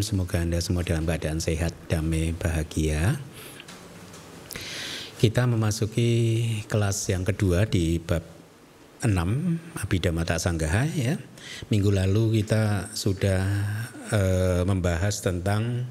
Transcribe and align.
Semoga 0.00 0.40
Anda 0.40 0.56
semua 0.64 0.80
dalam 0.80 1.04
keadaan 1.04 1.44
sehat, 1.44 1.76
damai, 1.92 2.32
bahagia. 2.32 3.20
Kita 5.20 5.44
memasuki 5.44 6.48
kelas 6.64 7.04
yang 7.12 7.28
kedua 7.28 7.68
di 7.68 8.00
bab 8.00 8.24
6 9.04 9.12
Abhidhamma 9.76 10.24
Sanggaha 10.24 10.88
ya. 10.96 11.20
Minggu 11.68 11.92
lalu 11.92 12.40
kita 12.40 12.88
sudah 12.96 13.44
uh, 14.08 14.62
membahas 14.64 15.20
tentang 15.20 15.84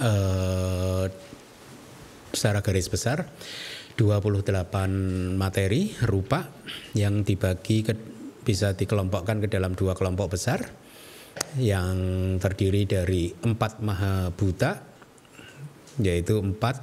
uh, 0.00 1.04
secara 2.32 2.64
garis 2.64 2.88
besar 2.88 3.28
28 4.00 5.36
materi 5.36 5.92
rupa 6.00 6.48
yang 6.96 7.28
dibagi 7.28 7.84
ke, 7.84 7.92
bisa 8.40 8.72
dikelompokkan 8.72 9.44
ke 9.44 9.52
dalam 9.52 9.76
dua 9.76 9.92
kelompok 9.92 10.32
besar 10.32 10.83
yang 11.58 11.96
terdiri 12.42 12.86
dari 12.86 13.30
empat 13.30 13.78
maha 13.82 14.34
buta 14.34 14.82
yaitu 16.02 16.42
empat 16.42 16.82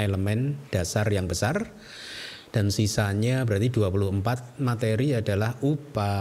elemen 0.00 0.56
dasar 0.72 1.08
yang 1.12 1.28
besar. 1.28 1.72
Dan 2.52 2.72
sisanya 2.72 3.44
berarti 3.44 3.68
24 3.68 4.64
materi 4.64 5.12
adalah 5.12 5.60
upa 5.60 6.12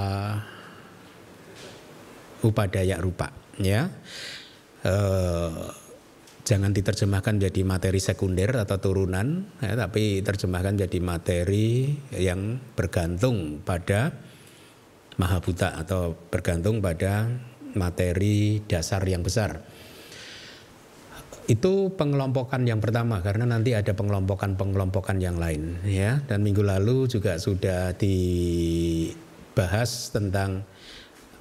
upadaya 2.43 2.99
rupa 2.99 3.31
ya. 3.55 3.87
E, 4.83 4.95
jangan 6.43 6.75
diterjemahkan 6.75 7.39
menjadi 7.39 7.61
materi 7.63 8.03
sekunder 8.03 8.51
atau 8.59 8.77
turunan 8.83 9.47
ya, 9.63 9.79
tapi 9.79 10.19
terjemahkan 10.27 10.75
menjadi 10.75 10.99
materi 10.99 11.95
yang 12.19 12.59
bergantung 12.75 13.63
pada 13.63 14.11
maha 15.15 15.39
buta 15.39 15.79
atau 15.79 16.19
bergantung 16.27 16.83
pada 16.83 17.31
materi 17.75 18.65
dasar 18.65 19.05
yang 19.07 19.21
besar. 19.21 19.61
Itu 21.45 21.93
pengelompokan 21.93 22.65
yang 22.65 22.81
pertama 22.81 23.21
karena 23.21 23.45
nanti 23.45 23.77
ada 23.77 23.93
pengelompokan-pengelompokan 23.93 25.21
yang 25.21 25.37
lain 25.37 25.77
ya. 25.85 26.25
Dan 26.25 26.41
minggu 26.41 26.65
lalu 26.65 27.05
juga 27.05 27.37
sudah 27.37 27.93
dibahas 27.93 29.11
tentang 30.09 30.65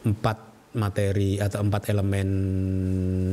empat 0.04 0.52
materi 0.74 1.38
atau 1.38 1.62
empat 1.64 1.82
elemen 1.94 2.28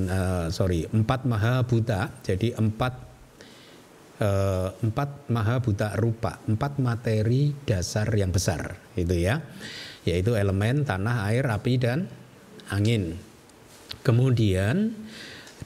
uh, 0.07 0.47
sorry 0.53 0.85
empat 0.85 1.25
maha 1.25 1.65
buta 1.65 2.21
jadi 2.21 2.53
empat 2.53 2.93
uh, 4.21 4.69
empat 4.85 5.27
maha 5.33 5.57
buta 5.57 5.97
rupa 5.97 6.37
empat 6.45 6.77
materi 6.77 7.51
dasar 7.65 8.07
yang 8.13 8.29
besar 8.29 8.77
itu 8.93 9.17
ya 9.17 9.41
yaitu 10.05 10.37
elemen 10.37 10.85
tanah 10.85 11.29
air 11.33 11.49
api 11.49 11.73
dan 11.81 12.05
angin. 12.71 13.19
Kemudian 14.01 14.95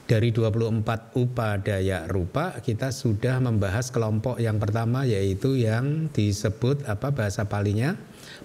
dari 0.05 0.29
24 0.29 1.17
upadaya 1.17 2.05
rupa 2.05 2.59
kita 2.61 2.93
sudah 2.93 3.41
membahas 3.41 3.89
kelompok 3.89 4.37
yang 4.37 4.61
pertama 4.61 5.01
yaitu 5.01 5.57
yang 5.57 6.11
disebut 6.11 6.85
apa 6.85 7.09
bahasa 7.15 7.47
palinya? 7.47 7.95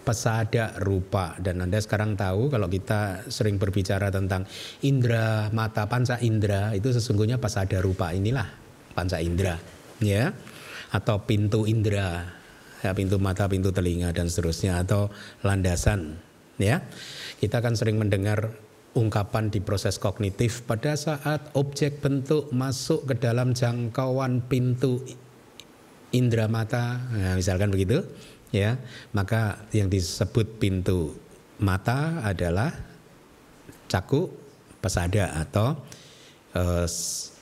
Pesada 0.01 0.73
rupa. 0.81 1.37
Dan 1.37 1.61
Anda 1.61 1.83
sekarang 1.83 2.17
tahu 2.17 2.49
kalau 2.49 2.71
kita 2.71 3.29
sering 3.29 3.61
berbicara 3.61 4.09
tentang 4.09 4.49
indera 4.81 5.51
mata 5.53 5.85
panca 5.91 6.17
indera 6.23 6.73
itu 6.73 6.95
sesungguhnya 6.95 7.37
pesada 7.43 7.83
rupa. 7.83 8.15
Inilah 8.15 8.47
panca 8.95 9.19
indera 9.21 9.59
ya. 10.01 10.33
Atau 10.91 11.27
pintu 11.27 11.69
indera 11.69 12.41
ya 12.81 12.97
pintu 12.97 13.21
mata 13.21 13.45
pintu 13.45 13.69
telinga 13.71 14.09
dan 14.17 14.33
seterusnya 14.33 14.81
atau 14.81 15.13
landasan 15.45 16.30
ya. 16.61 16.85
Kita 17.41 17.65
kan 17.65 17.75
sering 17.75 17.97
mendengar 17.97 18.53
ungkapan 18.93 19.49
di 19.49 19.63
proses 19.63 19.97
kognitif 19.97 20.67
pada 20.67 20.99
saat 20.99 21.55
objek 21.55 22.03
bentuk 22.03 22.51
masuk 22.53 23.07
ke 23.09 23.15
dalam 23.17 23.57
jangkauan 23.57 24.45
pintu 24.45 25.01
indera 26.11 26.51
mata, 26.51 26.99
nah, 27.15 27.39
misalkan 27.39 27.71
begitu, 27.71 28.03
ya, 28.51 28.75
maka 29.15 29.63
yang 29.71 29.87
disebut 29.87 30.59
pintu 30.59 31.15
mata 31.63 32.19
adalah 32.27 32.75
caku 33.87 34.27
pesada 34.83 35.39
atau 35.39 35.77
uh, 36.57 36.87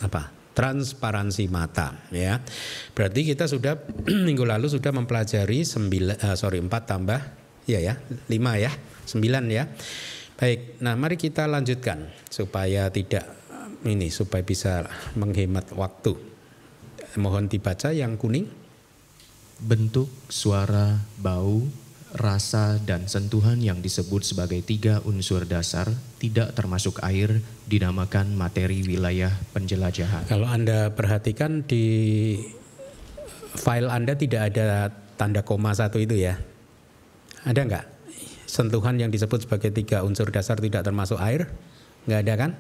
apa 0.04 0.22
transparansi 0.52 1.46
mata 1.46 2.10
ya. 2.10 2.42
Berarti 2.92 3.22
kita 3.22 3.46
sudah 3.46 3.78
minggu 4.26 4.42
lalu 4.42 4.66
sudah 4.66 4.90
mempelajari 4.90 5.62
sembilan 5.62 6.18
uh, 6.18 6.36
sorry 6.36 6.58
empat 6.58 6.82
tambah 6.84 7.20
ya 7.68 7.78
ya 7.78 7.94
lima 8.26 8.58
ya 8.58 8.72
sembilan 9.08 9.44
ya. 9.48 9.64
Baik, 10.38 10.84
nah 10.84 10.94
mari 10.94 11.16
kita 11.19 11.48
lanjutkan 11.50 12.28
supaya 12.28 12.92
tidak 12.92 13.26
ini 13.82 14.12
supaya 14.12 14.44
bisa 14.44 14.86
menghemat 15.19 15.74
waktu. 15.74 16.14
Mohon 17.18 17.50
dibaca 17.50 17.91
yang 17.91 18.20
kuning. 18.20 18.47
Bentuk, 19.58 20.06
suara, 20.30 21.02
bau, 21.18 21.66
rasa 22.14 22.78
dan 22.78 23.10
sentuhan 23.10 23.58
yang 23.58 23.82
disebut 23.82 24.22
sebagai 24.22 24.62
tiga 24.62 25.02
unsur 25.02 25.44
dasar 25.44 25.91
tidak 26.22 26.54
termasuk 26.54 27.02
air 27.02 27.42
dinamakan 27.66 28.38
materi 28.38 28.86
wilayah 28.86 29.34
penjelajahan. 29.50 30.30
Kalau 30.30 30.47
Anda 30.47 30.94
perhatikan 30.94 31.66
di 31.66 32.38
file 33.58 33.91
Anda 33.91 34.14
tidak 34.14 34.54
ada 34.54 34.94
tanda 35.18 35.42
koma 35.42 35.74
satu 35.74 35.98
itu 35.98 36.14
ya. 36.14 36.38
Ada 37.42 37.66
nggak? 37.66 37.97
Sentuhan 38.48 38.97
yang 38.97 39.12
disebut 39.12 39.44
sebagai 39.44 39.70
tiga 39.70 40.00
unsur 40.00 40.32
dasar 40.32 40.56
tidak 40.56 40.82
termasuk 40.82 41.20
air? 41.20 41.53
Nggak 42.09 42.20
ada 42.25 42.34
kan? 42.41 42.50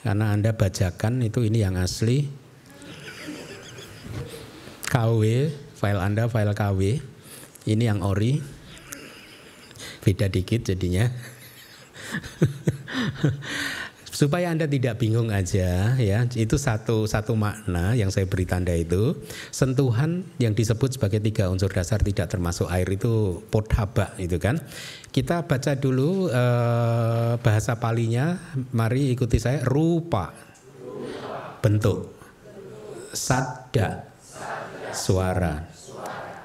Karena 0.00 0.32
Anda 0.32 0.56
bacakan 0.56 1.20
itu 1.20 1.44
ini 1.44 1.60
yang 1.60 1.76
asli. 1.76 2.32
KW, 4.88 5.52
file 5.76 6.00
Anda 6.00 6.24
file 6.32 6.56
KW. 6.56 6.80
Ini 7.68 7.84
yang 7.84 8.00
ori. 8.00 8.40
Beda 10.00 10.32
dikit 10.32 10.64
jadinya. 10.64 11.04
supaya 14.14 14.54
anda 14.54 14.70
tidak 14.70 15.02
bingung 15.02 15.34
aja 15.34 15.98
ya. 15.98 16.18
Itu 16.38 16.54
satu 16.54 17.10
satu 17.10 17.34
makna 17.34 17.98
yang 17.98 18.14
saya 18.14 18.30
beri 18.30 18.46
tanda 18.46 18.70
itu. 18.70 19.18
Sentuhan 19.50 20.22
yang 20.38 20.54
disebut 20.54 20.94
sebagai 20.94 21.18
tiga 21.18 21.50
unsur 21.50 21.68
dasar 21.74 21.98
tidak 21.98 22.30
termasuk 22.30 22.70
air 22.70 22.86
itu 22.86 23.42
pothaba 23.50 24.14
itu 24.22 24.38
kan. 24.38 24.62
Kita 25.10 25.50
baca 25.50 25.74
dulu 25.74 26.30
eh, 26.30 27.34
bahasa 27.42 27.74
palinya. 27.82 28.38
Mari 28.70 29.10
ikuti 29.18 29.42
saya. 29.42 29.66
Rupa, 29.66 30.30
bentuk. 31.58 32.14
Sada, 33.10 34.14
suara. 34.94 35.66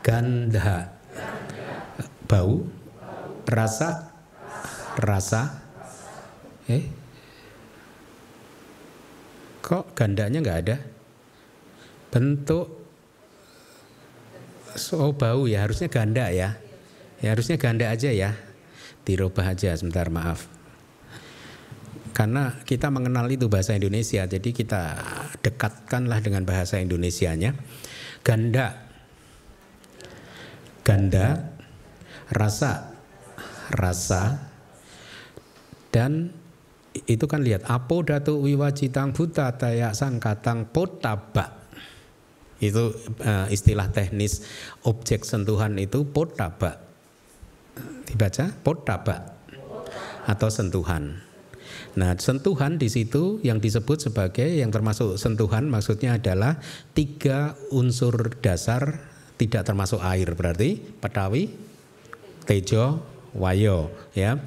Gandha. 0.02 0.90
Bau. 2.26 2.66
Rasa. 3.46 4.10
Rasa. 4.98 5.42
Eh 6.70 6.99
Kok 9.70 9.94
gandanya 9.94 10.42
nggak 10.42 10.60
ada? 10.66 10.82
Bentuk 12.10 12.66
oh 14.98 15.14
bau 15.14 15.46
ya 15.46 15.62
harusnya 15.62 15.94
ganda 15.94 16.34
ya. 16.34 16.58
Ya 17.22 17.38
harusnya 17.38 17.62
ganda 17.62 17.86
aja 17.94 18.10
ya. 18.10 18.34
Dirubah 19.06 19.54
aja 19.54 19.78
sebentar 19.78 20.10
maaf. 20.10 20.50
Karena 22.18 22.58
kita 22.66 22.90
mengenal 22.90 23.30
itu 23.30 23.48
bahasa 23.48 23.78
Indonesia, 23.78 24.26
jadi 24.26 24.50
kita 24.50 24.98
dekatkanlah 25.46 26.20
dengan 26.20 26.44
bahasa 26.44 26.82
Indonesianya. 26.82 27.56
Ganda, 28.26 28.76
ganda, 30.84 31.56
rasa, 32.28 32.92
rasa, 33.72 34.52
dan 35.96 36.34
itu 37.06 37.26
kan 37.30 37.46
lihat 37.46 37.68
apo 37.70 38.02
datu 38.02 38.42
wiwajitang 38.42 39.14
buta 39.16 39.56
taya 39.56 39.94
sangkatang 39.96 40.74
potaba 40.74 41.60
itu 42.60 42.92
uh, 43.24 43.48
istilah 43.48 43.88
teknis 43.96 44.44
objek 44.84 45.24
sentuhan 45.24 45.80
itu 45.80 46.04
potaba 46.04 46.90
dibaca? 48.10 48.52
Potaba 48.66 49.38
atau 50.28 50.50
sentuhan. 50.52 51.24
Nah 51.96 52.14
sentuhan 52.20 52.78
di 52.78 52.92
situ 52.92 53.40
yang 53.42 53.64
disebut 53.64 54.12
sebagai 54.12 54.46
yang 54.46 54.70
termasuk 54.70 55.16
sentuhan 55.16 55.72
maksudnya 55.72 56.20
adalah 56.20 56.60
tiga 56.94 57.58
unsur 57.74 58.36
dasar 58.44 59.08
tidak 59.40 59.64
termasuk 59.64 60.04
air 60.04 60.36
berarti 60.36 60.84
petawi 61.00 61.50
tejo 62.44 63.00
wayo 63.38 63.94
ya 64.18 64.40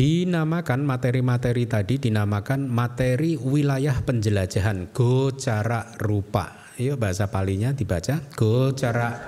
dinamakan 0.00 0.86
materi-materi 0.86 1.68
tadi 1.68 2.00
dinamakan 2.00 2.64
materi 2.70 3.36
wilayah 3.36 4.00
penjelajahan 4.00 4.88
gocara 4.96 5.92
rupa. 6.00 6.72
Yuk 6.80 6.96
bahasa 6.96 7.28
palinya 7.28 7.76
dibaca 7.76 8.24
gocara 8.32 9.20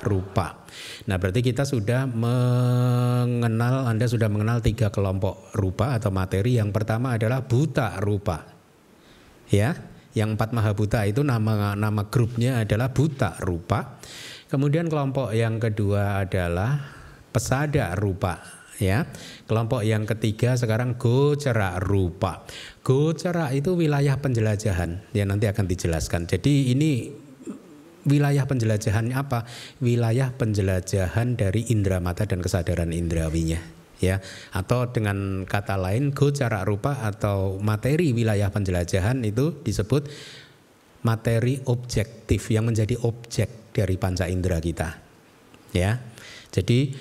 rupa. 0.00 0.64
Nah, 1.04 1.20
berarti 1.20 1.44
kita 1.44 1.68
sudah 1.68 2.08
mengenal 2.08 3.84
Anda 3.84 4.08
sudah 4.08 4.32
mengenal 4.32 4.64
tiga 4.64 4.88
kelompok 4.88 5.52
rupa 5.52 5.92
atau 5.92 6.08
materi. 6.08 6.56
Yang 6.56 6.72
pertama 6.72 7.20
adalah 7.20 7.44
buta 7.44 8.00
rupa. 8.00 8.48
Ya, 9.52 9.76
yang 10.16 10.40
empat 10.40 10.56
maha 10.56 10.72
buta 10.72 11.04
itu 11.04 11.20
nama 11.20 11.76
nama 11.76 12.02
grupnya 12.08 12.64
adalah 12.64 12.96
buta 12.96 13.36
rupa. 13.44 14.00
Kemudian 14.48 14.88
kelompok 14.88 15.36
yang 15.36 15.60
kedua 15.60 16.24
adalah 16.24 16.93
pesada 17.34 17.98
rupa 17.98 18.38
ya. 18.78 19.10
Kelompok 19.50 19.82
yang 19.82 20.06
ketiga 20.06 20.54
sekarang 20.54 20.94
gocara 20.94 21.82
rupa. 21.82 22.46
Gocara 22.86 23.50
itu 23.50 23.74
wilayah 23.74 24.14
penjelajahan 24.22 25.10
ya 25.10 25.26
nanti 25.26 25.50
akan 25.50 25.66
dijelaskan. 25.66 26.30
Jadi 26.30 26.70
ini 26.70 27.10
wilayah 28.06 28.46
penjelajahannya 28.46 29.16
apa? 29.18 29.42
Wilayah 29.82 30.30
penjelajahan 30.38 31.34
dari 31.34 31.66
indera 31.74 31.98
mata 31.98 32.22
dan 32.22 32.38
kesadaran 32.38 32.94
indrawinya 32.94 33.74
ya 34.02 34.20
atau 34.52 34.90
dengan 34.90 35.48
kata 35.48 35.80
lain 35.80 36.12
gocara 36.12 36.66
rupa 36.66 37.00
atau 37.06 37.56
materi 37.62 38.12
wilayah 38.12 38.52
penjelajahan 38.52 39.24
itu 39.24 39.64
disebut 39.64 40.10
materi 41.04 41.60
objektif 41.68 42.52
yang 42.52 42.68
menjadi 42.68 43.00
objek 43.00 43.72
dari 43.72 43.96
panca 43.96 44.28
indera 44.28 44.60
kita 44.60 44.98
ya 45.72 45.96
jadi 46.50 46.92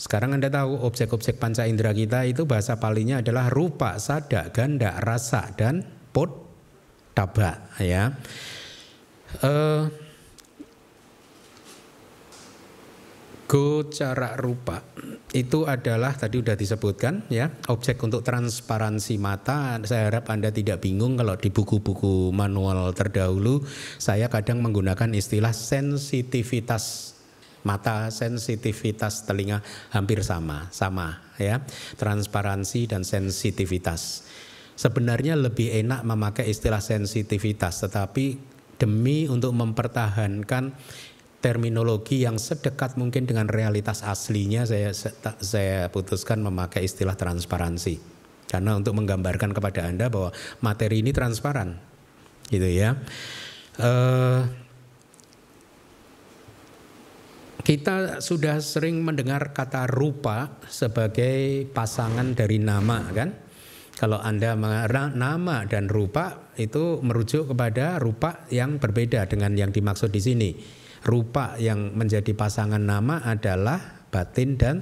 sekarang 0.00 0.32
Anda 0.32 0.48
tahu 0.48 0.80
objek-objek 0.80 1.36
panca 1.36 1.68
indera 1.68 1.92
kita 1.92 2.24
itu 2.24 2.48
bahasa 2.48 2.80
palinya 2.80 3.20
adalah 3.20 3.52
rupa, 3.52 4.00
sada, 4.00 4.48
ganda, 4.48 4.96
rasa 4.96 5.52
dan 5.52 5.84
pot 6.08 6.32
taba 7.12 7.68
ya. 7.76 8.08
Uh, 9.44 9.92
gocara 13.44 14.40
rupa 14.40 14.80
itu 15.36 15.68
adalah 15.68 16.16
tadi 16.16 16.38
sudah 16.38 16.54
disebutkan 16.54 17.26
ya 17.28 17.50
objek 17.66 17.98
untuk 18.00 18.22
transparansi 18.22 19.18
mata 19.18 19.74
saya 19.82 20.06
harap 20.06 20.30
anda 20.30 20.54
tidak 20.54 20.78
bingung 20.82 21.18
kalau 21.18 21.34
di 21.34 21.50
buku-buku 21.50 22.30
manual 22.30 22.94
terdahulu 22.94 23.66
saya 23.98 24.30
kadang 24.30 24.62
menggunakan 24.62 25.10
istilah 25.18 25.50
sensitivitas 25.50 27.18
mata 27.62 28.08
sensitivitas 28.08 29.28
telinga 29.28 29.60
hampir 29.92 30.24
sama, 30.24 30.68
sama 30.72 31.20
ya. 31.36 31.64
Transparansi 31.96 32.90
dan 32.90 33.02
sensitivitas. 33.04 34.24
Sebenarnya 34.76 35.36
lebih 35.36 35.76
enak 35.76 36.08
memakai 36.08 36.48
istilah 36.48 36.80
sensitivitas, 36.80 37.84
tetapi 37.84 38.40
demi 38.80 39.28
untuk 39.28 39.52
mempertahankan 39.52 40.72
terminologi 41.40 42.24
yang 42.24 42.36
sedekat 42.36 43.00
mungkin 43.00 43.24
dengan 43.24 43.48
realitas 43.48 44.04
aslinya 44.04 44.68
saya 44.68 44.92
saya 45.40 45.88
putuskan 45.88 46.40
memakai 46.44 46.84
istilah 46.84 47.16
transparansi. 47.16 48.20
Karena 48.48 48.76
untuk 48.76 48.98
menggambarkan 48.98 49.54
kepada 49.54 49.86
Anda 49.86 50.10
bahwa 50.10 50.34
materi 50.58 51.00
ini 51.00 51.14
transparan. 51.14 51.78
Gitu 52.50 52.66
ya. 52.66 52.98
Uh, 53.78 54.42
kita 57.60 58.24
sudah 58.24 58.58
sering 58.58 59.04
mendengar 59.04 59.52
kata 59.52 59.86
rupa 59.88 60.60
sebagai 60.66 61.68
pasangan 61.70 62.32
dari 62.32 62.58
nama 62.58 63.04
kan? 63.12 63.30
Kalau 64.00 64.16
Anda 64.16 64.56
nama 65.12 65.68
dan 65.68 65.92
rupa 65.92 66.52
itu 66.56 67.04
merujuk 67.04 67.52
kepada 67.52 68.00
rupa 68.00 68.48
yang 68.48 68.80
berbeda 68.80 69.28
dengan 69.28 69.52
yang 69.52 69.76
dimaksud 69.76 70.08
di 70.08 70.24
sini. 70.24 70.50
Rupa 71.04 71.60
yang 71.60 71.92
menjadi 71.96 72.32
pasangan 72.32 72.80
nama 72.80 73.20
adalah 73.20 74.04
batin 74.08 74.56
dan 74.56 74.80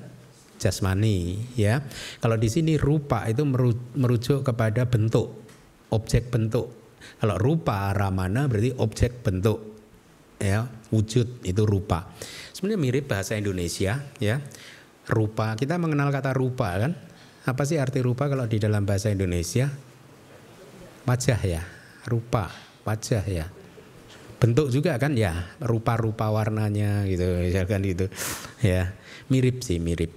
jasmani 0.59 1.35
ya. 1.59 1.83
Kalau 2.23 2.39
di 2.39 2.47
sini 2.47 2.79
rupa 2.79 3.27
itu 3.27 3.43
merujuk 3.99 4.47
kepada 4.47 4.87
bentuk, 4.87 5.43
objek 5.91 6.31
bentuk. 6.31 6.71
Kalau 7.19 7.39
rupa 7.39 7.91
ramana 7.95 8.47
berarti 8.47 8.71
objek 8.79 9.23
bentuk 9.27 9.59
ya, 10.39 10.63
wujud 10.95 11.43
itu 11.43 11.63
rupa. 11.67 12.07
Sebenarnya 12.59 12.83
mirip 12.83 13.07
bahasa 13.07 13.39
Indonesia 13.39 14.03
ya. 14.19 14.43
Rupa, 15.07 15.55
kita 15.55 15.79
mengenal 15.79 16.11
kata 16.11 16.35
rupa 16.35 16.75
kan? 16.75 16.99
Apa 17.47 17.63
sih 17.63 17.79
arti 17.79 18.03
rupa 18.03 18.27
kalau 18.27 18.51
di 18.51 18.59
dalam 18.59 18.83
bahasa 18.83 19.15
Indonesia? 19.15 19.71
Wajah 21.07 21.39
ya, 21.47 21.63
rupa, 22.11 22.51
wajah 22.83 23.23
ya. 23.31 23.47
Bentuk 24.43 24.75
juga 24.75 24.99
kan 24.99 25.15
ya, 25.15 25.55
rupa-rupa 25.63 26.35
warnanya 26.35 27.07
gitu, 27.07 27.47
misalkan 27.47 27.87
gitu. 27.87 28.11
Ya, 28.59 28.91
mirip 29.31 29.63
sih, 29.63 29.79
mirip. 29.79 30.11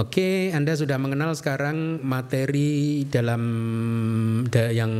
Oke, 0.00 0.56
Anda 0.56 0.72
sudah 0.72 0.96
mengenal 0.96 1.36
sekarang 1.36 2.00
materi 2.00 3.04
dalam 3.12 3.44
yang 4.56 4.92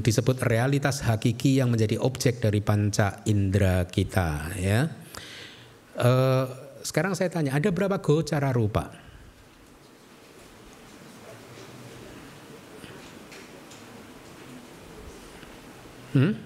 disebut 0.00 0.48
realitas 0.48 1.04
hakiki 1.04 1.60
yang 1.60 1.68
menjadi 1.68 2.00
objek 2.00 2.40
dari 2.40 2.64
panca 2.64 3.20
indera 3.28 3.84
kita, 3.84 4.56
ya. 4.56 5.04
Uh, 5.96 6.44
sekarang 6.84 7.16
saya 7.16 7.32
tanya, 7.32 7.56
ada 7.56 7.72
berapa 7.72 7.96
go 8.04 8.20
cara 8.20 8.52
rupa? 8.52 8.92
Hmm? 16.12 16.36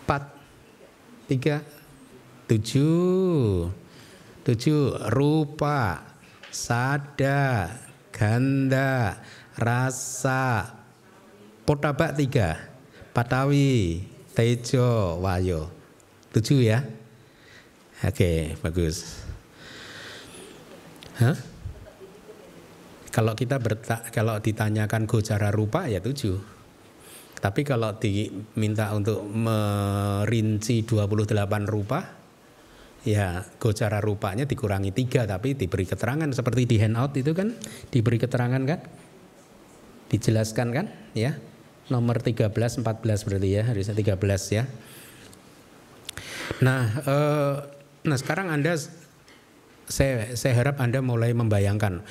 Empat, 0.00 0.32
tiga, 1.28 1.60
tujuh, 2.48 3.68
tujuh 4.48 5.12
rupa, 5.12 6.00
sada, 6.48 7.68
ganda, 8.16 9.20
rasa, 9.60 10.72
potabak 11.68 12.16
tiga, 12.16 12.60
patawi, 13.12 14.04
tejo, 14.32 15.20
wayo, 15.20 15.68
tujuh 16.32 16.64
ya. 16.64 17.01
Oke, 18.02 18.58
bagus. 18.58 19.22
Hah? 21.22 21.38
Kalau 23.12 23.36
kita 23.38 23.62
berta, 23.62 24.02
kalau 24.10 24.42
ditanyakan 24.42 25.06
gocara 25.06 25.54
rupa 25.54 25.86
ya 25.86 26.02
tujuh. 26.02 26.40
Tapi 27.38 27.62
kalau 27.62 27.94
diminta 27.98 28.90
untuk 28.94 29.22
merinci 29.22 30.82
28 30.82 31.66
rupa, 31.66 32.00
ya 33.06 33.42
gocara 33.58 33.98
rupanya 33.98 34.46
dikurangi 34.46 34.90
tiga, 34.94 35.26
tapi 35.26 35.54
diberi 35.58 35.86
keterangan 35.86 36.30
seperti 36.30 36.66
di 36.66 36.76
handout 36.82 37.14
itu 37.18 37.34
kan, 37.34 37.54
diberi 37.90 38.18
keterangan 38.18 38.62
kan, 38.62 38.80
dijelaskan 40.10 40.68
kan, 40.70 40.86
ya 41.14 41.38
nomor 41.90 42.22
13, 42.22 42.50
14 42.50 42.82
berarti 43.26 43.48
ya 43.50 43.62
harusnya 43.66 43.94
13 43.94 44.56
ya. 44.56 44.64
Nah, 46.62 46.82
eh, 47.04 47.81
Nah 48.02 48.18
sekarang 48.18 48.50
Anda, 48.50 48.74
saya, 49.86 50.34
saya 50.34 50.52
harap 50.58 50.82
Anda 50.82 50.98
mulai 50.98 51.30
membayangkan. 51.34 52.02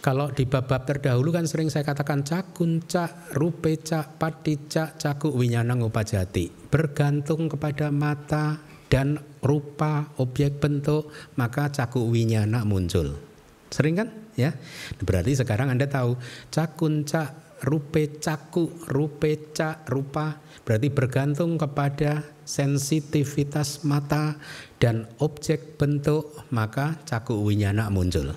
Kalau 0.00 0.30
di 0.30 0.46
bab-bab 0.46 0.86
terdahulu 0.86 1.34
kan 1.34 1.50
sering 1.50 1.66
saya 1.66 1.82
katakan 1.82 2.22
cakunca, 2.22 3.26
rupeca, 3.34 4.06
patica, 4.06 4.94
caku, 4.94 5.34
winyanang, 5.34 5.82
upajati. 5.82 6.70
Bergantung 6.70 7.50
kepada 7.50 7.90
mata 7.90 8.62
dan 8.86 9.18
rupa, 9.42 10.14
objek 10.22 10.62
bentuk, 10.62 11.10
maka 11.34 11.74
caku 11.74 12.06
winyana 12.06 12.62
muncul. 12.62 13.18
Sering 13.66 13.98
kan? 13.98 14.08
Ya. 14.38 14.54
Berarti 15.02 15.34
sekarang 15.34 15.74
Anda 15.74 15.90
tahu 15.90 16.14
cakunca, 16.54 17.34
rupe 17.34 17.45
caku, 18.22 18.70
rupeca, 18.86 19.82
rupa 19.90 20.38
berarti 20.62 20.88
bergantung 20.90 21.58
kepada 21.58 22.22
sensitivitas 22.46 23.82
mata 23.82 24.38
dan 24.78 25.10
objek 25.18 25.74
bentuk 25.74 26.30
maka 26.54 26.98
caku 27.02 27.42
winyana 27.42 27.90
muncul. 27.90 28.34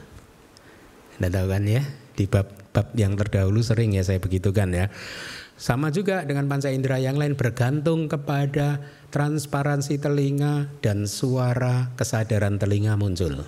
Anda 1.22 1.30
tahu 1.30 1.48
kan 1.52 1.64
ya 1.70 1.84
di 2.18 2.26
bab-bab 2.26 2.96
yang 2.98 3.14
terdahulu 3.16 3.62
sering 3.62 3.94
ya 3.94 4.02
saya 4.02 4.18
begitukan 4.18 4.70
ya. 4.74 4.88
Sama 5.60 5.92
juga 5.92 6.24
dengan 6.24 6.48
panca 6.48 6.72
indera 6.72 6.96
yang 7.04 7.20
lain 7.20 7.36
bergantung 7.36 8.08
kepada 8.08 8.80
transparansi 9.12 10.00
telinga 10.00 10.72
dan 10.80 11.04
suara 11.04 11.92
kesadaran 12.00 12.56
telinga 12.56 12.96
muncul. 12.96 13.44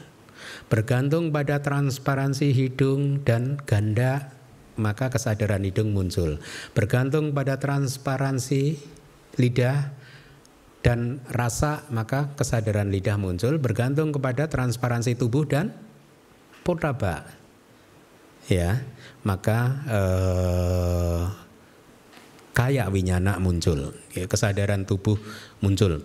Bergantung 0.68 1.32
pada 1.32 1.64
transparansi 1.64 2.52
hidung 2.52 3.24
dan 3.24 3.56
ganda 3.64 4.41
maka 4.80 5.12
kesadaran 5.12 5.64
hidung 5.64 5.92
muncul. 5.92 6.40
Bergantung 6.72 7.36
pada 7.36 7.60
transparansi 7.60 8.80
lidah 9.40 9.92
dan 10.82 11.22
rasa 11.32 11.88
maka 11.92 12.32
kesadaran 12.36 12.92
lidah 12.92 13.16
muncul. 13.20 13.58
Bergantung 13.60 14.16
kepada 14.16 14.48
transparansi 14.48 15.16
tubuh 15.20 15.48
dan 15.48 15.74
potaba 16.62 17.26
ya 18.50 18.82
maka 19.22 19.60
eh, 19.86 21.24
kayak 22.52 22.88
winyana 22.92 23.40
muncul. 23.40 23.96
Ya, 24.12 24.28
kesadaran 24.28 24.84
tubuh 24.84 25.18
muncul. 25.64 26.04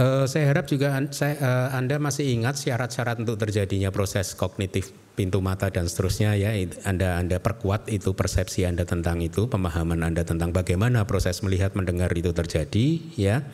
Uh, 0.00 0.24
saya 0.24 0.48
harap 0.48 0.64
juga 0.64 0.96
saya, 1.12 1.36
uh, 1.44 1.68
Anda 1.76 2.00
masih 2.00 2.32
ingat 2.32 2.56
syarat-syarat 2.56 3.20
untuk 3.20 3.36
terjadinya 3.36 3.92
proses 3.92 4.32
kognitif 4.32 4.96
pintu 5.20 5.44
mata 5.44 5.68
dan 5.68 5.84
seterusnya 5.84 6.32
ya. 6.40 6.56
Anda 6.88 7.20
Anda 7.20 7.36
perkuat 7.44 7.92
itu 7.92 8.16
persepsi 8.16 8.64
Anda 8.64 8.88
tentang 8.88 9.20
itu, 9.20 9.52
pemahaman 9.52 10.00
Anda 10.00 10.24
tentang 10.24 10.56
bagaimana 10.56 11.04
proses 11.04 11.44
melihat 11.44 11.76
mendengar 11.76 12.08
itu 12.16 12.32
terjadi 12.32 12.86
ya. 13.20 13.44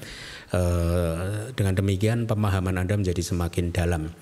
Uh, 0.54 1.50
dengan 1.58 1.74
demikian 1.74 2.30
pemahaman 2.30 2.78
Anda 2.78 2.94
menjadi 2.94 3.18
semakin 3.18 3.74
dalam. 3.74 4.14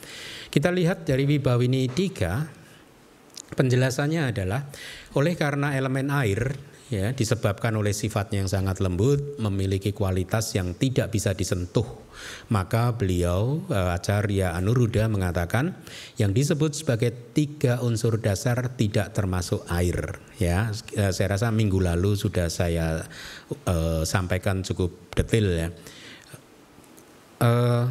Kita 0.48 0.72
lihat 0.72 1.04
dari 1.04 1.28
Wibawini 1.28 1.84
3 1.84 2.64
penjelasannya 3.52 4.32
adalah 4.32 4.64
oleh 5.20 5.36
karena 5.36 5.76
elemen 5.76 6.08
air 6.08 6.56
ya 6.94 7.08
disebabkan 7.10 7.74
oleh 7.74 7.90
sifatnya 7.90 8.46
yang 8.46 8.50
sangat 8.50 8.78
lembut, 8.78 9.36
memiliki 9.42 9.90
kualitas 9.90 10.54
yang 10.54 10.78
tidak 10.78 11.10
bisa 11.10 11.34
disentuh. 11.34 11.84
Maka 12.48 12.94
beliau 12.94 13.66
uh, 13.68 13.90
Acarya 13.90 14.54
Anuruddha 14.54 15.10
mengatakan 15.10 15.74
yang 16.14 16.30
disebut 16.30 16.78
sebagai 16.78 17.10
tiga 17.34 17.82
unsur 17.82 18.22
dasar 18.22 18.78
tidak 18.78 19.10
termasuk 19.10 19.66
air. 19.66 20.22
Ya, 20.38 20.70
uh, 20.70 21.10
saya 21.10 21.34
rasa 21.34 21.50
minggu 21.50 21.82
lalu 21.82 22.14
sudah 22.14 22.46
saya 22.46 23.02
uh, 23.66 24.06
sampaikan 24.06 24.62
cukup 24.62 24.94
detail 25.18 25.46
ya. 25.50 25.68
Uh, 27.42 27.84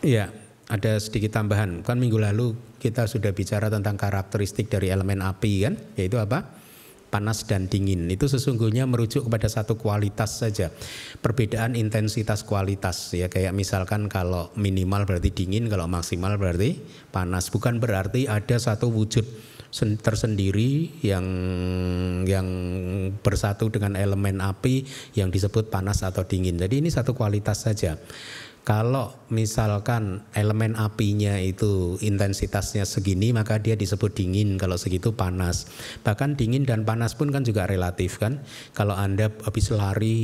ya, 0.00 0.32
ada 0.72 0.96
sedikit 0.96 1.36
tambahan. 1.36 1.84
Kan 1.84 2.00
minggu 2.00 2.16
lalu 2.16 2.69
kita 2.80 3.04
sudah 3.04 3.36
bicara 3.36 3.68
tentang 3.68 4.00
karakteristik 4.00 4.72
dari 4.72 4.88
elemen 4.88 5.20
api 5.20 5.68
kan, 5.68 5.76
yaitu 6.00 6.16
apa? 6.16 6.56
Panas 7.10 7.42
dan 7.44 7.66
dingin. 7.66 8.06
Itu 8.06 8.30
sesungguhnya 8.30 8.86
merujuk 8.86 9.26
kepada 9.26 9.50
satu 9.50 9.74
kualitas 9.74 10.40
saja. 10.40 10.70
Perbedaan 11.20 11.74
intensitas 11.74 12.46
kualitas 12.46 13.12
ya 13.12 13.26
kayak 13.26 13.50
misalkan 13.50 14.06
kalau 14.06 14.54
minimal 14.54 15.04
berarti 15.04 15.34
dingin, 15.34 15.66
kalau 15.66 15.90
maksimal 15.90 16.38
berarti 16.38 16.78
panas. 17.10 17.50
Bukan 17.50 17.82
berarti 17.82 18.30
ada 18.30 18.56
satu 18.56 18.94
wujud 18.94 19.26
tersendiri 20.02 20.98
yang 21.02 21.26
yang 22.26 22.46
bersatu 23.22 23.70
dengan 23.70 23.94
elemen 23.94 24.42
api 24.42 24.82
yang 25.14 25.30
disebut 25.30 25.70
panas 25.70 26.02
atau 26.02 26.26
dingin. 26.26 26.58
Jadi 26.58 26.82
ini 26.82 26.90
satu 26.90 27.14
kualitas 27.14 27.66
saja. 27.66 27.98
Kalau 28.60 29.16
misalkan 29.32 30.20
elemen 30.36 30.76
apinya 30.76 31.40
itu 31.40 31.96
intensitasnya 32.04 32.84
segini 32.84 33.32
maka 33.32 33.56
dia 33.56 33.72
disebut 33.72 34.12
dingin, 34.12 34.60
kalau 34.60 34.76
segitu 34.76 35.16
panas. 35.16 35.64
Bahkan 36.04 36.36
dingin 36.36 36.68
dan 36.68 36.84
panas 36.84 37.16
pun 37.16 37.32
kan 37.32 37.40
juga 37.40 37.64
relatif 37.64 38.20
kan. 38.20 38.44
Kalau 38.76 38.92
Anda 38.92 39.32
habis 39.48 39.72
lari 39.72 40.20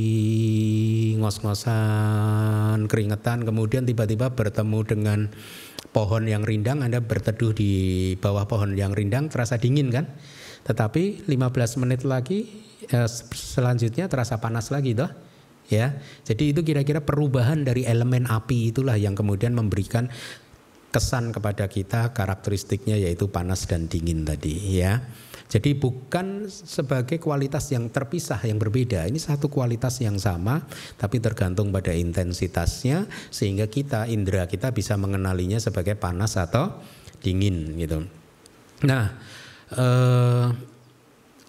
ngos-ngosan, 1.17 2.85
keringetan 2.85 3.41
kemudian 3.41 3.89
tiba-tiba 3.89 4.29
bertemu 4.37 4.79
dengan 4.85 5.19
pohon 5.89 6.29
yang 6.29 6.45
rindang, 6.45 6.85
Anda 6.85 7.01
berteduh 7.01 7.57
di 7.57 7.71
bawah 8.21 8.45
pohon 8.45 8.77
yang 8.77 8.93
rindang 8.93 9.33
terasa 9.33 9.57
dingin 9.57 9.89
kan? 9.89 10.13
Tetapi 10.61 11.25
15 11.25 11.81
menit 11.81 12.05
lagi 12.05 12.45
eh, 12.85 13.09
selanjutnya 13.33 14.05
terasa 14.05 14.37
panas 14.37 14.69
lagi 14.69 14.93
toh 14.93 15.26
ya. 15.67 15.99
Jadi 16.23 16.55
itu 16.55 16.61
kira-kira 16.63 17.03
perubahan 17.03 17.63
dari 17.63 17.83
elemen 17.87 18.27
api 18.27 18.71
itulah 18.75 18.95
yang 18.95 19.15
kemudian 19.15 19.55
memberikan 19.55 20.11
kesan 20.87 21.35
kepada 21.35 21.67
kita 21.67 22.15
karakteristiknya 22.15 22.95
yaitu 22.95 23.27
panas 23.27 23.67
dan 23.67 23.91
dingin 23.91 24.23
tadi 24.23 24.81
ya. 24.81 25.03
Jadi 25.47 25.79
bukan 25.79 26.51
sebagai 26.51 27.23
kualitas 27.23 27.71
yang 27.71 27.87
terpisah 27.87 28.43
yang 28.43 28.59
berbeda. 28.59 29.07
Ini 29.07 29.15
satu 29.15 29.47
kualitas 29.47 30.03
yang 30.03 30.19
sama 30.19 30.67
tapi 30.99 31.23
tergantung 31.23 31.71
pada 31.71 31.95
intensitasnya 31.95 33.07
sehingga 33.31 33.71
kita 33.71 34.11
indera 34.11 34.43
kita 34.47 34.75
bisa 34.75 34.99
mengenalinya 34.99 35.55
sebagai 35.59 35.95
panas 35.95 36.35
atau 36.35 36.83
dingin 37.23 37.79
gitu. 37.79 38.03
Nah, 38.83 39.15
eh, 39.71 40.47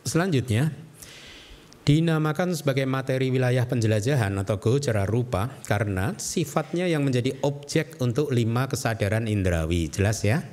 selanjutnya 0.07 0.88
dinamakan 1.89 2.53
sebagai 2.53 2.85
materi 2.85 3.33
wilayah 3.33 3.65
penjelajahan 3.65 4.37
atau 4.37 4.61
gocara 4.61 5.09
rupa 5.09 5.49
karena 5.65 6.13
sifatnya 6.21 6.85
yang 6.85 7.01
menjadi 7.01 7.41
objek 7.41 7.97
untuk 8.05 8.29
lima 8.29 8.69
kesadaran 8.69 9.25
indrawi. 9.25 9.89
Jelas 9.89 10.21
ya? 10.21 10.45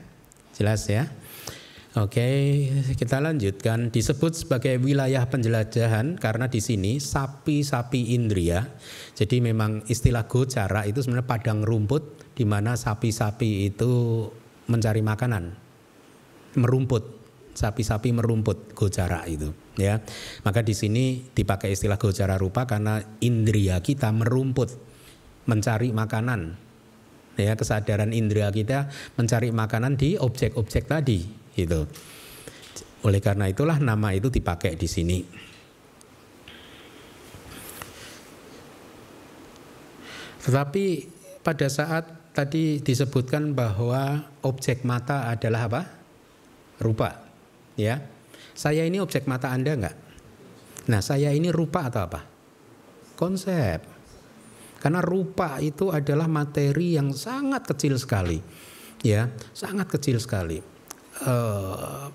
Jelas 0.55 0.87
ya? 0.87 1.11
Oke, 1.99 2.23
kita 2.95 3.19
lanjutkan. 3.19 3.91
Disebut 3.91 4.47
sebagai 4.47 4.79
wilayah 4.79 5.27
penjelajahan 5.27 6.15
karena 6.15 6.47
di 6.47 6.63
sini 6.63 7.03
sapi-sapi 7.03 8.15
indria. 8.15 8.63
Jadi 9.11 9.43
memang 9.43 9.83
istilah 9.91 10.31
gocara 10.31 10.87
itu 10.87 11.03
sebenarnya 11.03 11.27
padang 11.27 11.67
rumput 11.67 12.31
di 12.31 12.47
mana 12.47 12.79
sapi-sapi 12.79 13.75
itu 13.75 14.23
mencari 14.71 15.03
makanan, 15.03 15.51
merumput 16.55 17.03
sapi-sapi 17.51 18.15
merumput 18.15 18.71
gocara 18.71 19.27
itu 19.27 19.64
ya. 19.79 20.01
Maka 20.43 20.63
di 20.63 20.73
sini 20.75 21.21
dipakai 21.31 21.75
istilah 21.75 21.99
gocara 21.99 22.35
rupa 22.39 22.67
karena 22.67 22.99
indria 23.21 23.79
kita 23.79 24.11
merumput 24.11 24.75
mencari 25.45 25.91
makanan. 25.91 26.57
Ya 27.35 27.53
kesadaran 27.59 28.15
indria 28.15 28.47
kita 28.47 28.87
mencari 29.19 29.51
makanan 29.51 29.99
di 29.99 30.15
objek-objek 30.15 30.87
tadi 30.87 31.27
gitu. 31.55 31.83
Oleh 33.03 33.19
karena 33.19 33.51
itulah 33.51 33.77
nama 33.77 34.15
itu 34.15 34.31
dipakai 34.31 34.79
di 34.79 34.87
sini. 34.87 35.19
Tetapi 40.47 40.85
pada 41.41 41.67
saat 41.67 42.31
tadi 42.31 42.79
disebutkan 42.79 43.51
bahwa 43.51 44.29
objek 44.45 44.87
mata 44.87 45.27
adalah 45.27 45.67
apa? 45.67 45.81
Rupa. 46.79 47.19
Ya 47.75 48.14
saya 48.55 48.87
ini 48.87 49.03
objek 49.03 49.27
mata 49.27 49.51
anda 49.51 49.75
enggak 49.75 49.95
nah 50.85 51.01
saya 51.01 51.33
ini 51.33 51.49
rupa 51.49 51.89
atau 51.89 52.01
apa? 52.05 52.21
Konsep. 53.17 53.81
Karena 54.77 55.01
rupa 55.01 55.57
itu 55.57 55.89
adalah 55.89 56.29
materi 56.29 56.93
yang 56.93 57.09
sangat 57.09 57.65
kecil 57.65 57.97
sekali 57.97 58.37
ya 59.05 59.29
sangat 59.53 59.85
kecil 59.93 60.17
sekali. 60.17 60.57
Uh, 61.21 62.09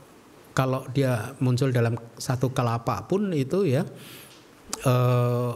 kalau 0.50 0.84
dia 0.90 1.32
muncul 1.40 1.70
dalam 1.70 1.94
satu 2.18 2.50
kelapa 2.50 3.06
pun 3.06 3.30
itu 3.32 3.64
ya 3.64 3.86
uh, 4.84 5.52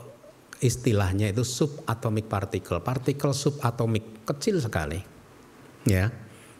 istilahnya 0.62 1.29
itu 1.29 1.45
subatomic 1.45 2.25
particle 2.25 2.81
partikel 2.81 3.35
subatomik 3.35 4.23
kecil 4.23 4.62
sekali 4.62 5.03
ya. 5.91 6.09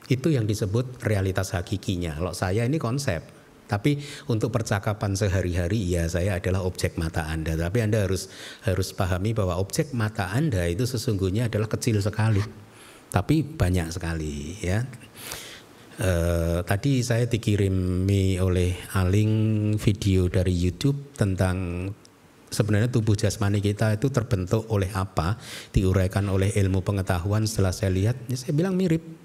Itu 0.05 0.29
yang 0.29 0.45
disebut 0.45 1.01
realitas 1.01 1.57
hakikinya. 1.57 2.21
Kalau 2.21 2.37
saya 2.37 2.69
ini 2.69 2.77
konsep. 2.77 3.25
Tapi 3.65 3.97
untuk 4.29 4.53
percakapan 4.53 5.17
sehari-hari 5.17 5.81
ya 5.81 6.05
saya 6.07 6.37
adalah 6.37 6.63
objek 6.65 7.01
mata 7.01 7.25
Anda. 7.27 7.57
Tapi 7.57 7.81
Anda 7.81 8.05
harus 8.05 8.29
harus 8.69 8.93
pahami 8.93 9.33
bahwa 9.33 9.57
objek 9.57 9.97
mata 9.97 10.29
Anda 10.33 10.69
itu 10.69 10.85
sesungguhnya 10.85 11.49
adalah 11.49 11.69
kecil 11.69 11.99
sekali. 12.05 12.45
Tapi 13.09 13.47
banyak 13.47 13.89
sekali 13.95 14.59
ya. 14.61 14.85
E, 15.95 16.11
tadi 16.67 17.01
saya 17.07 17.31
dikirimi 17.31 18.43
oleh 18.43 18.75
Aling 18.99 19.33
video 19.79 20.27
dari 20.27 20.51
YouTube 20.51 21.15
tentang 21.15 21.89
sebenarnya 22.51 22.91
tubuh 22.91 23.19
jasmani 23.19 23.59
kita 23.59 23.95
itu 23.99 24.11
terbentuk 24.11 24.67
oleh 24.71 24.91
apa, 24.95 25.39
diuraikan 25.75 26.27
oleh 26.31 26.55
ilmu 26.55 26.83
pengetahuan. 26.83 27.47
Setelah 27.47 27.75
saya 27.75 27.91
lihat, 27.91 28.19
ya 28.31 28.37
saya 28.39 28.55
bilang 28.55 28.79
mirip 28.79 29.24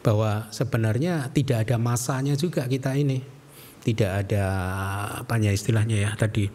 bahwa 0.00 0.48
sebenarnya 0.52 1.28
tidak 1.32 1.68
ada 1.68 1.76
masanya 1.76 2.34
juga 2.36 2.64
kita 2.64 2.96
ini. 2.96 3.20
Tidak 3.80 4.10
ada 4.26 4.44
apanya 5.24 5.52
istilahnya 5.52 5.96
ya 6.04 6.10
tadi. 6.16 6.48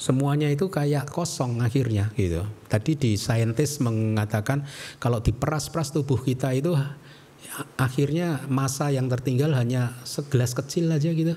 Semuanya 0.00 0.48
itu 0.48 0.72
kayak 0.72 1.12
kosong 1.12 1.60
akhirnya 1.60 2.08
gitu. 2.16 2.48
Tadi 2.72 2.96
di 2.96 3.20
saintis 3.20 3.84
mengatakan 3.84 4.64
kalau 4.96 5.20
diperas-peras 5.20 5.92
tubuh 5.92 6.16
kita 6.16 6.56
itu 6.56 6.72
akhirnya 7.76 8.48
masa 8.48 8.88
yang 8.88 9.12
tertinggal 9.12 9.52
hanya 9.52 9.92
segelas 10.08 10.56
kecil 10.56 10.88
aja 10.88 11.12
gitu. 11.12 11.36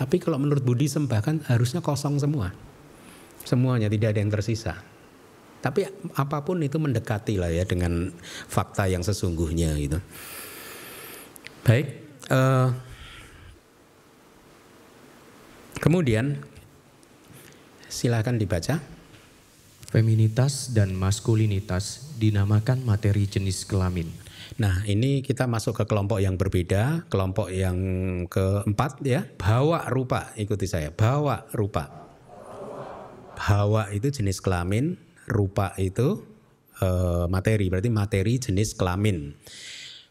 Tapi 0.00 0.16
kalau 0.16 0.40
menurut 0.40 0.64
Budi 0.64 0.88
Sembahkan 0.88 1.44
harusnya 1.52 1.84
kosong 1.84 2.16
semua. 2.16 2.56
Semuanya 3.44 3.92
tidak 3.92 4.16
ada 4.16 4.20
yang 4.24 4.32
tersisa. 4.32 4.80
Tapi 5.60 5.84
apa 6.16 6.40
pun 6.40 6.56
itu 6.64 6.80
mendekati 6.80 7.36
lah 7.36 7.52
ya 7.52 7.68
dengan 7.68 8.08
fakta 8.48 8.88
yang 8.88 9.04
sesungguhnya 9.04 9.76
gitu. 9.76 10.00
Baik. 11.60 11.86
Uh, 12.30 12.72
kemudian 15.80 16.40
silakan 17.90 18.40
dibaca. 18.40 18.80
Feminitas 19.90 20.70
dan 20.70 20.94
maskulinitas 20.94 22.14
dinamakan 22.14 22.86
materi 22.86 23.26
jenis 23.26 23.66
kelamin. 23.66 24.06
Nah, 24.54 24.86
ini 24.86 25.18
kita 25.18 25.50
masuk 25.50 25.82
ke 25.82 25.84
kelompok 25.90 26.22
yang 26.22 26.38
berbeda, 26.38 27.10
kelompok 27.10 27.50
yang 27.50 27.74
keempat 28.30 29.02
ya, 29.02 29.26
bawa 29.34 29.90
rupa. 29.90 30.30
Ikuti 30.38 30.70
saya, 30.70 30.94
bawa 30.94 31.50
rupa. 31.50 31.90
Hawa 33.40 33.90
itu 33.90 34.14
jenis 34.14 34.38
kelamin, 34.38 34.94
rupa 35.26 35.74
itu 35.74 36.22
uh, 36.78 37.26
materi, 37.26 37.66
berarti 37.66 37.90
materi 37.90 38.38
jenis 38.38 38.78
kelamin. 38.78 39.34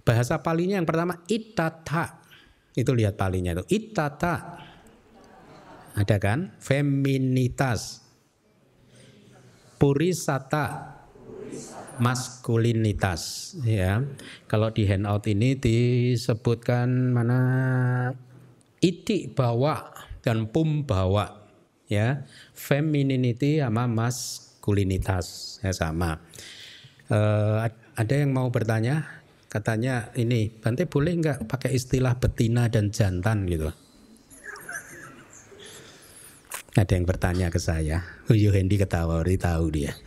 Bahasa 0.09 0.41
palinya 0.41 0.81
yang 0.81 0.89
pertama 0.89 1.21
itata. 1.29 2.25
Itu 2.73 2.97
lihat 2.97 3.13
palinya 3.13 3.53
itu. 3.53 3.61
Itata. 3.69 4.57
Ada 5.93 6.17
kan? 6.17 6.57
Feminitas. 6.57 8.01
Purisata. 9.77 10.97
Maskulinitas 12.01 13.53
ya. 13.61 14.01
Kalau 14.49 14.73
di 14.73 14.89
handout 14.89 15.29
ini 15.29 15.53
disebutkan 15.53 17.13
mana 17.13 17.41
iti 18.81 19.29
bawa 19.29 19.93
dan 20.25 20.49
pum 20.49 20.89
bawa 20.89 21.37
ya. 21.85 22.25
Femininity 22.57 23.61
sama 23.61 23.85
maskulinitas 23.85 25.59
ya 25.61 25.69
sama. 25.69 26.17
Uh, 27.13 27.69
ada 27.93 28.13
yang 28.15 28.33
mau 28.33 28.49
bertanya? 28.49 29.18
Katanya 29.49 30.13
ini, 30.13 30.53
Bante 30.53 30.85
boleh 30.85 31.17
nggak 31.17 31.49
pakai 31.49 31.73
istilah 31.73 32.21
betina 32.21 32.69
dan 32.69 32.93
jantan 32.93 33.49
gitu? 33.49 33.73
Ada 36.77 36.93
yang 36.93 37.09
bertanya 37.09 37.49
ke 37.49 37.57
saya. 37.57 38.05
Huyo 38.29 38.53
Hendy 38.53 38.77
ketawa, 38.77 39.25
tahu 39.25 39.65
dia. 39.73 39.97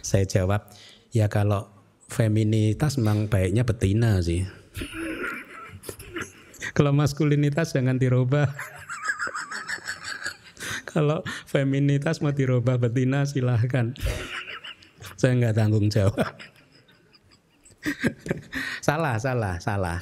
saya 0.00 0.24
jawab, 0.24 0.72
ya 1.12 1.28
kalau 1.28 1.68
feminitas 2.08 2.96
memang 2.96 3.28
baiknya 3.28 3.68
betina 3.68 4.16
sih. 4.24 4.48
kalau 6.72 6.96
maskulinitas 6.96 7.76
jangan 7.76 8.00
dirubah. 8.00 8.48
kalau 10.96 11.20
feminitas 11.44 12.24
mau 12.24 12.32
dirubah 12.32 12.80
betina 12.80 13.28
silahkan. 13.28 13.92
saya 15.20 15.36
nggak 15.36 15.60
tanggung 15.60 15.92
jawab 15.92 16.53
salah, 18.86 19.16
salah, 19.20 19.60
salah. 19.60 19.98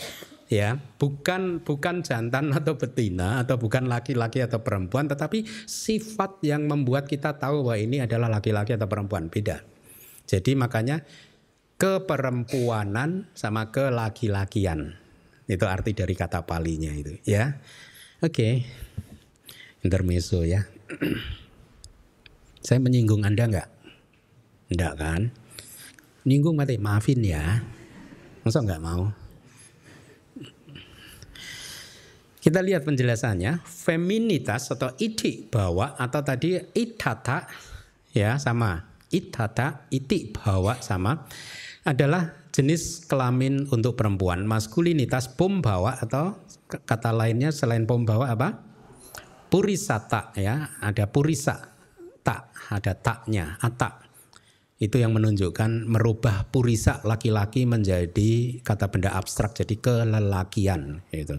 Ya, 0.52 0.76
bukan 1.00 1.64
bukan 1.64 2.04
jantan 2.04 2.52
atau 2.52 2.76
betina 2.76 3.40
atau 3.40 3.56
bukan 3.56 3.88
laki-laki 3.88 4.44
atau 4.44 4.60
perempuan, 4.60 5.08
tetapi 5.08 5.48
sifat 5.64 6.44
yang 6.44 6.68
membuat 6.68 7.08
kita 7.08 7.40
tahu 7.40 7.64
bahwa 7.64 7.80
ini 7.80 8.04
adalah 8.04 8.28
laki-laki 8.28 8.76
atau 8.76 8.84
perempuan 8.84 9.32
beda. 9.32 9.64
Jadi 10.28 10.52
makanya 10.52 11.08
keperempuanan 11.80 13.32
sama 13.32 13.72
kelaki-lakian 13.72 15.00
itu 15.48 15.64
arti 15.64 15.96
dari 15.96 16.12
kata 16.12 16.44
palinya 16.44 16.92
itu, 16.92 17.16
ya. 17.24 17.56
Oke, 18.20 18.28
okay. 18.28 18.54
intermezzo 19.80 20.44
ya. 20.44 20.68
Saya 22.66 22.78
menyinggung 22.78 23.24
Anda 23.24 23.48
enggak? 23.48 23.68
Enggak 24.68 24.94
kan? 25.00 25.22
Nyinggung 26.22 26.54
mati, 26.54 26.78
maafin 26.78 27.18
ya. 27.18 27.58
Masa 28.46 28.62
nggak 28.62 28.82
mau? 28.82 29.10
Kita 32.42 32.58
lihat 32.58 32.82
penjelasannya, 32.82 33.62
feminitas 33.62 34.70
atau 34.70 34.94
iti 34.98 35.46
bawa 35.46 35.94
atau 35.94 36.22
tadi 36.22 36.58
itata 36.74 37.46
ya 38.14 38.38
sama. 38.38 38.82
Itata, 39.10 39.86
iti 39.94 40.30
bawa 40.30 40.78
sama 40.82 41.22
adalah 41.86 42.50
jenis 42.50 43.06
kelamin 43.06 43.70
untuk 43.70 43.94
perempuan. 43.94 44.42
Maskulinitas 44.46 45.30
pom 45.30 45.62
bawa 45.62 45.98
atau 46.02 46.38
kata 46.66 47.14
lainnya 47.14 47.54
selain 47.54 47.86
pom 47.86 48.02
bawa 48.02 48.34
apa? 48.34 48.62
Purisata 49.46 50.34
ya, 50.34 50.78
ada 50.82 51.06
purisa 51.06 51.62
tak, 52.26 52.54
ada 52.70 52.94
taknya, 52.94 53.58
atak 53.62 54.01
itu 54.82 54.98
yang 54.98 55.14
menunjukkan 55.14 55.86
merubah 55.86 56.50
purisa 56.50 56.98
laki-laki 57.06 57.62
menjadi 57.62 58.58
kata 58.66 58.90
benda 58.90 59.14
abstrak 59.14 59.54
jadi 59.54 59.78
kelelakian 59.78 61.06
itu 61.14 61.38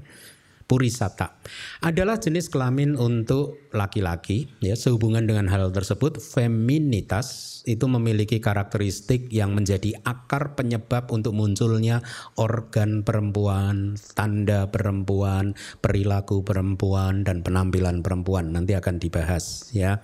purisata 0.74 1.38
adalah 1.84 2.18
jenis 2.18 2.48
kelamin 2.50 2.96
untuk 2.96 3.70
laki-laki 3.76 4.50
ya. 4.64 4.74
Sehubungan 4.74 5.28
dengan 5.28 5.46
hal 5.52 5.70
tersebut 5.70 6.18
feminitas 6.18 7.62
itu 7.70 7.86
memiliki 7.86 8.42
karakteristik 8.42 9.30
yang 9.30 9.54
menjadi 9.54 10.02
akar 10.04 10.58
penyebab 10.58 11.14
untuk 11.14 11.38
munculnya 11.38 12.02
organ 12.36 13.06
perempuan 13.06 13.96
tanda 14.18 14.68
perempuan 14.74 15.54
perilaku 15.80 16.42
perempuan 16.42 17.22
dan 17.22 17.46
penampilan 17.46 18.02
perempuan. 18.02 18.52
Nanti 18.56 18.74
akan 18.74 18.98
dibahas 18.98 19.70
ya 19.76 20.02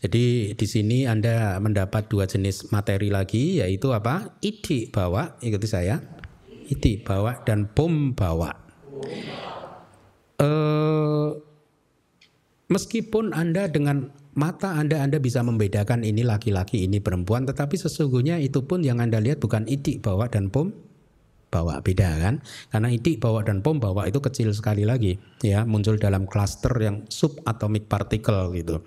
jadi 0.00 0.56
di 0.56 0.66
sini 0.66 1.04
Anda 1.04 1.60
mendapat 1.60 2.08
dua 2.08 2.24
jenis 2.24 2.72
materi 2.72 3.12
lagi 3.12 3.60
yaitu 3.60 3.92
apa? 3.92 4.32
Iti 4.40 4.88
bawa, 4.88 5.36
ikuti 5.44 5.68
saya. 5.68 6.00
Iti 6.72 7.04
bawa 7.04 7.44
dan 7.44 7.68
pom 7.68 8.16
bawa. 8.16 8.48
Uh, 10.40 11.36
meskipun 12.72 13.36
Anda 13.36 13.68
dengan 13.68 14.08
mata 14.32 14.72
Anda 14.80 15.04
Anda 15.04 15.20
bisa 15.20 15.44
membedakan 15.44 16.00
ini 16.00 16.24
laki-laki, 16.24 16.88
ini 16.88 16.96
perempuan, 16.96 17.44
tetapi 17.44 17.76
sesungguhnya 17.76 18.40
itu 18.40 18.64
pun 18.64 18.80
yang 18.80 19.04
Anda 19.04 19.20
lihat 19.20 19.44
bukan 19.44 19.68
iti 19.68 20.00
bawa 20.00 20.32
dan 20.32 20.48
pom 20.48 20.72
bawa 21.50 21.82
beda 21.82 22.06
kan 22.22 22.38
karena 22.70 22.94
iti 22.94 23.18
bawa 23.18 23.42
dan 23.42 23.58
pom 23.58 23.82
bawa 23.82 24.06
itu 24.06 24.22
kecil 24.22 24.54
sekali 24.54 24.86
lagi 24.86 25.18
ya 25.42 25.66
muncul 25.66 25.98
dalam 25.98 26.30
klaster 26.30 26.70
yang 26.78 27.02
subatomic 27.10 27.90
particle 27.90 28.54
gitu 28.54 28.86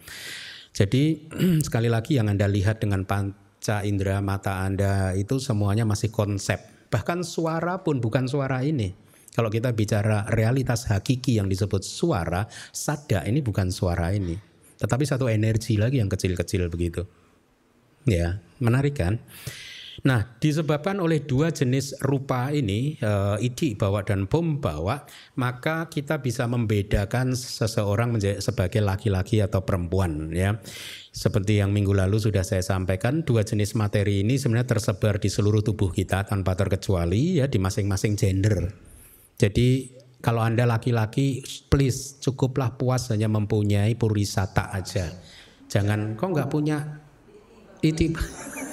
jadi 0.74 1.22
sekali 1.66 1.88
lagi 1.88 2.18
yang 2.18 2.34
Anda 2.34 2.50
lihat 2.50 2.82
dengan 2.82 3.06
panca 3.06 3.86
indera 3.86 4.20
mata 4.26 4.66
Anda 4.66 5.14
itu 5.14 5.38
semuanya 5.38 5.86
masih 5.86 6.10
konsep. 6.10 6.90
Bahkan 6.90 7.22
suara 7.22 7.86
pun 7.86 8.02
bukan 8.02 8.26
suara 8.26 8.66
ini. 8.66 8.94
Kalau 9.34 9.50
kita 9.50 9.74
bicara 9.74 10.30
realitas 10.30 10.86
hakiki 10.90 11.42
yang 11.42 11.50
disebut 11.50 11.82
suara, 11.82 12.46
sada 12.70 13.26
ini 13.26 13.42
bukan 13.42 13.74
suara 13.74 14.14
ini. 14.14 14.38
Tetapi 14.78 15.06
satu 15.10 15.26
energi 15.26 15.78
lagi 15.78 15.98
yang 15.98 16.10
kecil-kecil 16.10 16.70
begitu. 16.70 17.02
Ya, 18.06 18.38
menarik 18.62 18.94
kan? 19.00 19.18
Nah, 20.04 20.36
disebabkan 20.36 21.00
oleh 21.00 21.24
dua 21.24 21.56
jenis 21.56 21.96
rupa 22.04 22.52
ini, 22.52 23.00
uh, 23.00 23.39
idi 23.39 23.72
bawa 23.72 24.04
dan 24.04 24.28
pom 24.28 24.60
bawa, 24.60 25.08
maka 25.39 25.88
kita 25.88 26.20
bisa 26.20 26.44
membedakan 26.44 27.32
seseorang 27.32 28.12
menjadi 28.12 28.44
sebagai 28.44 28.84
laki-laki 28.84 29.39
atau 29.39 29.63
perempuan 29.63 30.28
ya. 30.36 30.60
Seperti 31.16 31.63
yang 31.63 31.72
minggu 31.72 31.96
lalu 31.96 32.20
sudah 32.20 32.44
saya 32.44 32.60
sampaikan, 32.60 33.24
dua 33.24 33.48
jenis 33.48 33.80
materi 33.80 34.28
ini 34.28 34.36
sebenarnya 34.36 34.76
tersebar 34.76 35.24
di 35.24 35.32
seluruh 35.32 35.63
tubuh 35.63 35.96
kita 35.96 36.28
tanpa 36.28 36.60
terkecuali 36.60 37.39
ya 37.39 37.48
di 37.48 37.63
masing-masing 37.63 38.20
gender. 38.20 38.76
Jadi 39.39 39.88
kalau 40.20 40.44
Anda 40.44 40.68
laki-laki, 40.68 41.48
please 41.72 42.20
cukuplah 42.20 42.76
puas 42.76 43.08
hanya 43.08 43.32
mempunyai 43.32 43.96
purisata 43.96 44.68
aja. 44.76 45.16
Jangan 45.72 46.20
kok 46.20 46.28
nggak 46.28 46.52
punya 46.52 47.00
itu 47.80 48.12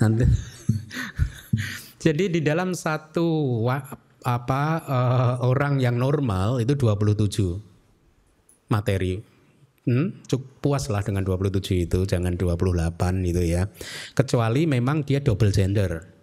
Nanti. 0.00 0.24
Jadi 2.04 2.24
di 2.38 2.40
dalam 2.44 2.72
satu 2.76 3.62
apa 4.26 4.62
uh, 4.82 5.34
orang 5.46 5.78
yang 5.78 5.98
normal 5.98 6.62
itu 6.62 6.74
27 6.74 8.70
materi. 8.70 9.22
Hmm, 9.86 10.18
cukup 10.26 10.50
puas 10.58 10.90
lah 10.90 10.98
dengan 11.06 11.22
27 11.22 11.86
itu, 11.86 12.10
jangan 12.10 12.34
28 12.34 13.22
itu 13.22 13.42
ya. 13.46 13.70
Kecuali 14.18 14.66
memang 14.66 15.06
dia 15.06 15.22
double 15.22 15.54
gender. 15.54 16.16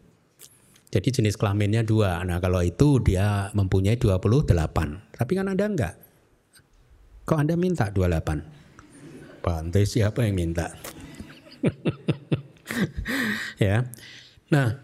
Jadi 0.91 1.09
jenis 1.09 1.39
kelaminnya 1.39 1.81
dua. 1.81 2.21
Nah 2.27 2.37
kalau 2.43 2.61
itu 2.61 2.99
dia 3.01 3.49
mempunyai 3.55 3.97
28. 3.97 5.15
Tapi 5.15 5.31
kan 5.33 5.47
Anda 5.49 5.65
enggak. 5.65 5.95
Kok 7.23 7.39
Anda 7.39 7.55
minta 7.57 7.89
28? 7.89 9.41
Pantai 9.41 9.83
siapa 9.87 10.27
yang 10.27 10.35
minta? 10.37 10.75
ya. 13.57 13.89
Nah, 14.53 14.77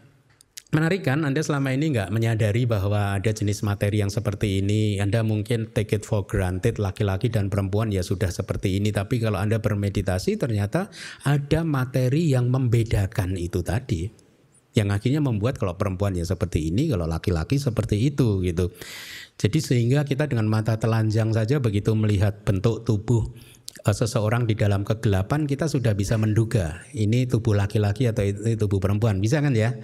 menarik 0.69 1.05
kan 1.05 1.25
Anda 1.25 1.41
selama 1.41 1.73
ini 1.73 1.93
nggak 1.93 2.09
menyadari 2.13 2.65
bahwa 2.69 3.17
ada 3.17 3.31
jenis 3.33 3.61
materi 3.65 4.01
yang 4.01 4.13
seperti 4.13 4.61
ini. 4.61 4.97
Anda 5.01 5.21
mungkin 5.25 5.73
take 5.73 5.97
it 5.97 6.03
for 6.05 6.25
granted 6.25 6.77
laki-laki 6.77 7.29
dan 7.29 7.49
perempuan 7.49 7.89
ya 7.89 8.05
sudah 8.05 8.29
seperti 8.29 8.77
ini. 8.81 8.93
Tapi 8.93 9.21
kalau 9.21 9.37
Anda 9.41 9.61
bermeditasi 9.61 10.37
ternyata 10.37 10.89
ada 11.25 11.61
materi 11.65 12.33
yang 12.33 12.49
membedakan 12.49 13.37
itu 13.37 13.61
tadi. 13.61 14.09
Yang 14.77 15.01
akhirnya 15.01 15.21
membuat 15.25 15.57
kalau 15.57 15.73
perempuan 15.75 16.13
ya 16.13 16.21
seperti 16.23 16.69
ini, 16.69 16.93
kalau 16.93 17.09
laki-laki 17.09 17.57
seperti 17.57 18.13
itu 18.13 18.45
gitu. 18.45 18.69
Jadi 19.39 19.59
sehingga 19.65 20.05
kita 20.05 20.29
dengan 20.29 20.45
mata 20.45 20.77
telanjang 20.77 21.33
saja 21.33 21.57
begitu 21.57 21.97
melihat 21.97 22.45
bentuk 22.45 22.85
tubuh 22.85 23.25
seseorang 23.69 24.49
di 24.49 24.57
dalam 24.57 24.81
kegelapan 24.81 25.45
kita 25.45 25.69
sudah 25.69 25.93
bisa 25.93 26.17
menduga 26.17 26.83
ini 26.91 27.29
tubuh 27.29 27.53
laki-laki 27.53 28.09
atau 28.09 28.25
ini 28.25 28.57
tubuh 28.57 28.81
perempuan 28.81 29.21
bisa 29.21 29.39
kan 29.39 29.53
ya 29.53 29.77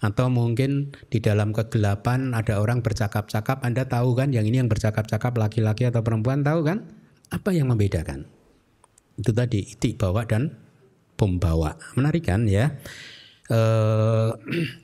atau 0.00 0.30
mungkin 0.30 0.94
di 1.10 1.18
dalam 1.18 1.50
kegelapan 1.50 2.32
ada 2.32 2.62
orang 2.62 2.80
bercakap-cakap 2.80 3.60
Anda 3.66 3.86
tahu 3.86 4.14
kan 4.14 4.30
yang 4.30 4.46
ini 4.46 4.62
yang 4.62 4.70
bercakap-cakap 4.70 5.34
laki-laki 5.36 5.90
atau 5.90 6.00
perempuan 6.00 6.46
tahu 6.46 6.64
kan 6.64 6.86
apa 7.32 7.50
yang 7.50 7.72
membedakan 7.72 8.28
Itu 9.16 9.32
tadi 9.36 9.60
itik 9.60 10.00
bawa 10.00 10.24
dan 10.24 10.56
pembawa. 11.22 11.78
Menarik 11.94 12.26
kan 12.26 12.50
ya? 12.50 12.74
Eh, 13.46 14.30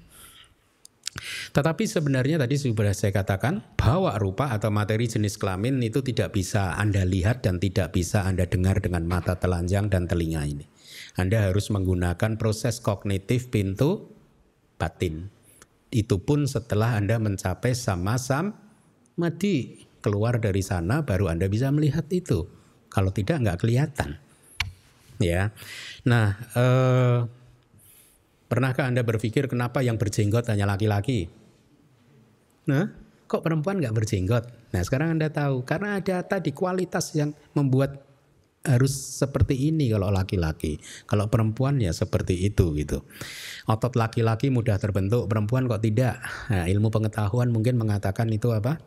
tetapi 1.53 1.85
sebenarnya 1.85 2.39
tadi 2.39 2.55
sudah 2.59 2.95
saya 2.95 3.11
katakan 3.11 3.63
bahwa 3.75 4.15
rupa 4.17 4.51
atau 4.55 4.71
materi 4.71 5.11
jenis 5.11 5.37
kelamin 5.37 5.83
itu 5.83 6.03
tidak 6.05 6.35
bisa 6.35 6.79
Anda 6.79 7.03
lihat 7.03 7.43
dan 7.45 7.59
tidak 7.59 7.95
bisa 7.95 8.25
Anda 8.25 8.47
dengar 8.47 8.79
dengan 8.79 9.05
mata 9.05 9.37
telanjang 9.37 9.91
dan 9.91 10.07
telinga 10.07 10.43
ini. 10.47 10.67
Anda 11.19 11.51
harus 11.51 11.71
menggunakan 11.75 12.39
proses 12.39 12.79
kognitif 12.79 13.51
pintu 13.51 14.15
batin. 14.79 15.31
Itu 15.91 16.23
pun 16.23 16.47
setelah 16.47 16.95
Anda 16.95 17.19
mencapai 17.19 17.75
sama-sam 17.75 18.55
mati 19.19 19.83
keluar 19.99 20.39
dari 20.39 20.63
sana 20.63 21.03
baru 21.03 21.33
Anda 21.33 21.51
bisa 21.51 21.75
melihat 21.75 22.07
itu. 22.15 22.47
Kalau 22.89 23.11
tidak 23.11 23.43
nggak 23.43 23.59
kelihatan. 23.61 24.17
Ya. 25.19 25.51
Nah, 26.07 26.39
eh, 26.55 27.19
Pernahkah 28.49 28.89
Anda 28.89 29.05
berpikir 29.05 29.45
kenapa 29.47 29.85
yang 29.85 30.01
berjenggot 30.01 30.49
hanya 30.49 30.65
laki-laki? 30.65 31.29
Nah, 32.65 32.89
kok 33.29 33.45
perempuan 33.45 33.77
nggak 33.77 33.93
berjenggot? 33.93 34.73
Nah, 34.73 34.81
sekarang 34.81 35.21
Anda 35.21 35.29
tahu 35.29 35.69
karena 35.69 36.01
ada 36.01 36.25
tadi 36.25 36.57
kualitas 36.57 37.13
yang 37.13 37.37
membuat 37.53 38.09
harus 38.65 38.93
seperti 38.93 39.73
ini 39.73 39.89
kalau 39.93 40.13
laki-laki. 40.13 40.81
Kalau 41.09 41.29
perempuan 41.33 41.81
ya 41.81 41.93
seperti 41.93 42.37
itu 42.49 42.77
gitu. 42.77 43.05
Otot 43.69 43.97
laki-laki 43.97 44.53
mudah 44.53 44.77
terbentuk, 44.77 45.29
perempuan 45.29 45.65
kok 45.69 45.85
tidak. 45.85 46.21
Nah, 46.53 46.65
ilmu 46.69 46.89
pengetahuan 46.89 47.49
mungkin 47.49 47.77
mengatakan 47.77 48.29
itu 48.33 48.53
apa? 48.53 48.81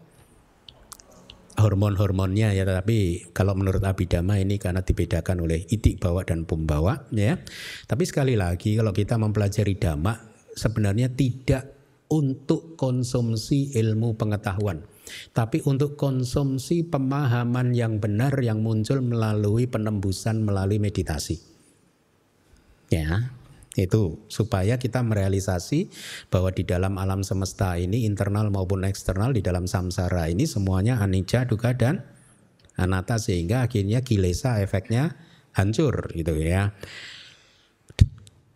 Hormon-hormonnya 1.59 2.55
ya 2.55 2.63
tapi 2.63 3.27
kalau 3.35 3.57
menurut 3.57 3.83
Abhidhamma 3.83 4.39
ini 4.39 4.55
karena 4.61 4.85
dibedakan 4.85 5.43
oleh 5.43 5.67
itik 5.67 5.99
bawa 5.99 6.23
dan 6.23 6.47
pembawa 6.47 7.07
ya. 7.11 7.39
Tapi 7.87 8.03
sekali 8.07 8.39
lagi 8.39 8.79
kalau 8.79 8.95
kita 8.95 9.19
mempelajari 9.19 9.75
dhamma 9.75 10.13
sebenarnya 10.55 11.11
tidak 11.11 11.73
untuk 12.11 12.75
konsumsi 12.75 13.75
ilmu 13.75 14.19
pengetahuan 14.19 14.83
tapi 15.31 15.59
untuk 15.67 15.99
konsumsi 15.99 16.87
pemahaman 16.87 17.75
yang 17.75 17.99
benar 17.99 18.31
yang 18.39 18.63
muncul 18.63 19.03
melalui 19.03 19.67
penembusan 19.67 20.43
melalui 20.43 20.79
meditasi. 20.79 21.39
Ya 22.91 23.31
itu 23.79 24.19
supaya 24.27 24.75
kita 24.75 24.99
merealisasi 24.99 25.87
bahwa 26.27 26.51
di 26.51 26.67
dalam 26.67 26.99
alam 26.99 27.23
semesta 27.23 27.79
ini 27.79 28.03
internal 28.03 28.51
maupun 28.51 28.83
eksternal 28.83 29.31
di 29.31 29.39
dalam 29.39 29.63
samsara 29.63 30.27
ini 30.27 30.43
semuanya 30.43 30.99
anicca, 30.99 31.47
dukkha 31.47 31.71
dan 31.79 32.03
anatta 32.75 33.15
sehingga 33.15 33.63
akhirnya 33.63 34.03
kilesa 34.03 34.59
efeknya 34.59 35.15
hancur 35.55 36.11
gitu 36.11 36.35
ya. 36.35 36.75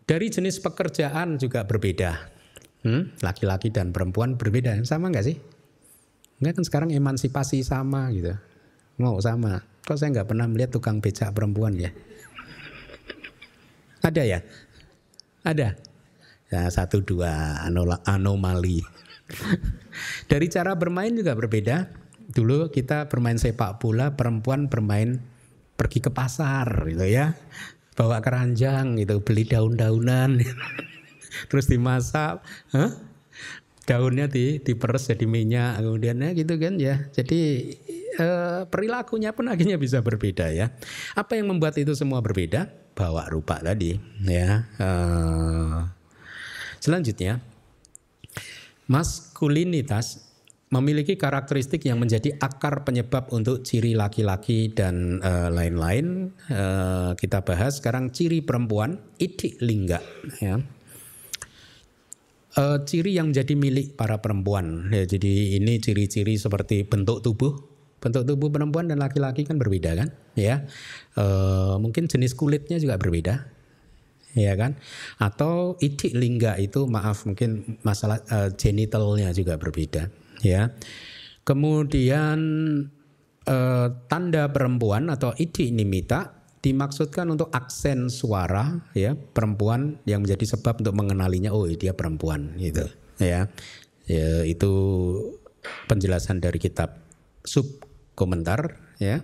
Dari 0.06 0.26
jenis 0.30 0.62
pekerjaan 0.62 1.40
juga 1.40 1.66
berbeda. 1.66 2.12
Hmm? 2.86 3.10
Laki-laki 3.18 3.74
dan 3.74 3.90
perempuan 3.90 4.38
berbeda. 4.38 4.78
Sama 4.86 5.10
nggak 5.10 5.26
sih? 5.26 5.36
Enggak 6.38 6.60
kan 6.60 6.64
sekarang 6.68 6.90
emansipasi 6.94 7.64
sama 7.66 8.12
gitu. 8.14 8.36
Mau 9.02 9.18
sama. 9.18 9.64
Kok 9.82 9.96
saya 9.98 10.12
nggak 10.14 10.28
pernah 10.30 10.46
melihat 10.46 10.78
tukang 10.78 11.02
becak 11.02 11.34
perempuan 11.34 11.74
ya? 11.74 11.90
Ada 14.06 14.22
ya? 14.22 14.38
Ada? 15.46 15.78
Ya, 16.50 16.66
satu 16.66 17.06
dua 17.06 17.62
anomali. 18.02 18.82
Dari 20.30 20.46
cara 20.50 20.74
bermain 20.74 21.14
juga 21.14 21.38
berbeda. 21.38 21.86
Dulu 22.26 22.74
kita 22.74 23.06
bermain 23.06 23.38
sepak 23.38 23.78
bola, 23.78 24.18
perempuan 24.18 24.66
bermain 24.66 25.22
pergi 25.78 26.02
ke 26.02 26.10
pasar 26.10 26.66
gitu 26.90 27.06
ya. 27.06 27.38
Bawa 27.94 28.18
keranjang 28.18 28.98
gitu, 28.98 29.22
beli 29.22 29.46
daun-daunan. 29.46 30.42
Terus 31.48 31.70
dimasak, 31.70 32.42
huh? 32.74 32.90
daunnya 33.86 34.26
di 34.26 34.58
diperes 34.58 35.06
jadi 35.06 35.30
minyak 35.30 35.78
kemudian 35.78 36.18
ya 36.18 36.34
gitu 36.34 36.58
kan 36.58 36.74
ya. 36.82 37.06
Jadi 37.14 37.70
eh, 38.18 38.62
perilakunya 38.66 39.30
pun 39.36 39.52
akhirnya 39.52 39.76
bisa 39.76 40.00
berbeda 40.00 40.48
ya. 40.50 40.72
Apa 41.14 41.36
yang 41.36 41.52
membuat 41.52 41.76
itu 41.76 41.92
semua 41.92 42.24
berbeda? 42.24 42.68
Bawa 42.96 43.28
rupa 43.28 43.60
tadi 43.60 43.94
ya. 44.24 44.64
Eh, 44.80 45.78
selanjutnya 46.80 47.44
maskulinitas 48.88 50.24
memiliki 50.72 51.14
karakteristik 51.14 51.86
yang 51.86 52.02
menjadi 52.02 52.34
akar 52.42 52.82
penyebab 52.82 53.30
untuk 53.30 53.62
ciri 53.62 53.94
laki-laki 53.94 54.72
dan 54.74 55.22
eh, 55.22 55.48
lain-lain. 55.52 56.32
Kita 57.14 57.44
bahas 57.44 57.78
sekarang 57.78 58.10
ciri 58.10 58.42
perempuan 58.42 58.98
idik 59.20 59.60
lingga 59.60 60.00
ya. 60.42 60.58
Uh, 62.56 62.80
ciri 62.88 63.12
yang 63.12 63.36
menjadi 63.36 63.52
milik 63.52 64.00
para 64.00 64.24
perempuan. 64.24 64.88
Ya, 64.88 65.04
jadi 65.04 65.60
ini 65.60 65.76
ciri-ciri 65.76 66.40
seperti 66.40 66.88
bentuk 66.88 67.20
tubuh, 67.20 67.52
bentuk 68.06 68.22
tubuh 68.22 68.54
perempuan 68.54 68.86
dan 68.86 69.02
laki-laki 69.02 69.42
kan 69.42 69.58
berbeda 69.58 69.98
kan 69.98 70.14
ya. 70.38 70.62
E, 71.18 71.24
mungkin 71.82 72.06
jenis 72.06 72.38
kulitnya 72.38 72.78
juga 72.78 72.94
berbeda 72.94 73.50
ya 74.38 74.54
kan. 74.54 74.78
Atau 75.18 75.74
itik 75.82 76.14
lingga 76.14 76.54
itu 76.62 76.86
maaf 76.86 77.26
mungkin 77.26 77.82
masalah 77.82 78.22
e, 78.30 78.54
genitalnya 78.54 79.34
juga 79.34 79.58
berbeda 79.58 80.06
ya. 80.46 80.70
Kemudian 81.42 82.38
e, 83.42 83.56
tanda 84.06 84.44
perempuan 84.54 85.10
atau 85.10 85.34
itik 85.34 85.74
nimita 85.74 86.46
dimaksudkan 86.62 87.26
untuk 87.30 87.50
aksen 87.50 88.10
suara 88.10 88.86
ya 88.94 89.14
perempuan 89.14 90.02
yang 90.06 90.22
menjadi 90.22 90.58
sebab 90.58 90.82
untuk 90.82 90.94
mengenalinya 90.94 91.50
oh 91.50 91.66
dia 91.66 91.90
perempuan 91.90 92.54
gitu 92.62 92.86
ya. 93.18 93.50
Ya 94.06 94.46
itu 94.46 94.70
penjelasan 95.90 96.38
dari 96.38 96.62
kitab 96.62 97.02
sub 97.46 97.85
komentar 98.16 98.80
ya. 98.96 99.22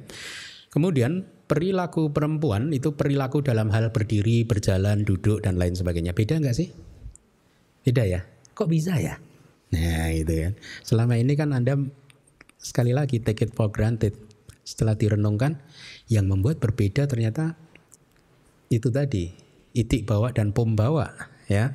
Kemudian 0.69 1.27
perilaku 1.49 2.13
perempuan 2.13 2.73
itu 2.73 2.95
perilaku 2.97 3.45
dalam 3.45 3.69
hal 3.73 3.93
berdiri, 3.93 4.45
berjalan, 4.45 5.05
duduk 5.05 5.45
dan 5.45 5.57
lain 5.57 5.77
sebagainya. 5.77 6.17
Beda 6.17 6.39
nggak 6.39 6.57
sih? 6.57 6.73
Beda 7.83 8.07
ya? 8.07 8.23
Kok 8.55 8.69
bisa 8.71 8.97
ya? 8.97 9.19
Nah 9.73 10.13
gitu 10.13 10.33
kan. 10.49 10.53
Selama 10.85 11.17
ini 11.19 11.33
kan 11.35 11.53
Anda 11.57 11.77
sekali 12.61 12.95
lagi 12.95 13.21
take 13.21 13.49
it 13.49 13.53
for 13.53 13.73
granted. 13.73 14.15
Setelah 14.63 14.95
direnungkan, 14.95 15.59
yang 16.07 16.31
membuat 16.31 16.63
berbeda 16.63 17.11
ternyata 17.11 17.59
itu 18.71 18.89
tadi 18.89 19.35
itik 19.75 20.07
bawa 20.09 20.31
dan 20.31 20.55
pom 20.55 20.77
bawa 20.77 21.11
ya. 21.51 21.75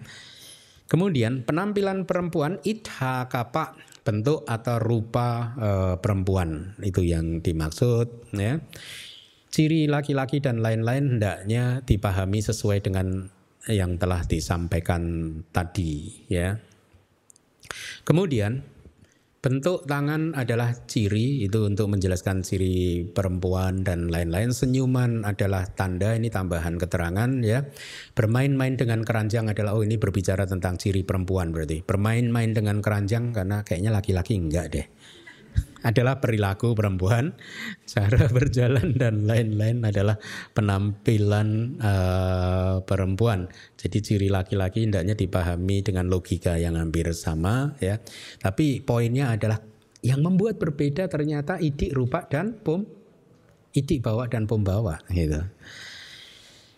Kemudian 0.88 1.44
penampilan 1.44 2.08
perempuan 2.08 2.64
itha 2.64 3.28
kapa 3.28 3.76
bentuk 4.08 4.48
atau 4.48 4.80
rupa 4.80 5.52
e, 5.60 5.70
perempuan 6.00 6.80
itu 6.80 7.04
yang 7.04 7.44
dimaksud 7.44 8.32
ya. 8.32 8.64
Ciri 9.52 9.92
laki-laki 9.92 10.40
dan 10.40 10.64
lain-lain 10.64 11.20
hendaknya 11.20 11.84
dipahami 11.84 12.40
sesuai 12.40 12.80
dengan 12.88 13.28
yang 13.68 14.00
telah 14.00 14.24
disampaikan 14.24 15.04
tadi 15.52 16.24
ya. 16.32 16.56
Kemudian 18.08 18.64
Bentuk 19.38 19.86
tangan 19.86 20.34
adalah 20.34 20.74
ciri 20.90 21.46
itu 21.46 21.70
untuk 21.70 21.94
menjelaskan 21.94 22.42
ciri 22.42 23.06
perempuan 23.06 23.86
dan 23.86 24.10
lain-lain. 24.10 24.50
Senyuman 24.50 25.22
adalah 25.30 25.70
tanda 25.78 26.18
ini 26.18 26.34
tambahan 26.34 26.82
keterangan 26.82 27.46
ya. 27.46 27.62
Bermain-main 28.18 28.82
dengan 28.82 29.06
keranjang 29.06 29.54
adalah 29.54 29.78
oh 29.78 29.86
ini 29.86 30.02
berbicara 30.02 30.50
tentang 30.50 30.82
ciri 30.82 31.06
perempuan 31.06 31.54
berarti. 31.54 31.86
Bermain-main 31.86 32.58
dengan 32.58 32.82
keranjang 32.82 33.30
karena 33.30 33.62
kayaknya 33.62 33.94
laki-laki 33.94 34.34
enggak 34.42 34.74
deh 34.74 34.86
adalah 35.86 36.20
perilaku 36.20 36.76
perempuan, 36.76 37.32
cara 37.92 38.28
berjalan 38.28 38.98
dan 38.98 39.24
lain-lain 39.24 39.84
adalah 39.86 40.20
penampilan 40.52 41.80
uh, 41.80 42.84
perempuan. 42.84 43.48
Jadi 43.80 43.98
ciri 44.04 44.28
laki-laki 44.28 44.84
hendaknya 44.84 45.16
dipahami 45.16 45.86
dengan 45.86 46.12
logika 46.12 46.60
yang 46.60 46.76
hampir 46.76 47.08
sama 47.16 47.78
ya. 47.80 48.02
Tapi 48.42 48.84
poinnya 48.84 49.32
adalah 49.32 49.62
yang 50.04 50.22
membuat 50.22 50.62
berbeda 50.62 51.10
ternyata 51.10 51.58
idik 51.58 51.96
rupa 51.96 52.28
dan 52.30 52.58
pom 52.62 52.86
idik 53.74 54.02
bawa 54.02 54.26
dan 54.26 54.50
pembawa 54.50 54.98
gitu. 55.14 55.42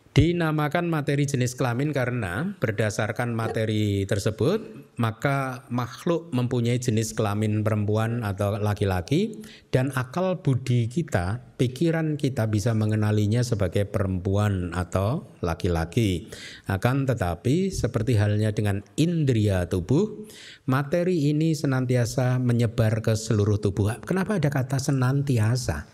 Dinamakan 0.10 0.90
materi 0.90 1.30
jenis 1.30 1.54
kelamin 1.54 1.94
karena 1.94 2.58
berdasarkan 2.58 3.30
materi 3.38 4.10
tersebut 4.10 4.90
maka 4.98 5.70
makhluk 5.70 6.34
mempunyai 6.34 6.82
jenis 6.82 7.14
kelamin 7.14 7.62
perempuan 7.62 8.26
atau 8.26 8.58
laki-laki 8.58 9.38
dan 9.70 9.94
akal 9.94 10.42
budi 10.42 10.90
kita, 10.90 11.46
pikiran 11.62 12.18
kita 12.18 12.50
bisa 12.50 12.74
mengenalinya 12.74 13.46
sebagai 13.46 13.86
perempuan 13.86 14.74
atau 14.74 15.30
laki-laki. 15.46 16.26
Akan 16.66 17.06
tetapi 17.06 17.70
seperti 17.70 18.18
halnya 18.18 18.50
dengan 18.50 18.82
indria 18.98 19.70
tubuh, 19.70 20.26
materi 20.66 21.30
ini 21.30 21.54
senantiasa 21.54 22.42
menyebar 22.42 23.06
ke 23.06 23.14
seluruh 23.14 23.62
tubuh. 23.62 23.94
Kenapa 24.02 24.42
ada 24.42 24.50
kata 24.50 24.82
senantiasa? 24.82 25.86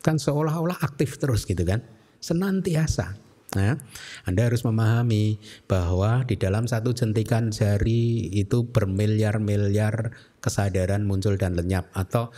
Kan 0.00 0.16
seolah-olah 0.16 0.80
aktif 0.80 1.20
terus 1.20 1.44
gitu 1.44 1.62
kan. 1.68 2.01
Senantiasa. 2.22 3.18
Nah, 3.52 3.76
Anda 4.24 4.48
harus 4.48 4.64
memahami 4.64 5.36
bahwa 5.68 6.24
di 6.24 6.40
dalam 6.40 6.64
satu 6.64 6.96
jentikan 6.96 7.52
jari 7.52 8.32
itu 8.32 8.64
bermiliar-miliar 8.64 10.16
kesadaran 10.40 11.04
muncul 11.04 11.36
dan 11.36 11.52
lenyap 11.52 11.92
atau 11.92 12.32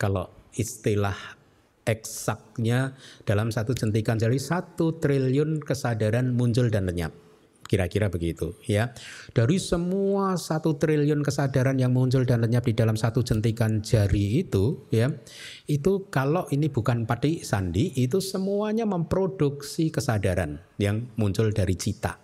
kalau 0.00 0.26
istilah 0.58 1.14
eksaknya 1.86 2.98
dalam 3.22 3.54
satu 3.54 3.74
jentikan 3.78 4.18
jari 4.18 4.42
satu 4.42 4.98
triliun 4.98 5.62
kesadaran 5.62 6.34
muncul 6.34 6.66
dan 6.74 6.90
lenyap. 6.90 7.14
Kira-kira 7.72 8.12
begitu 8.12 8.52
ya. 8.68 8.92
Dari 9.32 9.56
semua 9.56 10.36
satu 10.36 10.76
triliun 10.76 11.24
kesadaran 11.24 11.80
yang 11.80 11.96
muncul 11.96 12.28
dan 12.28 12.44
lenyap 12.44 12.68
di 12.68 12.76
dalam 12.76 13.00
satu 13.00 13.24
jentikan 13.24 13.80
jari 13.80 14.44
itu 14.44 14.84
ya, 14.92 15.08
itu 15.64 16.04
kalau 16.12 16.44
ini 16.52 16.68
bukan 16.68 17.08
pati 17.08 17.40
sandi, 17.40 17.96
itu 17.96 18.20
semuanya 18.20 18.84
memproduksi 18.84 19.88
kesadaran 19.88 20.60
yang 20.76 21.08
muncul 21.16 21.48
dari 21.48 21.72
cita. 21.72 22.20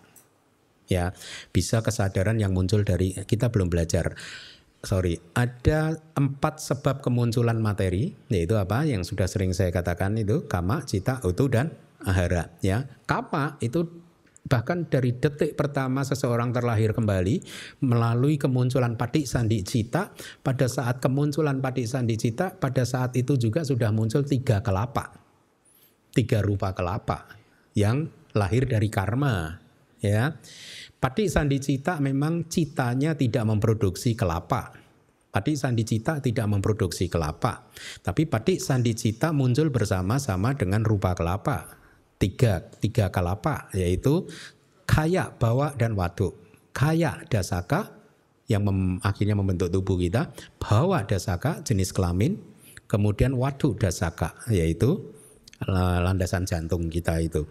Ya, 0.85 1.17
bisa 1.49 1.81
kesadaran 1.81 2.37
yang 2.37 2.53
muncul 2.53 2.85
dari 2.85 3.17
kita 3.25 3.49
belum 3.49 3.73
belajar 3.73 4.13
sorry, 4.85 5.19
ada 5.33 5.97
empat 6.15 6.61
sebab 6.61 7.01
kemunculan 7.01 7.57
materi, 7.59 8.15
yaitu 8.31 8.55
apa? 8.61 8.85
Yang 8.85 9.15
sudah 9.15 9.27
sering 9.27 9.57
saya 9.57 9.73
katakan 9.73 10.15
itu 10.21 10.45
kama, 10.47 10.85
cita, 10.85 11.25
utu 11.25 11.49
dan 11.51 11.73
ahara. 12.05 12.53
Ya, 12.63 12.87
kama 13.09 13.59
itu 13.59 13.89
bahkan 14.49 14.89
dari 14.89 15.15
detik 15.15 15.55
pertama 15.55 16.03
seseorang 16.03 16.51
terlahir 16.51 16.97
kembali 16.97 17.45
melalui 17.85 18.41
kemunculan 18.41 18.97
patik 18.97 19.29
sandi 19.29 19.61
cita 19.61 20.11
pada 20.41 20.67
saat 20.67 21.05
kemunculan 21.05 21.61
patik 21.61 21.85
sandi 21.85 22.17
cita 22.17 22.57
pada 22.57 22.83
saat 22.89 23.15
itu 23.15 23.37
juga 23.37 23.63
sudah 23.63 23.93
muncul 23.93 24.25
tiga 24.25 24.65
kelapa. 24.65 25.21
Tiga 26.17 26.41
rupa 26.41 26.73
kelapa 26.73 27.29
yang 27.77 28.09
lahir 28.33 28.65
dari 28.65 28.89
karma 28.89 29.61
ya. 30.01 30.35
Patik 30.99 31.31
sandi 31.31 31.63
cita 31.63 32.03
memang 32.03 32.51
citanya 32.51 33.15
tidak 33.15 33.47
memproduksi 33.47 34.19
kelapa. 34.19 34.75
Patik 35.29 35.61
sandi 35.61 35.85
cita 35.85 36.19
tidak 36.25 36.49
memproduksi 36.49 37.07
kelapa, 37.07 37.69
tapi 38.01 38.25
patik 38.25 38.65
sandi 38.65 38.97
cita 38.97 39.31
muncul 39.31 39.69
bersama-sama 39.69 40.57
dengan 40.57 40.83
rupa 40.83 41.13
kelapa 41.13 41.78
tiga 42.19 42.67
tiga 42.83 43.09
kalapa 43.09 43.71
yaitu 43.73 44.27
kaya 44.85 45.31
bawa 45.39 45.75
dan 45.79 45.95
waduk. 45.95 46.35
Kaya 46.75 47.27
dasaka 47.27 47.91
yang 48.49 48.65
mem, 48.65 49.03
akhirnya 49.03 49.35
membentuk 49.35 49.69
tubuh 49.71 49.99
kita 49.99 50.31
bawa 50.63 51.05
dasaka 51.05 51.61
jenis 51.67 51.91
kelamin 51.91 52.39
kemudian 52.89 53.37
waduk 53.37 53.77
dasaka 53.77 54.35
yaitu 54.49 55.15
landasan 55.67 56.47
jantung 56.47 56.87
kita 56.87 57.19
itu 57.19 57.43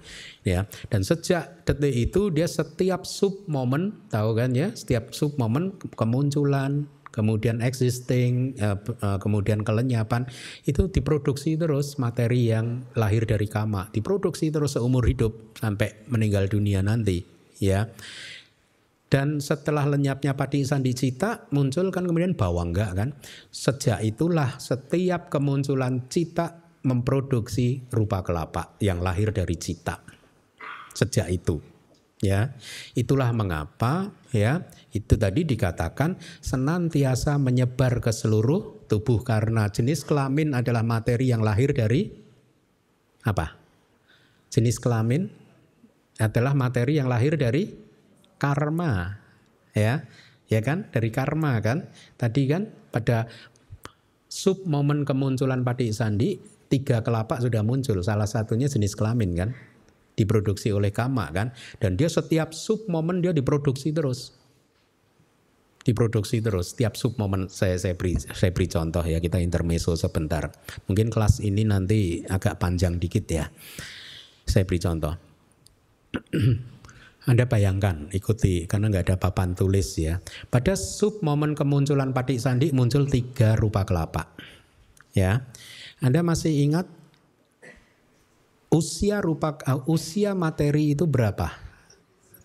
ya. 0.48 0.64
Dan 0.88 1.04
sejak 1.04 1.68
detik 1.68 1.92
itu 1.92 2.32
dia 2.32 2.48
setiap 2.48 3.04
sub 3.04 3.44
momen 3.52 4.08
tahu 4.08 4.32
kan 4.32 4.56
ya? 4.56 4.72
Setiap 4.72 5.12
sub 5.12 5.36
momen 5.36 5.76
kemunculan 6.00 6.88
kemudian 7.18 7.66
existing, 7.66 8.54
eh, 8.62 8.78
eh, 8.78 9.18
kemudian 9.18 9.66
kelenyapan 9.66 10.30
itu 10.70 10.86
diproduksi 10.86 11.58
terus 11.58 11.98
materi 11.98 12.54
yang 12.54 12.86
lahir 12.94 13.26
dari 13.26 13.50
kama, 13.50 13.90
diproduksi 13.90 14.54
terus 14.54 14.78
seumur 14.78 15.02
hidup 15.10 15.58
sampai 15.58 16.06
meninggal 16.14 16.46
dunia 16.46 16.86
nanti, 16.86 17.26
ya. 17.58 17.90
Dan 19.08 19.40
setelah 19.40 19.88
lenyapnya 19.88 20.36
pati 20.36 20.68
sandi 20.68 20.92
cita 20.92 21.48
muncul 21.56 21.90
kan 21.96 22.04
kemudian 22.04 22.36
bawangga 22.36 22.92
kan. 22.92 23.16
Sejak 23.48 24.04
itulah 24.04 24.60
setiap 24.60 25.32
kemunculan 25.32 26.12
cita 26.12 26.60
memproduksi 26.84 27.88
rupa 27.88 28.20
kelapa 28.20 28.76
yang 28.84 29.00
lahir 29.00 29.32
dari 29.32 29.56
cita. 29.56 30.04
Sejak 30.92 31.32
itu 31.32 31.77
ya. 32.22 32.54
Itulah 32.98 33.34
mengapa 33.34 34.12
ya 34.34 34.66
itu 34.94 35.18
tadi 35.18 35.46
dikatakan 35.46 36.18
senantiasa 36.42 37.38
menyebar 37.38 38.02
ke 38.02 38.10
seluruh 38.10 38.88
tubuh 38.90 39.22
karena 39.22 39.70
jenis 39.70 40.08
kelamin 40.08 40.56
adalah 40.56 40.82
materi 40.82 41.30
yang 41.30 41.44
lahir 41.44 41.76
dari 41.76 42.10
apa? 43.28 43.60
Jenis 44.48 44.80
kelamin 44.80 45.28
adalah 46.18 46.58
materi 46.58 46.98
yang 46.98 47.12
lahir 47.12 47.38
dari 47.38 47.70
karma. 48.42 49.22
Ya. 49.76 50.08
Ya 50.48 50.64
kan? 50.64 50.88
Dari 50.90 51.12
karma 51.12 51.60
kan? 51.60 51.92
Tadi 52.16 52.48
kan 52.48 52.72
pada 52.90 53.28
sub 54.32 54.64
momen 54.64 55.04
kemunculan 55.04 55.68
padi 55.68 55.92
sandi 55.92 56.40
tiga 56.72 57.04
kelapa 57.04 57.44
sudah 57.44 57.62
muncul. 57.68 58.00
Salah 58.00 58.26
satunya 58.26 58.72
jenis 58.72 58.96
kelamin 58.96 59.36
kan? 59.36 59.50
Diproduksi 60.18 60.74
oleh 60.74 60.90
kama 60.90 61.30
kan? 61.30 61.54
Dan 61.78 61.94
dia 61.94 62.10
setiap 62.10 62.50
sub 62.50 62.90
momen 62.90 63.22
dia 63.22 63.30
diproduksi 63.30 63.94
terus. 63.94 64.34
Diproduksi 65.86 66.42
terus. 66.42 66.74
Tiap 66.74 66.98
sub 66.98 67.22
momen 67.22 67.46
saya 67.54 67.78
saya 67.78 67.94
beri 67.94 68.18
saya 68.18 68.50
beri 68.50 68.66
contoh 68.66 69.06
ya 69.06 69.22
kita 69.22 69.38
intermezzo 69.38 69.94
sebentar. 69.94 70.50
Mungkin 70.90 71.14
kelas 71.14 71.46
ini 71.46 71.70
nanti 71.70 72.26
agak 72.26 72.58
panjang 72.58 72.98
dikit 72.98 73.30
ya. 73.30 73.46
Saya 74.42 74.66
beri 74.66 74.82
contoh. 74.82 75.14
Anda 77.30 77.46
bayangkan 77.46 78.10
ikuti 78.10 78.66
karena 78.66 78.90
nggak 78.90 79.14
ada 79.14 79.18
papan 79.22 79.54
tulis 79.54 80.02
ya. 80.02 80.18
Pada 80.50 80.74
sub 80.74 81.22
momen 81.22 81.54
kemunculan 81.54 82.10
padik 82.10 82.42
sandi 82.42 82.74
muncul 82.74 83.06
tiga 83.06 83.54
rupa 83.54 83.86
kelapa. 83.86 84.34
Ya. 85.14 85.46
Anda 86.02 86.26
masih 86.26 86.58
ingat 86.66 86.97
usia 88.74 89.24
rupa 89.24 89.56
uh, 89.68 89.84
usia 89.88 90.36
materi 90.36 90.92
itu 90.96 91.08
berapa 91.08 91.56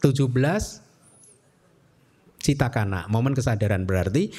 17 0.03 0.83
citakana, 2.43 3.07
momen 3.07 3.39
kesadaran 3.39 3.87
berarti 3.87 4.35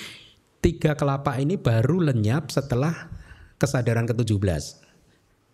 tiga 0.59 0.99
kelapa 0.99 1.39
ini 1.39 1.55
baru 1.55 2.11
lenyap 2.11 2.51
setelah 2.51 3.07
kesadaran 3.55 4.03
ke-17. 4.03 4.83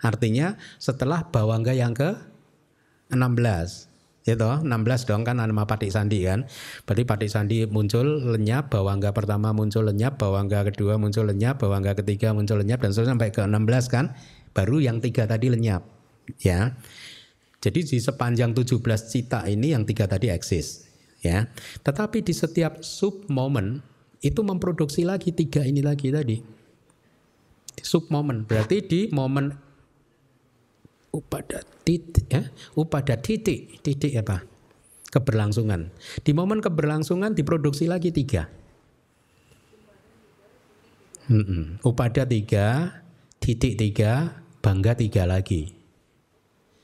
Artinya 0.02 0.58
setelah 0.82 1.30
bawangga 1.30 1.78
yang 1.78 1.94
ke 1.94 2.18
16. 3.14 3.90
Ya 4.28 4.38
toh, 4.38 4.62
16 4.62 5.10
dong 5.10 5.26
kan 5.26 5.42
nama 5.42 5.66
Patik 5.66 5.90
Sandi 5.94 6.26
kan. 6.26 6.46
Berarti 6.86 7.04
Patik 7.06 7.30
Sandi 7.30 7.66
muncul 7.70 8.34
lenyap, 8.38 8.70
bawangga 8.74 9.14
pertama 9.14 9.54
muncul 9.54 9.86
lenyap, 9.86 10.18
bawangga 10.22 10.66
kedua 10.70 10.98
muncul 10.98 11.26
lenyap, 11.30 11.62
bawangga 11.62 11.98
ketiga 11.98 12.34
muncul 12.34 12.62
lenyap 12.62 12.82
dan 12.82 12.94
seterusnya 12.94 13.18
sampai 13.18 13.30
ke 13.34 13.42
16 13.46 13.94
kan. 13.94 14.06
Baru 14.54 14.82
yang 14.82 15.02
tiga 15.02 15.26
tadi 15.26 15.50
lenyap. 15.50 15.99
Ya. 16.38 16.78
Jadi 17.60 17.84
di 17.84 17.98
sepanjang 18.00 18.56
17 18.56 18.80
cita 19.12 19.44
ini 19.50 19.76
yang 19.76 19.84
tiga 19.84 20.08
tadi 20.08 20.32
eksis 20.32 20.90
ya. 21.20 21.48
Tetapi 21.84 22.24
di 22.24 22.32
setiap 22.32 22.80
sub 22.84 23.28
momen 23.28 23.84
itu 24.20 24.44
memproduksi 24.44 25.08
lagi 25.08 25.32
tiga 25.32 25.64
ini 25.64 25.84
lagi 25.84 26.12
tadi. 26.12 26.40
Sub 27.80 28.08
momen 28.12 28.44
berarti 28.44 28.84
di 28.84 29.02
momen 29.12 29.52
upada 31.16 31.64
titik 31.88 32.28
ya, 32.28 32.44
upada 32.76 33.16
titik, 33.20 33.80
titik 33.82 34.14
apa? 34.20 34.44
Keberlangsungan. 35.10 35.90
Di 36.22 36.32
momen 36.38 36.62
keberlangsungan 36.62 37.34
diproduksi 37.34 37.90
lagi 37.90 38.14
tiga. 38.14 38.46
Hmm, 41.30 41.82
upada 41.86 42.26
tiga, 42.26 43.00
titik 43.42 43.78
tiga, 43.78 44.42
bangga 44.62 44.98
tiga 44.98 45.26
lagi. 45.26 45.79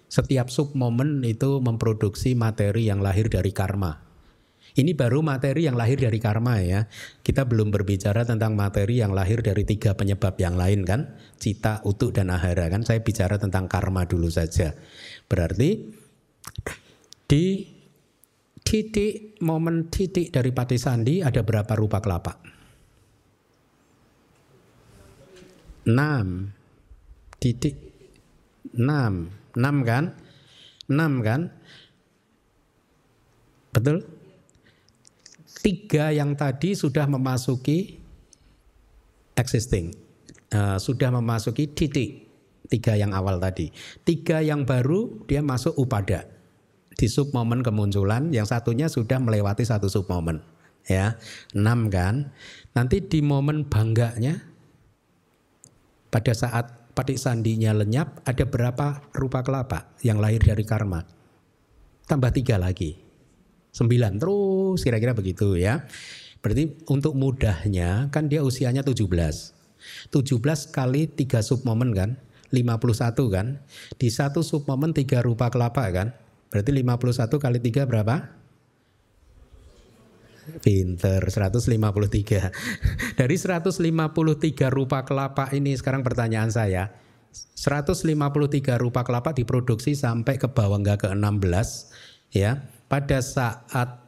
Setiap 0.06 0.48
sub 0.54 0.78
momen 0.78 1.22
itu 1.26 1.60
memproduksi 1.60 2.38
materi 2.38 2.88
yang 2.88 3.02
lahir 3.02 3.28
dari 3.28 3.52
karma. 3.52 4.06
Ini 4.76 4.92
baru 4.92 5.24
materi 5.24 5.72
yang 5.72 5.80
lahir 5.80 5.96
dari 5.96 6.20
karma 6.20 6.60
ya. 6.60 6.84
Kita 7.24 7.48
belum 7.48 7.72
berbicara 7.72 8.28
tentang 8.28 8.60
materi 8.60 9.00
yang 9.00 9.16
lahir 9.16 9.40
dari 9.40 9.64
tiga 9.64 9.96
penyebab 9.96 10.36
yang 10.36 10.60
lain 10.60 10.84
kan. 10.84 11.16
Cita, 11.40 11.80
utuk, 11.88 12.12
dan 12.12 12.28
ahara 12.28 12.68
kan. 12.68 12.84
Saya 12.84 13.00
bicara 13.00 13.40
tentang 13.40 13.72
karma 13.72 14.04
dulu 14.04 14.28
saja. 14.28 14.76
Berarti 15.32 15.96
di 17.24 17.46
titik, 18.68 19.40
momen 19.40 19.88
titik 19.88 20.36
dari 20.36 20.52
pati 20.52 20.76
sandi 20.76 21.24
ada 21.24 21.40
berapa 21.40 21.72
rupa 21.80 22.04
kelapa? 22.04 22.36
Enam. 25.88 26.52
Titik. 27.40 27.80
Enam. 28.76 29.45
Enam 29.56 29.88
kan? 29.88 30.14
Enam 30.92 31.24
kan? 31.24 31.42
Betul? 33.72 34.04
tiga 35.66 36.14
yang 36.14 36.38
tadi 36.38 36.78
sudah 36.78 37.10
memasuki 37.10 37.98
existing, 39.34 39.98
uh, 40.54 40.78
sudah 40.78 41.10
memasuki 41.10 41.66
titik 41.74 42.30
tiga 42.70 42.94
yang 42.94 43.18
awal 43.18 43.42
tadi. 43.42 43.74
Tiga 44.06 44.46
yang 44.46 44.70
baru 44.70 45.26
dia 45.26 45.42
masuk 45.42 45.74
upada 45.82 46.30
di 46.94 47.10
sub 47.10 47.34
momen 47.34 47.66
kemunculan, 47.66 48.30
yang 48.30 48.46
satunya 48.46 48.86
sudah 48.86 49.18
melewati 49.18 49.66
satu 49.66 49.90
sub 49.90 50.06
momen, 50.06 50.46
ya 50.86 51.18
enam 51.58 51.90
kan. 51.90 52.30
Nanti 52.78 53.02
di 53.02 53.26
momen 53.26 53.66
bangganya 53.66 54.46
pada 56.14 56.38
saat 56.38 56.85
patik 56.96 57.20
sandinya 57.20 57.76
lenyap, 57.76 58.24
ada 58.24 58.48
berapa 58.48 59.04
rupa 59.12 59.44
kelapa 59.44 59.92
yang 60.00 60.18
lahir 60.24 60.40
dari 60.40 60.64
karma? 60.64 61.04
Tambah 62.08 62.32
tiga 62.32 62.56
lagi. 62.56 62.96
Sembilan 63.76 64.16
terus 64.16 64.80
kira-kira 64.88 65.12
begitu 65.12 65.60
ya. 65.60 65.84
Berarti 66.40 66.88
untuk 66.88 67.20
mudahnya 67.20 68.08
kan 68.08 68.32
dia 68.32 68.40
usianya 68.40 68.88
17. 68.88 69.04
17 70.16 70.72
kali 70.72 71.12
3 71.12 71.44
submomen 71.44 71.92
kan? 71.92 72.16
51 72.56 73.36
kan? 73.36 73.60
Di 74.00 74.08
satu 74.08 74.40
submomen 74.40 74.96
3 74.96 75.20
rupa 75.20 75.52
kelapa 75.52 75.84
kan? 75.92 76.16
Berarti 76.48 76.72
51 76.72 77.36
kali 77.36 77.60
3 77.60 77.84
berapa? 77.84 78.45
Pinter, 80.62 81.22
153. 81.26 82.52
Dari 83.20 83.36
153 83.36 83.82
rupa 84.70 85.02
kelapa 85.04 85.50
ini 85.52 85.74
sekarang 85.74 86.06
pertanyaan 86.06 86.54
saya. 86.54 86.94
153 87.36 88.80
rupa 88.80 89.04
kelapa 89.04 89.36
diproduksi 89.36 89.98
sampai 89.98 90.40
ke 90.40 90.48
Bawangga 90.48 90.96
ke-16 91.02 91.70
ya. 92.32 92.64
Pada 92.86 93.20
saat 93.20 94.06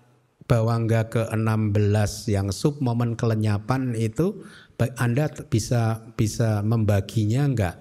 Bawangga 0.48 1.12
ke-16 1.12 2.32
yang 2.32 2.48
sub 2.56 2.80
momen 2.80 3.20
kelenyapan 3.20 3.92
itu 4.00 4.48
Anda 4.96 5.28
bisa 5.52 6.08
bisa 6.16 6.64
membaginya 6.64 7.44
enggak? 7.44 7.76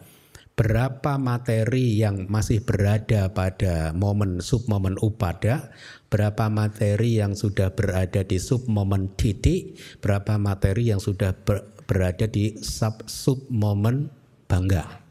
Berapa 0.56 1.20
materi 1.20 2.00
yang 2.00 2.26
masih 2.26 2.64
berada 2.64 3.30
pada 3.30 3.94
momen 3.94 4.42
sub 4.42 4.66
momen 4.66 4.98
upada 4.98 5.70
berapa 6.06 6.46
materi 6.46 7.18
yang 7.18 7.34
sudah 7.34 7.74
berada 7.74 8.22
di 8.22 8.38
sub 8.38 8.70
momen 8.70 9.10
titik, 9.18 9.78
berapa 9.98 10.38
materi 10.38 10.94
yang 10.94 11.02
sudah 11.02 11.34
ber, 11.34 11.66
berada 11.86 12.30
di 12.30 12.58
sub 12.62 13.02
sub 13.10 13.46
momen 13.50 14.10
bangga. 14.46 15.02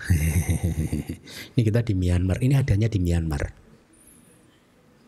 ini 1.52 1.60
kita 1.60 1.84
di 1.84 1.92
Myanmar, 1.92 2.40
ini 2.40 2.56
adanya 2.56 2.88
di 2.88 2.96
Myanmar. 2.96 3.52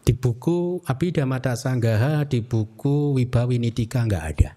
Di 0.03 0.12
buku 0.12 0.83
Abhidhamma 0.85 1.38
Sanggaha, 1.55 2.27
di 2.27 2.42
buku 2.42 3.16
Wibawinitika 3.16 4.05
nggak 4.05 4.25
ada. 4.35 4.51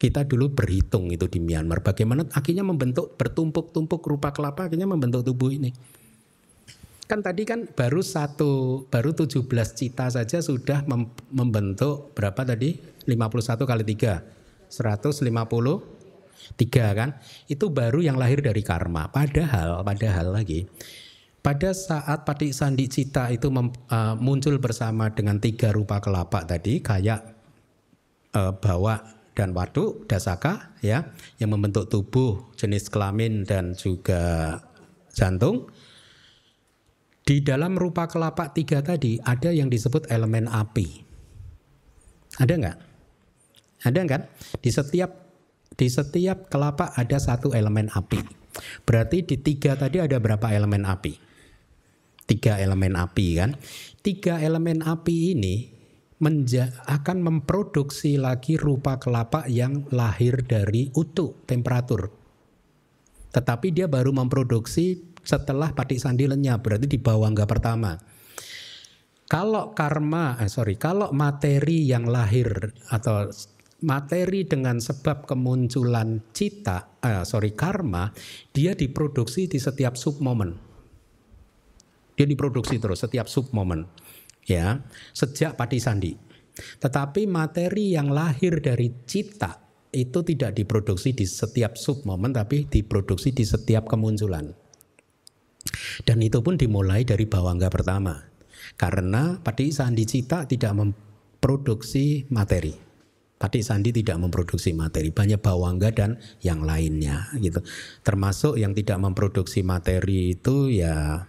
Kita 0.00 0.24
dulu 0.24 0.48
berhitung 0.52 1.12
itu 1.12 1.28
di 1.28 1.40
Myanmar, 1.40 1.84
bagaimana 1.84 2.24
akhirnya 2.32 2.64
membentuk 2.64 3.16
bertumpuk-tumpuk 3.20 4.00
rupa 4.00 4.32
kelapa 4.32 4.68
akhirnya 4.68 4.88
membentuk 4.88 5.24
tubuh 5.24 5.52
ini. 5.52 5.72
Kan 7.10 7.26
tadi 7.26 7.42
kan 7.42 7.66
baru 7.66 8.06
satu, 8.06 8.86
baru 8.86 9.10
17 9.10 9.42
cita 9.74 10.06
saja 10.06 10.38
sudah 10.38 10.86
mem 10.86 11.10
membentuk 11.34 12.14
berapa 12.14 12.46
tadi? 12.46 12.78
51 13.10 13.66
kali 13.66 13.82
3. 13.82 14.70
153 14.70 15.34
kan? 16.94 17.18
Itu 17.50 17.74
baru 17.74 17.98
yang 17.98 18.14
lahir 18.14 18.38
dari 18.38 18.62
karma. 18.62 19.10
Padahal, 19.10 19.82
padahal 19.82 20.38
lagi 20.38 20.70
pada 21.40 21.72
saat 21.72 22.28
Patik 22.28 22.52
Sandi 22.52 22.86
Cita 22.86 23.32
itu 23.32 23.48
mem, 23.48 23.72
uh, 23.88 24.14
muncul 24.20 24.60
bersama 24.60 25.08
dengan 25.10 25.40
tiga 25.40 25.72
rupa 25.72 25.98
kelapa 25.98 26.44
tadi 26.44 26.84
kayak 26.84 27.20
uh, 28.36 28.52
bawa 28.60 29.00
dan 29.32 29.56
waduk 29.56 30.04
dasaka 30.04 30.76
ya 30.84 31.08
yang 31.40 31.56
membentuk 31.56 31.88
tubuh 31.88 32.52
jenis 32.60 32.92
kelamin 32.92 33.48
dan 33.48 33.72
juga 33.72 34.60
jantung 35.16 35.72
di 37.30 37.38
dalam 37.46 37.78
rupa 37.78 38.10
kelapa 38.10 38.50
tiga 38.50 38.82
tadi 38.82 39.22
ada 39.22 39.54
yang 39.54 39.70
disebut 39.70 40.10
elemen 40.10 40.50
api. 40.50 41.06
Ada 42.42 42.58
nggak? 42.58 42.78
Ada 43.86 43.98
kan? 44.10 44.22
Di 44.58 44.70
setiap 44.74 45.30
di 45.78 45.86
setiap 45.86 46.50
kelapa 46.50 46.90
ada 46.98 47.22
satu 47.22 47.54
elemen 47.54 47.86
api. 47.94 48.18
Berarti 48.82 49.22
di 49.22 49.38
tiga 49.38 49.78
tadi 49.78 50.02
ada 50.02 50.18
berapa 50.18 50.50
elemen 50.50 50.82
api? 50.82 51.14
Tiga 52.26 52.58
elemen 52.58 52.98
api 52.98 53.26
kan? 53.38 53.54
Tiga 54.02 54.42
elemen 54.42 54.82
api 54.82 55.30
ini 55.30 55.70
menja 56.18 56.82
akan 56.90 57.22
memproduksi 57.22 58.18
lagi 58.18 58.58
rupa 58.58 58.98
kelapa 58.98 59.46
yang 59.46 59.86
lahir 59.94 60.42
dari 60.42 60.90
utuh 60.98 61.38
temperatur. 61.46 62.10
Tetapi 63.30 63.70
dia 63.70 63.86
baru 63.86 64.10
memproduksi 64.10 65.09
setelah 65.22 65.72
patik 65.72 66.00
sandi 66.00 66.26
lenyap 66.26 66.64
berarti 66.64 66.86
di 66.88 66.98
bawangga 66.98 67.44
pertama. 67.44 67.96
Kalau 69.30 69.70
karma, 69.78 70.34
eh, 70.42 70.50
sorry, 70.50 70.74
kalau 70.74 71.14
materi 71.14 71.86
yang 71.86 72.10
lahir 72.10 72.74
atau 72.90 73.30
materi 73.86 74.42
dengan 74.42 74.82
sebab 74.82 75.24
kemunculan 75.24 76.34
cita, 76.34 76.98
eh, 76.98 77.22
sorry 77.22 77.54
karma, 77.54 78.10
dia 78.50 78.74
diproduksi 78.74 79.46
di 79.46 79.62
setiap 79.62 79.94
sub 79.94 80.18
momen. 80.18 80.58
Dia 82.18 82.26
diproduksi 82.26 82.76
terus 82.82 83.00
setiap 83.00 83.30
sub 83.30 83.54
momen, 83.54 83.86
ya, 84.44 84.82
sejak 85.14 85.56
pati 85.56 85.78
sandi. 85.78 86.12
Tetapi 86.82 87.24
materi 87.30 87.96
yang 87.96 88.12
lahir 88.12 88.60
dari 88.60 88.92
cita 89.08 89.56
itu 89.94 90.20
tidak 90.26 90.58
diproduksi 90.58 91.16
di 91.16 91.24
setiap 91.24 91.78
sub 91.80 92.04
momen, 92.04 92.34
tapi 92.34 92.68
diproduksi 92.68 93.32
di 93.32 93.46
setiap 93.46 93.88
kemunculan. 93.88 94.59
Dan 96.04 96.24
itu 96.24 96.40
pun 96.40 96.56
dimulai 96.56 97.04
dari 97.04 97.28
bawangga 97.28 97.68
pertama. 97.68 98.16
Karena 98.76 99.36
Pati 99.40 99.72
Sandi 99.72 100.04
Cita 100.08 100.48
tidak 100.48 100.72
memproduksi 100.76 102.24
materi. 102.32 102.72
Pati 103.40 103.64
Sandi 103.64 103.88
tidak 103.88 104.20
memproduksi 104.20 104.76
materi, 104.76 105.08
banyak 105.16 105.40
bawangga 105.40 105.88
dan 105.96 106.20
yang 106.44 106.60
lainnya 106.60 107.32
gitu. 107.40 107.64
Termasuk 108.04 108.60
yang 108.60 108.76
tidak 108.76 109.00
memproduksi 109.00 109.64
materi 109.64 110.36
itu 110.36 110.68
ya 110.68 111.24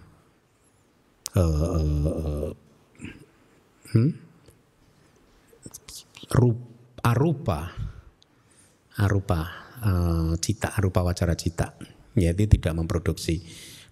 uh, 1.36 1.40
uh, 1.40 2.52
hmm? 3.96 4.12
Rup, 6.32 6.58
arupa 7.04 7.72
arupa 9.00 9.40
uh, 9.82 10.32
cita 10.38 10.76
arupa 10.78 11.02
wacara 11.02 11.34
cita 11.36 11.74
yaitu 12.16 12.46
tidak 12.60 12.76
memproduksi 12.76 13.40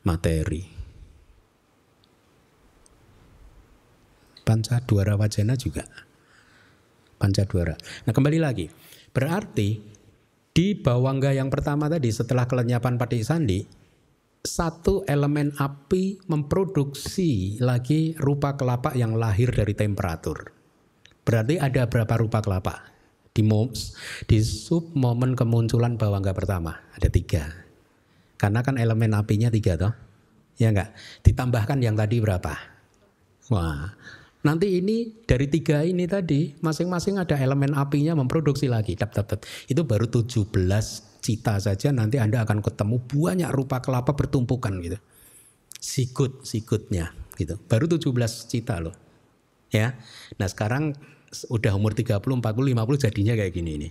materi. 0.04 0.64
Panca 4.44 4.82
Dwara 4.82 5.14
Wajana 5.14 5.54
juga. 5.54 5.86
Panca 7.22 7.46
Dwara. 7.46 7.78
Nah 8.08 8.14
kembali 8.16 8.40
lagi. 8.42 8.66
Berarti 9.14 9.78
di 10.50 10.74
bawangga 10.74 11.36
yang 11.36 11.54
pertama 11.54 11.86
tadi 11.86 12.10
setelah 12.10 12.50
kelenyapan 12.50 12.98
Padik 12.98 13.22
Sandi, 13.22 13.62
satu 14.42 15.06
elemen 15.06 15.54
api 15.60 16.26
memproduksi 16.26 17.60
lagi 17.62 18.18
rupa 18.18 18.58
kelapa 18.58 18.96
yang 18.98 19.14
lahir 19.20 19.54
dari 19.54 19.78
temperatur. 19.78 20.56
Berarti 21.22 21.62
ada 21.62 21.86
berapa 21.86 22.18
rupa 22.18 22.42
kelapa? 22.42 22.90
Di, 23.30 23.46
di 24.26 24.40
sub 24.42 24.98
momen 24.98 25.38
kemunculan 25.38 25.96
bawangga 25.96 26.34
pertama 26.34 26.74
ada 26.98 27.08
tiga. 27.14 27.69
Karena 28.40 28.64
kan 28.64 28.80
elemen 28.80 29.12
apinya 29.12 29.52
tiga 29.52 29.76
toh. 29.76 29.92
Ya 30.56 30.72
enggak? 30.72 30.96
Ditambahkan 31.28 31.84
yang 31.84 32.00
tadi 32.00 32.24
berapa? 32.24 32.56
Wah, 33.52 33.92
nanti 34.48 34.80
ini 34.80 35.12
dari 35.28 35.52
tiga 35.52 35.84
ini 35.84 36.08
tadi 36.08 36.56
masing-masing 36.64 37.20
ada 37.20 37.36
elemen 37.36 37.76
apinya 37.76 38.16
memproduksi 38.16 38.72
lagi. 38.72 38.96
Tap, 38.96 39.12
tap, 39.12 39.28
tap. 39.28 39.44
Itu 39.68 39.84
baru 39.84 40.08
17 40.08 40.56
cita 41.20 41.60
saja 41.60 41.92
nanti 41.92 42.16
Anda 42.16 42.48
akan 42.48 42.64
ketemu 42.64 43.04
banyak 43.12 43.52
rupa 43.52 43.84
kelapa 43.84 44.16
bertumpukan 44.16 44.72
gitu. 44.80 44.96
Sikut, 45.76 46.48
sikutnya 46.48 47.12
gitu. 47.36 47.60
Baru 47.68 47.92
17 47.92 48.08
cita 48.48 48.80
loh. 48.80 48.96
Ya. 49.68 50.00
Nah, 50.40 50.48
sekarang 50.48 50.96
udah 51.52 51.76
umur 51.76 51.92
30, 51.92 52.24
40, 52.24 52.40
50 52.40 53.04
jadinya 53.04 53.34
kayak 53.36 53.52
gini 53.52 53.72
ini. 53.76 53.90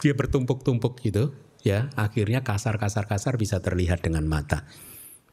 Dia 0.00 0.16
bertumpuk-tumpuk 0.16 1.04
gitu 1.04 1.47
ya 1.62 1.90
akhirnya 1.98 2.44
kasar-kasar-kasar 2.46 3.34
bisa 3.40 3.58
terlihat 3.58 4.04
dengan 4.04 4.26
mata. 4.26 4.66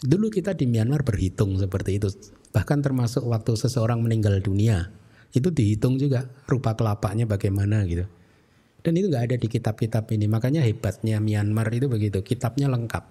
Dulu 0.02 0.28
kita 0.28 0.54
di 0.54 0.68
Myanmar 0.68 1.08
berhitung 1.08 1.56
seperti 1.56 1.98
itu, 1.98 2.12
bahkan 2.52 2.84
termasuk 2.84 3.24
waktu 3.26 3.56
seseorang 3.56 4.04
meninggal 4.04 4.44
dunia 4.44 4.92
itu 5.32 5.52
dihitung 5.52 6.00
juga 6.00 6.28
rupa 6.48 6.76
kelapanya 6.76 7.28
bagaimana 7.28 7.84
gitu. 7.88 8.08
Dan 8.86 8.94
itu 9.02 9.10
nggak 9.10 9.34
ada 9.34 9.38
di 9.42 9.48
kitab-kitab 9.50 10.06
ini, 10.14 10.30
makanya 10.30 10.62
hebatnya 10.62 11.18
Myanmar 11.18 11.74
itu 11.74 11.90
begitu, 11.90 12.22
kitabnya 12.22 12.70
lengkap. 12.70 13.04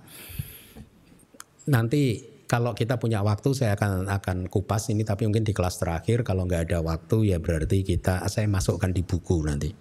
Nanti 1.67 2.31
kalau 2.47 2.77
kita 2.77 3.01
punya 3.01 3.25
waktu 3.25 3.51
saya 3.57 3.75
akan 3.75 4.07
akan 4.07 4.47
kupas 4.47 4.93
ini, 4.93 5.03
tapi 5.03 5.27
mungkin 5.27 5.43
di 5.43 5.51
kelas 5.51 5.83
terakhir 5.83 6.23
kalau 6.23 6.47
nggak 6.47 6.71
ada 6.71 6.79
waktu 6.85 7.35
ya 7.35 7.43
berarti 7.43 7.83
kita 7.83 8.23
saya 8.31 8.47
masukkan 8.47 8.93
di 8.95 9.03
buku 9.03 9.43
nanti. 9.43 9.75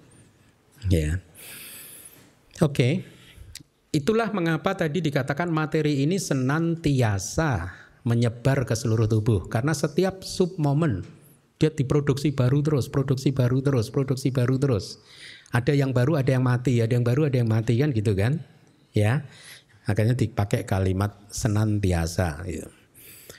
Ya. 0.90 1.22
Oke. 2.58 2.74
Okay. 2.74 2.94
Itulah 3.94 4.34
mengapa 4.34 4.74
tadi 4.74 5.06
dikatakan 5.06 5.54
materi 5.54 6.02
ini 6.02 6.18
senantiasa 6.18 7.70
menyebar 8.04 8.66
ke 8.66 8.74
seluruh 8.74 9.06
tubuh 9.06 9.46
karena 9.46 9.72
setiap 9.72 10.26
sub 10.26 10.58
momen 10.58 11.06
dia 11.62 11.72
diproduksi 11.72 12.36
baru 12.36 12.60
terus, 12.60 12.92
produksi 12.92 13.32
baru 13.32 13.64
terus, 13.64 13.88
produksi 13.88 14.36
baru 14.36 14.60
terus. 14.60 15.00
Ada 15.56 15.72
yang 15.72 15.96
baru, 15.96 16.20
ada 16.20 16.34
yang 16.34 16.44
mati, 16.44 16.82
ada 16.84 16.92
yang 16.92 17.08
baru, 17.08 17.32
ada 17.32 17.40
yang 17.40 17.48
mati 17.48 17.80
kan 17.80 17.96
gitu 17.96 18.12
kan? 18.18 18.44
Ya. 18.92 19.24
Makanya 19.88 20.18
dipakai 20.18 20.68
kalimat 20.68 21.16
senantiasa 21.32 22.44
gitu. 22.50 22.68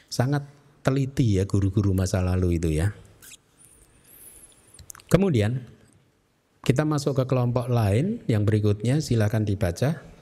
Sangat 0.09 0.49
teliti 0.81 1.37
ya 1.37 1.45
guru-guru 1.45 1.93
masa 1.93 2.25
lalu 2.25 2.57
itu 2.57 2.73
ya. 2.73 2.97
Kemudian 5.13 5.67
kita 6.65 6.89
masuk 6.89 7.21
ke 7.21 7.25
kelompok 7.29 7.69
lain 7.69 8.25
yang 8.25 8.49
berikutnya 8.49 9.05
silakan 9.05 9.45
dibaca. 9.45 10.14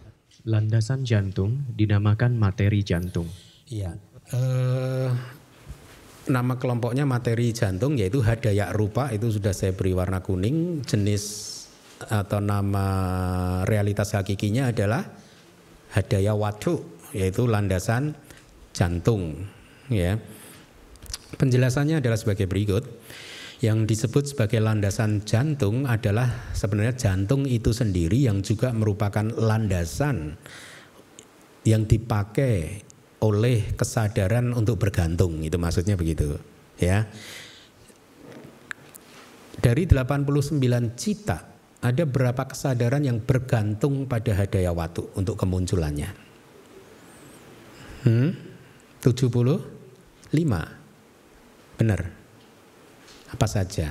Landasan 0.43 1.07
jantung 1.07 1.63
dinamakan 1.71 2.35
materi 2.35 2.83
jantung. 2.83 3.31
Iya. 3.71 3.95
Eh, 4.33 5.11
nama 6.31 6.55
kelompoknya 6.59 7.03
materi 7.03 7.51
jantung 7.51 7.99
yaitu 7.99 8.23
hadayak 8.23 8.71
rupa 8.75 9.11
itu 9.11 9.29
sudah 9.39 9.51
saya 9.51 9.75
beri 9.75 9.91
warna 9.91 10.23
kuning 10.23 10.87
jenis 10.87 11.51
atau 12.03 12.39
nama 12.39 12.87
realitas 13.67 14.15
hakikinya 14.15 14.71
adalah 14.71 15.03
hadaya 15.95 16.35
watu 16.35 16.83
yaitu 17.15 17.47
landasan 17.51 18.15
jantung 18.71 19.47
ya 19.91 20.19
penjelasannya 21.37 21.99
adalah 21.99 22.19
sebagai 22.19 22.47
berikut 22.47 22.87
yang 23.63 23.87
disebut 23.87 24.35
sebagai 24.35 24.59
landasan 24.59 25.23
jantung 25.23 25.87
adalah 25.87 26.51
sebenarnya 26.51 26.99
jantung 26.99 27.47
itu 27.47 27.71
sendiri 27.71 28.27
yang 28.27 28.43
juga 28.43 28.75
merupakan 28.75 29.23
landasan 29.23 30.35
yang 31.63 31.87
dipakai 31.87 32.83
oleh 33.23 33.71
kesadaran 33.79 34.51
untuk 34.51 34.83
bergantung 34.83 35.47
itu 35.47 35.55
maksudnya 35.63 35.95
begitu 35.95 36.43
ya 36.75 37.07
dari 39.63 39.87
89 39.87 40.27
cita 40.99 41.39
ada 41.83 42.03
berapa 42.07 42.47
kesadaran 42.47 43.03
yang 43.03 43.23
bergantung 43.23 44.07
pada 44.07 44.35
hadaya 44.39 44.71
watu 44.71 45.11
untuk 45.19 45.35
kemunculannya? 45.35 46.11
Hmm? 48.07 48.31
75? 49.03 50.39
Benar. 51.79 52.22
Apa 53.33 53.47
saja? 53.49 53.89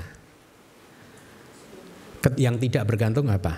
Yang 2.37 2.55
tidak 2.69 2.85
bergantung 2.85 3.27
apa? 3.33 3.57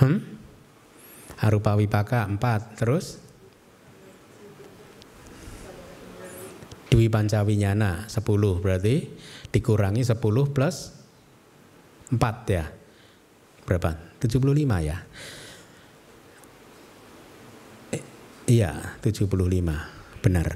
Hmm? 0.00 0.18
Harupa 1.38 1.76
wipaka 1.76 2.24
4. 2.24 2.80
Terus? 2.80 3.20
Dwi 6.88 7.10
pancawinyana 7.10 8.06
10 8.06 8.62
berarti 8.62 9.10
dikurangi 9.50 10.06
10 10.06 10.54
plus 10.54 10.76
4 12.08 12.54
ya. 12.54 12.64
Berapa? 13.64 13.96
75 14.22 14.78
ya. 14.80 14.96
Eh, 17.92 18.02
iya, 18.46 18.96
75. 19.02 20.20
Benar. 20.22 20.48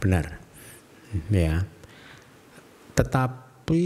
Benar. 0.00 0.26
Ya. 1.28 1.68
Tetapi 2.98 3.84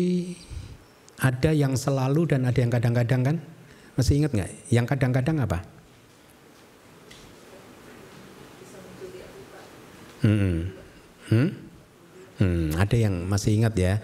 ada 1.22 1.50
yang 1.54 1.78
selalu 1.78 2.28
dan 2.28 2.44
ada 2.44 2.58
yang 2.58 2.72
kadang-kadang 2.72 3.22
kan? 3.22 3.36
Masih 3.96 4.20
ingat 4.20 4.32
nggak? 4.36 4.50
Yang 4.68 4.86
kadang-kadang 4.92 5.36
apa? 5.40 5.58
Hmm. 10.26 10.74
Hmm? 11.30 11.48
Hmm, 12.36 12.68
ada 12.76 12.96
yang 12.96 13.24
masih 13.24 13.56
ingat 13.56 13.74
ya? 13.78 13.94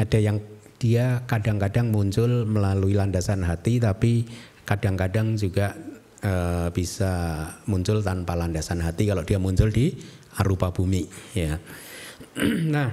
Ada 0.00 0.18
yang 0.18 0.40
dia 0.80 1.22
kadang-kadang 1.30 1.94
muncul 1.94 2.42
melalui 2.42 2.98
landasan 2.98 3.46
hati 3.46 3.78
tapi 3.78 4.26
kadang-kadang 4.66 5.38
juga 5.38 5.78
e, 6.18 6.32
bisa 6.74 7.12
muncul 7.70 8.02
tanpa 8.02 8.34
landasan 8.34 8.82
hati 8.82 9.06
kalau 9.06 9.22
dia 9.22 9.38
muncul 9.38 9.70
di 9.70 9.94
arupa 10.42 10.74
bumi 10.74 11.06
ya. 11.36 11.60
nah, 12.74 12.90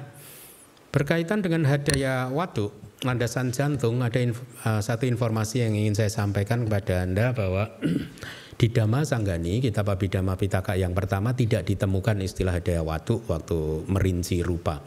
berkaitan 0.89 1.45
dengan 1.45 1.69
hadaya 1.69 2.29
watu 2.33 2.73
landasan 3.05 3.55
jantung 3.55 4.03
ada 4.03 4.19
inf, 4.19 4.43
uh, 4.67 4.83
satu 4.83 5.07
informasi 5.07 5.63
yang 5.63 5.73
ingin 5.77 5.95
saya 5.95 6.11
sampaikan 6.11 6.67
kepada 6.67 7.07
Anda 7.07 7.31
bahwa 7.31 7.71
di 8.59 8.67
Dhamma 8.67 9.07
Sanggani 9.07 9.63
kitab 9.63 9.87
Abhidhamma 9.87 10.35
Pitaka 10.35 10.75
yang 10.75 10.91
pertama 10.91 11.31
tidak 11.31 11.63
ditemukan 11.63 12.19
istilah 12.19 12.59
hadaya 12.59 12.83
watu 12.83 13.23
waktu 13.31 13.87
merinci 13.87 14.43
rupa. 14.43 14.83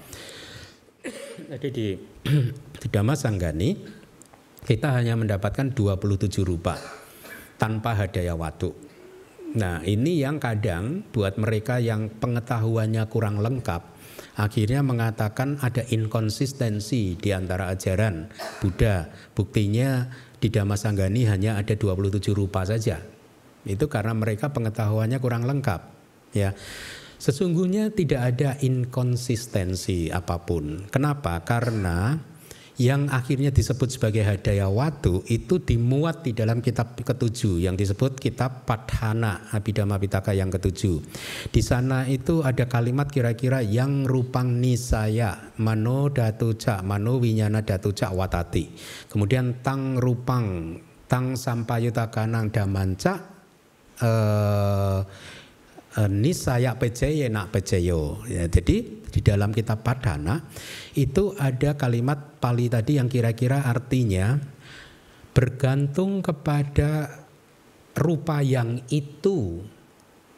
Jadi 1.50 1.68
di 1.72 1.88
di 2.82 2.86
Damasanggani 2.90 3.70
kita 4.62 4.94
hanya 4.94 5.16
mendapatkan 5.18 5.72
27 5.74 6.28
rupa 6.44 6.76
tanpa 7.56 7.96
hadaya 7.96 8.36
watu. 8.36 8.74
Nah 9.56 9.80
ini 9.84 10.20
yang 10.20 10.36
kadang 10.36 11.06
buat 11.12 11.36
mereka 11.40 11.80
yang 11.80 12.12
pengetahuannya 12.12 13.04
kurang 13.08 13.40
lengkap 13.40 13.91
akhirnya 14.36 14.80
mengatakan 14.80 15.60
ada 15.60 15.84
inkonsistensi 15.88 17.16
di 17.18 17.30
antara 17.32 17.68
ajaran 17.72 18.28
Buddha. 18.60 19.08
Buktinya 19.36 20.08
di 20.40 20.48
Damasanggani 20.48 21.28
hanya 21.28 21.60
ada 21.60 21.76
27 21.76 22.32
rupa 22.32 22.64
saja. 22.66 22.98
Itu 23.62 23.86
karena 23.86 24.16
mereka 24.16 24.50
pengetahuannya 24.50 25.18
kurang 25.22 25.46
lengkap. 25.46 25.80
Ya. 26.34 26.56
Sesungguhnya 27.22 27.94
tidak 27.94 28.34
ada 28.34 28.58
inkonsistensi 28.58 30.10
apa 30.10 30.42
pun. 30.42 30.90
Kenapa? 30.90 31.38
Karena 31.46 32.18
yang 32.80 33.12
akhirnya 33.12 33.52
disebut 33.52 33.96
sebagai 33.96 34.24
hadaya 34.24 34.68
watu 34.68 35.20
itu 35.28 35.60
dimuat 35.60 36.24
di 36.24 36.32
dalam 36.32 36.64
kitab 36.64 36.96
ketujuh 36.96 37.60
yang 37.60 37.76
disebut 37.76 38.16
kitab 38.16 38.64
Padhana 38.64 39.52
Abhidhamma 39.52 40.00
Pitaka 40.00 40.32
yang 40.32 40.48
ketujuh. 40.48 41.00
Di 41.52 41.60
sana 41.60 42.08
itu 42.08 42.40
ada 42.40 42.64
kalimat 42.64 43.12
kira-kira 43.12 43.60
yang 43.60 44.08
rupang 44.08 44.62
nisaya 44.62 45.52
mano 45.60 46.08
datuca 46.08 46.80
mano 46.80 47.20
winyana 47.20 47.60
datuca 47.60 48.08
watati. 48.12 48.72
Kemudian 49.12 49.60
tang 49.60 50.00
rupang 50.00 50.80
tang 51.10 51.36
sampayuta 51.36 52.08
kanang 52.08 52.48
damanca 52.48 53.32
Eh, 54.02 55.00
nisaya 56.08 56.80
peceye 56.80 57.28
nak 57.28 57.52
peceyo. 57.52 58.24
Ya, 58.24 58.48
jadi 58.48 59.04
di 59.12 59.20
dalam 59.20 59.52
kitab 59.52 59.84
Padana 59.84 60.40
itu 60.96 61.36
ada 61.36 61.76
kalimat 61.76 62.40
Pali 62.40 62.72
tadi 62.72 62.96
yang 62.96 63.12
kira-kira 63.12 63.68
artinya 63.68 64.40
bergantung 65.36 66.24
kepada 66.24 67.22
rupa 67.92 68.40
yang 68.40 68.80
itu 68.88 69.60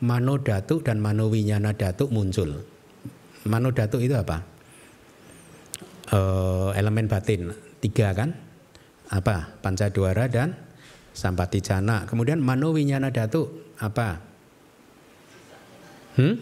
mano 0.02 0.42
datu 0.42 0.82
dan 0.82 0.98
mano 0.98 1.30
winyana 1.30 1.70
datu 1.70 2.10
muncul. 2.10 2.66
Mano 3.46 3.70
datu 3.70 4.02
itu 4.02 4.18
apa? 4.18 4.42
Uh, 6.10 6.70
elemen 6.74 7.06
batin 7.06 7.54
tiga 7.78 8.10
kan? 8.10 8.34
Apa? 9.14 9.54
Pancadwara 9.62 10.26
dan 10.26 10.58
Sampatijana. 11.14 12.10
Kemudian 12.10 12.42
mano 12.42 12.74
winyana 12.74 13.14
datu 13.14 13.70
apa? 13.78 14.33
Hmm? 16.14 16.36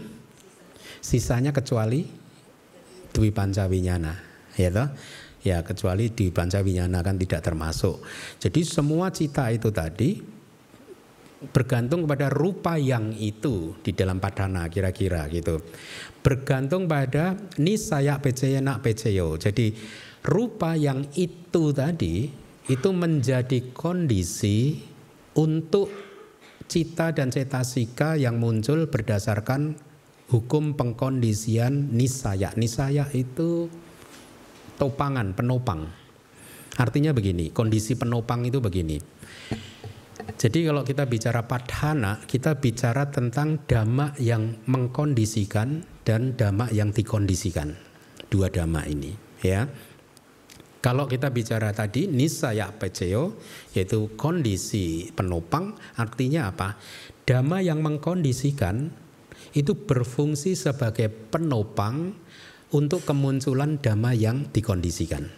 Sisanya 1.03 1.51
kecuali 1.51 2.05
Dwi 3.13 3.31
Pancawinyana, 3.35 4.15
ya 4.57 4.71
toh? 4.73 4.89
Ya 5.43 5.61
kecuali 5.67 6.15
di 6.15 6.31
Pancawinyana 6.31 7.03
kan 7.03 7.19
tidak 7.19 7.43
termasuk. 7.43 7.99
Jadi 8.39 8.63
semua 8.63 9.11
cita 9.11 9.51
itu 9.51 9.75
tadi 9.75 10.23
bergantung 11.51 12.07
kepada 12.07 12.31
rupa 12.31 12.79
yang 12.79 13.11
itu 13.19 13.75
di 13.83 13.91
dalam 13.91 14.23
padana 14.23 14.71
kira-kira 14.71 15.27
gitu. 15.27 15.59
Bergantung 16.23 16.87
pada 16.87 17.35
nisaya 17.59 18.23
peceyena 18.23 18.79
peceyo. 18.79 19.35
Jadi 19.35 19.75
rupa 20.23 20.79
yang 20.79 21.11
itu 21.19 21.75
tadi 21.75 22.31
itu 22.71 22.89
menjadi 22.95 23.75
kondisi 23.75 24.79
untuk 25.35 26.12
cita 26.67 27.15
dan 27.15 27.31
cetasika 27.31 28.15
yang 28.19 28.39
muncul 28.39 28.91
berdasarkan 28.91 29.77
hukum 30.33 30.79
pengkondisian 30.79 31.93
nisaya. 31.93 32.51
Nisaya 32.57 33.07
itu 33.13 33.69
topangan, 34.81 35.37
penopang. 35.37 35.93
Artinya 36.81 37.13
begini, 37.13 37.53
kondisi 37.53 37.95
penopang 38.01 38.49
itu 38.49 38.59
begini. 38.59 38.97
Jadi 40.39 40.59
kalau 40.65 40.83
kita 40.83 41.05
bicara 41.07 41.45
padhana, 41.45 42.23
kita 42.25 42.57
bicara 42.59 43.13
tentang 43.13 43.63
dhamma 43.69 44.17
yang 44.19 44.65
mengkondisikan 44.67 45.85
dan 46.03 46.35
dhamma 46.35 46.73
yang 46.73 46.91
dikondisikan. 46.91 47.77
Dua 48.33 48.49
dhamma 48.49 48.89
ini, 48.89 49.13
ya. 49.45 49.69
Kalau 50.83 51.07
kita 51.07 51.31
bicara 51.31 51.71
tadi 51.71 52.11
nisaya 52.11 52.75
peceo 52.75 53.39
yaitu 53.71 54.19
kondisi 54.19 55.15
penopang 55.15 55.79
artinya 55.95 56.51
apa? 56.51 56.75
Dhamma 57.23 57.63
yang 57.63 57.87
mengkondisikan 57.87 58.91
itu 59.55 59.79
berfungsi 59.79 60.59
sebagai 60.59 61.07
penopang 61.07 62.19
untuk 62.75 63.07
kemunculan 63.07 63.79
dhamma 63.79 64.11
yang 64.17 64.51
dikondisikan. 64.51 65.31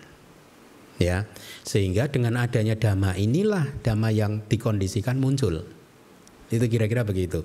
Ya. 0.96 1.28
Sehingga 1.66 2.08
dengan 2.08 2.40
adanya 2.40 2.78
dhamma 2.80 3.12
inilah 3.18 3.68
dhamma 3.84 4.14
yang 4.14 4.48
dikondisikan 4.48 5.20
muncul. 5.20 5.66
Itu 6.48 6.64
kira-kira 6.72 7.04
begitu. 7.04 7.44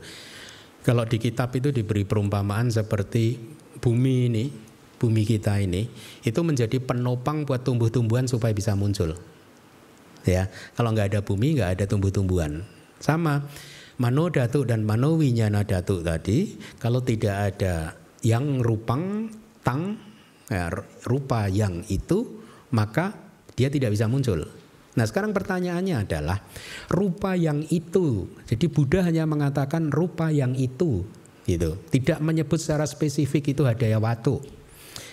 Kalau 0.87 1.03
di 1.03 1.19
kitab 1.19 1.51
itu 1.51 1.75
diberi 1.75 2.07
perumpamaan 2.07 2.71
seperti 2.71 3.35
bumi 3.83 4.15
ini, 4.31 4.45
bumi 4.99 5.23
kita 5.23 5.57
ini, 5.63 5.87
itu 6.21 6.39
menjadi 6.43 6.77
penopang 6.83 7.47
buat 7.47 7.63
tumbuh-tumbuhan 7.63 8.27
supaya 8.27 8.51
bisa 8.51 8.75
muncul. 8.75 9.15
Ya, 10.27 10.51
kalau 10.75 10.91
nggak 10.91 11.15
ada 11.15 11.21
bumi 11.23 11.55
nggak 11.55 11.79
ada 11.79 11.85
tumbuh-tumbuhan. 11.87 12.67
Sama, 12.99 13.47
mano 13.95 14.27
datu 14.27 14.67
dan 14.67 14.83
mano 14.83 15.15
winyana 15.15 15.63
datu 15.63 16.03
tadi, 16.03 16.59
kalau 16.75 16.99
tidak 16.99 17.55
ada 17.55 17.95
yang 18.19 18.59
rupang 18.59 19.31
tang, 19.63 19.95
ya, 20.51 20.67
rupa 21.07 21.47
yang 21.47 21.87
itu, 21.87 22.43
maka 22.75 23.15
dia 23.55 23.71
tidak 23.71 23.95
bisa 23.95 24.11
muncul. 24.11 24.43
Nah 24.99 25.05
sekarang 25.07 25.31
pertanyaannya 25.31 25.95
adalah 26.03 26.43
rupa 26.91 27.39
yang 27.39 27.63
itu. 27.71 28.27
Jadi 28.43 28.67
Buddha 28.67 29.07
hanya 29.07 29.23
mengatakan 29.23 29.87
rupa 29.87 30.27
yang 30.27 30.51
itu, 30.59 31.07
gitu. 31.47 31.79
Tidak 31.87 32.19
menyebut 32.19 32.59
secara 32.59 32.83
spesifik 32.83 33.55
itu 33.55 33.63
hadaya 33.63 33.95
watu. 33.95 34.58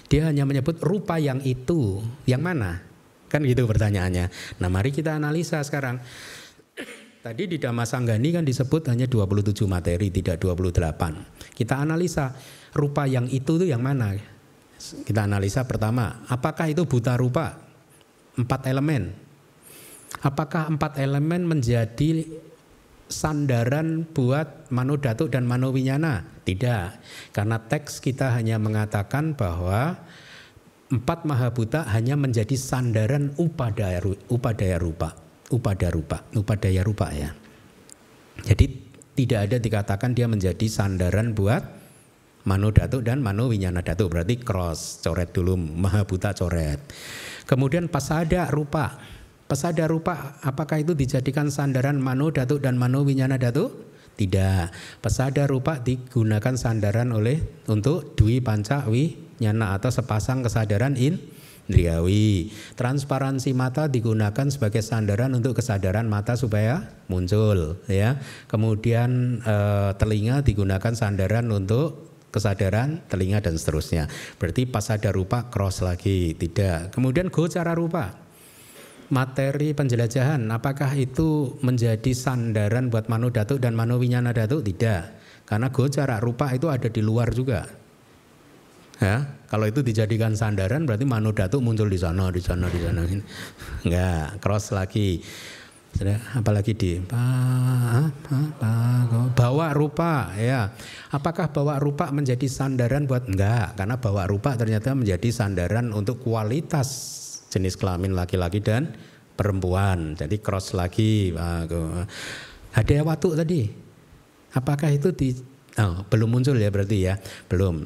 Dia 0.06 0.30
hanya 0.30 0.46
menyebut 0.46 0.78
rupa 0.82 1.18
yang 1.18 1.42
itu. 1.42 2.02
Yang 2.24 2.42
mana? 2.42 2.70
Kan 3.26 3.42
gitu 3.42 3.66
pertanyaannya. 3.66 4.30
Nah 4.62 4.68
mari 4.70 4.94
kita 4.94 5.18
analisa 5.18 5.58
sekarang. 5.66 5.98
Tadi 7.26 7.50
di 7.50 7.58
Dhamma 7.58 7.82
Sanggani 7.82 8.30
kan 8.30 8.46
disebut 8.46 8.86
hanya 8.86 9.10
27 9.10 9.66
materi, 9.66 10.14
tidak 10.14 10.38
28. 10.38 11.58
Kita 11.58 11.82
analisa 11.82 12.30
rupa 12.70 13.02
yang 13.10 13.26
itu 13.26 13.58
itu 13.58 13.66
yang 13.66 13.82
mana? 13.82 14.14
Kita 14.78 15.26
analisa 15.26 15.66
pertama, 15.66 16.22
apakah 16.30 16.70
itu 16.70 16.86
buta 16.86 17.18
rupa? 17.18 17.58
Empat 18.38 18.70
elemen, 18.70 19.10
Apakah 20.24 20.70
empat 20.70 20.96
elemen 20.96 21.44
menjadi 21.44 22.24
sandaran 23.06 24.06
buat 24.10 24.70
mano 24.70 24.98
datuk 24.98 25.32
dan 25.32 25.46
mano 25.46 25.70
winyana? 25.70 26.26
Tidak, 26.46 26.86
karena 27.34 27.56
teks 27.58 27.98
kita 27.98 28.30
hanya 28.38 28.58
mengatakan 28.62 29.34
bahwa 29.34 29.98
empat 30.86 31.26
mahabuta 31.26 31.82
hanya 31.90 32.14
menjadi 32.14 32.54
sandaran 32.54 33.34
upadaya, 33.34 33.98
upadaya 34.30 34.78
rupa, 34.78 35.18
upada 35.50 35.88
rupa, 35.90 36.22
upadaya 36.34 36.82
rupa 36.86 37.10
ya. 37.10 37.34
Jadi 38.46 38.66
tidak 39.16 39.50
ada 39.50 39.56
dikatakan 39.58 40.14
dia 40.14 40.30
menjadi 40.30 40.66
sandaran 40.68 41.32
buat 41.34 41.64
mano 42.46 42.70
datuk 42.70 43.02
dan 43.02 43.18
mano 43.18 43.50
winyana 43.50 43.82
datuk 43.82 44.14
berarti 44.14 44.38
cross 44.38 45.02
coret 45.02 45.34
dulu 45.34 45.58
mahabuta 45.58 46.30
coret. 46.30 46.78
Kemudian 47.46 47.90
pasada 47.90 48.46
rupa 48.52 48.98
Pesada 49.46 49.86
rupa 49.86 50.42
apakah 50.42 50.82
itu 50.82 50.98
dijadikan 50.98 51.54
sandaran 51.54 52.02
mano 52.02 52.34
datuk 52.34 52.66
dan 52.66 52.74
mano 52.74 53.06
winyana 53.06 53.38
datuk? 53.38 53.86
Tidak. 54.18 54.74
Pesada 54.98 55.46
rupa 55.46 55.78
digunakan 55.78 56.58
sandaran 56.58 57.14
oleh 57.14 57.46
untuk 57.70 58.18
dwi 58.18 58.42
panca 58.42 58.82
winyana 58.90 59.78
atau 59.78 59.94
sepasang 59.94 60.42
kesadaran 60.42 60.98
in 60.98 61.22
indriawi. 61.70 62.50
Transparansi 62.74 63.54
mata 63.54 63.86
digunakan 63.86 64.50
sebagai 64.50 64.82
sandaran 64.82 65.30
untuk 65.30 65.62
kesadaran 65.62 66.10
mata 66.10 66.34
supaya 66.34 66.82
muncul 67.06 67.78
ya. 67.86 68.18
Kemudian 68.50 69.42
eh, 69.46 69.90
telinga 69.94 70.42
digunakan 70.42 70.90
sandaran 70.90 71.46
untuk 71.54 72.18
kesadaran 72.34 73.06
telinga 73.06 73.46
dan 73.46 73.54
seterusnya. 73.54 74.10
Berarti 74.42 74.66
pasada 74.66 75.14
rupa 75.14 75.46
cross 75.54 75.86
lagi, 75.86 76.34
tidak. 76.34 76.90
Kemudian 76.90 77.30
gocara 77.30 77.78
rupa 77.78 78.25
materi 79.10 79.72
penjelajahan. 79.76 80.42
Apakah 80.50 80.94
itu 80.98 81.58
menjadi 81.62 82.12
sandaran 82.14 82.90
buat 82.90 83.06
Manu 83.06 83.30
Datuk 83.30 83.62
dan 83.62 83.78
Manu 83.78 83.98
Winyana 84.02 84.34
Datuk? 84.34 84.66
Tidak. 84.66 85.02
Karena 85.46 85.70
gocara 85.70 86.18
rupa 86.18 86.50
itu 86.50 86.66
ada 86.66 86.90
di 86.90 87.02
luar 87.02 87.30
juga. 87.30 87.66
Ya 88.96 89.28
kalau 89.52 89.68
itu 89.68 89.84
dijadikan 89.84 90.32
sandaran 90.32 90.88
berarti 90.88 91.04
Manu 91.04 91.30
Datuk 91.30 91.60
muncul 91.60 91.86
di 91.92 92.00
sana 92.00 92.32
di 92.32 92.40
sana 92.40 92.66
di 92.66 92.80
sana. 92.80 93.04
Enggak 93.84 94.40
cross 94.42 94.72
lagi. 94.72 95.20
Apalagi 96.36 96.76
di 96.76 97.00
bawa 99.32 99.68
rupa 99.72 100.28
ya. 100.36 100.68
Apakah 101.08 101.48
bawa 101.52 101.80
rupa 101.80 102.12
menjadi 102.12 102.44
sandaran 102.48 103.08
buat? 103.08 103.24
Enggak 103.28 103.80
karena 103.80 103.96
bawa 103.96 104.28
rupa 104.28 104.56
ternyata 104.60 104.92
menjadi 104.92 105.28
sandaran 105.32 105.92
untuk 105.96 106.20
kualitas 106.20 107.16
jenis 107.50 107.78
kelamin 107.78 108.12
laki-laki 108.12 108.60
dan 108.60 108.94
perempuan. 109.36 110.16
Jadi 110.16 110.40
cross 110.40 110.72
lagi. 110.72 111.30
Hadiah 112.72 113.04
waktu 113.04 113.28
tadi. 113.36 113.62
Apakah 114.56 114.88
itu 114.88 115.12
di 115.12 115.36
oh, 115.76 116.08
belum 116.08 116.40
muncul 116.40 116.56
ya 116.56 116.72
berarti 116.72 116.98
ya? 117.04 117.14
Belum. 117.46 117.84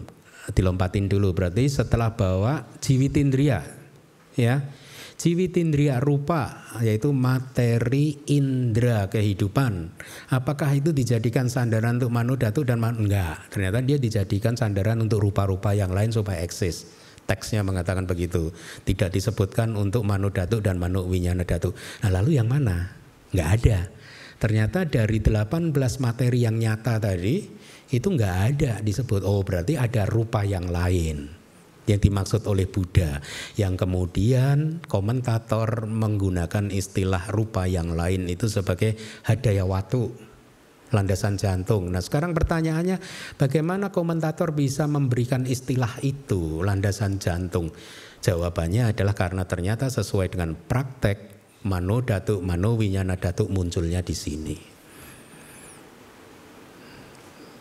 Dilompatin 0.50 1.06
dulu 1.06 1.30
berarti 1.36 1.66
setelah 1.70 2.14
bawa 2.14 2.66
jiwitindria 2.78 3.61
ya. 4.38 4.62
Jiwitindria 5.20 6.00
rupa 6.00 6.72
yaitu 6.80 7.12
materi 7.12 8.24
indera 8.24 9.04
kehidupan. 9.12 9.92
Apakah 10.32 10.72
itu 10.72 10.96
dijadikan 10.96 11.52
sandaran 11.52 12.00
untuk 12.00 12.08
manu 12.08 12.40
datu 12.40 12.64
dan 12.64 12.80
manu 12.80 13.04
enggak? 13.04 13.52
Ternyata 13.52 13.84
dia 13.84 14.00
dijadikan 14.00 14.56
sandaran 14.56 14.96
untuk 15.04 15.20
rupa-rupa 15.20 15.76
yang 15.76 15.92
lain 15.92 16.08
supaya 16.08 16.40
eksis 16.40 16.99
teksnya 17.30 17.62
mengatakan 17.62 18.10
begitu. 18.10 18.50
Tidak 18.82 19.14
disebutkan 19.14 19.78
untuk 19.78 20.02
manu 20.02 20.34
datuk 20.34 20.66
dan 20.66 20.82
manu 20.82 21.06
winyana 21.06 21.46
datuk. 21.46 21.78
Nah 22.02 22.10
lalu 22.10 22.42
yang 22.42 22.50
mana? 22.50 22.90
Nggak 23.30 23.50
ada. 23.62 23.78
Ternyata 24.42 24.88
dari 24.90 25.22
18 25.22 25.70
materi 26.02 26.42
yang 26.42 26.58
nyata 26.58 26.98
tadi 26.98 27.46
itu 27.94 28.08
nggak 28.10 28.36
ada 28.50 28.72
disebut. 28.82 29.22
Oh 29.22 29.46
berarti 29.46 29.78
ada 29.78 30.10
rupa 30.10 30.42
yang 30.42 30.66
lain 30.66 31.38
yang 31.88 31.98
dimaksud 31.98 32.46
oleh 32.46 32.70
Buddha 32.70 33.18
yang 33.58 33.74
kemudian 33.74 34.78
komentator 34.86 35.90
menggunakan 35.90 36.70
istilah 36.70 37.26
rupa 37.34 37.66
yang 37.66 37.98
lain 37.98 38.30
itu 38.30 38.46
sebagai 38.46 38.94
hadaya 39.26 39.66
watu 39.66 40.14
landasan 40.91 41.38
jantung. 41.38 41.91
Nah 41.91 42.03
sekarang 42.03 42.34
pertanyaannya 42.34 42.99
bagaimana 43.38 43.95
komentator 43.95 44.55
bisa 44.55 44.86
memberikan 44.91 45.47
istilah 45.47 46.03
itu 46.03 46.62
landasan 46.62 47.22
jantung? 47.22 47.70
Jawabannya 48.20 48.93
adalah 48.93 49.16
karena 49.16 49.49
ternyata 49.49 49.88
sesuai 49.88 50.36
dengan 50.36 50.53
praktek 50.53 51.18
mano 51.64 52.05
datuk 52.05 52.45
mano 52.45 52.76
winyana 52.76 53.16
datuk 53.16 53.49
munculnya 53.49 54.05
di 54.05 54.12
sini. 54.12 54.57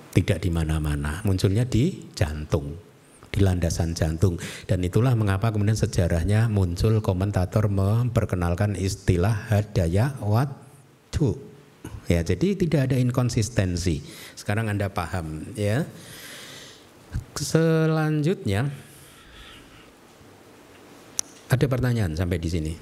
Tidak 0.09 0.41
di 0.41 0.49
mana-mana, 0.49 1.21
munculnya 1.23 1.63
di 1.63 2.11
jantung, 2.11 2.75
di 3.29 3.39
landasan 3.39 3.93
jantung. 3.93 4.35
Dan 4.65 4.83
itulah 4.83 5.13
mengapa 5.13 5.53
kemudian 5.53 5.77
sejarahnya 5.77 6.49
muncul 6.49 6.99
komentator 6.99 7.69
memperkenalkan 7.69 8.73
istilah 8.73 9.47
hadaya 9.47 10.17
watu 10.19 11.48
Ya, 12.09 12.25
jadi 12.25 12.57
tidak 12.57 12.89
ada 12.89 12.97
inkonsistensi. 12.97 14.01
Sekarang 14.33 14.65
Anda 14.65 14.89
paham 14.89 15.53
ya. 15.53 15.85
Selanjutnya 17.37 18.73
ada 21.53 21.65
pertanyaan 21.69 22.17
sampai 22.17 22.41
di 22.41 22.49
sini? 22.49 22.73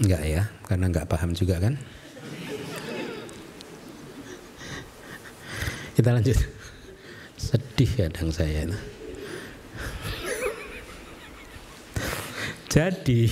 Enggak 0.00 0.24
ya, 0.24 0.42
karena 0.64 0.88
enggak 0.88 1.08
paham 1.12 1.36
juga 1.36 1.60
kan? 1.60 1.76
Kita 5.92 6.16
lanjut. 6.16 6.40
Sedih 7.36 7.92
kadang 7.92 8.32
saya. 8.32 8.72
Jadi 12.72 13.28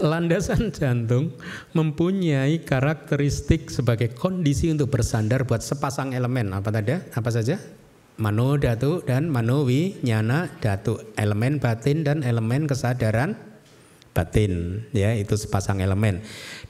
landasan 0.00 0.72
jantung 0.72 1.36
mempunyai 1.76 2.64
karakteristik 2.64 3.68
sebagai 3.68 4.14
kondisi 4.16 4.72
untuk 4.72 4.88
bersandar 4.88 5.44
buat 5.44 5.60
sepasang 5.60 6.16
elemen. 6.16 6.54
Apa 6.56 6.72
tadi? 6.72 6.96
Apa 7.12 7.28
saja? 7.28 7.60
Mano 8.20 8.60
datu 8.60 9.02
dan 9.04 9.28
manowi 9.28 10.00
nyana 10.04 10.48
datu. 10.60 11.00
Elemen 11.16 11.58
batin 11.58 12.04
dan 12.04 12.20
elemen 12.24 12.68
kesadaran 12.68 13.36
batin. 14.12 14.84
Ya 14.92 15.16
itu 15.16 15.36
sepasang 15.36 15.80
elemen. 15.80 16.20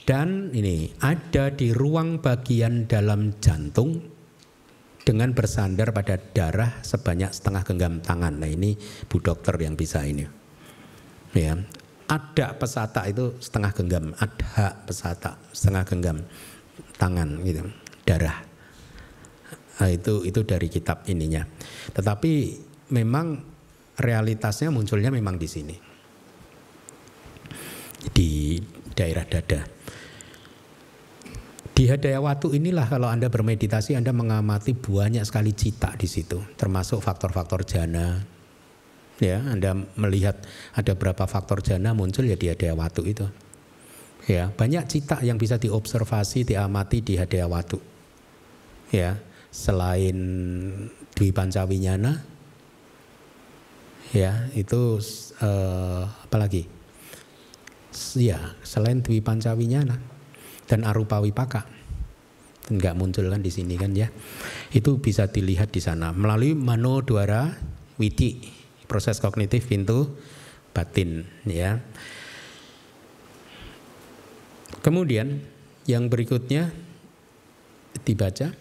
Dan 0.07 0.51
ini 0.55 0.91
ada 1.03 1.51
di 1.51 1.75
ruang 1.75 2.23
bagian 2.23 2.87
dalam 2.87 3.39
jantung 3.43 4.03
dengan 5.03 5.35
bersandar 5.35 5.91
pada 5.91 6.15
darah 6.15 6.79
sebanyak 6.87 7.35
setengah 7.35 7.63
genggam 7.67 7.99
tangan. 7.99 8.39
Nah 8.39 8.51
ini 8.51 8.79
bu 9.11 9.19
dokter 9.19 9.59
yang 9.59 9.75
bisa 9.75 10.07
ini. 10.07 10.27
Ya 11.35 11.59
ada 12.09 12.55
pesata 12.57 13.07
itu 13.07 13.37
setengah 13.39 13.71
genggam, 13.75 14.05
ada 14.19 14.79
pesata 14.87 15.39
setengah 15.53 15.85
genggam 15.87 16.19
tangan 16.97 17.43
gitu, 17.47 17.63
darah. 18.07 18.39
Nah, 19.83 19.91
itu 19.91 20.23
itu 20.23 20.41
dari 20.47 20.71
kitab 20.71 21.03
ininya. 21.11 21.43
Tetapi 21.91 22.33
memang 22.95 23.41
realitasnya 23.99 24.71
munculnya 24.71 25.11
memang 25.11 25.37
di 25.37 25.49
sini. 25.51 25.77
di 28.11 28.59
daerah 28.99 29.23
dada. 29.23 29.63
Di 31.73 31.89
Hadayawatu 31.89 32.53
inilah 32.53 32.91
kalau 32.91 33.09
Anda 33.09 33.31
bermeditasi 33.31 33.95
Anda 33.95 34.11
mengamati 34.11 34.75
banyak 34.75 35.23
sekali 35.23 35.55
cita 35.55 35.95
di 35.95 36.11
situ, 36.11 36.43
termasuk 36.59 36.99
faktor-faktor 36.99 37.63
jana. 37.63 38.32
Ya, 39.21 39.39
Anda 39.45 39.77
melihat 39.99 40.41
ada 40.73 40.97
berapa 40.97 41.29
faktor 41.29 41.61
jana 41.61 41.93
muncul 41.93 42.25
ya 42.27 42.35
di 42.39 42.49
Hadayawatu 42.49 43.03
itu. 43.05 43.27
Ya, 44.31 44.55
banyak 44.55 44.87
cita 44.87 45.19
yang 45.21 45.37
bisa 45.37 45.59
diobservasi, 45.59 46.47
diamati 46.47 47.03
di 47.03 47.19
Hadayawatu. 47.19 47.79
Ya, 48.95 49.19
selain 49.53 50.17
Dwi 51.13 51.29
Pancawinyana, 51.35 52.25
ya 54.17 54.49
itu 54.57 55.01
uh, 55.43 56.05
apa 56.09 56.37
lagi? 56.41 56.65
Ya, 58.17 58.57
selain 58.65 59.05
Dwi 59.05 59.21
Pancawinyana 59.21 60.01
dan 60.67 60.89
arupa 60.89 61.21
wipaka 61.21 61.69
nggak 62.71 62.95
muncul 62.95 63.27
kan 63.27 63.43
di 63.43 63.51
sini 63.51 63.75
kan 63.75 63.91
ya 63.93 64.09
itu 64.71 64.97
bisa 65.03 65.27
dilihat 65.27 65.75
di 65.75 65.83
sana 65.83 66.15
melalui 66.15 66.55
mano 66.55 67.03
dwara 67.03 67.51
witi 67.99 68.62
proses 68.87 69.19
kognitif 69.19 69.69
pintu 69.69 70.13
batin 70.73 71.27
ya 71.47 71.83
kemudian 74.81 75.43
yang 75.85 76.09
berikutnya 76.09 76.73
dibaca 78.07 78.55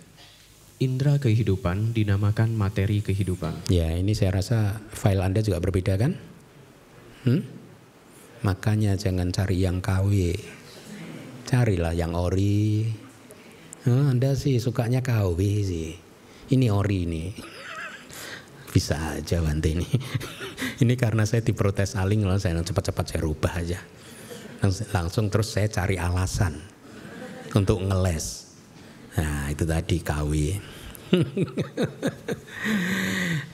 Indra 0.81 1.21
kehidupan 1.21 1.93
dinamakan 1.93 2.57
materi 2.57 3.05
kehidupan 3.05 3.69
ya 3.69 3.93
ini 3.93 4.17
saya 4.17 4.41
rasa 4.41 4.81
file 4.91 5.21
anda 5.21 5.45
juga 5.45 5.61
berbeda 5.61 5.93
kan 5.95 6.17
hmm? 7.29 7.41
makanya 8.41 8.97
jangan 8.97 9.29
cari 9.29 9.61
yang 9.61 9.77
KW 9.79 10.11
Carilah 11.51 11.91
yang 11.91 12.15
ori. 12.15 12.87
Anda 13.83 14.39
sih 14.39 14.55
sukanya 14.63 15.03
KW 15.03 15.35
sih. 15.59 15.91
Ini 16.47 16.71
ori 16.71 17.03
nih. 17.03 17.29
Bisa 18.71 19.19
aja 19.19 19.43
Bante 19.43 19.75
ini. 19.75 19.87
ini 20.83 20.95
karena 20.95 21.27
saya 21.27 21.43
diprotes 21.43 21.99
Aling 21.99 22.23
loh, 22.23 22.39
saya 22.39 22.55
cepat-cepat 22.63 23.05
saya 23.05 23.21
rubah 23.27 23.53
aja. 23.59 23.79
Langsung, 24.95 25.27
terus 25.27 25.51
saya 25.51 25.67
cari 25.67 25.99
alasan 25.99 26.55
untuk 27.51 27.83
ngeles. 27.83 28.55
Nah 29.19 29.51
itu 29.51 29.67
tadi 29.67 29.99
KW. 29.99 30.31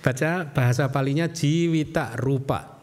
Baca 0.06 0.32
bahasa 0.54 0.94
palinya 0.94 1.26
jiwita 1.32 2.14
rupa. 2.22 2.78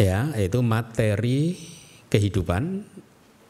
Ya, 0.00 0.32
itu 0.34 0.64
materi 0.64 1.60
kehidupan, 2.08 2.88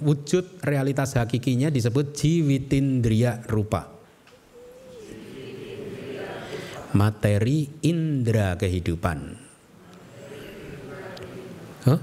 wujud 0.03 0.61
realitas 0.67 1.15
hakikinya 1.15 1.71
disebut 1.71 2.13
jiwitindriya 2.13 3.47
rupa. 3.47 4.00
Materi 6.91 7.71
indera 7.87 8.59
kehidupan. 8.59 9.19
Huh? 11.87 12.01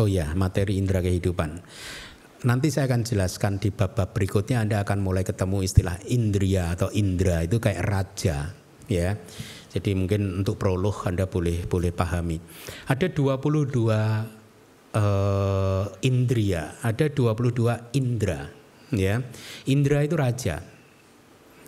Oh 0.00 0.08
ya, 0.08 0.32
materi 0.32 0.80
indera 0.80 1.04
kehidupan. 1.04 1.60
Nanti 2.40 2.72
saya 2.72 2.88
akan 2.88 3.04
jelaskan 3.04 3.60
di 3.60 3.68
bab-bab 3.68 4.16
berikutnya 4.16 4.64
Anda 4.64 4.80
akan 4.80 5.04
mulai 5.04 5.28
ketemu 5.28 5.60
istilah 5.60 6.00
indria 6.08 6.72
atau 6.72 6.88
indra 6.96 7.44
itu 7.44 7.60
kayak 7.60 7.84
raja, 7.84 8.56
ya. 8.88 9.12
Jadi 9.70 9.92
mungkin 9.92 10.40
untuk 10.40 10.56
prolog 10.56 11.04
Anda 11.04 11.28
boleh 11.28 11.68
boleh 11.68 11.92
pahami. 11.92 12.40
Ada 12.88 13.12
22 13.12 13.92
uh, 14.96 15.84
indria, 16.00 16.80
ada 16.80 17.06
22 17.12 17.92
indra, 17.92 18.48
ya. 18.88 19.20
Indra 19.68 20.00
itu 20.00 20.16
raja. 20.16 20.64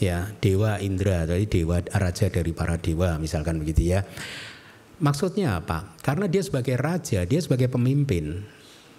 Ya, 0.03 0.35
dewa 0.43 0.83
Indra, 0.83 1.31
jadi 1.31 1.47
dewa 1.47 1.79
raja 1.95 2.27
dari 2.27 2.51
para 2.51 2.75
dewa 2.75 3.23
misalkan 3.23 3.63
begitu 3.63 3.95
ya. 3.95 4.03
Maksudnya 4.99 5.63
apa? 5.63 5.95
Karena 6.03 6.27
dia 6.27 6.43
sebagai 6.43 6.75
raja, 6.75 7.23
dia 7.23 7.39
sebagai 7.39 7.71
pemimpin. 7.71 8.43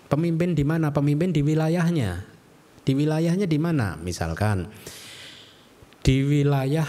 Pemimpin 0.08 0.56
di 0.56 0.64
mana? 0.64 0.96
Pemimpin 0.96 1.36
di 1.36 1.44
wilayahnya. 1.44 2.24
Di 2.88 2.96
wilayahnya 2.96 3.52
di 3.52 3.60
mana? 3.60 4.00
Misalkan 4.00 4.72
di 6.04 6.24
wilayah 6.24 6.88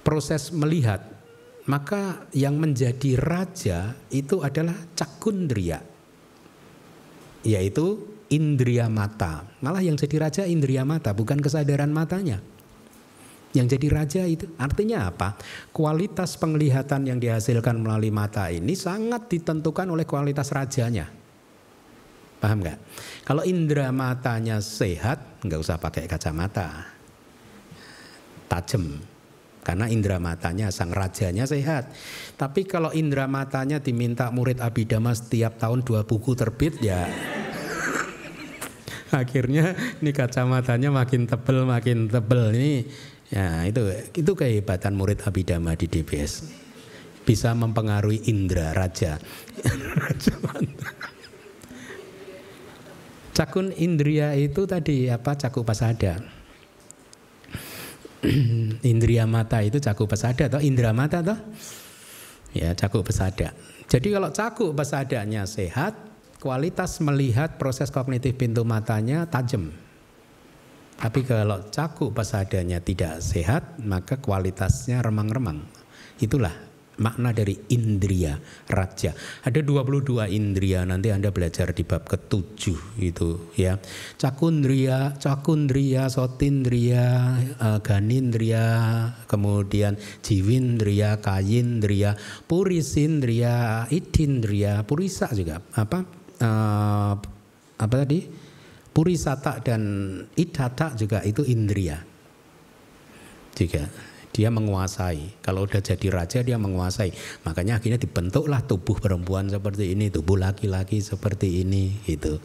proses 0.00 0.52
melihat 0.52 1.00
maka 1.64 2.28
yang 2.36 2.56
menjadi 2.56 3.16
raja 3.16 3.96
itu 4.12 4.44
adalah 4.44 4.76
cakundria 4.92 5.80
yaitu 7.42 8.02
indria 8.28 8.92
mata 8.92 9.46
malah 9.64 9.80
yang 9.80 9.96
jadi 9.96 10.16
raja 10.28 10.42
indria 10.44 10.84
mata 10.84 11.14
bukan 11.16 11.40
kesadaran 11.40 11.88
matanya 11.94 12.42
yang 13.52 13.68
jadi 13.68 13.86
raja 13.92 14.22
itu 14.24 14.48
artinya 14.56 15.12
apa? 15.12 15.36
Kualitas 15.76 16.40
penglihatan 16.40 17.04
yang 17.04 17.20
dihasilkan 17.20 17.84
melalui 17.84 18.08
mata 18.08 18.48
ini 18.48 18.72
sangat 18.72 19.28
ditentukan 19.28 19.92
oleh 19.92 20.08
kualitas 20.08 20.48
rajanya. 20.56 21.12
Paham 22.40 22.64
nggak? 22.64 22.78
Kalau 23.28 23.44
indera 23.44 23.92
matanya 23.92 24.58
sehat 24.58 25.44
nggak 25.44 25.60
usah 25.60 25.76
pakai 25.76 26.08
kacamata. 26.08 26.90
Tajam. 28.48 28.98
Karena 29.62 29.86
indera 29.86 30.18
matanya 30.18 30.74
sang 30.74 30.90
rajanya 30.90 31.46
sehat. 31.46 31.94
Tapi 32.34 32.66
kalau 32.66 32.90
indera 32.90 33.30
matanya 33.30 33.78
diminta 33.78 34.26
murid 34.34 34.58
Abhidhamma 34.58 35.14
setiap 35.14 35.54
tahun 35.54 35.86
dua 35.86 36.02
buku 36.02 36.34
terbit 36.34 36.82
ya. 36.82 37.06
Akhirnya 39.22 39.78
ini 40.02 40.10
kacamatanya 40.10 40.90
makin 40.90 41.30
tebel 41.30 41.62
makin 41.62 42.10
tebel 42.10 42.58
ini 42.58 42.90
ya 43.32 43.64
itu 43.64 43.80
itu 44.12 44.32
kehebatan 44.36 44.92
murid 44.92 45.24
Abhidhamma 45.24 45.72
di 45.74 45.88
DBS 45.88 46.44
bisa 47.24 47.54
mempengaruhi 47.56 48.28
indera 48.28 48.76
raja. 48.76 49.16
Cakun 53.32 53.72
indria 53.72 54.36
itu 54.36 54.68
tadi 54.68 55.08
apa 55.08 55.32
cakup 55.40 55.64
pasada 55.64 56.20
indria 58.92 59.26
mata 59.26 59.58
itu 59.62 59.82
cakup 59.82 60.14
pesada 60.14 60.46
atau 60.46 60.60
indra 60.62 60.94
mata 60.94 61.18
toh? 61.22 61.38
Ya, 62.52 62.76
cakup 62.76 63.08
pesada. 63.08 63.56
Jadi 63.88 64.08
kalau 64.12 64.30
cakup 64.30 64.76
pesadanya 64.76 65.48
sehat, 65.48 65.96
kualitas 66.38 67.00
melihat 67.00 67.56
proses 67.56 67.88
kognitif 67.88 68.36
pintu 68.36 68.62
matanya 68.62 69.26
tajam. 69.26 69.72
Tapi 71.02 71.26
kalau 71.26 71.66
cakup 71.66 72.14
pesadanya 72.14 72.78
tidak 72.78 73.18
sehat, 73.18 73.82
maka 73.82 74.22
kualitasnya 74.22 75.02
remang-remang. 75.02 75.66
Itulah 76.22 76.54
makna 77.02 77.34
dari 77.34 77.58
indria 77.74 78.38
raja. 78.70 79.10
Ada 79.42 79.66
22 79.66 80.30
indria 80.30 80.86
nanti 80.86 81.10
Anda 81.10 81.34
belajar 81.34 81.74
di 81.74 81.82
bab 81.82 82.06
ketujuh 82.06 83.02
itu 83.02 83.50
ya. 83.58 83.82
Cakundria, 84.14 85.18
cakundria, 85.18 86.06
sotindria, 86.06 87.34
uh, 87.58 87.82
ganindria, 87.82 88.64
kemudian 89.26 89.98
jiwindria, 90.22 91.18
kayindria, 91.18 92.14
purisindria, 92.46 93.88
idindria, 93.90 94.86
purisa 94.86 95.26
juga 95.34 95.58
apa 95.74 96.06
uh, 96.38 97.14
apa 97.82 97.94
tadi? 98.06 98.41
Purisata 98.92 99.60
dan 99.64 99.82
idata 100.36 100.92
juga 100.92 101.24
itu 101.24 101.40
indria. 101.48 101.96
Juga 103.56 103.88
dia 104.32 104.48
menguasai. 104.48 105.44
Kalau 105.44 105.68
udah 105.68 105.84
jadi 105.84 106.08
raja 106.08 106.40
dia 106.40 106.56
menguasai. 106.56 107.12
Makanya 107.44 107.78
akhirnya 107.78 108.00
dibentuklah 108.00 108.64
tubuh 108.64 108.96
perempuan 108.96 109.52
seperti 109.52 109.92
ini, 109.92 110.08
tubuh 110.08 110.40
laki-laki 110.40 111.04
seperti 111.04 111.60
ini 111.60 112.00
gitu. 112.08 112.40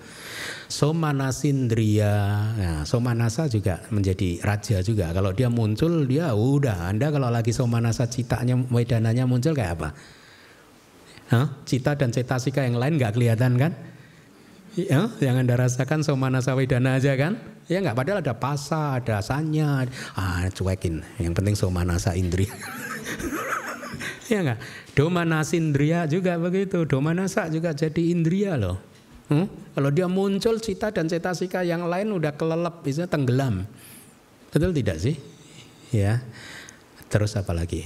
Somanasindria. 0.67 2.13
Nah, 2.59 2.79
Somanasa 2.83 3.47
juga 3.47 3.87
menjadi 3.87 4.43
raja 4.43 4.83
juga. 4.83 5.15
Kalau 5.15 5.31
dia 5.31 5.47
muncul 5.47 6.03
dia 6.03 6.35
udah 6.35 6.91
Anda 6.91 7.07
kalau 7.07 7.31
lagi 7.31 7.55
Somanasa 7.55 8.11
citanya 8.11 8.59
wedananya 8.67 9.23
muncul 9.23 9.55
kayak 9.55 9.79
apa? 9.79 9.89
Hah? 11.31 11.47
Cita 11.63 11.95
dan 11.95 12.11
cetasika 12.11 12.67
yang 12.67 12.75
lain 12.75 12.99
nggak 12.99 13.15
kelihatan 13.15 13.55
kan? 13.55 13.71
Ya, 14.77 15.09
yang 15.17 15.41
Anda 15.41 15.57
rasakan 15.57 16.05
Somanasa 16.05 16.53
Wedana 16.53 17.01
aja 17.01 17.17
kan? 17.17 17.41
Ya 17.65 17.81
nggak 17.81 17.97
padahal 17.97 18.21
ada 18.21 18.37
pasa, 18.37 19.01
ada 19.01 19.25
sanya, 19.25 19.89
ah 20.13 20.45
cuekin. 20.53 21.01
Yang 21.17 21.33
penting 21.33 21.55
somanasa 21.57 22.13
indria. 22.13 22.53
ya 24.31 24.45
nggak? 24.45 24.59
Domanasa 24.93 25.57
indria 25.57 26.05
juga 26.05 26.37
begitu. 26.37 26.85
Domanasa 26.85 27.49
juga 27.49 27.73
jadi 27.73 28.13
indria 28.13 28.53
loh. 28.53 28.77
Hmm? 29.33 29.49
Kalau 29.75 29.89
dia 29.89 30.05
muncul 30.07 30.61
cita 30.61 30.93
dan 30.93 31.09
cetasika 31.09 31.65
yang 31.65 31.89
lain 31.89 32.13
udah 32.13 32.37
kelelep, 32.37 32.85
bisa 32.85 33.09
tenggelam. 33.09 33.65
Betul 34.53 34.71
tidak 34.71 35.01
sih? 35.01 35.17
Ya. 35.91 36.23
Terus 37.11 37.35
apa 37.35 37.51
lagi? 37.51 37.83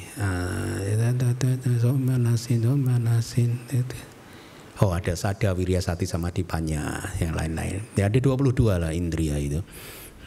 Oh 4.82 4.98
ada 4.98 5.14
sada 5.14 5.54
wirya 5.54 5.78
sati 5.78 6.10
sama 6.10 6.34
dipanya 6.34 7.14
yang 7.22 7.38
lain-lain. 7.38 7.86
Ya 7.94 8.10
ada 8.10 8.18
22 8.18 8.82
lah 8.82 8.90
indria 8.90 9.38
itu. 9.38 9.62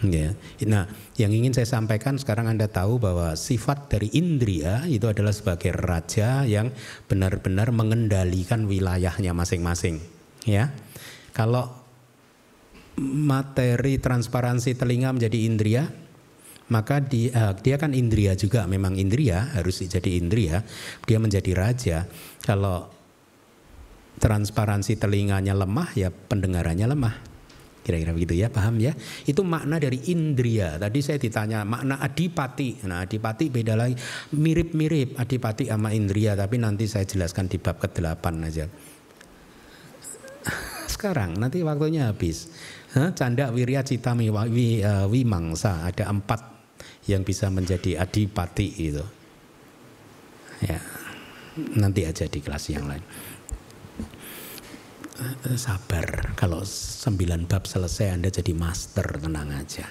Ya. 0.03 0.37
Nah, 0.69 0.91
yang 1.17 1.33
ingin 1.33 1.55
saya 1.55 1.67
sampaikan 1.67 2.19
sekarang 2.21 2.51
Anda 2.51 2.71
tahu 2.71 3.03
bahwa 3.03 3.35
sifat 3.35 3.89
dari 3.89 4.13
indria 4.15 4.85
itu 4.87 5.11
adalah 5.11 5.33
sebagai 5.33 5.73
raja 5.75 6.45
yang 6.45 6.71
benar-benar 7.09 7.75
mengendalikan 7.75 8.69
wilayahnya 8.69 9.33
masing-masing. 9.33 9.99
Ya. 10.45 10.71
Kalau 11.35 11.73
materi 13.01 13.99
transparansi 13.99 14.79
telinga 14.79 15.11
menjadi 15.15 15.39
indria, 15.47 15.83
maka 16.71 17.03
dia, 17.03 17.31
uh, 17.35 17.53
dia 17.59 17.77
kan 17.77 17.91
indria 17.91 18.39
juga, 18.39 18.65
memang 18.71 18.95
indria 18.97 19.51
harus 19.57 19.83
jadi 19.83 20.21
indria, 20.21 20.63
dia 21.05 21.19
menjadi 21.19 21.53
raja. 21.59 21.99
Kalau 22.45 22.89
transparansi 24.19 24.99
telinganya 24.99 25.55
lemah, 25.55 25.91
ya 25.99 26.11
pendengarannya 26.11 26.87
lemah. 26.91 27.15
Kira-kira 27.85 28.17
begitu 28.17 28.41
ya, 28.41 28.49
paham 28.49 28.81
ya? 28.81 28.97
Itu 29.29 29.45
makna 29.45 29.77
dari 29.77 30.01
indria. 30.09 30.81
Tadi 30.81 31.05
saya 31.05 31.21
ditanya 31.21 31.69
makna 31.69 32.01
adipati. 32.01 32.81
Nah, 32.89 33.05
adipati 33.05 33.53
beda 33.53 33.77
lagi. 33.77 33.93
Mirip-mirip 34.33 35.21
adipati 35.21 35.69
sama 35.69 35.93
indria, 35.93 36.33
tapi 36.33 36.57
nanti 36.57 36.89
saya 36.89 37.05
jelaskan 37.05 37.45
di 37.45 37.61
bab 37.61 37.77
ke-8 37.77 38.25
aja. 38.41 38.65
Sekarang 40.97 41.37
nanti 41.37 41.61
waktunya 41.61 42.09
habis. 42.09 42.49
Hah? 42.97 43.13
Canda 43.13 43.53
wirya 43.53 43.85
cita 43.85 44.17
uh, 44.17 45.05
wimangsa 45.05 45.85
ada 45.85 46.09
empat 46.09 46.41
yang 47.05 47.21
bisa 47.21 47.53
menjadi 47.53 48.01
adipati 48.01 48.69
itu. 48.81 49.05
Ya, 50.65 50.81
nanti 51.77 52.09
aja 52.09 52.25
di 52.25 52.41
kelas 52.41 52.73
yang 52.73 52.89
lain. 52.89 53.05
Eh, 55.15 55.55
sabar. 55.55 56.35
Kalau 56.35 56.67
sembilan 56.67 57.47
bab 57.47 57.71
selesai 57.71 58.11
Anda 58.11 58.35
jadi 58.35 58.51
master. 58.51 59.23
Tenang 59.23 59.55
aja. 59.55 59.87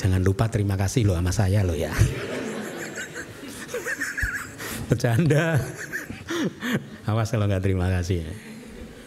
Jangan 0.00 0.24
lupa 0.24 0.48
terima 0.48 0.80
kasih 0.80 1.04
loh 1.04 1.20
sama 1.20 1.28
saya 1.28 1.60
loh 1.60 1.76
ya. 1.76 1.92
Bercanda. 4.88 5.60
Awas 7.04 7.28
kalau 7.28 7.44
nggak 7.44 7.64
terima 7.64 7.92
kasih 7.92 8.24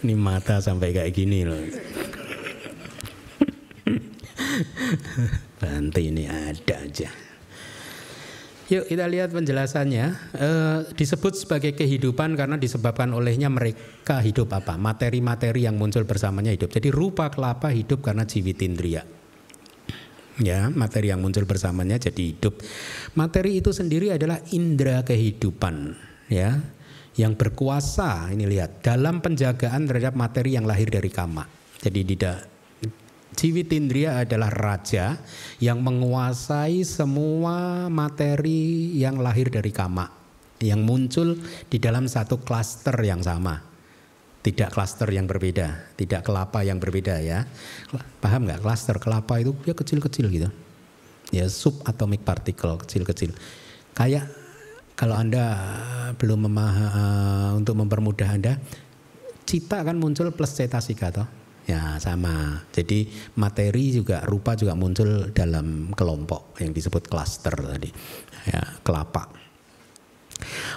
ini 0.06 0.14
mata 0.14 0.62
sampai 0.62 0.94
kayak 0.94 1.16
gini 1.18 1.42
loh. 1.42 1.58
Bantu 5.62 5.98
ini 5.98 6.30
ada 6.30 6.86
aja 6.86 7.27
Yuk 8.68 8.84
kita 8.84 9.08
lihat 9.08 9.32
penjelasannya. 9.32 10.06
E, 10.36 10.50
disebut 10.92 11.40
sebagai 11.40 11.72
kehidupan 11.72 12.36
karena 12.36 12.60
disebabkan 12.60 13.16
olehnya 13.16 13.48
mereka 13.48 14.20
hidup 14.20 14.52
apa? 14.52 14.76
Materi-materi 14.76 15.64
yang 15.64 15.80
muncul 15.80 16.04
bersamanya 16.04 16.52
hidup. 16.52 16.76
Jadi 16.76 16.92
rupa 16.92 17.32
kelapa 17.32 17.72
hidup 17.72 18.04
karena 18.04 18.28
jiwitindria. 18.28 19.08
Ya, 20.38 20.70
materi 20.70 21.10
yang 21.10 21.24
muncul 21.24 21.48
bersamanya 21.48 21.98
jadi 21.98 22.36
hidup. 22.36 22.62
Materi 23.18 23.58
itu 23.58 23.74
sendiri 23.74 24.14
adalah 24.14 24.38
indera 24.54 25.02
kehidupan, 25.02 25.98
ya, 26.30 26.62
yang 27.18 27.34
berkuasa. 27.34 28.30
Ini 28.30 28.46
lihat 28.46 28.86
dalam 28.86 29.24
penjagaan 29.24 29.90
terhadap 29.90 30.14
materi 30.14 30.54
yang 30.54 30.70
lahir 30.70 30.94
dari 30.94 31.10
kama. 31.10 31.42
Jadi 31.82 32.00
tidak 32.14 32.57
Jiwitindria 33.38 34.26
adalah 34.26 34.50
raja 34.50 35.14
yang 35.62 35.86
menguasai 35.86 36.82
semua 36.82 37.86
materi 37.86 38.90
yang 38.98 39.22
lahir 39.22 39.54
dari 39.54 39.70
kama, 39.70 40.10
yang 40.58 40.82
muncul 40.82 41.38
di 41.70 41.78
dalam 41.78 42.10
satu 42.10 42.42
klaster 42.42 42.98
yang 43.06 43.22
sama. 43.22 43.62
Tidak 44.42 44.74
klaster 44.74 45.06
yang 45.14 45.30
berbeda, 45.30 45.94
tidak 45.94 46.26
kelapa 46.26 46.66
yang 46.66 46.82
berbeda 46.82 47.22
ya. 47.22 47.46
Paham 48.18 48.50
nggak? 48.50 48.66
Klaster 48.66 48.98
kelapa 48.98 49.38
itu 49.38 49.54
ya 49.70 49.78
kecil-kecil 49.78 50.26
gitu. 50.34 50.50
Ya 51.30 51.46
subatomic 51.46 52.26
particle 52.26 52.82
kecil-kecil. 52.82 53.38
Kayak 53.94 54.34
kalau 54.98 55.14
Anda 55.14 55.46
belum 56.18 56.50
memahami 56.50 57.62
untuk 57.62 57.78
mempermudah 57.78 58.30
Anda, 58.34 58.58
cita 59.46 59.86
akan 59.86 60.02
muncul 60.02 60.34
plus 60.34 60.58
cetasika 60.58 61.14
toh 61.14 61.37
Ya 61.68 62.00
sama. 62.00 62.64
Jadi 62.72 63.12
materi 63.36 63.92
juga 63.92 64.24
rupa 64.24 64.56
juga 64.56 64.72
muncul 64.74 65.36
dalam 65.36 65.92
kelompok 65.92 66.56
yang 66.64 66.72
disebut 66.72 67.12
klaster 67.12 67.54
tadi. 67.54 67.92
Ya, 68.48 68.64
kelapa. 68.82 69.48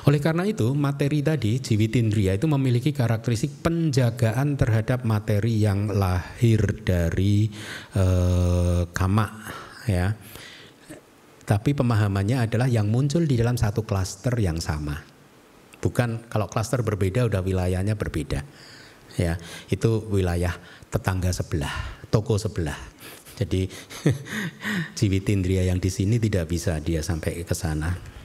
Oleh 0.08 0.18
karena 0.18 0.48
itu, 0.48 0.72
materi 0.72 1.20
tadi, 1.20 1.60
jiwitindria 1.60 2.34
itu 2.34 2.48
memiliki 2.48 2.90
karakteristik 2.96 3.60
penjagaan 3.60 4.56
terhadap 4.56 5.04
materi 5.04 5.60
yang 5.60 5.92
lahir 5.92 6.80
dari 6.80 7.52
eh, 7.94 8.82
kama, 8.90 9.26
ya. 9.84 10.16
Tapi 11.44 11.70
pemahamannya 11.74 12.46
adalah 12.46 12.70
yang 12.70 12.88
muncul 12.88 13.26
di 13.26 13.34
dalam 13.34 13.58
satu 13.58 13.82
klaster 13.82 14.32
yang 14.38 14.62
sama. 14.62 15.02
Bukan 15.82 16.30
kalau 16.30 16.46
klaster 16.46 16.80
berbeda 16.86 17.26
udah 17.26 17.42
wilayahnya 17.42 17.98
berbeda. 17.98 18.46
Ya, 19.18 19.34
itu 19.66 20.06
wilayah 20.06 20.54
tetangga 20.90 21.30
sebelah, 21.30 21.72
toko 22.10 22.36
sebelah. 22.36 22.76
Jadi 23.40 23.64
Jiwitindria 24.98 25.64
yang 25.64 25.80
di 25.80 25.88
sini 25.88 26.20
tidak 26.20 26.50
bisa 26.50 26.76
dia 26.82 27.00
sampai 27.00 27.40
ke 27.46 27.54
sana. 27.56 28.19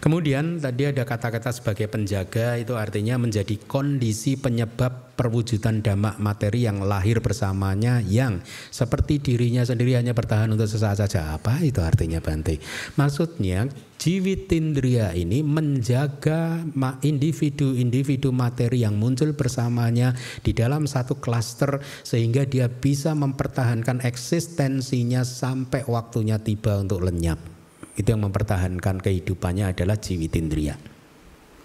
Kemudian 0.00 0.60
tadi 0.60 0.86
ada 0.86 1.02
kata-kata 1.02 1.50
sebagai 1.50 1.88
penjaga 1.88 2.60
itu 2.60 2.76
artinya 2.76 3.16
menjadi 3.16 3.56
kondisi 3.64 4.36
penyebab 4.36 5.16
perwujudan 5.16 5.80
damak 5.80 6.20
materi 6.20 6.68
yang 6.68 6.84
lahir 6.84 7.24
bersamanya 7.24 8.04
yang 8.04 8.44
seperti 8.68 9.18
dirinya 9.18 9.64
sendiri 9.64 9.96
hanya 9.96 10.12
bertahan 10.12 10.52
untuk 10.52 10.68
sesaat 10.68 11.00
saja. 11.00 11.32
Apa 11.32 11.64
itu 11.64 11.80
artinya 11.80 12.20
Bante? 12.20 12.60
Maksudnya 13.00 13.66
Jiwitindria 13.96 15.16
ini 15.16 15.40
menjaga 15.40 16.60
individu-individu 17.00 18.28
materi 18.28 18.84
yang 18.84 19.00
muncul 19.00 19.32
bersamanya 19.32 20.12
di 20.44 20.52
dalam 20.52 20.84
satu 20.84 21.16
klaster 21.16 21.80
sehingga 22.04 22.44
dia 22.44 22.68
bisa 22.68 23.16
mempertahankan 23.16 24.04
eksistensinya 24.04 25.24
sampai 25.24 25.88
waktunya 25.88 26.36
tiba 26.36 26.76
untuk 26.76 27.08
lenyap. 27.08 27.55
Itu 27.96 28.12
yang 28.12 28.28
mempertahankan 28.28 29.00
kehidupannya 29.00 29.72
adalah 29.72 29.96
jiwitindria. 29.96 30.76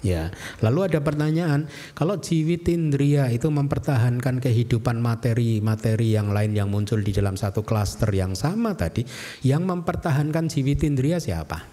Ya, 0.01 0.33
lalu 0.65 0.89
ada 0.89 0.97
pertanyaan, 0.97 1.69
kalau 1.93 2.17
jiwitindria 2.17 3.29
itu 3.29 3.53
mempertahankan 3.53 4.41
kehidupan 4.41 4.97
materi-materi 4.97 6.17
yang 6.17 6.33
lain 6.33 6.57
yang 6.57 6.73
muncul 6.73 6.97
di 7.05 7.13
dalam 7.13 7.37
satu 7.37 7.61
klaster 7.61 8.09
yang 8.09 8.33
sama 8.33 8.73
tadi, 8.73 9.05
yang 9.45 9.61
mempertahankan 9.61 10.49
jiwitindria 10.49 11.21
siapa? 11.21 11.69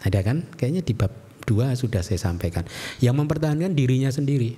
Ada 0.00 0.24
kan? 0.24 0.48
Kayaknya 0.56 0.82
di 0.88 0.94
bab 0.96 1.12
2 1.44 1.76
sudah 1.76 2.00
saya 2.00 2.16
sampaikan. 2.16 2.64
Yang 3.04 3.20
mempertahankan 3.20 3.76
dirinya 3.76 4.08
sendiri. 4.08 4.56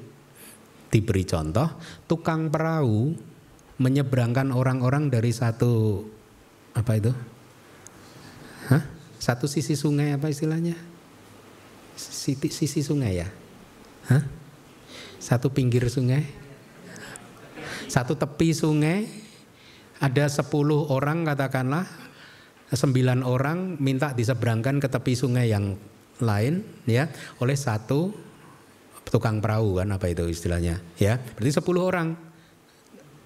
Diberi 0.94 1.26
contoh, 1.26 1.74
tukang 2.06 2.54
perahu 2.54 3.14
menyeberangkan 3.82 4.54
orang-orang 4.54 5.10
dari 5.10 5.34
satu 5.34 6.06
apa 6.74 6.92
itu? 7.02 7.10
Hah? 8.70 8.82
Satu 9.20 9.50
sisi 9.50 9.76
sungai 9.76 10.14
apa 10.14 10.30
istilahnya? 10.30 10.78
Sisi, 11.98 12.38
sisi 12.48 12.80
sungai 12.80 13.20
ya? 13.20 13.28
Hah? 14.08 14.22
Satu 15.20 15.52
pinggir 15.52 15.84
sungai? 15.92 16.24
Satu 17.90 18.16
tepi 18.16 18.54
sungai? 18.54 19.04
Ada 20.00 20.32
sepuluh 20.32 20.88
orang 20.88 21.28
katakanlah, 21.28 21.84
sembilan 22.70 23.26
orang 23.26 23.76
minta 23.82 24.14
diseberangkan 24.14 24.78
ke 24.78 24.88
tepi 24.88 25.12
sungai 25.18 25.50
yang 25.50 25.74
lain 26.22 26.84
ya 26.86 27.08
oleh 27.40 27.56
satu 27.56 28.12
tukang 29.10 29.42
perahu 29.42 29.82
kan 29.82 29.90
apa 29.90 30.06
itu 30.06 30.28
istilahnya 30.30 30.78
ya 31.00 31.18
berarti 31.18 31.50
sepuluh 31.50 31.82
orang 31.88 32.29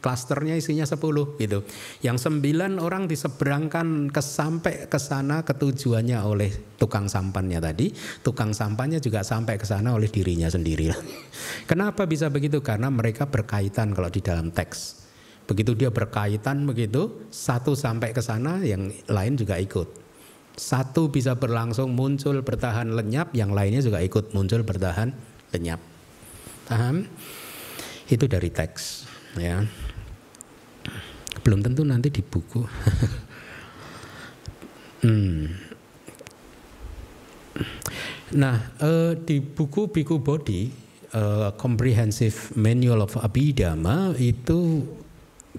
klasternya 0.05 0.61
isinya 0.61 0.85
10 0.85 1.41
gitu. 1.41 1.65
Yang 2.05 2.29
sembilan 2.29 2.77
orang 2.77 3.09
diseberangkan 3.09 4.13
ke 4.13 4.21
sampai 4.21 4.85
ke 4.85 5.01
sana 5.01 5.41
ketujuannya 5.41 6.21
oleh 6.21 6.77
tukang 6.77 7.09
sampannya 7.09 7.65
tadi, 7.65 7.89
tukang 8.21 8.53
sampannya 8.53 9.01
juga 9.01 9.25
sampai 9.25 9.57
ke 9.57 9.65
sana 9.65 9.97
oleh 9.97 10.13
dirinya 10.13 10.53
sendiri. 10.53 10.93
Kenapa 11.71 12.05
bisa 12.05 12.29
begitu? 12.29 12.61
Karena 12.61 12.93
mereka 12.93 13.25
berkaitan 13.25 13.97
kalau 13.97 14.13
di 14.13 14.21
dalam 14.21 14.53
teks. 14.53 15.01
Begitu 15.49 15.73
dia 15.73 15.89
berkaitan 15.89 16.69
begitu, 16.69 17.25
satu 17.33 17.73
sampai 17.73 18.13
ke 18.13 18.21
sana, 18.21 18.61
yang 18.61 18.93
lain 19.09 19.41
juga 19.41 19.57
ikut. 19.57 19.89
Satu 20.57 21.09
bisa 21.09 21.37
berlangsung 21.37 21.93
muncul 21.93 22.41
bertahan 22.45 22.93
lenyap, 22.93 23.33
yang 23.33 23.53
lainnya 23.53 23.81
juga 23.81 24.01
ikut 24.05 24.33
muncul 24.33 24.65
bertahan 24.65 25.13
lenyap. 25.53 25.81
Paham? 26.65 27.05
Itu 28.09 28.25
dari 28.25 28.49
teks, 28.49 29.05
ya. 29.37 29.65
Belum 31.45 31.61
tentu 31.61 31.85
nanti 31.85 32.09
di 32.09 32.23
buku. 32.25 32.63
Hmm. 35.05 35.53
Nah, 38.33 38.57
uh, 38.81 39.13
di 39.21 39.45
buku 39.45 39.93
Biku 39.93 40.17
Body, 40.17 40.73
uh, 41.13 41.53
Comprehensive 41.61 42.57
Manual 42.57 43.05
of 43.05 43.21
Abhidhamma 43.21 44.17
itu 44.17 44.81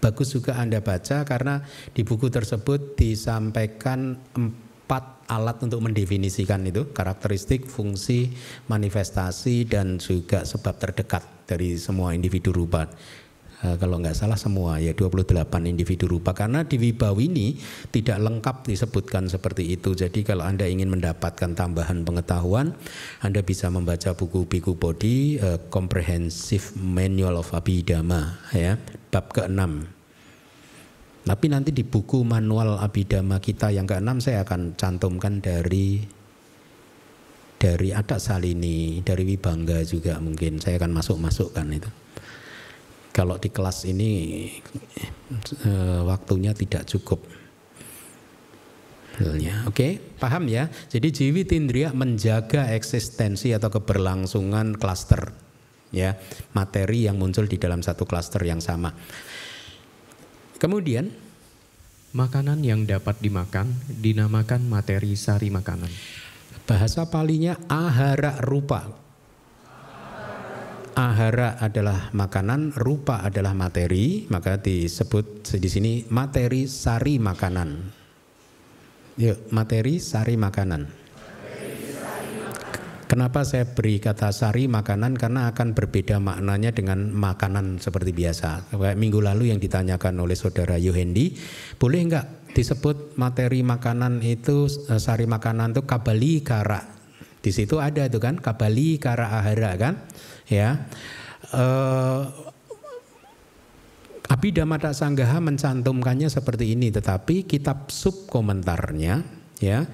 bagus 0.01 0.33
juga 0.35 0.57
Anda 0.57 0.81
baca 0.81 1.23
karena 1.23 1.61
di 1.93 2.01
buku 2.01 2.27
tersebut 2.27 2.99
disampaikan 2.99 4.17
empat 4.35 5.29
alat 5.31 5.61
untuk 5.65 5.81
mendefinisikan 5.81 6.65
itu 6.67 6.89
karakteristik, 6.91 7.65
fungsi, 7.65 8.33
manifestasi 8.67 9.65
dan 9.65 9.97
juga 9.97 10.41
sebab 10.41 10.75
terdekat 10.77 11.23
dari 11.47 11.77
semua 11.77 12.17
individu 12.17 12.49
rupa. 12.49 12.89
Eh, 13.63 13.79
kalau 13.79 14.03
nggak 14.03 14.11
salah 14.11 14.35
semua 14.35 14.83
ya 14.83 14.91
28 14.91 15.63
individu 15.63 16.11
rupa 16.11 16.35
karena 16.35 16.67
di 16.67 16.75
Wibawini 16.75 17.55
tidak 17.87 18.19
lengkap 18.19 18.67
disebutkan 18.67 19.31
seperti 19.31 19.79
itu. 19.79 19.95
Jadi 19.95 20.27
kalau 20.27 20.43
Anda 20.43 20.67
ingin 20.67 20.91
mendapatkan 20.91 21.55
tambahan 21.55 22.03
pengetahuan, 22.03 22.75
Anda 23.23 23.39
bisa 23.47 23.71
membaca 23.71 24.11
buku 24.11 24.43
Biku 24.51 24.75
Bodhi 24.75 25.39
uh, 25.39 25.55
Comprehensive 25.71 26.75
Manual 26.75 27.39
of 27.39 27.55
Abhidhamma 27.55 28.51
ya, 28.51 28.75
bab 29.07 29.31
ke-6. 29.31 29.63
Tapi 31.25 31.45
nanti 31.49 31.71
di 31.71 31.81
buku 31.87 32.27
manual 32.27 32.77
Abhidhamma 32.77 33.39
kita 33.39 33.71
yang 33.71 33.87
ke-6 33.87 34.29
saya 34.29 34.43
akan 34.43 34.75
cantumkan 34.75 35.39
dari 35.39 36.03
dari 37.55 37.95
Adak 37.95 38.19
Salini, 38.19 38.99
dari 38.99 39.23
Wibangga 39.23 39.79
juga 39.87 40.19
mungkin 40.19 40.59
saya 40.59 40.75
akan 40.75 40.91
masuk-masukkan 40.91 41.65
itu 41.71 42.04
kalau 43.15 43.39
di 43.39 43.47
kelas 43.47 43.87
ini 43.87 44.11
e, 45.63 45.71
waktunya 46.03 46.51
tidak 46.51 46.83
cukup. 46.83 47.23
Oke, 49.15 49.39
okay, 49.71 49.91
paham 50.19 50.51
ya? 50.51 50.67
Jadi 50.91 51.07
jiwi 51.07 51.47
tindria 51.47 51.95
menjaga 51.95 52.75
eksistensi 52.75 53.55
atau 53.55 53.71
keberlangsungan 53.71 54.75
klaster 54.75 55.31
ya, 55.95 56.19
materi 56.51 57.07
yang 57.07 57.15
muncul 57.15 57.47
di 57.47 57.55
dalam 57.55 57.79
satu 57.79 58.03
klaster 58.03 58.43
yang 58.43 58.59
sama. 58.59 58.91
Kemudian 60.59 61.15
makanan 62.11 62.59
yang 62.67 62.83
dapat 62.83 63.15
dimakan 63.23 63.71
dinamakan 63.87 64.67
materi 64.67 65.15
sari 65.15 65.47
makanan. 65.47 65.91
Bahasa 66.67 67.07
palinya 67.07 67.55
ahara 67.71 68.43
rupa 68.43 69.04
ahara 70.95 71.59
adalah 71.59 72.09
makanan, 72.15 72.71
rupa 72.73 73.21
adalah 73.21 73.51
materi, 73.51 74.25
maka 74.31 74.57
disebut 74.57 75.43
di 75.59 75.69
sini 75.69 75.93
materi 76.07 76.65
sari 76.71 77.19
makanan. 77.19 77.69
Yuk, 79.19 79.51
materi 79.51 79.99
sari 79.99 80.39
makanan. 80.39 81.05
Kenapa 83.05 83.45
saya 83.45 83.69
beri 83.69 84.01
kata 84.01 84.33
sari 84.33 84.65
makanan? 84.65 85.13
Karena 85.13 85.45
akan 85.53 85.77
berbeda 85.77 86.17
maknanya 86.17 86.73
dengan 86.73 87.13
makanan 87.13 87.77
seperti 87.77 88.09
biasa. 88.09 88.73
Kayak 88.73 88.97
minggu 88.97 89.21
lalu 89.21 89.53
yang 89.53 89.61
ditanyakan 89.61 90.17
oleh 90.17 90.33
saudara 90.33 90.81
Yohendi, 90.81 91.37
boleh 91.77 92.01
enggak 92.01 92.49
disebut 92.57 93.13
materi 93.21 93.61
makanan 93.61 94.25
itu 94.25 94.65
eh, 94.89 94.97
sari 94.97 95.29
makanan 95.29 95.77
itu 95.77 95.85
kabali 95.85 96.41
kara? 96.41 96.81
Di 97.45 97.53
situ 97.53 97.77
ada 97.77 98.09
itu 98.09 98.17
kan 98.17 98.41
kabali 98.41 98.97
kara 98.97 99.37
ahara 99.37 99.77
kan? 99.77 100.01
Ya. 100.49 100.87
Uh, 101.53 102.53
Abhidhamma 104.25 104.81
Sanggaha 104.81 105.37
mencantumkannya 105.37 106.33
seperti 106.33 106.73
ini 106.73 106.89
tetapi 106.89 107.45
kitab 107.45 107.93
sub 107.93 108.25
komentarnya 108.25 109.21
ya 109.61 109.87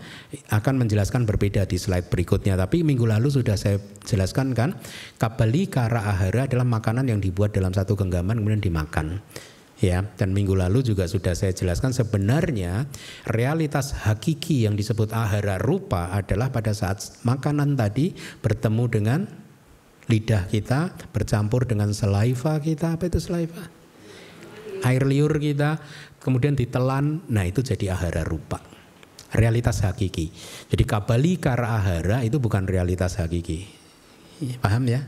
akan 0.49 0.81
menjelaskan 0.81 1.27
berbeda 1.27 1.67
di 1.67 1.75
slide 1.75 2.07
berikutnya. 2.07 2.55
Tapi 2.55 2.81
minggu 2.81 3.05
lalu 3.05 3.27
sudah 3.27 3.59
saya 3.59 3.77
jelaskan 4.07 4.55
kan 4.55 4.79
kabali 5.19 5.67
kara 5.67 6.01
ahara 6.07 6.47
adalah 6.47 6.65
makanan 6.65 7.11
yang 7.11 7.19
dibuat 7.19 7.53
dalam 7.53 7.75
satu 7.75 7.99
genggaman 7.99 8.39
kemudian 8.39 8.63
dimakan 8.63 9.19
ya. 9.83 10.01
Dan 10.15 10.31
minggu 10.31 10.55
lalu 10.55 10.81
juga 10.81 11.05
sudah 11.05 11.35
saya 11.35 11.51
jelaskan 11.51 11.91
sebenarnya 11.91 12.87
realitas 13.27 13.93
hakiki 14.07 14.63
yang 14.65 14.79
disebut 14.79 15.11
ahara 15.11 15.59
rupa 15.59 16.15
adalah 16.15 16.49
pada 16.49 16.71
saat 16.71 17.03
makanan 17.27 17.75
tadi 17.75 18.15
bertemu 18.39 18.83
dengan 18.87 19.19
lidah 20.11 20.51
kita 20.51 20.91
bercampur 21.15 21.63
dengan 21.63 21.95
saliva 21.95 22.59
kita. 22.59 22.99
Apa 22.99 23.07
itu 23.07 23.23
saliva? 23.23 23.63
Air 24.83 25.07
liur 25.07 25.31
kita. 25.39 25.79
Kemudian 26.19 26.59
ditelan. 26.59 27.23
Nah 27.31 27.47
itu 27.47 27.63
jadi 27.63 27.95
ahara 27.95 28.27
rupa. 28.27 28.59
Realitas 29.31 29.79
hakiki. 29.87 30.35
Jadi 30.67 30.83
kabali 30.83 31.39
kara 31.39 31.79
ahara 31.79 32.27
itu 32.27 32.35
bukan 32.43 32.67
realitas 32.67 33.15
hakiki. 33.15 33.63
Paham 34.59 34.91
ya? 34.91 35.07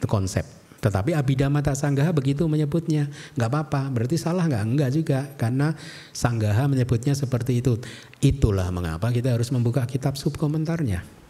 Itu 0.00 0.08
konsep. 0.08 0.48
Tetapi 0.80 1.12
Abhidhamma 1.12 1.60
Sanggaha 1.76 2.08
begitu 2.16 2.48
menyebutnya. 2.48 3.12
Nggak 3.36 3.50
apa-apa. 3.52 3.92
Berarti 3.92 4.16
salah 4.16 4.48
nggak? 4.48 4.64
Enggak 4.64 4.90
juga. 4.96 5.20
Karena 5.36 5.76
Sanggaha 6.16 6.64
menyebutnya 6.72 7.12
seperti 7.12 7.60
itu. 7.60 7.76
Itulah 8.24 8.72
mengapa 8.72 9.12
kita 9.12 9.36
harus 9.36 9.52
membuka 9.52 9.84
kitab 9.84 10.16
sub 10.16 10.40
komentarnya 10.40 11.20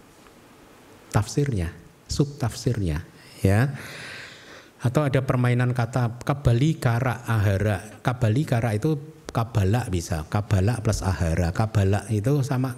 tafsirnya 1.11 1.75
subtafsirnya 2.11 3.07
ya. 3.41 3.71
Atau 4.81 5.05
ada 5.05 5.23
permainan 5.23 5.71
kata 5.77 6.25
kabali 6.25 6.81
kara 6.81 7.23
ahara. 7.29 8.01
Kabali 8.01 8.43
kara 8.49 8.75
itu 8.75 8.99
kabala 9.31 9.87
bisa. 9.93 10.27
Kabala 10.27 10.81
plus 10.83 11.05
ahara. 11.07 11.55
Kabala 11.55 12.09
itu 12.11 12.43
sama 12.43 12.75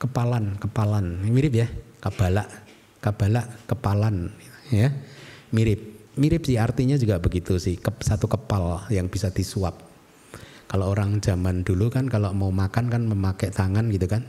kepalan 0.00 0.58
kepalan. 0.58 1.22
Mirip 1.28 1.54
ya 1.54 1.68
kabala 2.02 2.48
kabala 2.98 3.46
kepalan 3.70 4.34
ya. 4.72 4.90
Mirip. 5.52 5.92
Mirip 6.12 6.44
sih 6.44 6.56
artinya 6.56 6.96
juga 6.96 7.20
begitu 7.20 7.60
sih. 7.60 7.76
Satu 8.00 8.26
kepal 8.26 8.88
yang 8.88 9.12
bisa 9.12 9.28
disuap. 9.28 9.78
Kalau 10.72 10.88
orang 10.88 11.20
zaman 11.20 11.68
dulu 11.68 11.92
kan 11.92 12.08
kalau 12.08 12.32
mau 12.32 12.48
makan 12.48 12.88
kan 12.88 13.04
memakai 13.04 13.52
tangan 13.52 13.92
gitu 13.92 14.08
kan. 14.08 14.24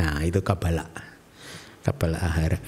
Nah 0.00 0.24
itu 0.24 0.40
kabala 0.40 1.11
kabala 1.82 2.18
ahara 2.18 2.58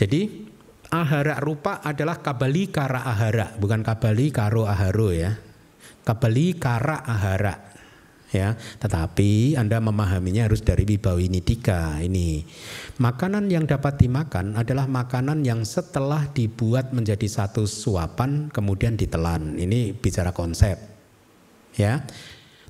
jadi 0.00 0.48
ahara 0.90 1.38
rupa 1.38 1.78
adalah 1.80 2.18
kabali 2.20 2.68
kara 2.68 3.06
ahara, 3.06 3.54
bukan 3.56 3.80
kabali 3.86 4.34
karo 4.34 4.66
aharo 4.66 5.14
ya. 5.14 5.38
Kabali 6.02 6.58
kara 6.58 7.00
ahara. 7.06 7.70
Ya, 8.30 8.54
tetapi 8.78 9.58
Anda 9.58 9.82
memahaminya 9.82 10.46
harus 10.46 10.62
dari 10.62 10.86
Wibawinidika 10.86 11.98
ini. 11.98 12.46
Makanan 13.02 13.50
yang 13.50 13.66
dapat 13.66 13.98
dimakan 13.98 14.54
adalah 14.54 14.86
makanan 14.86 15.42
yang 15.42 15.66
setelah 15.66 16.30
dibuat 16.30 16.94
menjadi 16.94 17.26
satu 17.26 17.66
suapan 17.66 18.46
kemudian 18.54 18.94
ditelan. 18.94 19.58
Ini 19.58 19.98
bicara 19.98 20.30
konsep. 20.30 20.78
Ya. 21.74 22.06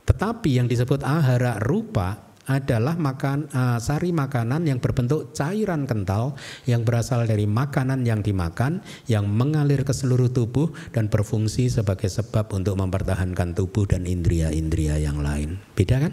Tetapi 0.09 0.57
yang 0.57 0.65
disebut 0.65 1.05
ahara 1.05 1.61
rupa 1.61 2.30
adalah 2.51 2.99
makan 2.99 3.47
uh, 3.55 3.79
sari 3.79 4.11
makanan 4.11 4.67
yang 4.67 4.83
berbentuk 4.83 5.31
cairan 5.31 5.87
kental 5.87 6.35
yang 6.67 6.83
berasal 6.83 7.23
dari 7.23 7.47
makanan 7.47 8.03
yang 8.03 8.27
dimakan 8.27 8.83
yang 9.07 9.31
mengalir 9.31 9.87
ke 9.87 9.95
seluruh 9.95 10.35
tubuh 10.35 10.75
dan 10.91 11.07
berfungsi 11.07 11.71
sebagai 11.71 12.11
sebab 12.11 12.51
untuk 12.51 12.75
mempertahankan 12.75 13.55
tubuh 13.55 13.87
dan 13.87 14.03
indria-indria 14.03 14.99
yang 14.99 15.23
lain. 15.23 15.63
Beda 15.79 16.03
kan? 16.03 16.13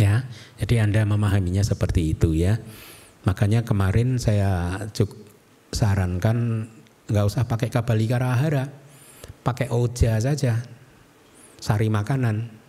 Ya. 0.00 0.24
Jadi 0.56 0.80
Anda 0.80 1.04
memahaminya 1.04 1.60
seperti 1.60 2.16
itu 2.16 2.32
ya. 2.32 2.56
Makanya 3.28 3.68
kemarin 3.68 4.16
saya 4.16 4.80
cuk 4.96 5.12
sarankan 5.76 6.64
nggak 7.12 7.26
usah 7.28 7.44
pakai 7.44 7.68
kabalika 7.68 8.16
rahara, 8.16 8.72
pakai 9.44 9.68
oja 9.68 10.16
saja, 10.16 10.64
sari 11.60 11.92
makanan 11.92 12.59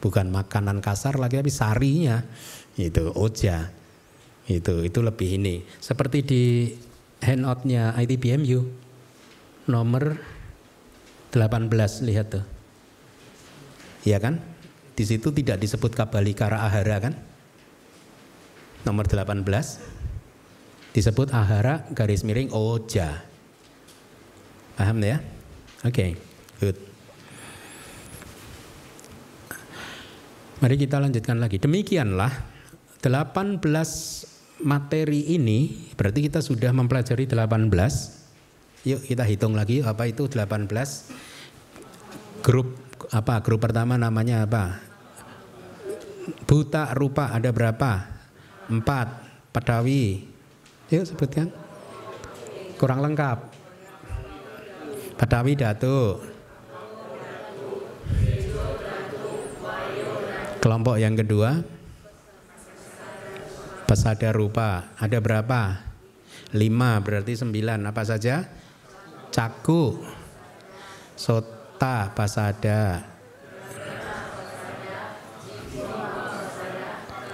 bukan 0.00 0.32
makanan 0.32 0.80
kasar 0.80 1.20
lagi 1.20 1.38
tapi 1.38 1.52
sarinya. 1.52 2.24
Itu 2.74 3.12
oja. 3.14 3.68
Itu 4.48 4.82
itu 4.82 4.98
lebih 5.04 5.38
ini. 5.38 5.62
Seperti 5.78 6.18
di 6.24 6.42
handoutnya 7.22 7.94
ITBMU 7.94 8.60
nomor 9.68 10.18
18 11.30 12.08
lihat 12.08 12.26
tuh. 12.34 12.44
Ya 14.02 14.18
kan? 14.18 14.40
Di 14.96 15.04
situ 15.06 15.30
tidak 15.30 15.60
disebut 15.60 15.92
kabalikara 15.94 16.64
ahara 16.66 16.98
kan? 16.98 17.14
Nomor 18.82 19.06
18 19.06 19.44
disebut 20.90 21.30
ahara 21.30 21.86
garis 21.92 22.26
miring 22.26 22.50
oja. 22.50 23.22
Paham 24.74 25.04
ya? 25.04 25.20
Oke 25.84 25.92
okay, 25.92 26.10
good 26.58 26.89
Mari 30.60 30.76
kita 30.76 31.00
lanjutkan 31.00 31.40
lagi. 31.40 31.56
Demikianlah 31.56 32.28
18 33.00 33.64
materi 34.60 35.32
ini 35.32 35.88
berarti 35.96 36.28
kita 36.28 36.44
sudah 36.44 36.68
mempelajari 36.76 37.24
18. 37.24 37.72
Yuk 38.84 39.00
kita 39.08 39.24
hitung 39.24 39.56
lagi 39.56 39.80
apa 39.80 40.04
itu 40.04 40.28
18 40.28 40.68
grup 42.44 42.76
apa 43.08 43.40
grup 43.40 43.60
pertama 43.60 44.00
namanya 44.00 44.44
apa 44.44 44.80
Buta 46.44 46.92
rupa 46.92 47.32
ada 47.32 47.48
berapa? 47.56 48.04
Empat. 48.68 49.08
Padawi. 49.56 50.28
Yuk 50.92 51.08
sebutkan. 51.08 51.48
Kurang 52.76 53.00
lengkap. 53.00 53.48
Padawi 55.16 55.52
datu. 55.56 56.20
Kelompok 60.60 61.00
yang 61.00 61.16
kedua. 61.16 61.56
Pesada 63.88 64.28
rupa. 64.28 64.92
Ada 65.00 65.16
berapa? 65.16 65.80
Lima 66.52 67.00
berarti 67.00 67.32
sembilan. 67.32 67.80
Apa 67.88 68.04
saja? 68.04 68.44
Caku. 69.32 70.04
Sota 71.16 72.12
pasada. 72.12 73.08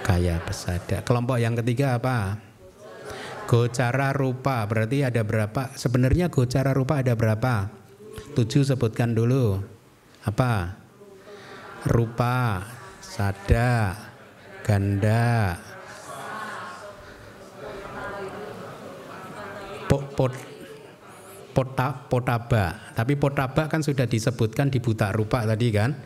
Kaya 0.07 0.39
pesada. 0.47 1.03
Kelompok 1.03 1.43
yang 1.43 1.59
ketiga 1.59 1.99
apa? 1.99 2.39
Gocara 3.51 4.15
rupa. 4.15 4.63
Berarti 4.71 5.03
ada 5.03 5.27
berapa? 5.27 5.75
Sebenarnya 5.75 6.31
gocara 6.31 6.71
rupa 6.71 7.03
ada 7.03 7.19
berapa? 7.19 7.75
Tujuh 8.39 8.63
sebutkan 8.63 9.19
dulu. 9.19 9.59
Apa? 10.23 10.79
Rupa, 11.91 12.63
sada, 13.17 13.97
ganda, 14.61 15.57
pot, 19.89 20.05
pot, 20.13 20.33
pota, 21.57 22.05
potaba. 22.13 22.93
Tapi 22.93 23.17
potaba 23.17 23.73
kan 23.73 23.81
sudah 23.81 24.05
disebutkan 24.05 24.69
di 24.69 24.85
buta 24.85 25.17
rupa 25.17 25.49
tadi 25.49 25.73
kan? 25.73 25.97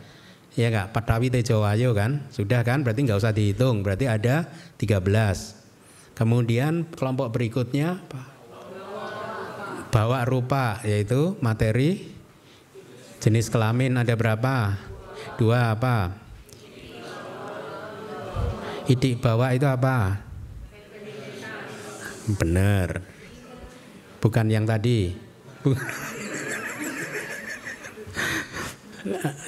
Ya 0.55 0.71
enggak? 0.71 0.95
Padawi 0.95 1.27
Tejowayo 1.27 1.91
kan? 1.91 2.31
Sudah 2.31 2.63
kan? 2.63 2.87
Berarti 2.87 3.03
nggak 3.03 3.19
usah 3.19 3.35
dihitung. 3.35 3.83
Berarti 3.83 4.07
ada 4.07 4.47
13. 4.79 6.15
Kemudian 6.15 6.87
kelompok 6.95 7.35
berikutnya 7.35 7.99
bawa 9.91 10.23
rupa 10.23 10.79
yaitu 10.87 11.35
materi 11.43 12.15
jenis 13.19 13.51
kelamin 13.51 13.99
ada 13.99 14.15
berapa? 14.15 14.79
Dua 15.35 15.75
apa? 15.75 16.20
Idik 18.89 19.21
bawa 19.21 19.53
itu 19.53 19.67
apa? 19.69 20.17
Benar. 22.41 23.01
Bukan 24.21 24.45
yang 24.49 24.65
tadi. 24.65 25.13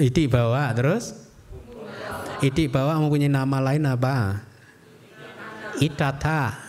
Idik 0.02 0.30
bawa 0.30 0.74
terus? 0.78 1.14
Idik 2.42 2.74
bawa 2.74 2.98
mempunyai 3.02 3.30
nama 3.30 3.58
lain 3.62 3.86
apa? 3.90 4.42
Idata. 5.82 6.60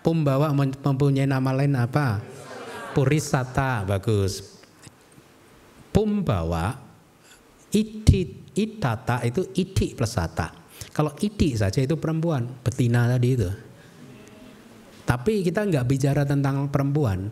Pumbawa 0.00 0.52
mempunyai 0.56 1.28
nama 1.28 1.52
lain 1.52 1.76
apa? 1.76 2.20
Purisata. 2.96 3.84
Bagus. 3.84 4.60
Pumbawa 5.92 6.90
idit 7.70 8.54
idata 8.58 9.22
itu 9.22 9.46
idik 9.54 9.94
plus 9.96 10.14
sata. 10.14 10.59
Kalau 10.90 11.14
idik 11.22 11.54
saja 11.54 11.78
itu 11.78 11.94
perempuan, 11.96 12.50
betina 12.66 13.06
tadi 13.06 13.28
itu. 13.38 13.50
Tapi 15.06 15.42
kita 15.42 15.66
nggak 15.66 15.86
bicara 15.86 16.22
tentang 16.22 16.70
perempuan, 16.70 17.30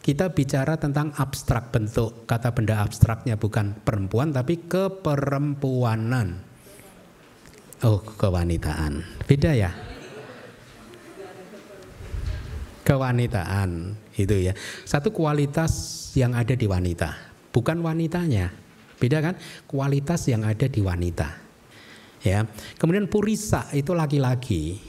kita 0.00 0.32
bicara 0.32 0.80
tentang 0.80 1.12
abstrak 1.16 1.68
bentuk 1.68 2.24
kata 2.24 2.56
benda 2.56 2.80
abstraknya 2.80 3.36
bukan 3.36 3.76
perempuan 3.84 4.32
tapi 4.32 4.64
keperempuanan. 4.64 6.40
Oh, 7.84 8.00
kewanitaan. 8.00 9.04
Beda 9.28 9.52
ya? 9.52 9.70
Kewanitaan 12.88 14.00
itu 14.16 14.36
ya. 14.48 14.56
Satu 14.88 15.12
kualitas 15.12 15.70
yang 16.16 16.32
ada 16.32 16.56
di 16.56 16.64
wanita, 16.64 17.12
bukan 17.52 17.84
wanitanya. 17.84 18.48
Beda 18.96 19.20
kan? 19.20 19.36
Kualitas 19.68 20.24
yang 20.26 20.42
ada 20.48 20.64
di 20.66 20.80
wanita. 20.80 21.47
Ya. 22.26 22.46
Kemudian 22.78 23.06
purisa 23.06 23.70
itu 23.74 23.94
laki-laki. 23.94 24.88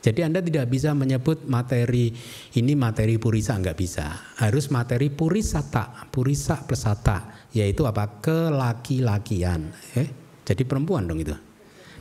Jadi 0.00 0.24
Anda 0.24 0.40
tidak 0.40 0.72
bisa 0.72 0.96
menyebut 0.96 1.44
materi 1.44 2.08
ini 2.56 2.72
materi 2.72 3.20
purisa 3.20 3.60
nggak 3.60 3.76
bisa. 3.76 4.32
Harus 4.40 4.72
materi 4.72 5.12
purisata, 5.12 6.08
purisa 6.08 6.64
pesata, 6.64 7.44
yaitu 7.52 7.84
apa? 7.84 8.08
Kelaki-lakian. 8.24 9.68
Eh, 10.00 10.08
jadi 10.48 10.64
perempuan 10.64 11.04
dong 11.04 11.20
itu. 11.20 11.36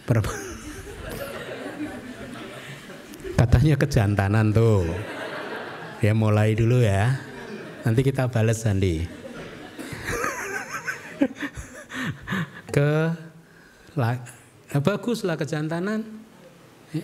Perempuan. 0.08 0.40
Katanya 3.40 3.76
kejantanan 3.76 4.56
tuh. 4.56 4.88
Ya 6.00 6.16
mulai 6.16 6.56
dulu 6.56 6.80
ya. 6.80 7.20
Nanti 7.84 8.00
kita 8.00 8.32
balas 8.32 8.64
Sandi. 8.64 9.04
Ke 12.76 13.12
bagus 14.78 15.26
lah 15.26 15.34
kejantanan. 15.34 16.06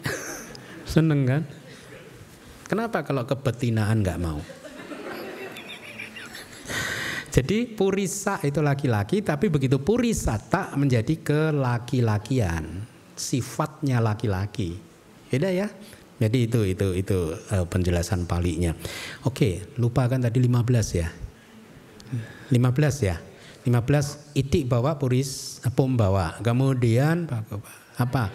Seneng 0.94 1.26
kan? 1.26 1.42
Kenapa 2.66 3.02
kalau 3.02 3.26
kebetinaan 3.26 4.06
nggak 4.06 4.22
mau? 4.22 4.42
Jadi 7.36 7.68
purisa 7.68 8.40
itu 8.48 8.64
laki-laki, 8.64 9.20
tapi 9.20 9.52
begitu 9.52 9.84
purisata 9.84 10.72
menjadi 10.80 11.20
kelaki-lakian, 11.20 12.88
sifatnya 13.12 14.00
laki-laki. 14.00 14.80
Beda 15.28 15.52
ya? 15.52 15.68
Jadi 16.16 16.48
itu 16.48 16.64
itu 16.64 16.88
itu 16.96 17.36
uh, 17.36 17.68
penjelasan 17.68 18.24
palinya. 18.24 18.72
Oke, 19.28 19.76
lupa 19.76 20.08
kan 20.08 20.24
tadi 20.24 20.40
15 20.40 20.96
ya. 20.96 21.12
15 22.56 22.56
ya. 23.04 23.20
15 23.66 24.38
itik 24.38 24.70
bawa 24.70 25.02
puris 25.02 25.58
pom 25.74 25.98
bawa. 25.98 26.38
Kemudian 26.46 27.26
apa? 27.98 28.30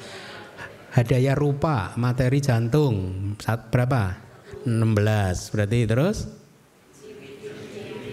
Hadaya 0.91 1.39
rupa, 1.39 1.95
materi 1.95 2.43
jantung 2.43 3.14
saat 3.39 3.70
berapa? 3.70 4.18
16. 4.66 5.55
Berarti 5.55 5.78
terus 5.87 6.18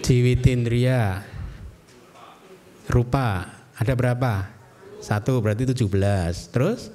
Jiwitindria 0.06 1.26
rupa 2.86 3.50
ada 3.74 3.92
berapa? 3.98 4.54
Satu 5.02 5.42
berarti 5.42 5.66
17. 5.74 6.54
Terus 6.54 6.94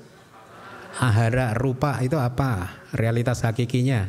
ahara 1.03 1.51
rupa 1.51 1.99
itu 1.99 2.15
apa? 2.15 2.80
Realitas 2.95 3.43
hakikinya 3.43 4.07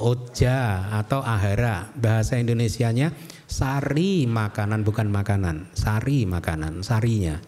oja 0.00 0.90
atau 0.90 1.22
ahara 1.22 1.92
bahasa 1.94 2.40
Indonesianya 2.40 3.14
sari 3.54 4.26
makanan 4.26 4.82
bukan 4.82 5.14
makanan. 5.14 5.70
Sari 5.78 6.26
makanan 6.26 6.82
sarinya. 6.82 7.38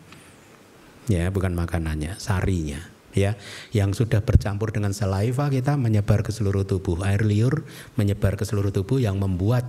Ya 1.10 1.26
bukan 1.34 1.58
makanannya 1.58 2.14
sarinya. 2.22 2.78
Ya 3.10 3.34
yang 3.74 3.90
sudah 3.90 4.22
bercampur 4.22 4.70
dengan 4.70 4.94
saliva 4.94 5.50
kita 5.50 5.74
menyebar 5.74 6.22
ke 6.22 6.30
seluruh 6.30 6.62
tubuh. 6.62 7.02
Air 7.02 7.26
liur 7.26 7.66
menyebar 7.98 8.38
ke 8.38 8.46
seluruh 8.46 8.70
tubuh 8.70 9.02
yang 9.02 9.18
membuat 9.18 9.66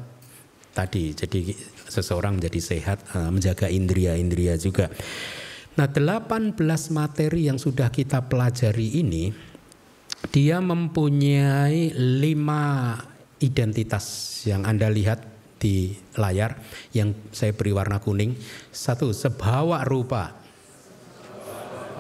tadi 0.78 1.18
jadi 1.18 1.58
seseorang 1.90 2.38
menjadi 2.38 2.62
sehat 2.62 3.02
eh, 3.18 3.30
menjaga 3.34 3.66
indria-indria 3.74 4.62
juga. 4.62 4.94
Nah 5.78 5.90
18 5.90 6.54
materi 6.94 7.50
yang 7.50 7.58
sudah 7.58 7.90
kita 7.90 8.30
pelajari 8.30 9.02
ini 9.02 9.34
dia 10.34 10.62
mempunyai 10.62 11.94
lima 11.98 12.94
identitas 13.42 14.06
yang 14.50 14.66
Anda 14.66 14.90
lihat 14.90 15.37
di 15.58 15.94
layar 16.18 16.58
yang 16.94 17.14
saya 17.34 17.54
beri 17.54 17.74
warna 17.74 17.98
kuning. 18.02 18.38
Satu, 18.70 19.12
sebawa 19.12 19.84
rupa. 19.84 20.38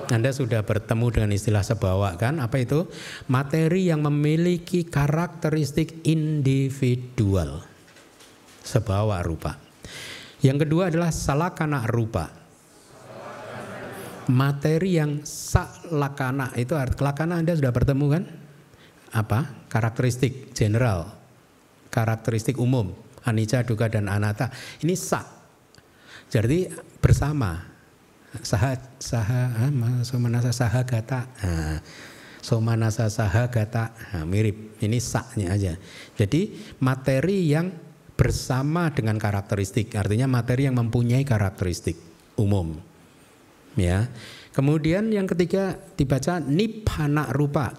Anda 0.07 0.31
sudah 0.31 0.63
bertemu 0.63 1.07
dengan 1.11 1.31
istilah 1.35 1.67
sebawa 1.67 2.15
kan? 2.15 2.39
Apa 2.39 2.63
itu? 2.63 2.87
Materi 3.27 3.91
yang 3.91 4.07
memiliki 4.07 4.87
karakteristik 4.87 6.07
individual. 6.07 7.67
Sebawa 8.63 9.19
rupa. 9.19 9.59
Yang 10.39 10.63
kedua 10.63 10.87
adalah 10.87 11.11
salakana 11.11 11.83
rupa 11.89 12.47
materi 14.27 14.99
yang 14.99 15.23
salakana 15.23 16.51
itu 16.59 16.75
arti 16.75 16.99
lakana 16.99 17.39
Anda 17.39 17.55
sudah 17.55 17.71
bertemu 17.71 18.05
kan? 18.11 18.23
Apa? 19.15 19.67
Karakteristik 19.71 20.51
general, 20.51 21.15
karakteristik 21.87 22.59
umum, 22.59 22.91
anicca, 23.27 23.67
duka 23.67 23.91
dan 23.91 24.07
anatta. 24.07 24.47
Ini 24.81 24.95
sa. 24.95 25.21
Jadi 26.31 26.71
bersama. 27.03 27.75
Saha 28.43 28.75
saha 28.99 29.71
somanasa 30.03 30.51
saha 30.55 30.83
gata. 30.83 31.25
Nah, 31.43 31.79
somanasa 32.39 33.11
saha 33.11 33.51
gata. 33.51 33.91
Nah, 34.15 34.23
mirip. 34.23 34.79
Ini 34.79 34.97
saknya 35.03 35.51
aja. 35.51 35.73
Jadi 36.15 36.55
materi 36.79 37.51
yang 37.51 37.71
bersama 38.17 38.89
dengan 38.89 39.21
karakteristik, 39.21 39.93
artinya 39.93 40.25
materi 40.25 40.65
yang 40.65 40.73
mempunyai 40.73 41.21
karakteristik 41.21 41.95
umum 42.37 42.81
ya. 43.77 44.09
Kemudian 44.51 45.13
yang 45.13 45.29
ketiga 45.29 45.77
dibaca 45.93 46.41
nipana 46.41 47.29
rupa. 47.29 47.69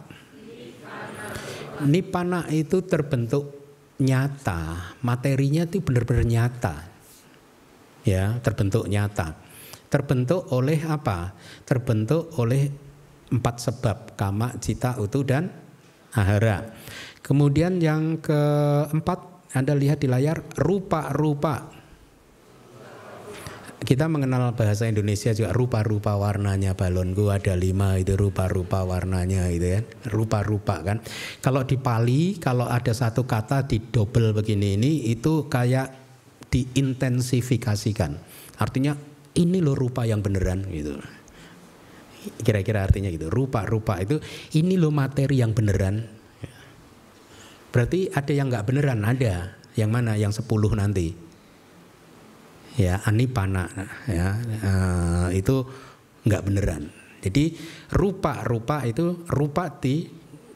Nipana 1.83 2.47
itu 2.55 2.87
terbentuk 2.87 3.58
nyata, 3.99 4.95
materinya 5.03 5.67
itu 5.67 5.83
benar-benar 5.83 6.27
nyata. 6.27 6.75
Ya, 8.07 8.39
terbentuk 8.41 8.87
nyata. 8.87 9.35
Terbentuk 9.91 10.49
oleh 10.55 10.81
apa? 10.87 11.35
Terbentuk 11.67 12.31
oleh 12.39 12.71
empat 13.29 13.55
sebab 13.61 14.17
kama, 14.17 14.57
cita, 14.63 14.97
utuh 14.97 15.25
dan 15.27 15.53
ahara. 16.15 16.73
Kemudian 17.21 17.83
yang 17.83 18.23
keempat 18.23 19.53
Anda 19.53 19.77
lihat 19.77 20.01
di 20.01 20.09
layar 20.09 20.45
rupa-rupa. 20.57 21.78
Kita 23.79 24.11
mengenal 24.11 24.59
bahasa 24.59 24.91
Indonesia 24.91 25.31
juga 25.31 25.55
rupa-rupa 25.55 26.19
warnanya 26.19 26.75
balon 26.75 27.15
gua 27.15 27.39
ada 27.39 27.55
lima 27.55 27.95
itu 27.95 28.19
rupa-rupa 28.19 28.83
warnanya 28.83 29.47
itu 29.55 29.79
ya 29.79 29.81
rupa-rupa 30.11 30.83
kan. 30.83 30.99
Kalau 31.39 31.63
di 31.63 31.79
Pali 31.79 32.43
kalau 32.43 32.67
ada 32.67 32.91
satu 32.91 33.23
kata 33.23 33.71
di 33.71 33.79
double 33.79 34.35
begini 34.35 34.75
ini 34.75 35.07
itu 35.07 35.47
kayak 35.47 35.95
diintensifikasikan. 36.51 38.19
Artinya 38.59 38.99
ini 39.39 39.63
loh 39.63 39.79
rupa 39.79 40.03
yang 40.03 40.27
beneran 40.27 40.67
gitu. 40.75 40.99
Kira-kira 42.43 42.83
artinya 42.83 43.15
gitu. 43.15 43.31
Rupa-rupa 43.31 44.03
itu 44.03 44.19
ini 44.59 44.75
loh 44.75 44.91
materi 44.91 45.39
yang 45.39 45.55
beneran. 45.55 46.03
Berarti 47.71 48.11
ada 48.11 48.33
yang 48.35 48.51
nggak 48.51 48.67
beneran 48.67 49.07
ada. 49.07 49.55
Yang 49.79 49.91
mana? 49.95 50.19
Yang 50.19 50.43
sepuluh 50.43 50.75
nanti 50.75 51.28
ya 52.77 53.01
anipana 53.07 53.71
ya 54.11 54.37
uh, 54.65 55.29
itu 55.33 55.65
nggak 56.29 56.45
beneran. 56.45 56.93
Jadi 57.19 57.57
rupa-rupa 57.97 58.87
itu 58.87 59.27
rupa 59.27 59.73
di 59.81 60.07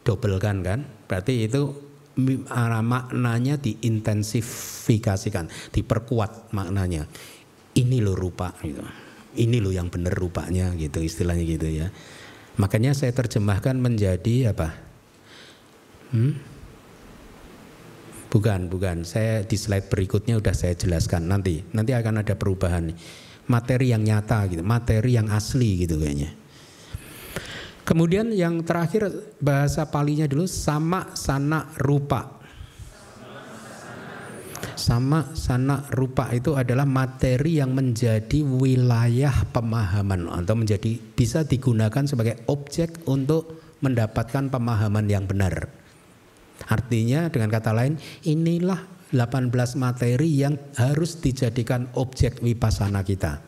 dobelkan 0.07 0.63
kan, 0.63 0.87
berarti 1.11 1.47
itu 1.47 1.75
maknanya 2.83 3.59
diintensifikasikan, 3.59 5.49
diperkuat 5.75 6.53
maknanya. 6.55 7.09
Ini 7.73 7.99
lo 8.05 8.13
rupa 8.13 8.53
gitu. 8.61 8.85
Ini 9.33 9.59
lo 9.65 9.73
yang 9.73 9.89
bener 9.89 10.13
rupanya 10.13 10.77
gitu 10.77 11.01
istilahnya 11.01 11.45
gitu 11.49 11.67
ya. 11.67 11.89
Makanya 12.61 12.93
saya 12.93 13.17
terjemahkan 13.17 13.81
menjadi 13.81 14.53
apa? 14.53 14.77
Hmm? 16.13 16.37
Bukan, 18.33 18.73
bukan. 18.73 19.05
Saya 19.05 19.45
di 19.45 19.61
slide 19.61 19.93
berikutnya 19.93 20.41
udah 20.41 20.57
saya 20.57 20.73
jelaskan 20.73 21.29
nanti. 21.29 21.61
Nanti 21.77 21.93
akan 21.93 22.25
ada 22.25 22.33
perubahan. 22.33 22.89
Materi 23.53 23.93
yang 23.93 24.01
nyata 24.01 24.49
gitu, 24.49 24.65
materi 24.65 25.21
yang 25.21 25.29
asli 25.29 25.85
gitu 25.85 26.01
kayaknya. 26.01 26.33
Kemudian 27.85 28.33
yang 28.33 28.65
terakhir 28.65 29.37
bahasa 29.37 29.85
palinya 29.91 30.25
dulu 30.25 30.49
sama 30.49 31.13
sana 31.13 31.69
rupa. 31.77 32.41
Sama 34.79 35.37
sana 35.37 35.85
rupa 35.93 36.33
itu 36.33 36.57
adalah 36.57 36.89
materi 36.89 37.61
yang 37.61 37.77
menjadi 37.77 38.41
wilayah 38.41 39.45
pemahaman 39.53 40.31
atau 40.33 40.57
menjadi 40.57 40.97
bisa 41.13 41.45
digunakan 41.45 42.09
sebagai 42.09 42.49
objek 42.49 43.05
untuk 43.05 43.61
mendapatkan 43.85 44.49
pemahaman 44.49 45.05
yang 45.11 45.29
benar. 45.29 45.82
Artinya 46.69 47.31
dengan 47.33 47.51
kata 47.51 47.75
lain 47.75 47.99
inilah 48.27 48.79
18 49.13 49.53
materi 49.77 50.41
yang 50.41 50.57
harus 50.79 51.21
dijadikan 51.21 51.91
objek 51.99 52.41
wipasana 52.41 53.05
kita. 53.05 53.45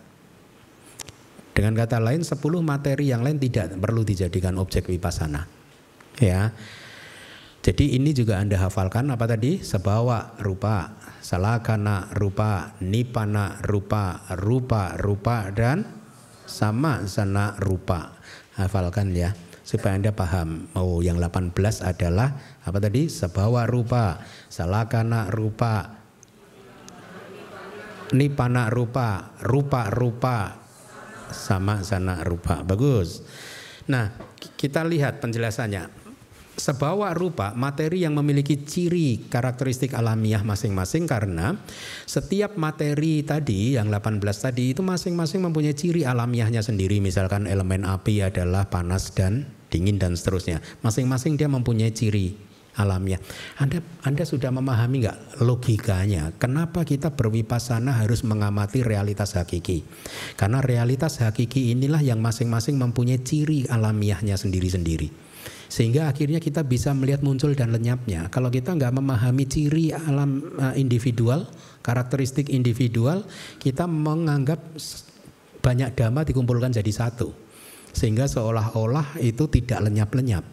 Dengan 1.55 1.73
kata 1.79 2.03
lain 2.03 2.27
10 2.27 2.37
materi 2.61 3.09
yang 3.09 3.23
lain 3.23 3.39
tidak 3.39 3.79
perlu 3.79 4.03
dijadikan 4.03 4.59
objek 4.59 4.91
wipasana. 4.91 5.47
Ya. 6.19 6.53
Jadi 7.65 7.97
ini 7.97 8.13
juga 8.13 8.37
Anda 8.43 8.61
hafalkan 8.61 9.09
apa 9.09 9.25
tadi? 9.25 9.65
Sebawa 9.65 10.37
rupa, 10.37 11.01
salakana 11.25 12.13
rupa, 12.13 12.77
nipana 12.85 13.57
rupa, 13.65 14.21
rupa 14.37 15.01
rupa 15.01 15.49
dan 15.49 15.89
sama 16.45 17.09
sana 17.09 17.57
rupa. 17.57 18.21
Hafalkan 18.61 19.17
ya 19.17 19.33
supaya 19.65 19.97
Anda 19.97 20.13
paham. 20.13 20.69
Oh, 20.77 21.01
yang 21.01 21.17
18 21.17 21.57
adalah 21.81 22.37
apa 22.63 22.79
tadi? 22.79 23.09
Sebawa 23.09 23.65
rupa, 23.65 24.21
salakana 24.53 25.33
rupa, 25.33 26.05
nipana 28.13 28.69
rupa, 28.69 29.33
rupa-rupa, 29.41 30.61
sama 31.33 31.81
sana 31.81 32.21
rupa. 32.23 32.61
Bagus. 32.61 33.25
Nah, 33.89 34.13
kita 34.37 34.85
lihat 34.85 35.25
penjelasannya 35.25 36.04
sebawa 36.55 37.11
rupa 37.15 37.53
materi 37.59 38.07
yang 38.07 38.15
memiliki 38.15 38.63
ciri 38.63 39.27
karakteristik 39.27 39.95
alamiah 39.95 40.43
masing-masing 40.47 41.11
karena 41.11 41.59
setiap 42.07 42.55
materi 42.55 43.27
tadi 43.27 43.75
yang 43.75 43.91
18 43.91 44.23
tadi 44.23 44.71
itu 44.71 44.83
masing-masing 44.83 45.43
mempunyai 45.43 45.75
ciri 45.75 46.07
alamiahnya 46.07 46.63
sendiri. 46.63 47.03
Misalkan 47.03 47.51
elemen 47.51 47.83
api 47.83 48.23
adalah 48.23 48.71
panas 48.71 49.11
dan 49.13 49.51
dingin 49.69 49.99
dan 49.99 50.15
seterusnya. 50.15 50.63
Masing-masing 50.87 51.35
dia 51.35 51.51
mempunyai 51.51 51.91
ciri 51.91 52.39
alamiah. 52.79 53.23
Anda 53.59 53.83
Anda 54.07 54.23
sudah 54.27 54.51
memahami 54.55 55.07
nggak 55.07 55.19
logikanya? 55.43 56.35
Kenapa 56.39 56.87
kita 56.87 57.15
berwipasana 57.15 58.03
harus 58.03 58.23
mengamati 58.23 58.83
realitas 58.83 59.35
hakiki? 59.35 59.83
Karena 60.39 60.63
realitas 60.63 61.19
hakiki 61.19 61.75
inilah 61.75 62.03
yang 62.03 62.23
masing-masing 62.23 62.79
mempunyai 62.79 63.23
ciri 63.23 63.67
alamiahnya 63.71 64.35
sendiri-sendiri 64.39 65.24
sehingga 65.75 66.07
akhirnya 66.07 66.39
kita 66.39 66.63
bisa 66.63 66.95
melihat 66.95 67.27
muncul 67.27 67.51
dan 67.51 67.75
lenyapnya. 67.75 68.31
Kalau 68.31 68.47
kita 68.47 68.79
nggak 68.79 68.95
memahami 68.95 69.43
ciri 69.51 69.91
alam 69.91 70.55
uh, 70.55 70.71
individual, 70.79 71.51
karakteristik 71.83 72.47
individual, 72.47 73.27
kita 73.59 73.91
menganggap 73.91 74.63
banyak 75.59 75.91
dhamma 75.99 76.23
dikumpulkan 76.23 76.71
jadi 76.71 76.93
satu. 76.95 77.35
Sehingga 77.91 78.31
seolah-olah 78.31 79.19
itu 79.19 79.51
tidak 79.51 79.83
lenyap-lenyap. 79.91 80.47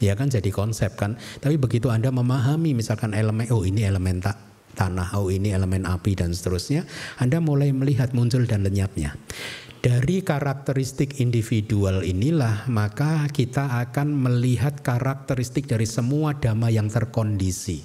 Ya 0.00 0.16
kan 0.16 0.32
jadi 0.32 0.48
konsep 0.48 0.96
kan. 0.96 1.20
Tapi 1.44 1.60
begitu 1.60 1.92
Anda 1.92 2.08
memahami 2.08 2.72
misalkan 2.72 3.12
elemen, 3.12 3.52
oh 3.52 3.60
ini 3.60 3.84
elemen 3.84 4.24
tak 4.24 4.40
tanah, 4.72 5.20
oh 5.20 5.28
ini 5.28 5.52
elemen 5.52 5.84
api 5.84 6.16
dan 6.16 6.32
seterusnya, 6.32 6.88
Anda 7.20 7.44
mulai 7.44 7.76
melihat 7.76 8.16
muncul 8.16 8.48
dan 8.48 8.64
lenyapnya. 8.64 9.20
Dari 9.84 10.24
karakteristik 10.24 11.20
individual 11.20 12.08
inilah 12.08 12.64
maka 12.72 13.28
kita 13.28 13.84
akan 13.84 14.16
melihat 14.16 14.80
karakteristik 14.80 15.68
dari 15.68 15.84
semua 15.84 16.32
dhamma 16.32 16.72
yang 16.72 16.88
terkondisi. 16.88 17.84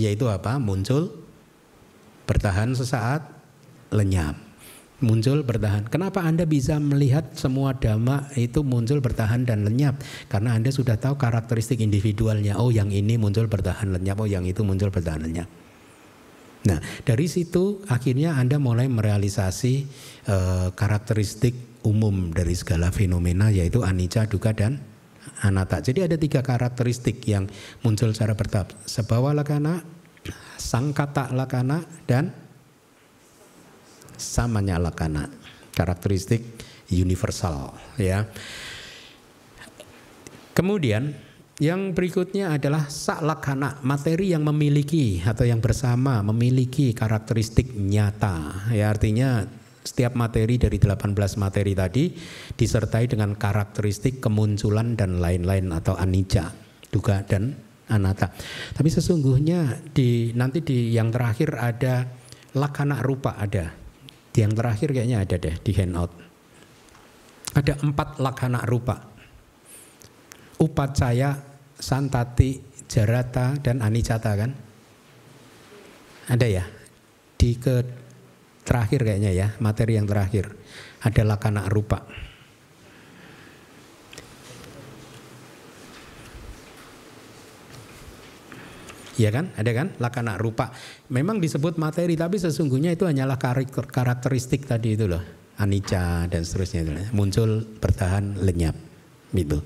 Yaitu 0.00 0.24
apa? 0.32 0.56
Muncul, 0.56 1.12
bertahan 2.24 2.72
sesaat, 2.72 3.28
lenyap. 3.92 4.40
Muncul, 5.04 5.44
bertahan. 5.44 5.84
Kenapa 5.92 6.24
Anda 6.24 6.48
bisa 6.48 6.80
melihat 6.80 7.36
semua 7.36 7.76
dhamma 7.76 8.32
itu 8.40 8.64
muncul, 8.64 9.04
bertahan, 9.04 9.44
dan 9.44 9.68
lenyap? 9.68 10.00
Karena 10.32 10.56
Anda 10.56 10.72
sudah 10.72 10.96
tahu 10.96 11.20
karakteristik 11.20 11.84
individualnya. 11.84 12.56
Oh 12.56 12.72
yang 12.72 12.88
ini 12.88 13.20
muncul, 13.20 13.52
bertahan, 13.52 13.92
lenyap. 13.92 14.16
Oh 14.16 14.24
yang 14.24 14.48
itu 14.48 14.64
muncul, 14.64 14.88
bertahan, 14.88 15.20
lenyap. 15.20 15.63
Nah, 16.64 16.80
dari 17.04 17.28
situ 17.28 17.84
akhirnya 17.92 18.40
Anda 18.40 18.56
mulai 18.56 18.88
merealisasi 18.88 19.74
uh, 20.28 20.68
karakteristik 20.72 21.52
umum 21.84 22.32
dari 22.32 22.56
segala 22.56 22.88
fenomena 22.88 23.52
yaitu 23.52 23.84
anicca, 23.84 24.24
dukkha 24.24 24.56
dan 24.56 24.80
anatta. 25.44 25.84
Jadi 25.84 26.08
ada 26.08 26.16
tiga 26.16 26.40
karakteristik 26.40 27.20
yang 27.28 27.44
muncul 27.84 28.08
secara 28.16 28.32
bertahap. 28.32 28.72
Sebawa 28.88 29.36
lakana, 29.36 29.84
sangkata 30.56 31.28
lakana 31.36 31.84
dan 32.08 32.32
samanya 34.16 34.80
lakana. 34.80 35.28
Karakteristik 35.76 36.40
universal 36.88 37.76
ya. 38.00 38.24
Kemudian 40.54 41.12
yang 41.62 41.94
berikutnya 41.94 42.58
adalah 42.58 42.90
saklakana, 42.90 43.78
materi 43.86 44.34
yang 44.34 44.42
memiliki 44.42 45.22
atau 45.22 45.46
yang 45.46 45.62
bersama 45.62 46.18
memiliki 46.26 46.90
karakteristik 46.90 47.70
nyata. 47.78 48.66
Ya 48.74 48.90
artinya 48.90 49.46
setiap 49.86 50.18
materi 50.18 50.58
dari 50.58 50.82
18 50.82 51.14
materi 51.38 51.78
tadi 51.78 52.10
disertai 52.58 53.06
dengan 53.06 53.38
karakteristik 53.38 54.18
kemunculan 54.18 54.98
dan 54.98 55.22
lain-lain 55.22 55.70
atau 55.70 55.94
anicca, 55.94 56.50
duga 56.90 57.22
dan 57.22 57.54
anatta. 57.86 58.34
Tapi 58.74 58.90
sesungguhnya 58.90 59.78
di 59.94 60.34
nanti 60.34 60.58
di 60.58 60.90
yang 60.90 61.14
terakhir 61.14 61.54
ada 61.54 62.02
lakana 62.58 62.98
rupa 62.98 63.38
ada. 63.38 63.70
Di 64.34 64.42
yang 64.42 64.58
terakhir 64.58 64.90
kayaknya 64.90 65.22
ada 65.22 65.38
deh 65.38 65.54
di 65.62 65.70
handout. 65.78 66.10
Ada 67.54 67.78
empat 67.78 68.18
lakana 68.18 68.66
rupa 68.66 69.13
upacaya, 70.64 71.36
santati, 71.76 72.64
jarata, 72.88 73.60
dan 73.60 73.84
anicata 73.84 74.32
kan? 74.32 74.50
Ada 76.32 76.46
ya? 76.48 76.64
Di 77.36 77.60
ke 77.60 77.84
terakhir 78.64 79.04
kayaknya 79.04 79.32
ya, 79.36 79.48
materi 79.60 80.00
yang 80.00 80.08
terakhir. 80.08 80.56
adalah 81.04 81.36
kana 81.36 81.68
rupa. 81.68 82.00
Iya 89.14 89.30
kan? 89.30 89.54
Ada 89.54 89.70
kan? 89.70 89.88
Lakana 90.02 90.34
rupa. 90.34 90.74
Memang 91.12 91.38
disebut 91.38 91.78
materi 91.78 92.18
tapi 92.18 92.40
sesungguhnya 92.40 92.90
itu 92.96 93.06
hanyalah 93.06 93.38
karakteristik 93.86 94.66
tadi 94.66 94.98
itu 94.98 95.06
loh. 95.06 95.22
Anicca 95.54 96.26
dan 96.26 96.42
seterusnya 96.42 96.80
itu. 96.82 96.92
Muncul, 97.14 97.62
bertahan, 97.78 98.42
lenyap. 98.42 98.74
Gitu. 99.30 99.62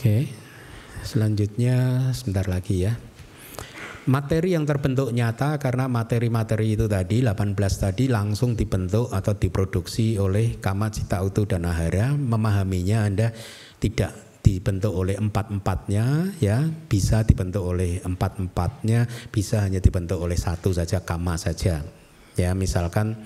Oke. 0.00 0.32
Selanjutnya 1.04 2.08
sebentar 2.16 2.48
lagi 2.48 2.88
ya. 2.88 2.96
Materi 4.08 4.56
yang 4.56 4.64
terbentuk 4.64 5.12
nyata 5.12 5.60
karena 5.60 5.92
materi-materi 5.92 6.72
itu 6.72 6.88
tadi 6.88 7.20
18 7.20 7.52
tadi 7.52 8.08
langsung 8.08 8.56
dibentuk 8.56 9.12
atau 9.12 9.36
diproduksi 9.36 10.16
oleh 10.16 10.56
kama 10.56 10.88
cita 10.88 11.20
utuh 11.20 11.44
dan 11.44 11.68
ahara 11.68 12.16
memahaminya 12.16 13.04
Anda 13.04 13.28
tidak 13.76 14.40
dibentuk 14.40 14.96
oleh 14.96 15.20
empat-empatnya 15.20 16.32
ya 16.40 16.64
bisa 16.88 17.20
dibentuk 17.28 17.60
oleh 17.60 18.00
empat-empatnya 18.00 19.04
bisa 19.28 19.68
hanya 19.68 19.84
dibentuk 19.84 20.16
oleh 20.16 20.40
satu 20.40 20.72
saja 20.72 21.04
kama 21.04 21.36
saja 21.36 21.84
ya 22.40 22.56
misalkan 22.56 23.20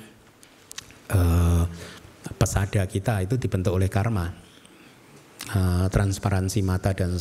eh, 1.07 1.65
pesada 2.35 2.83
kita 2.91 3.23
itu 3.23 3.39
dibentuk 3.39 3.79
oleh 3.79 3.87
karma 3.87 4.44
eh, 5.53 5.87
transparansi 5.91 6.65
mata 6.65 6.97
dan 6.97 7.17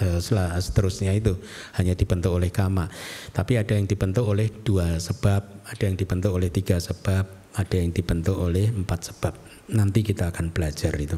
eh, 0.00 0.20
seterusnya 0.62 1.12
itu 1.12 1.36
hanya 1.76 1.92
dibentuk 1.92 2.32
oleh 2.32 2.48
kama 2.48 2.88
tapi 3.36 3.60
ada 3.60 3.76
yang 3.76 3.84
dibentuk 3.84 4.24
oleh 4.24 4.48
dua 4.48 4.96
sebab 4.96 5.68
ada 5.68 5.82
yang 5.84 5.96
dibentuk 5.98 6.32
oleh 6.32 6.48
tiga 6.48 6.80
sebab 6.80 7.24
ada 7.56 7.76
yang 7.76 7.92
dibentuk 7.92 8.36
oleh 8.36 8.68
empat 8.72 9.12
sebab 9.12 9.34
nanti 9.72 10.04
kita 10.04 10.32
akan 10.32 10.52
belajar 10.52 10.92
itu 10.96 11.16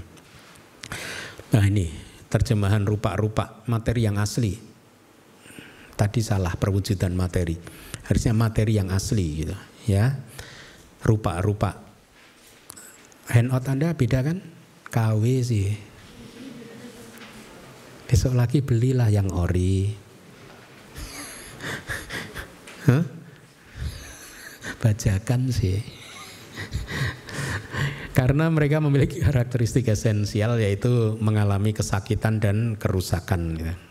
nah 1.52 1.64
ini 1.64 2.08
terjemahan 2.28 2.84
rupa-rupa 2.84 3.64
materi 3.66 4.04
yang 4.04 4.20
asli. 4.20 4.56
Tadi 5.98 6.20
salah 6.22 6.54
perwujudan 6.54 7.16
materi. 7.16 7.58
Harusnya 8.06 8.36
materi 8.36 8.78
yang 8.78 8.92
asli 8.94 9.44
gitu, 9.44 9.56
ya. 9.88 10.14
Rupa-rupa. 11.02 11.82
Handout 13.28 13.66
Anda 13.66 13.92
beda 13.92 14.22
kan? 14.22 14.38
KW 14.88 15.24
sih. 15.42 15.74
Besok 18.08 18.32
lagi 18.32 18.64
belilah 18.64 19.12
yang 19.12 19.28
ori. 19.36 19.92
Huh? 22.88 23.04
Bajakan 24.80 25.52
sih. 25.52 25.84
Karena 28.16 28.48
mereka 28.48 28.80
memiliki 28.80 29.20
karakteristik 29.20 29.92
esensial 29.92 30.56
yaitu 30.56 31.20
mengalami 31.20 31.76
kesakitan 31.76 32.40
dan 32.40 32.80
kerusakan. 32.80 33.60
Gitu. 33.60 33.87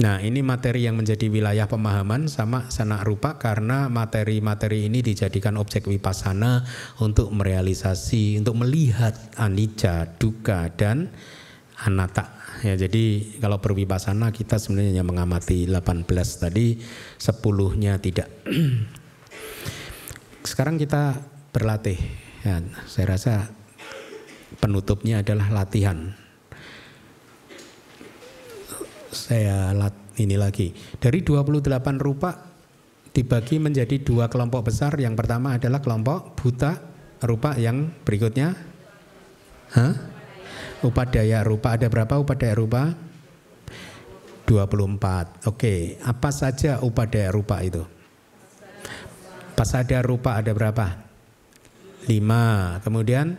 Nah 0.00 0.16
ini 0.24 0.40
materi 0.40 0.88
yang 0.88 0.96
menjadi 0.96 1.28
wilayah 1.28 1.68
pemahaman 1.68 2.24
sama 2.24 2.72
sanak 2.72 3.04
rupa 3.04 3.36
karena 3.36 3.92
materi-materi 3.92 4.88
ini 4.88 5.04
dijadikan 5.04 5.60
objek 5.60 5.84
wipasana 5.84 6.64
untuk 7.04 7.28
merealisasi, 7.36 8.40
untuk 8.40 8.56
melihat 8.56 9.12
anicca, 9.36 10.08
duka 10.16 10.72
dan 10.72 11.12
anatta. 11.84 12.32
Ya, 12.64 12.80
jadi 12.80 13.36
kalau 13.44 13.60
berwipasana 13.60 14.32
kita 14.32 14.56
sebenarnya 14.56 15.04
mengamati 15.04 15.68
18 15.68 16.08
tadi, 16.48 16.80
sepuluhnya 17.20 18.00
tidak. 18.00 18.32
sekarang 20.50 20.80
kita 20.80 21.28
berlatih. 21.52 22.00
Ya, 22.40 22.64
saya 22.88 23.20
rasa 23.20 23.52
penutupnya 24.64 25.20
adalah 25.20 25.52
latihan. 25.52 26.19
Saya 29.10 29.74
lat 29.74 29.94
ini 30.22 30.38
lagi. 30.38 30.70
Dari 30.98 31.26
28 31.26 31.98
rupa 31.98 32.30
dibagi 33.10 33.58
menjadi 33.58 33.98
dua 34.02 34.30
kelompok 34.30 34.70
besar. 34.70 34.94
Yang 34.98 35.18
pertama 35.18 35.58
adalah 35.58 35.82
kelompok 35.82 36.38
buta 36.38 36.78
rupa 37.26 37.58
yang 37.58 37.90
berikutnya. 38.06 38.54
Hah? 39.74 39.94
Upadaya 40.80 41.44
rupa 41.44 41.76
ada 41.76 41.90
berapa 41.90 42.22
upadaya 42.22 42.54
rupa? 42.56 42.82
24. 44.46 45.46
Oke, 45.46 46.00
apa 46.02 46.30
saja 46.34 46.82
upadaya 46.82 47.30
rupa 47.30 47.62
itu? 47.62 47.86
Pasada 49.54 50.00
rupa 50.02 50.40
ada 50.40 50.50
berapa? 50.50 50.86
Lima. 52.08 52.78
Kemudian 52.82 53.36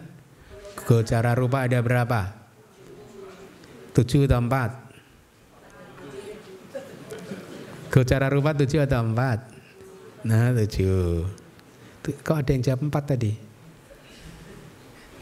gocara 0.87 1.35
rupa 1.35 1.67
ada 1.67 1.81
berapa? 1.83 2.31
Tujuh 3.91 4.29
atau 4.29 4.39
empat? 4.39 4.80
Gocara 7.91 8.31
rupa 8.31 8.55
tujuh 8.55 8.87
atau 8.87 9.03
empat? 9.03 9.51
Nah 10.23 10.55
tujuh. 10.55 11.27
Kok 12.23 12.39
ada 12.39 12.55
yang 12.55 12.63
jawab 12.63 12.87
empat 12.87 13.03
tadi? 13.03 13.35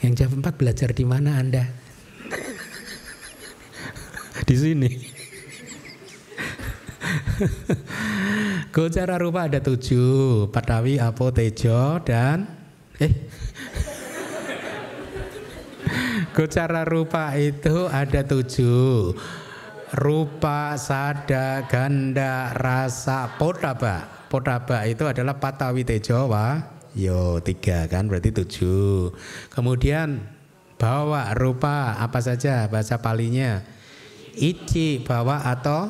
Yang 0.06 0.14
jawab 0.22 0.46
empat 0.46 0.54
belajar 0.54 0.94
di 0.94 1.02
mana 1.02 1.42
Anda? 1.42 1.66
di 4.48 4.54
sini. 4.54 4.86
Gocara 8.76 9.18
rupa 9.18 9.50
ada 9.50 9.66
tujuh, 9.66 10.54
Patawi, 10.54 11.02
Apo, 11.02 11.34
Tejo, 11.34 11.98
dan 12.06 12.46
eh 13.02 13.10
Gocara 16.38 16.86
rupa 16.86 17.34
itu 17.34 17.90
ada 17.90 18.22
tujuh 18.22 19.18
Rupa, 19.90 20.78
sada, 20.78 21.66
ganda, 21.66 22.54
rasa, 22.54 23.26
potaba. 23.42 24.06
Potaba 24.30 24.86
itu 24.86 25.10
adalah 25.10 25.42
Patawi, 25.42 25.82
Tejo, 25.82 26.30
wa, 26.30 26.62
yo 26.94 27.42
tiga 27.42 27.90
kan 27.90 28.06
berarti 28.06 28.30
tujuh. 28.30 29.10
Kemudian 29.50 30.22
bawa 30.78 31.34
rupa 31.34 31.98
apa 31.98 32.22
saja 32.22 32.70
bahasa 32.70 33.02
palinya? 33.02 33.66
Ici 34.38 35.02
bawa 35.02 35.50
atau? 35.50 35.90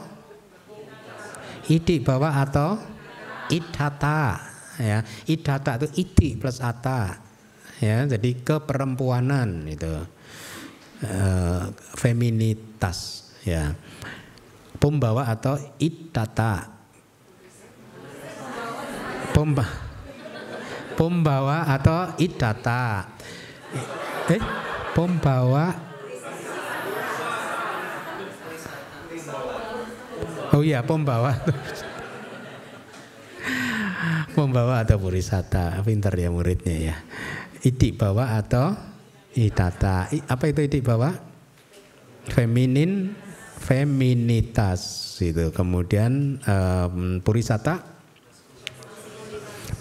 Idi 1.70 2.02
bawah 2.02 2.34
atau? 2.34 2.82
Idata 3.52 4.42
ya. 4.82 5.06
Idata 5.30 5.78
itu 5.78 5.88
idi 6.08 6.40
plus 6.40 6.64
ata. 6.64 7.22
Ya, 7.80 8.04
jadi 8.10 8.36
keperempuanan 8.44 9.70
itu. 9.70 10.04
Uh, 11.00 11.72
feminitas 11.96 13.28
ya. 13.44 13.76
Pembawa 14.80 15.28
atau 15.28 15.60
idata. 15.78 16.72
Pemba 19.36 19.90
pembawa 20.99 21.64
atau 21.64 22.11
idata. 22.20 23.07
Eh, 24.28 24.41
pembawa 24.91 25.88
Oh 30.49 30.66
iya, 30.66 30.82
pembawa. 30.82 31.38
pembawa 34.34 34.82
atau 34.82 34.98
purisata, 34.98 35.78
pintar 35.86 36.18
ya 36.18 36.34
muridnya 36.34 36.76
ya. 36.90 36.95
Itik 37.61 38.02
bawa 38.02 38.34
atau 38.34 38.74
itata. 39.38 40.10
Apa 40.10 40.49
itu 40.49 40.66
itik 40.66 40.82
bawa? 40.82 41.14
Feminin, 42.34 43.14
feminitas 43.60 44.81
itu. 45.19 45.52
Kemudian 45.52 46.40
um, 46.48 47.19
purisata, 47.19 47.84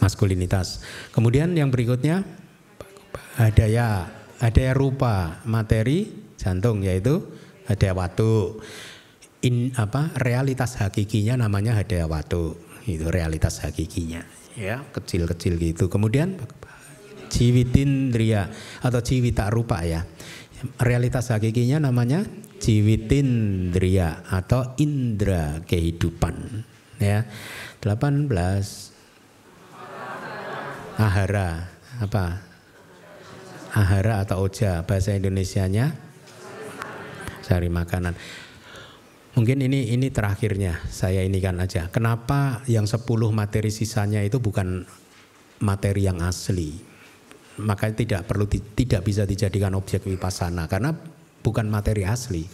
maskulinitas. 0.03 0.83
Kemudian 1.15 1.55
yang 1.55 1.71
berikutnya 1.71 2.27
ada 3.39 3.67
ya, 3.71 4.11
ada 4.43 4.61
ya 4.61 4.75
rupa, 4.75 5.41
materi, 5.47 6.11
jantung 6.35 6.83
yaitu 6.83 7.23
ada 7.71 7.95
waktu 7.95 8.59
in 9.47 9.71
apa 9.79 10.11
realitas 10.19 10.83
hakikinya 10.83 11.39
namanya 11.39 11.79
hadiah 11.79 12.11
waktu 12.11 12.59
itu 12.91 13.07
realitas 13.07 13.63
hakikinya 13.63 14.25
ya 14.59 14.83
kecil-kecil 14.91 15.55
gitu. 15.61 15.87
Kemudian 15.87 16.35
jiwitindria 17.31 18.51
atau 18.83 18.99
jiwita 18.99 19.47
rupa 19.53 19.85
ya. 19.87 20.03
Realitas 20.83 21.31
hakikinya 21.31 21.79
namanya 21.79 22.27
jiwitindria 22.59 24.29
atau 24.29 24.75
indra 24.79 25.63
kehidupan 25.65 26.67
ya. 26.99 27.25
18 27.81 28.29
ahara 30.99 31.71
apa? 32.03 32.27
Ahara 33.73 34.25
atau 34.27 34.43
oja 34.43 34.83
bahasa 34.83 35.15
Indonesianya? 35.15 35.95
Sari 37.47 37.71
makanan. 37.71 38.19
Mungkin 39.39 39.63
ini 39.63 39.95
ini 39.95 40.11
terakhirnya 40.11 40.83
saya 40.91 41.23
ini 41.23 41.39
kan 41.39 41.63
aja. 41.63 41.87
Kenapa 41.95 42.67
yang 42.67 42.91
10 42.91 43.07
materi 43.31 43.71
sisanya 43.71 44.27
itu 44.27 44.43
bukan 44.43 44.83
materi 45.63 46.11
yang 46.11 46.19
asli? 46.27 46.89
maka 47.59 47.91
tidak 47.91 48.27
perlu 48.27 48.47
tidak 48.49 49.03
bisa 49.03 49.27
dijadikan 49.27 49.75
objek 49.75 50.07
wipasana 50.07 50.71
karena 50.71 50.95
bukan 51.49 51.65
materi 51.73 52.05
asli. 52.05 52.45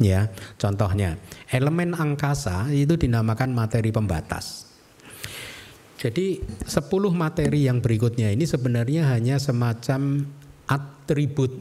Ya, 0.00 0.32
contohnya 0.58 1.20
elemen 1.52 1.92
angkasa 1.92 2.72
itu 2.72 2.96
dinamakan 2.96 3.52
materi 3.52 3.92
pembatas. 3.92 4.66
Jadi 6.00 6.42
10 6.66 6.90
materi 7.14 7.68
yang 7.68 7.78
berikutnya 7.78 8.32
ini 8.32 8.48
sebenarnya 8.48 9.12
hanya 9.14 9.38
semacam 9.38 10.26
atribut 10.66 11.52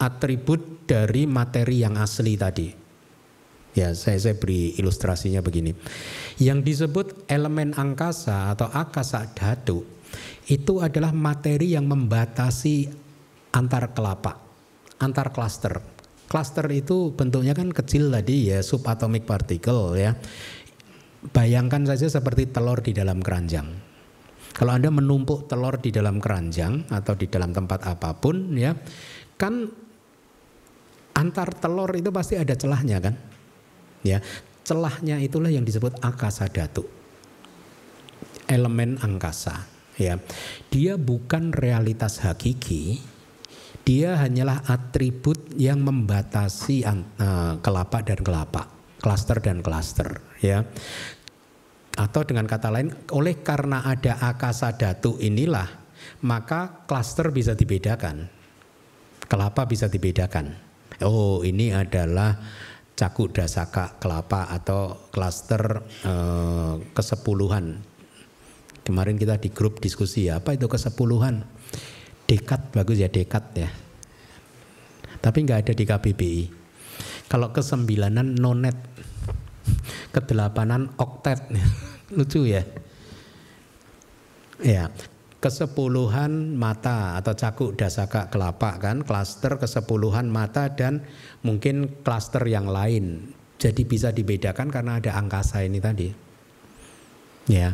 atribut 0.00 0.88
dari 0.88 1.28
materi 1.28 1.84
yang 1.84 2.00
asli 2.00 2.40
tadi. 2.40 2.72
Ya, 3.76 3.94
saya, 3.94 4.18
saya 4.18 4.34
beri 4.34 4.74
ilustrasinya 4.80 5.44
begini. 5.44 5.76
Yang 6.40 6.58
disebut 6.66 7.06
elemen 7.30 7.76
angkasa 7.76 8.50
atau 8.50 8.66
akasa 8.72 9.28
dhatu 9.30 9.86
itu 10.50 10.82
adalah 10.82 11.14
materi 11.14 11.78
yang 11.78 11.86
membatasi 11.86 12.90
antar 13.54 13.94
kelapa, 13.94 14.42
antar 15.00 15.32
klaster. 15.32 15.80
Klaster 16.30 16.62
itu 16.70 17.10
bentuknya 17.10 17.56
kan 17.56 17.74
kecil 17.74 18.12
tadi 18.14 18.54
ya, 18.54 18.62
subatomic 18.62 19.26
particle 19.26 19.98
ya. 19.98 20.14
Bayangkan 21.34 21.84
saja 21.84 22.06
seperti 22.06 22.48
telur 22.48 22.78
di 22.80 22.94
dalam 22.94 23.18
keranjang. 23.18 23.66
Kalau 24.54 24.72
Anda 24.76 24.94
menumpuk 24.94 25.50
telur 25.50 25.82
di 25.82 25.90
dalam 25.90 26.22
keranjang 26.22 26.86
atau 26.90 27.14
di 27.18 27.26
dalam 27.26 27.50
tempat 27.50 27.86
apa 27.86 28.14
pun 28.14 28.54
ya, 28.54 28.78
kan 29.34 29.66
antar 31.18 31.50
telur 31.58 31.90
itu 31.98 32.14
pasti 32.14 32.38
ada 32.38 32.54
celahnya 32.54 32.98
kan? 33.02 33.14
Ya, 34.00 34.22
celahnya 34.62 35.18
itulah 35.20 35.50
yang 35.50 35.66
disebut 35.66 35.98
akasa 36.00 36.48
datu. 36.48 36.86
Elemen 38.50 38.98
angkasa, 38.98 39.66
ya. 39.94 40.18
Dia 40.72 40.98
bukan 40.98 41.54
realitas 41.54 42.18
hakiki, 42.24 42.98
dia 43.90 44.14
hanyalah 44.14 44.62
atribut 44.70 45.50
yang 45.58 45.82
membatasi 45.82 46.86
uh, 46.86 47.58
kelapa 47.58 48.06
dan 48.06 48.22
kelapa, 48.22 48.70
klaster 49.02 49.42
dan 49.42 49.66
klaster, 49.66 50.22
ya. 50.38 50.62
Atau 51.98 52.22
dengan 52.22 52.46
kata 52.46 52.70
lain, 52.70 52.94
oleh 53.10 53.42
karena 53.42 53.82
ada 53.82 54.22
akasa 54.30 54.78
datu 54.78 55.18
inilah, 55.18 55.66
maka 56.22 56.86
klaster 56.86 57.34
bisa 57.34 57.58
dibedakan, 57.58 58.30
kelapa 59.26 59.66
bisa 59.66 59.90
dibedakan. 59.90 60.54
Oh, 61.02 61.42
ini 61.42 61.74
adalah 61.74 62.38
Caku 62.94 63.26
Dasaka 63.34 63.98
Kelapa 63.98 64.54
atau 64.54 65.10
klaster 65.10 65.82
eh, 66.06 66.74
kesepuluhan. 66.94 67.82
Kemarin 68.86 69.18
kita 69.18 69.34
di 69.42 69.50
grup 69.50 69.82
diskusi 69.82 70.30
ya, 70.30 70.38
apa 70.38 70.54
itu 70.54 70.70
kesepuluhan? 70.70 71.42
Dekat 72.30 72.70
bagus 72.70 73.02
ya 73.02 73.10
dekat 73.10 73.42
ya. 73.58 73.70
Tapi 75.18 75.38
nggak 75.42 75.66
ada 75.66 75.72
di 75.74 75.82
KBBI. 75.82 76.42
Kalau 77.26 77.50
kesembilanan 77.50 78.38
nonet, 78.38 78.78
kedelapanan 80.14 80.94
oktet, 80.94 81.42
lucu 82.14 82.46
ya. 82.46 82.62
Ya, 84.62 84.94
kesepuluhan 85.40 86.54
mata 86.54 87.16
atau 87.16 87.32
cakuk 87.32 87.72
dasaka 87.74 88.28
kelapa 88.28 88.76
kan 88.76 89.00
klaster 89.00 89.56
kesepuluhan 89.56 90.28
mata 90.28 90.68
dan 90.76 91.00
mungkin 91.40 92.04
klaster 92.04 92.44
yang 92.44 92.68
lain 92.68 93.32
jadi 93.56 93.82
bisa 93.88 94.12
dibedakan 94.12 94.68
karena 94.68 95.00
ada 95.00 95.16
angkasa 95.16 95.64
ini 95.64 95.80
tadi 95.80 96.12
ya 97.48 97.72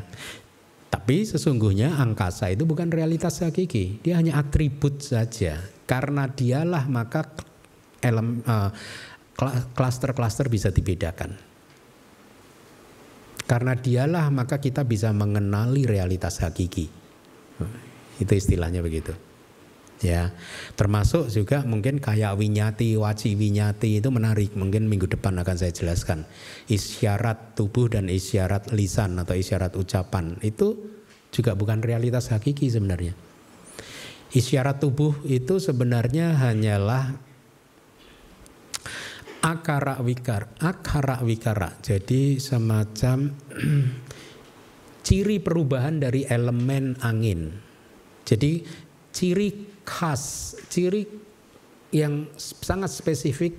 tapi 0.87 1.27
sesungguhnya 1.27 1.99
angkasa 1.99 2.51
itu 2.55 2.63
bukan 2.67 2.91
realitas 2.91 3.43
hakiki. 3.43 4.03
Dia 4.03 4.19
hanya 4.19 4.39
atribut 4.39 5.03
saja. 5.03 5.59
Karena 5.87 6.27
dialah 6.31 6.87
maka 6.91 7.31
elem 8.03 8.43
uh, 8.47 8.71
klaster-klaster 9.75 10.51
bisa 10.51 10.71
dibedakan. 10.71 11.39
Karena 13.47 13.79
dialah 13.79 14.27
maka 14.35 14.59
kita 14.59 14.83
bisa 14.83 15.15
mengenali 15.15 15.87
realitas 15.87 16.43
hakiki. 16.43 16.91
Itu 18.19 18.33
istilahnya 18.35 18.83
begitu. 18.83 19.15
Ya, 20.05 20.37
termasuk 20.77 21.33
juga 21.33 21.65
mungkin 21.65 22.05
kayak 22.05 22.37
winyati, 22.37 23.01
waci 23.01 23.33
winyati 23.33 24.05
itu 24.05 24.09
menarik. 24.13 24.53
Mungkin 24.53 24.93
minggu 24.93 25.09
depan 25.09 25.41
akan 25.41 25.57
saya 25.57 25.73
jelaskan. 25.73 26.29
Isyarat 26.69 27.57
tubuh 27.57 27.89
dan 27.89 28.13
isyarat 28.13 28.77
lisan 28.77 29.17
atau 29.17 29.33
isyarat 29.33 29.73
ucapan 29.73 30.37
itu 30.45 30.77
juga 31.33 31.57
bukan 31.57 31.81
realitas 31.81 32.29
hakiki 32.29 32.69
sebenarnya. 32.69 33.17
Isyarat 34.37 34.85
tubuh 34.85 35.17
itu 35.25 35.57
sebenarnya 35.57 36.37
hanyalah 36.45 37.17
akara 39.41 39.97
wikar, 40.05 40.53
akara 40.61 41.25
wikara. 41.25 41.73
Jadi 41.81 42.37
semacam 42.37 43.33
ciri 45.07 45.41
perubahan 45.41 46.05
dari 46.05 46.29
elemen 46.29 47.01
angin. 47.01 47.55
Jadi 48.27 48.61
ciri 49.15 49.76
khas, 49.87 50.55
ciri 50.67 51.07
yang 51.95 52.27
sangat 52.37 52.91
spesifik 52.91 53.55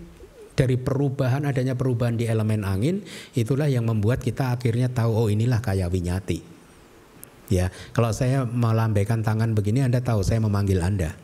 dari 0.58 0.76
perubahan 0.76 1.48
adanya 1.48 1.78
perubahan 1.78 2.18
di 2.20 2.28
elemen 2.28 2.68
angin 2.68 3.06
itulah 3.38 3.70
yang 3.72 3.88
membuat 3.88 4.20
kita 4.20 4.54
akhirnya 4.58 4.92
tahu 4.92 5.14
oh 5.16 5.28
inilah 5.32 5.64
kayak 5.64 5.88
winyati. 5.90 6.44
Ya, 7.48 7.72
kalau 7.96 8.12
saya 8.12 8.44
melambaikan 8.44 9.24
tangan 9.24 9.56
begini 9.56 9.80
Anda 9.80 10.04
tahu 10.04 10.20
saya 10.20 10.44
memanggil 10.44 10.84
Anda. 10.84 11.16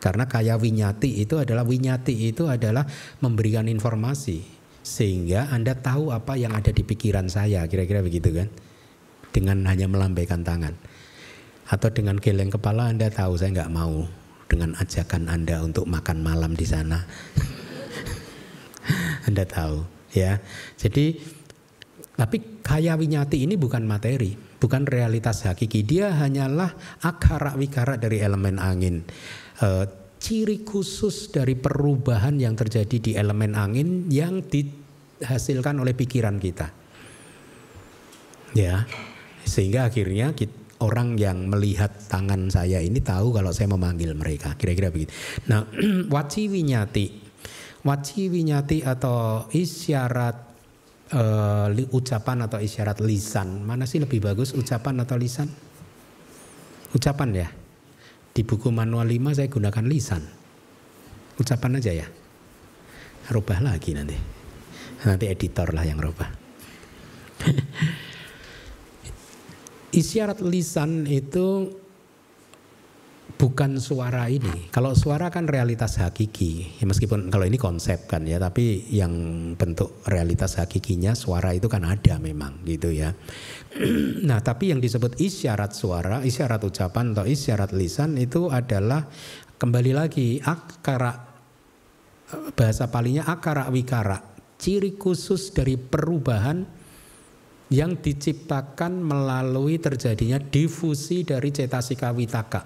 Karena 0.00 0.24
kaya 0.24 0.56
winyati 0.56 1.20
itu 1.20 1.36
adalah 1.36 1.68
winyati 1.68 2.32
itu 2.32 2.48
adalah 2.48 2.88
memberikan 3.20 3.68
informasi 3.68 4.40
sehingga 4.80 5.52
Anda 5.52 5.76
tahu 5.76 6.14
apa 6.14 6.40
yang 6.40 6.56
ada 6.56 6.72
di 6.72 6.80
pikiran 6.80 7.28
saya, 7.28 7.68
kira-kira 7.68 8.00
begitu 8.00 8.32
kan? 8.32 8.48
dengan 9.36 9.68
hanya 9.68 9.84
melambaikan 9.84 10.40
tangan. 10.40 10.72
Atau 11.66 11.90
dengan 11.90 12.18
geleng 12.18 12.54
kepala 12.54 12.90
Anda 12.90 13.10
tahu 13.10 13.38
saya 13.38 13.62
nggak 13.62 13.74
mau 13.74 14.06
dengan 14.46 14.78
ajakan 14.78 15.26
Anda 15.26 15.66
untuk 15.66 15.90
makan 15.90 16.22
malam 16.22 16.54
di 16.54 16.66
sana. 16.66 17.02
anda 19.26 19.42
tahu 19.42 19.82
ya. 20.14 20.38
Jadi 20.78 21.18
tapi 22.16 22.64
kaya 22.64 22.96
winyati 22.96 23.44
ini 23.44 23.60
bukan 23.60 23.84
materi, 23.84 24.32
bukan 24.32 24.88
realitas 24.88 25.44
hakiki. 25.44 25.84
Dia 25.84 26.16
hanyalah 26.16 26.72
akara 27.04 27.52
wikara 27.58 28.00
dari 28.00 28.24
elemen 28.24 28.56
angin. 28.56 29.04
E, 29.60 29.68
ciri 30.16 30.64
khusus 30.64 31.28
dari 31.28 31.60
perubahan 31.60 32.40
yang 32.40 32.56
terjadi 32.56 32.96
di 32.96 33.12
elemen 33.12 33.52
angin 33.52 34.08
yang 34.08 34.40
dihasilkan 34.48 35.76
oleh 35.76 35.92
pikiran 35.92 36.40
kita. 36.40 36.72
Ya. 38.56 38.88
Sehingga 39.44 39.92
akhirnya 39.92 40.32
kita, 40.32 40.56
orang 40.82 41.16
yang 41.16 41.48
melihat 41.48 41.88
tangan 42.10 42.52
saya 42.52 42.82
ini 42.84 43.00
tahu 43.00 43.32
kalau 43.32 43.52
saya 43.54 43.72
memanggil 43.72 44.12
mereka. 44.12 44.52
Kira-kira 44.58 44.92
begitu. 44.92 45.12
Nah, 45.48 45.64
waci 46.14 46.48
winyati. 46.52 47.06
Waci 47.86 48.28
winyati 48.28 48.82
atau 48.82 49.46
isyarat 49.54 50.36
uh, 51.14 51.68
ucapan 51.94 52.44
atau 52.44 52.58
isyarat 52.60 53.00
lisan. 53.00 53.62
Mana 53.62 53.86
sih 53.86 54.02
lebih 54.02 54.20
bagus 54.20 54.52
ucapan 54.52 55.00
atau 55.06 55.16
lisan? 55.16 55.48
Ucapan 56.92 57.28
ya. 57.32 57.48
Di 58.36 58.44
buku 58.44 58.68
manual 58.68 59.08
5 59.08 59.38
saya 59.38 59.48
gunakan 59.48 59.84
lisan. 59.88 60.22
Ucapan 61.40 61.80
aja 61.80 61.92
ya. 61.92 62.06
Rubah 63.32 63.64
lagi 63.64 63.96
nanti. 63.96 64.16
Nanti 65.04 65.24
editor 65.28 65.72
lah 65.72 65.84
yang 65.84 66.00
rubah. 66.00 66.28
isyarat 69.96 70.44
lisan 70.44 71.08
itu 71.08 71.72
bukan 73.36 73.76
suara 73.80 74.28
ini. 74.32 74.68
Kalau 74.72 74.96
suara 74.96 75.28
kan 75.28 75.48
realitas 75.48 76.00
hakiki, 76.00 76.80
ya 76.80 76.84
meskipun 76.88 77.28
kalau 77.28 77.44
ini 77.44 77.60
konsep 77.60 78.08
kan 78.08 78.24
ya, 78.24 78.40
tapi 78.40 78.88
yang 78.92 79.12
bentuk 79.56 80.04
realitas 80.08 80.56
hakikinya 80.60 81.12
suara 81.12 81.52
itu 81.52 81.68
kan 81.68 81.84
ada 81.84 82.16
memang 82.20 82.64
gitu 82.64 82.92
ya. 82.92 83.12
nah, 84.28 84.40
tapi 84.40 84.72
yang 84.72 84.80
disebut 84.80 85.20
isyarat 85.20 85.72
suara, 85.76 86.24
isyarat 86.24 86.60
ucapan 86.64 87.12
atau 87.16 87.24
isyarat 87.28 87.72
lisan 87.76 88.16
itu 88.16 88.48
adalah 88.48 89.08
kembali 89.56 89.92
lagi 89.96 90.40
akara 90.44 91.36
bahasa 92.56 92.90
palingnya 92.90 93.28
akara 93.28 93.68
wikara, 93.72 94.18
ciri 94.60 94.96
khusus 94.96 95.52
dari 95.52 95.76
perubahan 95.76 96.75
yang 97.72 97.98
diciptakan 97.98 99.02
melalui 99.02 99.82
terjadinya 99.82 100.38
difusi 100.38 101.26
dari 101.26 101.50
cetasika 101.50 102.14
witaka. 102.14 102.62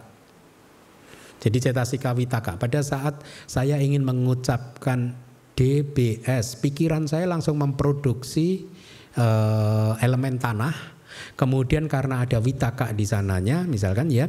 Jadi 1.41 1.57
cetasika 1.57 2.13
witaka 2.13 2.61
pada 2.61 2.85
saat 2.85 3.25
saya 3.49 3.81
ingin 3.81 4.05
mengucapkan 4.05 5.17
DBS, 5.57 6.61
pikiran 6.61 7.09
saya 7.09 7.25
langsung 7.25 7.57
memproduksi 7.61 8.69
uh, 9.17 9.97
elemen 10.05 10.37
tanah. 10.37 11.01
Kemudian 11.37 11.85
karena 11.91 12.25
ada 12.25 12.41
witaka 12.41 12.93
di 12.97 13.05
sananya, 13.05 13.65
misalkan 13.69 14.09
ya, 14.09 14.29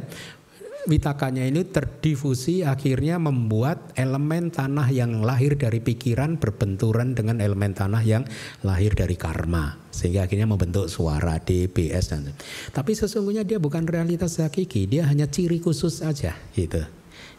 witakanya 0.90 1.46
ini 1.46 1.62
terdifusi 1.62 2.66
akhirnya 2.66 3.22
membuat 3.22 3.94
elemen 3.94 4.50
tanah 4.50 4.90
yang 4.90 5.22
lahir 5.22 5.54
dari 5.54 5.78
pikiran 5.78 6.42
berbenturan 6.42 7.14
dengan 7.14 7.38
elemen 7.38 7.70
tanah 7.70 8.02
yang 8.02 8.26
lahir 8.66 8.94
dari 8.96 9.14
karma. 9.14 9.78
Sehingga 9.94 10.26
akhirnya 10.26 10.50
membentuk 10.50 10.90
suara 10.90 11.38
D, 11.38 11.70
B, 11.70 11.92
S 11.92 12.10
dan 12.10 12.32
tapi 12.74 12.96
sesungguhnya 12.96 13.46
dia 13.46 13.62
bukan 13.62 13.86
realitas 13.86 14.40
hakiki 14.42 14.90
dia 14.90 15.06
hanya 15.06 15.30
ciri 15.30 15.62
khusus 15.62 16.02
aja 16.02 16.34
gitu. 16.56 16.82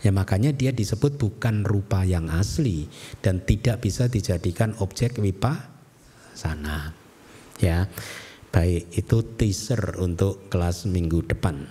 Ya 0.03 0.11
makanya 0.11 0.52
dia 0.52 0.76
disebut 0.76 1.15
bukan 1.15 1.64
rupa 1.64 2.03
yang 2.03 2.28
asli 2.28 2.91
dan 3.24 3.40
tidak 3.44 3.84
bisa 3.84 4.11
dijadikan 4.11 4.76
objek 4.84 5.15
wipa 5.15 5.72
sana 6.36 6.91
ya 7.61 7.88
baik 8.52 8.91
itu 8.91 9.18
teaser 9.40 9.98
untuk 10.02 10.52
kelas 10.52 10.86
minggu 10.90 11.24
depan. 11.24 11.65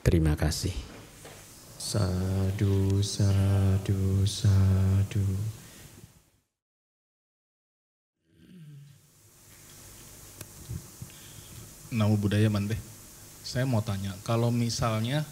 Terima 0.00 0.32
kasih 0.36 0.93
Sadu, 1.84 3.04
sadu, 3.04 4.24
sadu. 4.24 5.20
Namo 11.92 12.16
budaya 12.16 12.48
Bante. 12.48 12.80
Saya 13.44 13.68
mau 13.68 13.84
tanya, 13.84 14.16
kalau 14.24 14.48
misalnya 14.48 15.28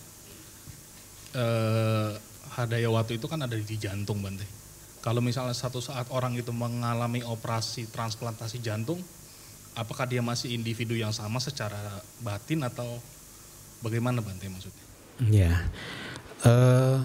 eh, 1.32 2.20
hadaya 2.52 2.92
waktu 2.92 3.16
itu 3.16 3.24
kan 3.32 3.40
ada 3.40 3.56
di 3.56 3.76
jantung 3.80 4.20
Bante. 4.20 4.44
Kalau 5.00 5.24
misalnya 5.24 5.56
satu 5.56 5.80
saat 5.80 6.12
orang 6.12 6.36
itu 6.36 6.52
mengalami 6.52 7.24
operasi 7.24 7.88
transplantasi 7.88 8.60
jantung, 8.60 9.00
apakah 9.72 10.04
dia 10.04 10.20
masih 10.20 10.52
individu 10.52 10.92
yang 11.00 11.16
sama 11.16 11.40
secara 11.40 11.80
batin 12.20 12.60
atau 12.60 13.00
bagaimana 13.80 14.20
Bante 14.20 14.52
maksudnya? 14.52 14.84
Ya, 15.32 15.64
Uh, 16.42 16.98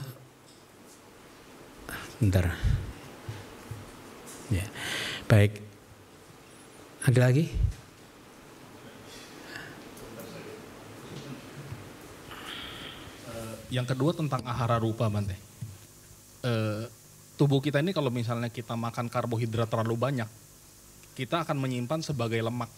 bentar. 2.18 2.58
Ya, 4.50 4.66
baik. 5.30 5.62
Ada 7.06 7.30
lagi? 7.30 7.46
yang 13.68 13.84
kedua 13.84 14.16
tentang 14.16 14.42
ahara 14.48 14.80
rupa, 14.80 15.12
Bante. 15.12 15.36
Uh, 16.42 16.88
tubuh 17.36 17.60
kita 17.60 17.84
ini 17.84 17.92
kalau 17.92 18.08
misalnya 18.08 18.48
kita 18.48 18.74
makan 18.80 19.12
karbohidrat 19.12 19.70
terlalu 19.70 20.00
banyak, 20.00 20.30
kita 21.14 21.46
akan 21.46 21.62
menyimpan 21.62 22.00
sebagai 22.02 22.40
lemak. 22.42 22.72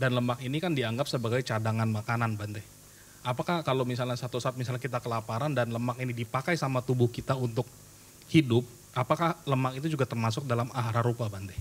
Dan 0.00 0.18
lemak 0.18 0.42
ini 0.42 0.58
kan 0.58 0.74
dianggap 0.74 1.06
sebagai 1.06 1.44
cadangan 1.46 1.86
makanan, 1.86 2.34
Bante 2.34 2.73
apakah 3.24 3.64
kalau 3.64 3.88
misalnya 3.88 4.14
satu 4.14 4.38
saat 4.38 4.54
misalnya 4.54 4.78
kita 4.78 5.00
kelaparan 5.00 5.56
dan 5.56 5.72
lemak 5.72 5.96
ini 5.98 6.12
dipakai 6.12 6.54
sama 6.54 6.84
tubuh 6.84 7.08
kita 7.08 7.34
untuk 7.34 7.66
hidup, 8.30 8.62
apakah 8.94 9.40
lemak 9.48 9.80
itu 9.80 9.96
juga 9.96 10.04
termasuk 10.04 10.44
dalam 10.44 10.68
ahara 10.76 11.00
rupa 11.00 11.26
Bante? 11.32 11.56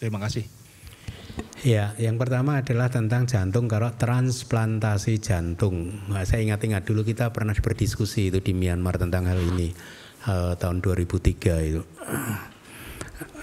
Terima 0.00 0.16
kasih. 0.18 0.48
Ya, 1.60 1.92
yang 2.00 2.16
pertama 2.16 2.64
adalah 2.64 2.88
tentang 2.88 3.28
jantung 3.28 3.68
kalau 3.68 3.92
transplantasi 3.92 5.20
jantung. 5.20 5.92
Nah, 6.08 6.24
saya 6.24 6.42
ingat-ingat 6.42 6.88
dulu 6.88 7.04
kita 7.04 7.30
pernah 7.30 7.52
berdiskusi 7.52 8.32
itu 8.32 8.40
di 8.40 8.56
Myanmar 8.56 8.96
tentang 8.96 9.28
hal 9.28 9.38
ini 9.38 9.70
uh, 10.24 10.56
tahun 10.56 10.80
2003 10.80 11.68
itu. 11.68 11.84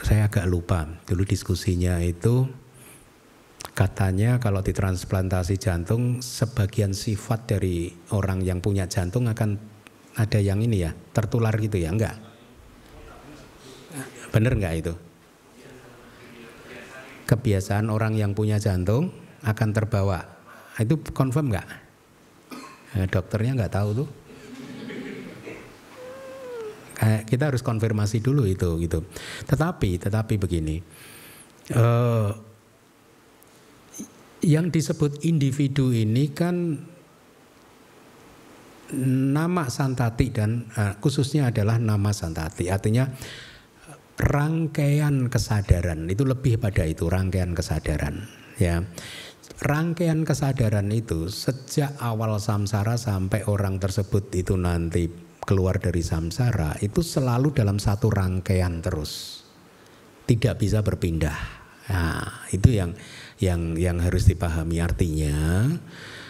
saya 0.07 0.29
agak 0.29 0.45
lupa 0.49 0.85
dulu 1.05 1.25
diskusinya 1.25 2.01
itu 2.01 2.49
Katanya 3.77 4.41
kalau 4.41 4.65
ditransplantasi 4.65 5.61
jantung 5.61 6.17
sebagian 6.17 6.97
sifat 6.97 7.45
dari 7.45 7.93
orang 8.09 8.41
yang 8.41 8.57
punya 8.57 8.89
jantung 8.89 9.29
akan 9.29 9.53
ada 10.17 10.41
yang 10.41 10.57
ini 10.65 10.81
ya, 10.81 10.97
tertular 11.13 11.53
gitu 11.61 11.77
ya, 11.77 11.93
enggak? 11.93 12.17
Bener 14.33 14.57
enggak 14.57 14.73
itu? 14.81 14.93
Kebiasaan 17.29 17.93
orang 17.93 18.17
yang 18.17 18.33
punya 18.33 18.57
jantung 18.57 19.13
akan 19.45 19.69
terbawa. 19.69 20.25
Itu 20.81 20.97
confirm 21.13 21.53
enggak? 21.53 21.69
Nah, 22.97 23.05
dokternya 23.13 23.61
enggak 23.61 23.77
tahu 23.77 23.89
tuh. 23.93 24.09
Kita 27.29 27.53
harus 27.53 27.61
konfirmasi 27.61 28.25
dulu 28.25 28.49
itu 28.49 28.73
gitu. 28.81 29.05
Tetapi, 29.45 30.01
tetapi 30.01 30.33
begini. 30.41 30.81
Uh, 31.77 32.46
yang 34.45 34.69
disebut 34.69 35.25
individu 35.25 35.89
ini 35.89 36.29
kan 36.29 36.77
nama 38.95 39.67
santati 39.67 40.31
dan 40.31 40.69
uh, 40.77 40.95
khususnya 41.01 41.51
adalah 41.51 41.75
nama 41.81 42.15
santati. 42.15 42.71
Artinya 42.71 43.09
rangkaian 44.17 45.29
kesadaran. 45.29 46.09
Itu 46.09 46.25
lebih 46.25 46.57
pada 46.57 46.87
itu 46.87 47.05
rangkaian 47.07 47.53
kesadaran 47.53 48.25
ya. 48.57 48.83
Rangkaian 49.57 50.21
kesadaran 50.21 50.93
itu 50.93 51.33
sejak 51.33 51.97
awal 51.97 52.37
samsara 52.37 52.93
sampai 52.93 53.41
orang 53.49 53.81
tersebut 53.81 54.29
itu 54.37 54.53
nanti 54.53 55.09
keluar 55.41 55.79
dari 55.79 56.03
samsara 56.03 56.75
itu 56.83 56.99
selalu 57.01 57.55
dalam 57.55 57.81
satu 57.81 58.11
rangkaian 58.11 58.83
terus. 58.83 59.41
Tidak 60.27 60.59
bisa 60.59 60.83
berpindah. 60.83 61.37
Nah 61.87 62.45
itu 62.51 62.75
yang 62.75 62.91
yang 63.41 63.77
yang 63.77 64.01
harus 64.01 64.25
dipahami. 64.29 64.81
Artinya 64.81 65.69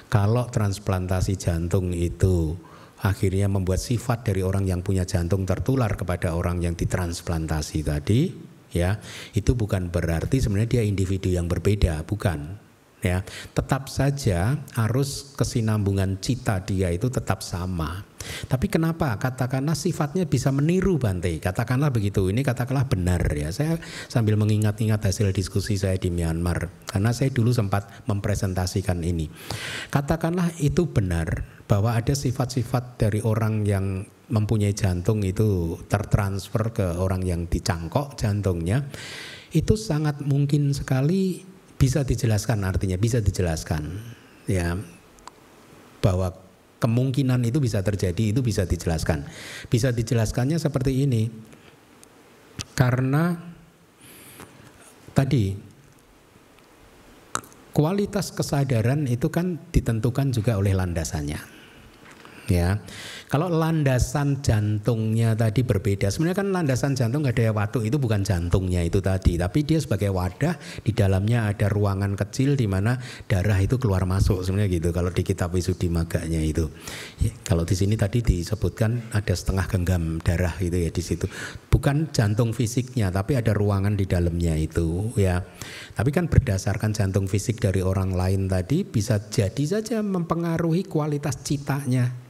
kalau 0.08 0.48
transplantasi 0.48 1.36
jantung 1.40 1.92
itu 1.92 2.56
akhirnya 3.04 3.46
membuat 3.52 3.78
sifat 3.78 4.26
dari 4.26 4.42
orang 4.42 4.66
yang 4.66 4.82
punya 4.82 5.06
jantung 5.06 5.46
tertular 5.46 5.94
kepada 5.94 6.34
orang 6.34 6.66
yang 6.66 6.74
ditransplantasi 6.74 7.86
tadi 7.86 8.34
ya 8.74 8.98
itu 9.38 9.54
bukan 9.54 9.94
berarti 9.94 10.42
sebenarnya 10.42 10.82
dia 10.82 10.84
individu 10.84 11.30
yang 11.30 11.46
berbeda 11.46 12.02
bukan 12.04 12.58
ya. 13.02 13.22
Tetap 13.54 13.88
saja 13.92 14.58
arus 14.88 15.34
kesinambungan 15.38 16.18
cita 16.20 16.62
dia 16.66 16.90
itu 16.90 17.08
tetap 17.08 17.46
sama 17.46 18.02
tapi 18.48 18.68
kenapa? 18.72 19.16
Katakanlah 19.18 19.76
sifatnya 19.76 20.28
bisa 20.28 20.54
meniru 20.54 20.98
Bante. 20.98 21.32
Katakanlah 21.38 21.92
begitu. 21.92 22.28
Ini 22.30 22.42
katakanlah 22.44 22.88
benar 22.88 23.22
ya. 23.34 23.50
Saya 23.52 23.78
sambil 24.08 24.40
mengingat-ingat 24.40 25.04
hasil 25.04 25.32
diskusi 25.36 25.76
saya 25.76 26.00
di 26.00 26.14
Myanmar 26.14 26.70
karena 26.90 27.12
saya 27.12 27.34
dulu 27.34 27.52
sempat 27.52 28.08
mempresentasikan 28.08 29.04
ini. 29.04 29.28
Katakanlah 29.92 30.54
itu 30.62 30.90
benar 30.90 31.46
bahwa 31.68 31.94
ada 31.94 32.16
sifat-sifat 32.16 33.00
dari 33.02 33.20
orang 33.22 33.68
yang 33.68 34.08
mempunyai 34.28 34.76
jantung 34.76 35.24
itu 35.24 35.80
tertransfer 35.88 36.76
ke 36.76 36.88
orang 37.00 37.24
yang 37.24 37.48
dicangkok 37.48 38.20
jantungnya 38.20 38.84
itu 39.56 39.80
sangat 39.80 40.20
mungkin 40.20 40.76
sekali 40.76 41.48
bisa 41.80 42.04
dijelaskan 42.04 42.68
artinya 42.68 43.00
bisa 43.00 43.24
dijelaskan 43.24 43.88
ya 44.52 44.76
bahwa 46.04 46.47
kemungkinan 46.78 47.42
itu 47.46 47.58
bisa 47.58 47.82
terjadi 47.82 48.34
itu 48.36 48.46
bisa 48.46 48.64
dijelaskan. 48.70 49.26
Bisa 49.68 49.90
dijelaskannya 49.90 50.62
seperti 50.62 51.06
ini. 51.06 51.30
Karena 52.78 53.34
tadi 55.18 55.58
kualitas 57.74 58.34
kesadaran 58.34 59.10
itu 59.10 59.30
kan 59.34 59.58
ditentukan 59.74 60.34
juga 60.34 60.58
oleh 60.58 60.78
landasannya 60.78 61.57
ya. 62.50 62.80
Kalau 63.28 63.52
landasan 63.52 64.40
jantungnya 64.40 65.36
tadi 65.36 65.60
berbeda, 65.60 66.08
sebenarnya 66.08 66.38
kan 66.40 66.48
landasan 66.56 66.96
jantung 66.96 67.28
ada 67.28 67.44
waktu 67.52 67.92
itu 67.92 68.00
bukan 68.00 68.24
jantungnya 68.24 68.88
itu 68.88 69.04
tadi, 69.04 69.36
tapi 69.36 69.68
dia 69.68 69.84
sebagai 69.84 70.16
wadah 70.16 70.56
di 70.80 70.96
dalamnya 70.96 71.52
ada 71.52 71.68
ruangan 71.68 72.16
kecil 72.16 72.56
di 72.56 72.72
mana 72.72 72.96
darah 73.28 73.60
itu 73.60 73.76
keluar 73.76 74.08
masuk 74.08 74.48
sebenarnya 74.48 74.80
gitu. 74.80 74.96
Kalau 74.96 75.12
di 75.12 75.28
kitab 75.28 75.52
Wisudi 75.52 75.92
Maganya 75.92 76.40
itu, 76.40 76.72
ya, 77.20 77.36
kalau 77.44 77.68
di 77.68 77.76
sini 77.76 78.00
tadi 78.00 78.24
disebutkan 78.24 79.12
ada 79.12 79.36
setengah 79.36 79.68
genggam 79.68 80.24
darah 80.24 80.56
gitu 80.64 80.80
ya 80.80 80.88
di 80.88 81.04
situ, 81.04 81.28
bukan 81.68 82.08
jantung 82.16 82.56
fisiknya, 82.56 83.12
tapi 83.12 83.36
ada 83.36 83.52
ruangan 83.52 84.00
di 84.00 84.08
dalamnya 84.08 84.56
itu 84.56 85.12
ya. 85.20 85.44
Tapi 86.00 86.16
kan 86.16 86.32
berdasarkan 86.32 86.96
jantung 86.96 87.28
fisik 87.28 87.60
dari 87.60 87.84
orang 87.84 88.16
lain 88.16 88.48
tadi 88.48 88.88
bisa 88.88 89.20
jadi 89.20 89.64
saja 89.68 90.00
mempengaruhi 90.00 90.88
kualitas 90.88 91.44
citanya 91.44 92.28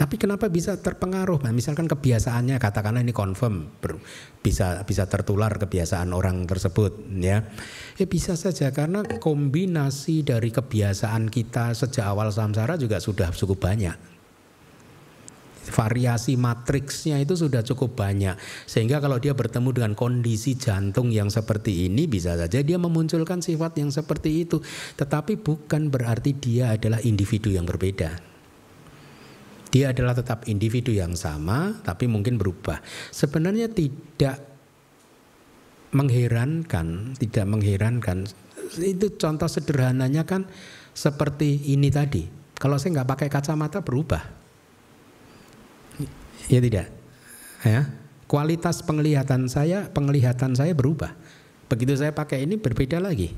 tapi 0.00 0.16
kenapa 0.16 0.48
bisa 0.48 0.80
terpengaruh? 0.80 1.44
Nah, 1.44 1.52
misalkan 1.52 1.84
kebiasaannya 1.84 2.56
katakanlah 2.56 3.04
ini 3.04 3.12
confirm 3.12 3.68
ber, 3.84 4.00
bisa 4.40 4.80
bisa 4.88 5.04
tertular 5.04 5.52
kebiasaan 5.60 6.16
orang 6.16 6.48
tersebut 6.48 7.04
ya. 7.20 7.44
Ya 8.00 8.06
bisa 8.08 8.32
saja 8.32 8.72
karena 8.72 9.04
kombinasi 9.04 10.24
dari 10.24 10.48
kebiasaan 10.48 11.28
kita 11.28 11.76
sejak 11.76 12.08
awal 12.08 12.32
samsara 12.32 12.80
juga 12.80 12.96
sudah 12.96 13.28
cukup 13.28 13.60
banyak. 13.60 13.92
Variasi 15.68 16.40
matriksnya 16.40 17.20
itu 17.20 17.36
sudah 17.36 17.60
cukup 17.60 17.92
banyak 17.92 18.40
sehingga 18.64 19.04
kalau 19.04 19.20
dia 19.20 19.36
bertemu 19.36 19.68
dengan 19.76 19.92
kondisi 19.92 20.56
jantung 20.56 21.12
yang 21.12 21.28
seperti 21.28 21.92
ini 21.92 22.08
bisa 22.08 22.40
saja 22.40 22.64
dia 22.64 22.80
memunculkan 22.80 23.44
sifat 23.44 23.76
yang 23.76 23.92
seperti 23.92 24.48
itu. 24.48 24.64
Tetapi 24.96 25.36
bukan 25.44 25.92
berarti 25.92 26.32
dia 26.40 26.72
adalah 26.72 27.04
individu 27.04 27.52
yang 27.52 27.68
berbeda 27.68 28.29
Dia 29.70 29.94
adalah 29.94 30.18
tetap 30.18 30.50
individu 30.50 30.90
yang 30.90 31.14
sama, 31.14 31.78
tapi 31.86 32.10
mungkin 32.10 32.34
berubah. 32.34 32.82
Sebenarnya 33.14 33.70
tidak 33.70 34.42
mengherankan, 35.94 37.14
tidak 37.18 37.46
mengherankan. 37.46 38.26
Itu 38.78 39.14
contoh 39.14 39.46
sederhananya 39.46 40.26
kan 40.26 40.50
seperti 40.90 41.70
ini 41.70 41.90
tadi. 41.90 42.26
Kalau 42.58 42.76
saya 42.76 43.00
nggak 43.00 43.10
pakai 43.14 43.28
kacamata 43.30 43.80
berubah, 43.80 44.20
ya 46.50 46.60
tidak. 46.60 46.90
Ya, 47.60 47.88
kualitas 48.26 48.82
penglihatan 48.82 49.46
saya, 49.46 49.88
penglihatan 49.88 50.52
saya 50.58 50.74
berubah. 50.74 51.14
Begitu 51.70 51.94
saya 51.94 52.10
pakai 52.10 52.42
ini 52.44 52.58
berbeda 52.58 52.98
lagi, 52.98 53.30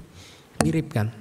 mirip 0.65 0.89
kan? 0.91 1.13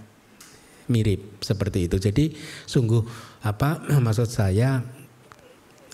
Mirip 0.88 1.44
seperti 1.44 1.92
itu. 1.92 2.00
Jadi 2.00 2.34
sungguh 2.66 3.04
apa 3.44 3.86
maksud 4.06 4.32
saya 4.32 4.82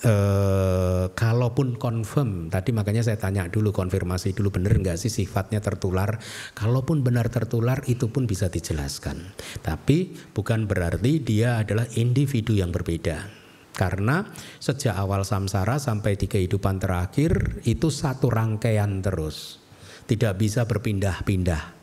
eh, 0.03 1.05
kalaupun 1.13 1.77
confirm 1.77 2.51
tadi 2.51 2.73
makanya 2.73 3.05
saya 3.05 3.17
tanya 3.21 3.47
dulu 3.47 3.69
konfirmasi 3.73 4.33
dulu 4.35 4.57
benar 4.57 4.75
nggak 4.77 4.97
sih 4.99 5.09
sifatnya 5.13 5.63
tertular? 5.63 6.19
Kalaupun 6.57 7.05
benar 7.05 7.29
tertular 7.31 7.81
itu 7.85 8.09
pun 8.09 8.25
bisa 8.25 8.49
dijelaskan. 8.51 9.33
Tapi 9.61 10.13
bukan 10.33 10.65
berarti 10.65 11.21
dia 11.21 11.61
adalah 11.61 11.85
individu 11.95 12.57
yang 12.57 12.73
berbeda. 12.73 13.29
Karena 13.77 14.25
sejak 14.57 14.97
awal 14.97 15.21
samsara 15.21 15.77
sampai 15.77 16.17
di 16.17 16.25
kehidupan 16.25 16.81
terakhir 16.81 17.61
itu 17.69 17.93
satu 17.93 18.33
rangkaian 18.33 19.05
terus. 19.05 19.61
Tidak 20.09 20.33
bisa 20.33 20.65
berpindah-pindah 20.65 21.76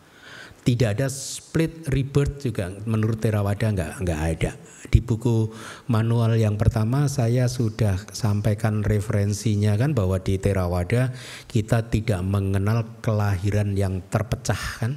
tidak 0.65 0.97
ada 0.99 1.07
split 1.12 1.86
rebirth 1.93 2.41
juga. 2.41 2.73
Menurut 2.89 3.20
Theravada 3.20 3.69
nggak 3.69 3.93
nggak 4.01 4.20
ada. 4.36 4.53
Di 4.89 5.05
buku 5.05 5.53
manual 5.93 6.41
yang 6.41 6.57
pertama 6.57 7.05
saya 7.09 7.49
sudah 7.53 8.01
sampaikan 8.16 8.81
referensinya 8.81 9.77
kan 9.77 9.93
bahwa 9.93 10.16
di 10.20 10.41
Theravada 10.41 11.12
kita 11.53 11.93
tidak 11.93 12.24
mengenal 12.24 12.89
kelahiran 13.05 13.77
yang 13.77 14.01
terpecah 14.09 14.62
kan. 14.81 14.97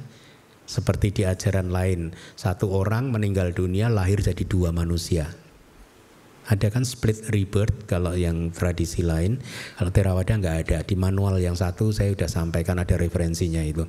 Seperti 0.68 1.12
di 1.12 1.22
ajaran 1.24 1.72
lain 1.72 2.12
satu 2.36 2.68
orang 2.72 3.08
meninggal 3.08 3.56
dunia 3.56 3.88
lahir 3.88 4.20
jadi 4.20 4.44
dua 4.44 4.72
manusia. 4.72 5.28
Ada 6.48 6.72
kan 6.72 6.84
split 6.84 7.28
rebirth 7.28 7.84
kalau 7.84 8.16
yang 8.16 8.48
tradisi 8.52 9.04
lain? 9.04 9.36
Kalau 9.76 9.92
Theravada 9.92 10.32
nggak 10.32 10.56
ada. 10.64 10.78
Di 10.80 10.96
manual 10.96 11.40
yang 11.44 11.56
satu 11.56 11.92
saya 11.92 12.12
sudah 12.16 12.28
sampaikan 12.28 12.80
ada 12.80 12.96
referensinya 12.96 13.60
itu 13.60 13.84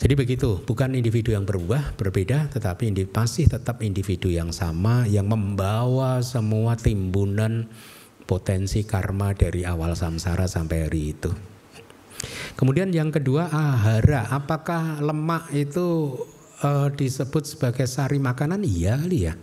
jadi 0.00 0.16
begitu, 0.16 0.64
bukan 0.64 0.96
individu 0.96 1.36
yang 1.36 1.44
berubah, 1.44 1.92
berbeda, 2.00 2.48
tetapi 2.56 2.88
masih 3.12 3.52
tetap 3.52 3.84
individu 3.84 4.32
yang 4.32 4.48
sama 4.48 5.04
yang 5.04 5.28
membawa 5.28 6.24
semua 6.24 6.72
timbunan 6.80 7.68
potensi 8.24 8.80
karma 8.88 9.36
dari 9.36 9.68
awal 9.68 9.92
samsara 9.92 10.48
sampai 10.48 10.88
hari 10.88 11.12
itu. 11.12 11.28
Kemudian 12.56 12.88
yang 12.96 13.12
kedua 13.12 13.52
ahara, 13.52 14.24
apakah 14.32 15.04
lemak 15.04 15.52
itu 15.52 16.16
uh, 16.64 16.88
disebut 16.88 17.44
sebagai 17.44 17.84
sari 17.84 18.16
makanan? 18.16 18.64
Iya 18.64 18.96
kali 19.04 19.28
ya. 19.28 19.34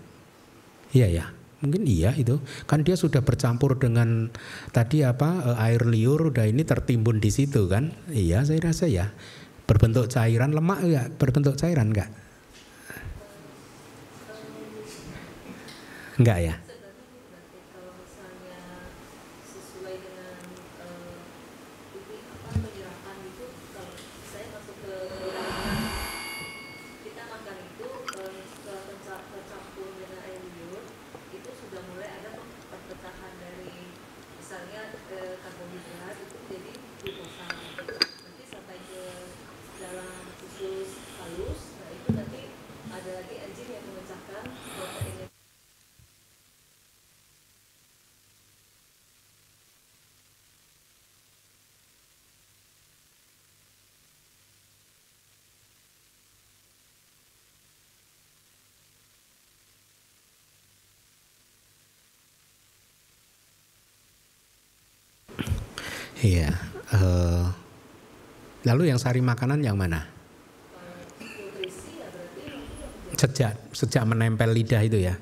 Iya 0.90 1.08
ya. 1.22 1.26
Mungkin 1.62 1.86
iya 1.86 2.18
itu. 2.18 2.42
Kan 2.66 2.82
dia 2.82 2.98
sudah 2.98 3.22
bercampur 3.22 3.78
dengan 3.78 4.34
tadi 4.74 5.06
apa 5.06 5.54
uh, 5.54 5.58
air 5.62 5.86
liur 5.86 6.34
udah 6.34 6.50
ini 6.50 6.66
tertimbun 6.66 7.22
di 7.22 7.30
situ 7.30 7.70
kan? 7.70 7.94
Iya, 8.10 8.42
saya 8.42 8.62
rasa 8.62 8.90
ya 8.90 9.14
berbentuk 9.68 10.08
cairan 10.08 10.56
lemak 10.56 10.80
enggak 10.82 11.08
berbentuk 11.20 11.60
cairan 11.60 11.92
enggak? 11.92 12.10
Enggak 16.18 16.40
ya 16.42 16.56
Iya. 66.28 66.52
Uh, 66.92 67.48
lalu 68.68 68.92
yang 68.92 69.00
sari 69.00 69.24
makanan 69.24 69.64
yang 69.64 69.80
mana? 69.80 70.04
Sejak 73.16 73.56
sejak 73.72 74.04
menempel 74.04 74.52
lidah 74.52 74.84
itu 74.84 75.00
ya. 75.08 75.16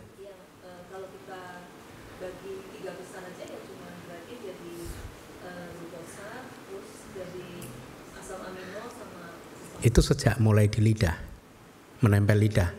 Itu 9.86 10.02
sejak 10.02 10.42
mulai 10.42 10.66
di 10.66 10.82
lidah, 10.82 11.14
menempel 12.02 12.42
lidah. 12.42 12.74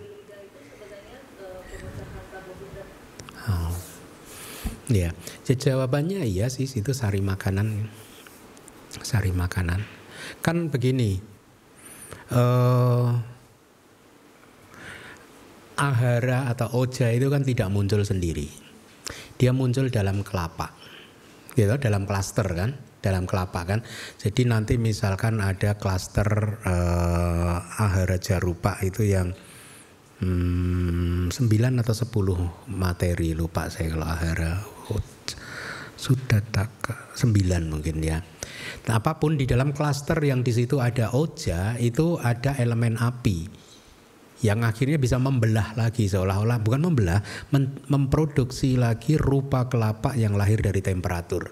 Oh. 3.47 3.71
Ya, 4.91 5.15
jawabannya 5.47 6.27
iya 6.27 6.51
sih 6.51 6.67
itu 6.67 6.91
sari 6.91 7.23
makanan 7.23 7.87
sari 9.03 9.33
makanan. 9.33 9.83
Kan 10.41 10.73
begini, 10.73 11.21
uh, 12.33 13.13
ahara 15.77 16.49
atau 16.51 16.73
oja 16.85 17.13
itu 17.13 17.29
kan 17.29 17.45
tidak 17.45 17.69
muncul 17.69 18.01
sendiri. 18.03 18.49
Dia 19.37 19.53
muncul 19.53 19.93
dalam 19.93 20.25
kelapa, 20.25 20.73
gitu, 21.53 21.77
dalam 21.77 22.09
klaster 22.09 22.49
kan, 22.57 22.75
dalam 23.05 23.29
kelapa 23.29 23.69
kan. 23.69 23.81
Jadi 24.17 24.49
nanti 24.49 24.81
misalkan 24.81 25.45
ada 25.45 25.77
klaster 25.77 26.59
uh, 26.65 27.57
ahara 27.79 28.17
jarupa 28.17 28.81
itu 28.81 29.05
yang 29.05 29.37
hmm, 30.21 31.29
9 31.29 31.83
atau 31.83 31.95
10 31.95 32.73
materi 32.73 33.37
lupa 33.37 33.69
saya 33.69 33.93
kalau 33.93 34.09
ahara 34.09 34.65
sudah 35.97 36.45
tak 36.53 36.71
sembilan 37.17 37.73
mungkin 37.73 37.97
ya. 38.05 38.21
Nah, 38.87 39.03
apa 39.03 39.19
pun 39.19 39.35
di 39.35 39.49
dalam 39.49 39.75
klaster 39.75 40.21
yang 40.23 40.47
di 40.47 40.55
situ 40.55 40.79
ada 40.79 41.11
oja 41.17 41.75
itu 41.81 42.21
ada 42.23 42.55
elemen 42.61 42.95
api 43.01 43.67
yang 44.45 44.63
akhirnya 44.69 45.01
bisa 45.01 45.17
membelah 45.17 45.73
lagi 45.75 46.07
seolah-olah 46.13 46.61
bukan 46.61 46.81
membelah 46.93 47.25
memproduksi 47.89 48.77
lagi 48.77 49.17
rupa 49.17 49.67
kelapa 49.73 50.13
yang 50.13 50.37
lahir 50.37 50.61
dari 50.61 50.85
temperatur. 50.85 51.49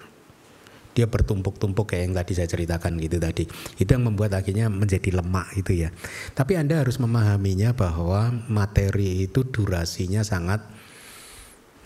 Dia 0.95 1.11
bertumpuk-tumpuk 1.11 1.91
kayak 1.91 2.03
yang 2.07 2.15
tadi 2.15 2.31
saya 2.39 2.47
ceritakan 2.47 2.95
gitu 3.03 3.19
tadi. 3.19 3.43
Itu 3.75 3.99
yang 3.99 4.07
membuat 4.07 4.31
akhirnya 4.31 4.71
menjadi 4.71 5.19
lemak 5.19 5.51
itu 5.59 5.83
ya. 5.83 5.91
Tapi 6.31 6.55
anda 6.55 6.79
harus 6.79 6.95
memahaminya 7.03 7.75
bahwa 7.75 8.31
materi 8.47 9.27
itu 9.27 9.43
durasinya 9.43 10.23
sangat 10.23 10.63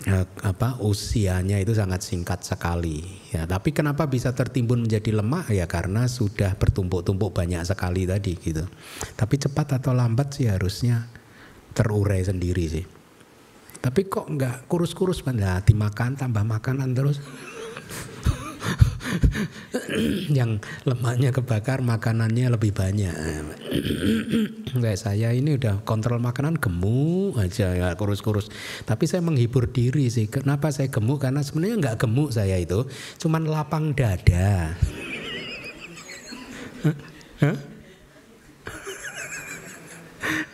eh, 0.08 0.24
apa 0.24 0.80
usianya 0.80 1.60
itu 1.60 1.76
sangat 1.76 2.00
singkat 2.00 2.40
sekali. 2.40 3.04
Ya 3.34 3.44
tapi 3.44 3.74
kenapa 3.74 4.08
bisa 4.08 4.32
tertimbun 4.32 4.88
menjadi 4.88 5.20
lemak? 5.20 5.52
Ya 5.52 5.68
karena 5.68 6.08
sudah 6.08 6.56
bertumpuk-tumpuk 6.56 7.36
banyak 7.36 7.64
sekali 7.66 8.08
tadi 8.08 8.36
gitu. 8.40 8.64
Tapi 9.16 9.34
cepat 9.36 9.82
atau 9.82 9.92
lambat 9.92 10.40
sih 10.40 10.48
harusnya 10.48 11.08
terurai 11.76 12.24
sendiri 12.24 12.64
sih. 12.68 12.84
Tapi 13.80 14.12
kok 14.12 14.28
nggak 14.28 14.68
kurus-kurus 14.68 15.24
pada 15.24 15.64
dimakan 15.64 16.12
tambah 16.16 16.44
makanan 16.44 16.92
terus 16.92 17.16
yang 20.38 20.60
lemaknya 20.86 21.30
kebakar 21.34 21.82
makanannya 21.82 22.50
lebih 22.52 22.72
banyak. 22.74 23.14
Kayak 24.70 25.00
saya 25.00 25.34
ini 25.34 25.58
udah 25.58 25.82
kontrol 25.82 26.22
makanan 26.22 26.58
gemuk 26.58 27.36
aja 27.38 27.74
ya 27.74 27.88
kurus-kurus. 27.98 28.48
Tapi 28.86 29.04
saya 29.06 29.22
menghibur 29.24 29.70
diri 29.70 30.08
sih. 30.08 30.30
Kenapa 30.30 30.70
saya 30.70 30.88
gemuk? 30.88 31.22
Karena 31.22 31.42
sebenarnya 31.42 31.76
nggak 31.80 31.98
gemuk 32.06 32.30
saya 32.30 32.56
itu 32.58 32.86
cuman 33.20 33.46
lapang 33.46 33.92
dada. 33.94 34.74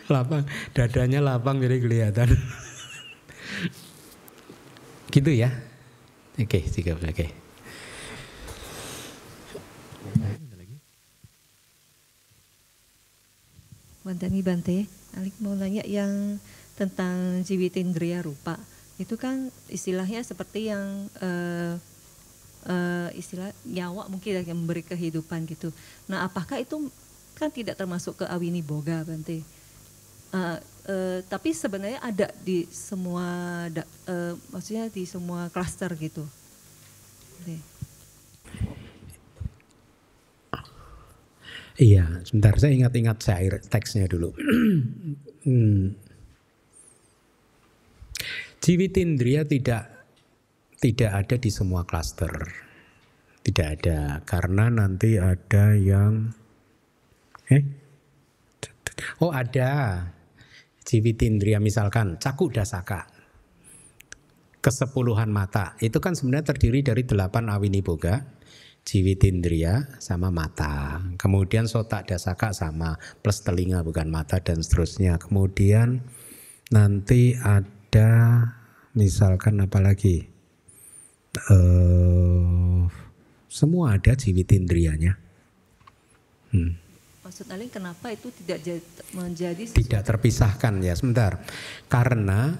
Lapang 0.06 0.46
dadanya 0.70 1.18
lapang 1.18 1.58
jadi 1.58 1.82
kelihatan. 1.82 2.28
Gitu 5.10 5.30
ya. 5.32 5.50
Oke, 6.36 6.60
tiga 6.68 6.94
oke. 6.94 7.10
Okay. 7.10 7.45
Wandani 14.06 14.38
Bante, 14.38 14.86
Alik 15.18 15.34
mau 15.42 15.58
nanya 15.58 15.82
yang 15.82 16.38
tentang 16.78 17.42
Jiwitindriya 17.42 18.22
rupa. 18.22 18.54
Itu 19.02 19.18
kan 19.18 19.50
istilahnya 19.66 20.22
seperti 20.22 20.70
yang 20.70 21.10
uh, 21.18 21.74
uh, 22.70 23.10
istilah 23.18 23.50
nyawa 23.66 24.06
mungkin 24.06 24.46
yang 24.46 24.54
memberi 24.54 24.86
kehidupan 24.86 25.50
gitu. 25.50 25.74
Nah, 26.06 26.22
apakah 26.22 26.62
itu 26.62 26.86
kan 27.34 27.50
tidak 27.50 27.74
termasuk 27.82 28.22
ke 28.22 28.24
awini 28.30 28.62
boga 28.62 29.02
Bante? 29.02 29.42
Uh, 30.30 30.62
uh, 30.86 31.18
tapi 31.26 31.50
sebenarnya 31.50 31.98
ada 31.98 32.30
di 32.46 32.62
semua, 32.70 33.26
uh, 34.06 34.34
maksudnya 34.54 34.86
di 34.86 35.02
semua 35.02 35.50
klaster 35.50 35.90
gitu. 35.98 36.22
Iya, 41.76 42.24
sebentar 42.24 42.56
saya 42.56 42.72
ingat-ingat 42.72 43.20
syair 43.20 43.60
teksnya 43.60 44.08
dulu. 44.08 44.32
hmm. 45.44 45.92
Jiwitindria 48.64 49.44
tidak 49.44 49.84
tidak 50.80 51.12
ada 51.12 51.36
di 51.36 51.50
semua 51.52 51.84
klaster. 51.84 52.32
Tidak 53.44 53.66
ada 53.78 54.24
karena 54.24 54.72
nanti 54.72 55.20
ada 55.20 55.76
yang 55.76 56.32
eh 57.52 57.62
Oh, 59.20 59.28
ada. 59.28 60.00
Jiwitindria 60.86 61.60
misalkan 61.60 62.16
cakuk 62.16 62.56
dasaka. 62.56 63.04
Kesepuluhan 64.64 65.28
mata. 65.28 65.76
Itu 65.84 66.00
kan 66.00 66.16
sebenarnya 66.16 66.56
terdiri 66.56 66.80
dari 66.80 67.04
delapan 67.04 67.52
awini 67.52 67.84
boga 67.84 68.35
jiwitindria 68.86 69.98
sama 69.98 70.30
mata. 70.30 71.02
Kemudian 71.18 71.66
sotak 71.66 72.06
dasaka 72.06 72.54
sama 72.54 72.94
plus 73.20 73.42
telinga 73.42 73.82
bukan 73.82 74.06
mata 74.06 74.38
dan 74.38 74.62
seterusnya. 74.62 75.18
Kemudian 75.18 76.06
nanti 76.70 77.34
ada 77.34 78.10
misalkan 78.94 79.58
apa 79.58 79.82
lagi? 79.82 80.30
Uh, 81.50 82.86
semua 83.50 83.98
ada 83.98 84.14
jiwitindrianya. 84.14 85.18
Hmm. 86.54 86.78
Maksud 87.26 87.50
Aling 87.50 87.68
kenapa 87.74 88.14
itu 88.14 88.30
tidak 88.30 88.62
menjadi 89.10 89.66
sesuatu? 89.66 89.82
tidak 89.82 90.02
terpisahkan 90.06 90.78
ya 90.78 90.94
sebentar 90.94 91.42
karena 91.90 92.54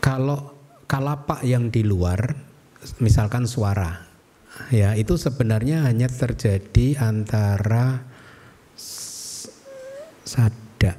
kalau 0.00 0.56
kalapak 0.88 1.44
yang 1.44 1.68
di 1.68 1.84
luar 1.84 2.47
misalkan 2.96 3.44
suara. 3.44 4.08
Ya 4.72 4.96
itu 4.98 5.14
sebenarnya 5.14 5.86
hanya 5.86 6.10
terjadi 6.10 6.98
antara 6.98 8.02
sada 10.26 10.98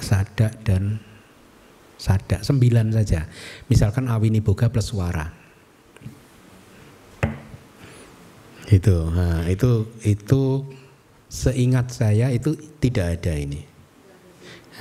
sada 0.00 0.48
dan 0.66 1.00
sada 1.96 2.42
sembilan 2.44 2.92
saja. 2.92 3.24
Misalkan 3.70 4.10
awini 4.10 4.42
boga 4.42 4.68
plus 4.68 4.90
suara. 4.90 5.30
Itu 8.70 9.10
nah, 9.10 9.46
itu 9.48 9.88
itu 10.02 10.66
seingat 11.30 11.94
saya 11.94 12.34
itu 12.34 12.58
tidak 12.82 13.22
ada 13.22 13.32
ini. 13.38 13.62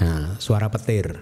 Nah, 0.01 0.35
suara 0.41 0.67
petir. 0.67 1.19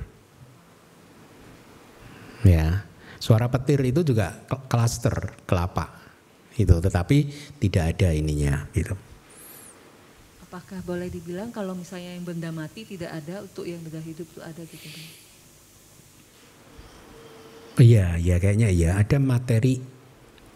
Ya 2.45 2.86
Suara 3.17 3.49
petir 3.49 3.81
itu 3.83 4.01
juga 4.01 4.45
klaster 4.69 5.43
kelapa 5.43 5.89
itu, 6.57 6.73
tetapi 6.73 7.17
tidak 7.61 7.97
ada 7.97 8.09
ininya 8.13 8.65
gitu. 8.73 8.97
Apakah 10.47 10.79
boleh 10.87 11.11
dibilang 11.11 11.51
kalau 11.51 11.75
misalnya 11.75 12.15
yang 12.15 12.23
benda 12.23 12.49
mati 12.55 12.87
tidak 12.87 13.11
ada 13.13 13.43
untuk 13.43 13.67
yang 13.67 13.83
benda 13.83 13.99
hidup 13.99 14.25
itu 14.25 14.39
ada 14.41 14.63
gitu? 14.63 14.87
Iya, 17.77 18.17
ya 18.17 18.41
kayaknya 18.41 18.73
iya 18.73 18.97
ada 18.97 19.21
materi 19.21 19.97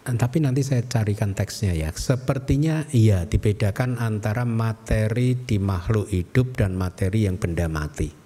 tapi 0.02 0.42
nanti 0.42 0.66
saya 0.66 0.82
carikan 0.82 1.30
teksnya 1.30 1.78
ya. 1.78 1.88
Sepertinya 1.94 2.82
iya 2.90 3.22
dibedakan 3.22 4.02
antara 4.02 4.42
materi 4.42 5.38
di 5.38 5.62
makhluk 5.62 6.10
hidup 6.10 6.58
dan 6.58 6.74
materi 6.74 7.30
yang 7.30 7.38
benda 7.38 7.70
mati. 7.70 8.21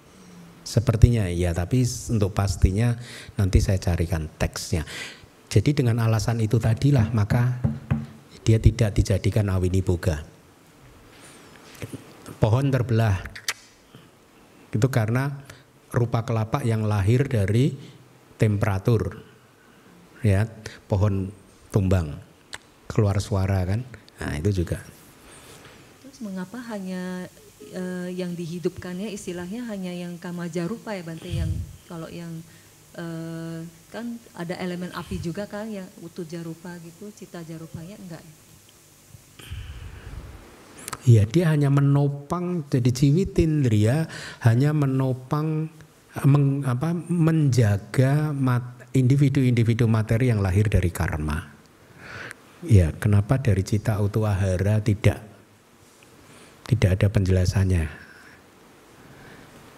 Sepertinya 0.66 1.30
iya, 1.30 1.55
tapi 1.55 1.86
untuk 2.10 2.34
pastinya 2.34 2.98
nanti 3.38 3.62
saya 3.62 3.78
carikan 3.78 4.26
teksnya. 4.34 4.82
Jadi 5.47 5.78
dengan 5.78 6.02
alasan 6.02 6.43
itu 6.43 6.59
tadilah 6.59 7.14
maka 7.14 7.62
dia 8.43 8.59
tidak 8.59 8.98
dijadikan 8.98 9.47
awini 9.47 9.78
boga. 9.78 10.26
Pohon 12.43 12.66
terbelah 12.74 13.22
itu 14.74 14.90
karena 14.90 15.47
rupa 15.94 16.26
kelapa 16.26 16.66
yang 16.66 16.82
lahir 16.82 17.30
dari 17.30 17.78
temperatur. 18.34 19.22
Ya, 20.26 20.51
pohon 20.90 21.30
tumbang 21.70 22.18
keluar 22.90 23.22
suara 23.22 23.62
kan. 23.62 23.86
Nah, 24.18 24.34
itu 24.34 24.66
juga. 24.66 24.82
Terus 26.02 26.18
mengapa 26.26 26.59
hanya 26.74 27.30
uh, 27.74 28.09
yang 28.11 28.33
dihidupkannya 28.37 29.11
istilahnya 29.12 29.66
hanya 29.70 29.93
yang 29.93 30.16
kama 30.20 30.49
jarupa 30.49 30.93
ya 30.93 31.03
Bante 31.03 31.31
yang 31.31 31.51
kalau 31.87 32.09
yang 32.11 32.31
uh, 32.99 33.61
kan 33.91 34.19
ada 34.37 34.57
elemen 34.61 34.91
api 34.93 35.20
juga 35.23 35.47
kan 35.47 35.69
yang 35.70 35.87
utuh 36.03 36.27
jarupa 36.27 36.74
gitu 36.83 37.12
cita 37.15 37.41
jarupanya 37.47 37.97
enggak 38.01 38.23
ya? 38.23 38.35
Iya 41.07 41.23
dia 41.23 41.45
hanya 41.55 41.70
menopang 41.70 42.66
jadi 42.66 42.91
ciwitindria 42.91 44.11
hanya 44.43 44.74
menopang 44.74 45.70
meng, 46.24 46.66
apa, 46.66 46.91
menjaga 46.97 48.35
individu-individu 48.97 49.85
materi 49.85 50.33
yang 50.33 50.41
lahir 50.41 50.66
dari 50.73 50.89
karma. 50.89 51.53
Ya, 52.65 52.91
kenapa 52.97 53.37
dari 53.37 53.61
cita 53.61 54.01
utuh 54.01 54.24
ahara 54.24 54.81
tidak 54.81 55.20
tidak 56.66 57.01
ada 57.01 57.06
penjelasannya. 57.10 57.84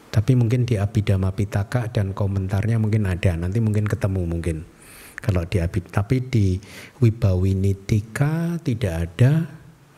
Tapi 0.08 0.32
mungkin 0.34 0.64
di 0.64 0.80
Abhidhamma 0.80 1.36
Pitaka 1.36 1.92
dan 1.92 2.16
komentarnya 2.16 2.80
mungkin 2.80 3.04
ada. 3.04 3.36
Nanti 3.36 3.60
mungkin 3.60 3.84
ketemu 3.84 4.24
mungkin. 4.24 4.64
Kalau 5.20 5.44
di 5.44 5.60
Abhid, 5.60 5.92
tapi 5.92 6.24
di 6.24 6.56
Wibawinitika 6.98 8.56
tidak 8.64 8.94
ada. 9.04 9.46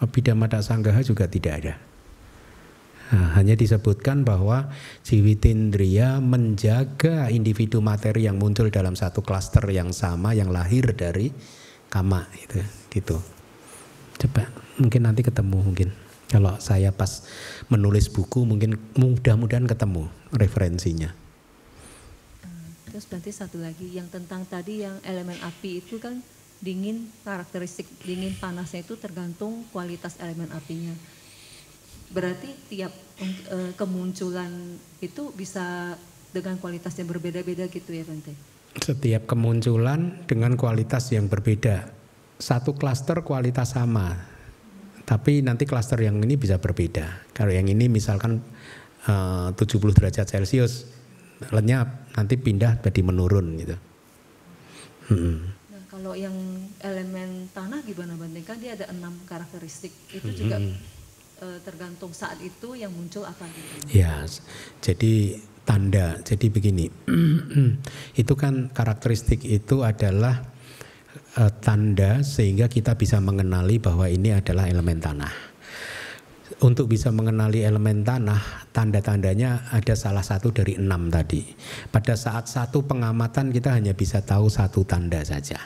Abhidhamma 0.00 0.50
Sanggaha 0.60 1.04
juga 1.04 1.28
tidak 1.30 1.54
ada. 1.62 1.74
Nah, 3.10 3.34
hanya 3.34 3.58
disebutkan 3.58 4.22
bahwa 4.22 4.70
Jiwitindria 5.02 6.22
menjaga 6.22 7.26
individu 7.28 7.82
materi 7.82 8.30
yang 8.30 8.38
muncul 8.38 8.70
dalam 8.70 8.94
satu 8.94 9.20
klaster 9.20 9.66
yang 9.66 9.90
sama 9.90 10.30
yang 10.30 10.54
lahir 10.54 10.94
dari 10.94 11.34
kama 11.90 12.30
itu 12.38 12.62
gitu. 12.94 13.18
Coba 14.14 14.46
mungkin 14.78 15.10
nanti 15.10 15.26
ketemu 15.26 15.58
mungkin. 15.58 16.09
Kalau 16.30 16.54
saya 16.62 16.94
pas 16.94 17.26
menulis 17.66 18.06
buku 18.06 18.46
mungkin 18.46 18.78
mudah-mudahan 18.94 19.66
ketemu 19.66 20.06
referensinya. 20.30 21.10
Terus 22.86 23.06
berarti 23.06 23.30
satu 23.34 23.58
lagi 23.58 23.98
yang 23.98 24.06
tentang 24.06 24.46
tadi 24.46 24.86
yang 24.86 24.94
elemen 25.02 25.34
api 25.42 25.82
itu 25.82 25.98
kan 25.98 26.22
dingin 26.62 27.10
karakteristik 27.26 27.90
dingin 28.06 28.36
panasnya 28.38 28.86
itu 28.86 28.94
tergantung 28.94 29.66
kualitas 29.74 30.22
elemen 30.22 30.46
apinya. 30.54 30.94
Berarti 32.14 32.50
tiap 32.70 32.94
e, 33.22 33.74
kemunculan 33.74 34.78
itu 35.02 35.34
bisa 35.34 35.98
dengan 36.30 36.58
kualitas 36.62 36.94
yang 36.98 37.10
berbeda-beda 37.10 37.66
gitu 37.66 37.90
ya 37.90 38.06
Bante? 38.06 38.34
Setiap 38.78 39.26
kemunculan 39.26 40.26
dengan 40.30 40.54
kualitas 40.54 41.10
yang 41.10 41.26
berbeda. 41.26 41.90
Satu 42.38 42.78
klaster 42.78 43.22
kualitas 43.26 43.74
sama, 43.74 44.29
tapi 45.10 45.42
nanti 45.42 45.66
klaster 45.66 45.98
yang 45.98 46.22
ini 46.22 46.38
bisa 46.38 46.62
berbeda. 46.62 47.34
Kalau 47.34 47.50
yang 47.50 47.66
ini 47.66 47.90
misalkan 47.90 48.38
eh, 49.10 49.50
uh, 49.50 49.58
70 49.58 49.90
derajat 49.90 50.22
Celcius 50.30 50.86
lenyap, 51.50 52.14
nanti 52.14 52.38
pindah 52.38 52.78
jadi 52.78 53.02
menurun 53.02 53.58
gitu. 53.58 53.76
Hmm. 55.10 55.50
Nah, 55.74 55.82
kalau 55.90 56.14
yang 56.14 56.36
elemen 56.78 57.50
tanah 57.50 57.82
gimana 57.82 58.14
bandingkan 58.14 58.62
dia 58.62 58.78
ada 58.78 58.86
enam 58.94 59.18
karakteristik 59.26 59.90
itu 60.14 60.30
juga 60.46 60.62
hmm. 60.62 60.78
uh, 61.42 61.58
tergantung 61.66 62.14
saat 62.14 62.38
itu 62.38 62.78
yang 62.78 62.94
muncul 62.94 63.26
apa 63.26 63.50
gitu. 63.50 63.90
Ya, 63.90 64.22
jadi 64.78 65.42
tanda. 65.66 66.22
Jadi 66.22 66.46
begini, 66.54 66.86
itu 68.22 68.32
kan 68.38 68.70
karakteristik 68.70 69.42
itu 69.42 69.82
adalah 69.82 70.49
uh, 71.38 71.52
tanda 71.62 72.24
sehingga 72.26 72.66
kita 72.66 72.98
bisa 72.98 73.22
mengenali 73.22 73.78
bahwa 73.78 74.08
ini 74.10 74.34
adalah 74.34 74.66
elemen 74.66 74.98
tanah. 74.98 75.34
untuk 76.60 76.92
bisa 76.92 77.08
mengenali 77.08 77.64
elemen 77.64 78.04
tanah, 78.04 78.68
tanda-tandanya 78.74 79.70
ada 79.72 79.94
salah 79.96 80.20
satu 80.20 80.52
dari 80.52 80.76
enam 80.76 81.08
tadi. 81.08 81.46
Pada 81.88 82.18
saat 82.18 82.50
satu 82.52 82.84
pengamatan 82.84 83.48
kita 83.54 83.72
hanya 83.72 83.96
bisa 83.96 84.20
tahu 84.20 84.50
satu 84.52 84.84
tanda 84.84 85.24
saja. 85.24 85.56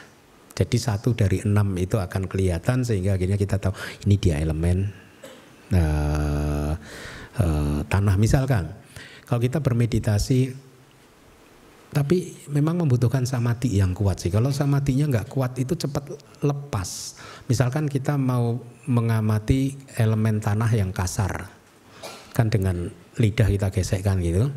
Jadi 0.55 0.77
satu 0.79 1.17
dari 1.19 1.43
enam 1.43 1.75
itu 1.75 1.99
akan 1.99 2.31
kelihatan 2.31 2.87
sehingga 2.87 3.19
akhirnya 3.19 3.35
kita 3.35 3.59
tahu 3.59 3.75
ini 4.07 4.15
dia 4.23 4.39
elemen 4.39 4.87
uh, 5.75 6.79
uh, 7.43 7.81
tanah 7.91 8.15
misalkan. 8.15 8.71
Kalau 9.27 9.41
kita 9.43 9.59
bermeditasi 9.59 10.55
tapi 11.95 12.35
memang 12.51 12.83
membutuhkan 12.83 13.23
samadhi 13.23 13.79
yang 13.79 13.95
kuat 13.95 14.19
sih. 14.19 14.29
Kalau 14.35 14.51
samadhinya 14.51 15.07
nggak 15.07 15.31
kuat 15.31 15.55
itu 15.63 15.79
cepat 15.79 16.11
lepas. 16.43 17.15
Misalkan 17.47 17.87
kita 17.87 18.19
mau 18.19 18.59
mengamati 18.91 19.79
elemen 19.95 20.43
tanah 20.43 20.69
yang 20.75 20.91
kasar, 20.91 21.47
kan 22.35 22.51
dengan 22.51 22.91
lidah 23.15 23.47
kita 23.47 23.71
gesekkan 23.71 24.19
gitu. 24.19 24.51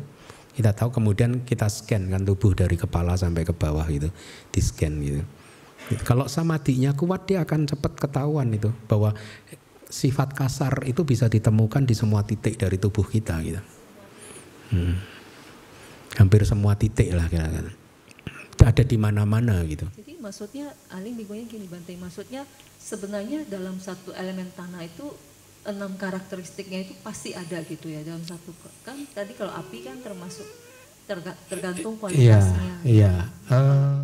Kita 0.58 0.74
tahu 0.74 0.90
kemudian 0.90 1.46
kita 1.46 1.70
scan 1.70 2.10
kan 2.10 2.26
tubuh 2.26 2.50
dari 2.58 2.74
kepala 2.74 3.14
sampai 3.14 3.46
ke 3.46 3.54
bawah 3.54 3.86
gitu, 3.86 4.10
di 4.50 4.58
scan 4.58 4.98
gitu. 4.98 5.22
Kalau 6.02 6.26
samadhinya 6.26 6.98
kuat 6.98 7.30
dia 7.30 7.46
akan 7.46 7.70
cepat 7.70 7.94
ketahuan 7.94 8.50
itu 8.50 8.74
bahwa 8.90 9.14
sifat 9.86 10.34
kasar 10.34 10.84
itu 10.90 11.06
bisa 11.06 11.30
ditemukan 11.30 11.86
di 11.86 11.94
semua 11.94 12.26
titik 12.26 12.58
dari 12.58 12.76
tubuh 12.76 13.06
kita 13.06 13.38
gitu. 13.46 13.62
Hmm 14.74 15.17
hampir 16.16 16.46
semua 16.48 16.78
titik 16.78 17.12
lah 17.12 17.28
kira-kira 17.28 17.74
ada 18.58 18.82
di 18.82 18.96
mana-mana 18.98 19.62
gitu. 19.64 19.86
Jadi 19.96 20.18
maksudnya 20.18 20.74
Aling 20.92 21.14
bingungnya 21.14 21.46
gini 21.46 21.66
Bante, 21.70 21.94
maksudnya 21.94 22.42
sebenarnya 22.76 23.46
dalam 23.46 23.78
satu 23.78 24.10
elemen 24.12 24.50
tanah 24.52 24.82
itu 24.82 25.08
enam 25.68 25.94
karakteristiknya 26.00 26.88
itu 26.88 26.94
pasti 27.04 27.36
ada 27.36 27.60
gitu 27.66 27.92
ya 27.92 28.00
dalam 28.00 28.24
satu 28.24 28.54
kan 28.86 28.96
tadi 29.12 29.36
kalau 29.36 29.52
api 29.52 29.84
kan 29.84 30.00
termasuk 30.00 30.46
terga, 31.04 31.32
tergantung 31.48 31.96
iya, 31.96 32.00
kualitasnya. 32.00 32.72
Iya, 32.84 32.84
iya. 32.84 33.12
Uh, 33.48 34.00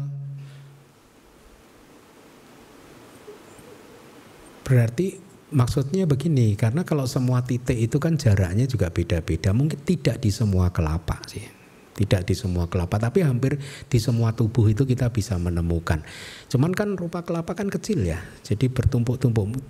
berarti 4.65 5.21
maksudnya 5.53 6.09
begini, 6.09 6.57
karena 6.57 6.83
kalau 6.83 7.05
semua 7.05 7.45
titik 7.45 7.77
itu 7.77 8.01
kan 8.01 8.17
jaraknya 8.17 8.65
juga 8.65 8.89
beda-beda, 8.89 9.53
mungkin 9.53 9.79
tidak 9.85 10.19
di 10.25 10.33
semua 10.33 10.73
kelapa 10.73 11.21
sih 11.29 11.54
tidak 11.95 12.27
di 12.27 12.35
semua 12.35 12.67
kelapa, 12.67 12.99
tapi 12.99 13.23
hampir 13.23 13.57
di 13.87 13.99
semua 14.03 14.35
tubuh 14.35 14.67
itu 14.67 14.83
kita 14.83 15.15
bisa 15.15 15.39
menemukan. 15.39 16.03
Cuman 16.51 16.75
kan 16.75 16.99
rupa 16.99 17.23
kelapa 17.23 17.55
kan 17.55 17.71
kecil 17.71 18.03
ya, 18.03 18.19
jadi 18.43 18.67
bertumpuk-tumpuk. 18.67 19.63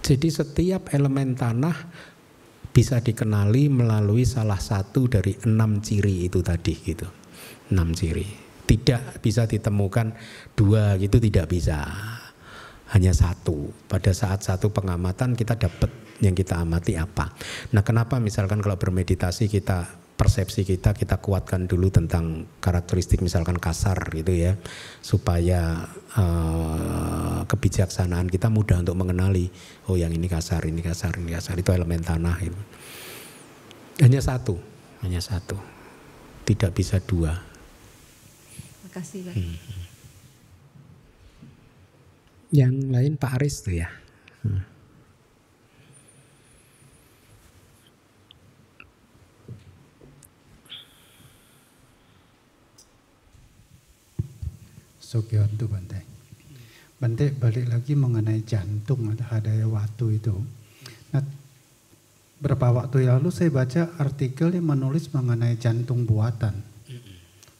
Jadi 0.00 0.28
setiap 0.32 0.88
elemen 0.96 1.36
tanah 1.36 1.76
bisa 2.72 3.02
dikenali 3.04 3.68
melalui 3.68 4.24
salah 4.24 4.56
satu 4.56 5.04
dari 5.04 5.36
enam 5.44 5.84
ciri 5.84 6.24
itu 6.24 6.40
tadi 6.40 6.74
gitu. 6.80 7.04
Enam 7.68 7.92
ciri. 7.92 8.24
Tidak 8.64 9.20
bisa 9.20 9.44
ditemukan 9.44 10.16
dua 10.56 10.96
gitu 10.96 11.20
tidak 11.20 11.52
bisa. 11.52 11.84
Hanya 12.88 13.12
satu. 13.12 13.68
Pada 13.84 14.16
saat 14.16 14.40
satu 14.40 14.72
pengamatan 14.72 15.36
kita 15.36 15.60
dapat 15.60 15.92
yang 16.24 16.32
kita 16.32 16.56
amati 16.56 16.96
apa. 16.96 17.36
Nah 17.76 17.84
kenapa 17.84 18.16
misalkan 18.16 18.64
kalau 18.64 18.80
bermeditasi 18.80 19.52
kita 19.52 20.07
persepsi 20.18 20.66
kita 20.66 20.98
kita 20.98 21.22
kuatkan 21.22 21.70
dulu 21.70 21.94
tentang 21.94 22.50
karakteristik 22.58 23.22
misalkan 23.22 23.54
kasar 23.54 24.10
gitu 24.10 24.34
ya 24.34 24.58
supaya 24.98 25.86
uh, 26.18 27.46
kebijaksanaan 27.46 28.26
kita 28.26 28.50
mudah 28.50 28.82
untuk 28.82 28.98
mengenali 28.98 29.46
oh 29.86 29.94
yang 29.94 30.10
ini 30.10 30.26
kasar 30.26 30.66
ini 30.66 30.82
kasar 30.82 31.14
ini 31.22 31.38
kasar 31.38 31.54
itu 31.54 31.70
elemen 31.70 32.02
tanah 32.02 32.34
itu 32.42 32.58
hanya 34.02 34.18
satu 34.18 34.58
hanya 35.06 35.22
satu 35.22 35.54
tidak 36.42 36.74
bisa 36.74 36.98
dua 36.98 37.38
makasih 38.90 39.22
Pak. 39.22 39.34
Hmm. 39.38 39.56
yang 42.50 42.74
lain 42.90 43.14
Pak 43.14 43.38
Aris 43.38 43.62
tuh 43.62 43.78
ya 43.78 43.86
hmm. 44.42 44.77
Sugiontu 55.08 55.72
Bante. 55.72 56.04
Bante 57.00 57.32
balik 57.32 57.72
lagi 57.72 57.96
mengenai 57.96 58.44
jantung 58.44 59.08
atau 59.08 59.24
hadaya 59.32 59.64
waktu 59.64 60.20
itu. 60.20 60.36
Nah, 61.16 61.24
berapa 62.44 62.76
waktu 62.76 63.08
lalu 63.08 63.32
saya 63.32 63.48
baca 63.48 63.88
artikel 63.96 64.52
yang 64.52 64.68
menulis 64.68 65.08
mengenai 65.16 65.56
jantung 65.56 66.04
buatan. 66.04 66.52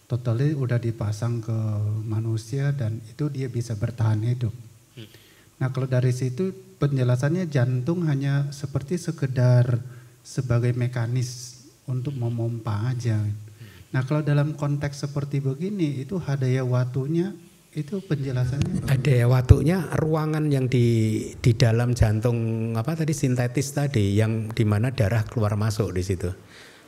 Totalnya 0.09 0.57
udah 0.61 0.77
dipasang 0.77 1.41
ke 1.41 1.59
manusia 2.05 2.73
dan 2.77 3.01
itu 3.09 3.33
dia 3.33 3.49
bisa 3.49 3.77
bertahan 3.77 4.25
hidup. 4.25 4.53
Nah 5.61 5.69
kalau 5.69 5.85
dari 5.85 6.17
situ 6.17 6.53
penjelasannya 6.81 7.45
jantung 7.49 8.09
hanya 8.09 8.49
seperti 8.49 8.97
sekedar 8.97 9.81
sebagai 10.25 10.73
mekanis 10.73 11.61
untuk 11.85 12.17
memompa 12.17 12.89
aja. 12.89 13.21
Nah 13.89 14.05
kalau 14.05 14.21
dalam 14.21 14.53
konteks 14.53 15.09
seperti 15.09 15.41
begini 15.41 16.05
itu 16.05 16.21
hadaya 16.21 16.61
watunya 16.61 17.33
itu 17.73 18.01
penjelasannya 18.05 18.89
Hadaya 18.89 19.29
watunya 19.29 19.85
ruangan 19.97 20.49
yang 20.49 20.69
di 20.69 21.21
di 21.41 21.53
dalam 21.53 21.93
jantung 21.93 22.73
apa 22.77 22.97
tadi 22.97 23.13
sintetis 23.13 23.73
tadi 23.73 24.17
yang 24.17 24.53
di 24.53 24.65
mana 24.65 24.93
darah 24.93 25.25
keluar 25.25 25.57
masuk 25.57 25.93
di 25.97 26.03
situ. 26.05 26.33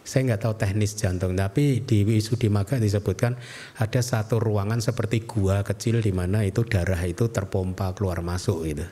Saya 0.00 0.32
nggak 0.32 0.40
tahu 0.42 0.54
teknis 0.56 0.96
jantung, 0.96 1.36
tapi 1.36 1.84
di 1.84 2.08
Wisudimaga 2.08 2.80
disebutkan 2.80 3.36
ada 3.76 4.00
satu 4.00 4.40
ruangan 4.40 4.80
seperti 4.80 5.28
gua 5.28 5.60
kecil 5.60 6.00
di 6.00 6.08
mana 6.08 6.40
itu 6.40 6.64
darah 6.64 6.98
itu 7.04 7.28
terpompa 7.28 7.92
keluar 7.92 8.24
masuk 8.24 8.64
gitu. 8.64 8.88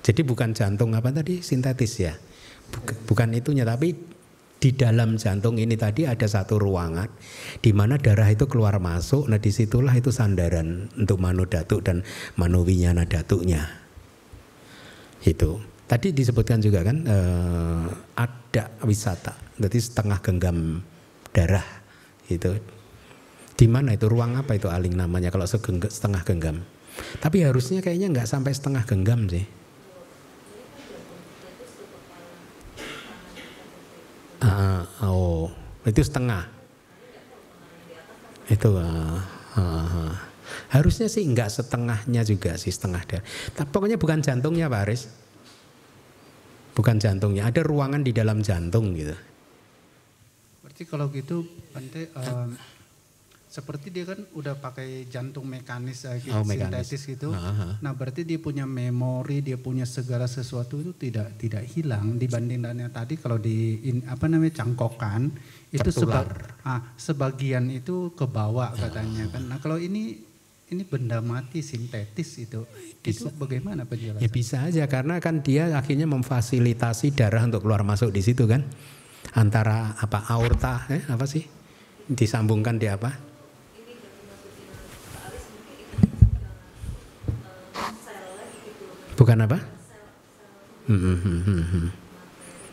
Jadi 0.00 0.20
bukan 0.22 0.54
jantung 0.54 0.94
apa 0.94 1.10
tadi 1.10 1.42
sintetis 1.42 1.98
ya, 1.98 2.14
bukan 3.10 3.34
itunya, 3.34 3.66
tapi 3.66 3.92
di 4.60 4.76
dalam 4.76 5.16
jantung 5.16 5.56
ini 5.56 5.72
tadi 5.74 6.04
ada 6.04 6.28
satu 6.28 6.60
ruangan 6.60 7.08
di 7.64 7.72
mana 7.72 7.96
darah 7.96 8.28
itu 8.28 8.44
keluar 8.44 8.76
masuk. 8.76 9.26
Nah 9.32 9.40
di 9.40 9.48
situlah 9.48 9.96
itu 9.96 10.12
sandaran 10.12 10.92
untuk 11.00 11.16
manu 11.16 11.48
datuk 11.48 11.80
dan 11.80 12.04
manu 12.36 12.62
datuknya. 13.08 13.66
Itu. 15.24 15.64
Tadi 15.88 16.14
disebutkan 16.14 16.62
juga 16.62 16.86
kan 16.86 17.02
eh, 17.02 17.84
ada 18.14 18.64
wisata, 18.86 19.34
jadi 19.58 19.74
setengah 19.74 20.22
genggam 20.22 20.86
darah 21.34 21.66
itu. 22.30 22.54
Di 23.58 23.66
mana 23.66 23.98
itu 23.98 24.06
ruang 24.06 24.38
apa 24.38 24.54
itu 24.54 24.70
aling 24.70 24.94
namanya 24.94 25.34
kalau 25.34 25.50
setengah 25.50 26.22
genggam? 26.22 26.62
Tapi 27.18 27.42
harusnya 27.42 27.82
kayaknya 27.82 28.06
nggak 28.14 28.28
sampai 28.30 28.54
setengah 28.54 28.86
genggam 28.86 29.26
sih. 29.26 29.42
Uh, 34.40 34.82
oh, 35.04 35.52
itu 35.84 36.00
setengah. 36.00 36.48
Itu 38.48 38.72
uh, 38.72 39.20
uh, 39.54 39.60
uh. 39.60 40.12
harusnya 40.72 41.06
sih 41.06 41.22
enggak 41.22 41.52
setengahnya 41.52 42.24
juga 42.24 42.56
sih 42.56 42.72
setengah 42.72 43.04
deh. 43.04 43.22
Tapi 43.52 43.68
pokoknya 43.68 44.00
bukan 44.00 44.24
jantungnya 44.24 44.72
Pak 44.72 44.80
Aris. 44.88 45.02
Bukan 46.70 46.96
jantungnya, 46.96 47.44
ada 47.44 47.60
ruangan 47.60 48.00
di 48.00 48.16
dalam 48.16 48.40
jantung 48.40 48.96
gitu. 48.96 49.12
Berarti 50.64 50.82
kalau 50.88 51.12
gitu 51.12 51.44
Bante 51.76 52.08
um, 52.16 52.56
seperti 53.50 53.90
dia 53.90 54.06
kan 54.06 54.22
udah 54.30 54.62
pakai 54.62 55.10
jantung 55.10 55.42
mekanis, 55.50 56.06
uh, 56.06 56.14
oh, 56.38 56.46
sintetis 56.46 57.02
gitu. 57.02 57.34
Uh-huh. 57.34 57.82
Nah, 57.82 57.92
berarti 57.98 58.22
dia 58.22 58.38
punya 58.38 58.62
memori, 58.62 59.42
dia 59.42 59.58
punya 59.58 59.82
segala 59.82 60.30
sesuatu 60.30 60.78
itu 60.78 60.94
tidak 60.94 61.34
tidak 61.34 61.66
hilang 61.66 62.14
dibanding 62.14 62.62
dengan 62.62 62.94
tadi 62.94 63.18
kalau 63.18 63.42
di 63.42 63.82
in, 63.90 64.06
apa 64.06 64.30
namanya 64.30 64.62
cangkokan 64.62 65.34
itu 65.74 65.90
seba, 65.90 66.22
ah, 66.62 66.94
sebagian 66.94 67.66
itu 67.74 68.14
ke 68.14 68.22
bawah 68.22 68.70
katanya 68.78 69.26
kan. 69.34 69.42
Nah, 69.50 69.58
kalau 69.58 69.82
ini 69.82 70.14
ini 70.70 70.86
benda 70.86 71.18
mati 71.18 71.66
sintetis 71.66 72.38
itu 72.38 72.62
itu 73.02 73.26
bagaimana 73.34 73.82
penjelasan? 73.82 74.22
Ya 74.22 74.30
bisa 74.30 74.62
aja 74.62 74.86
karena 74.86 75.18
kan 75.18 75.42
dia 75.42 75.74
akhirnya 75.74 76.06
memfasilitasi 76.06 77.18
darah 77.18 77.42
untuk 77.42 77.66
keluar 77.66 77.82
masuk 77.82 78.14
di 78.14 78.22
situ 78.22 78.46
kan 78.46 78.62
antara 79.34 79.98
apa 79.98 80.22
aorta 80.30 80.86
eh, 80.86 81.02
apa 81.10 81.26
sih 81.26 81.42
disambungkan 82.06 82.78
di 82.78 82.86
apa 82.86 83.29
Bukan 89.20 89.36
apa? 89.44 89.60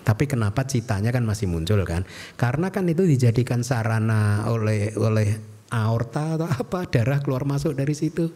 Tapi 0.08 0.24
kenapa 0.24 0.64
citanya 0.64 1.12
kan 1.12 1.28
masih 1.28 1.52
muncul 1.52 1.84
kan? 1.84 2.08
Karena 2.40 2.72
kan 2.72 2.88
itu 2.88 3.04
dijadikan 3.04 3.68
sarana 3.68 4.48
oleh 4.48 4.96
oleh 4.96 5.36
aorta 5.68 6.40
atau 6.40 6.48
apa 6.48 6.88
darah 6.88 7.20
keluar 7.20 7.44
masuk 7.44 7.76
dari 7.76 7.92
situ. 7.92 8.32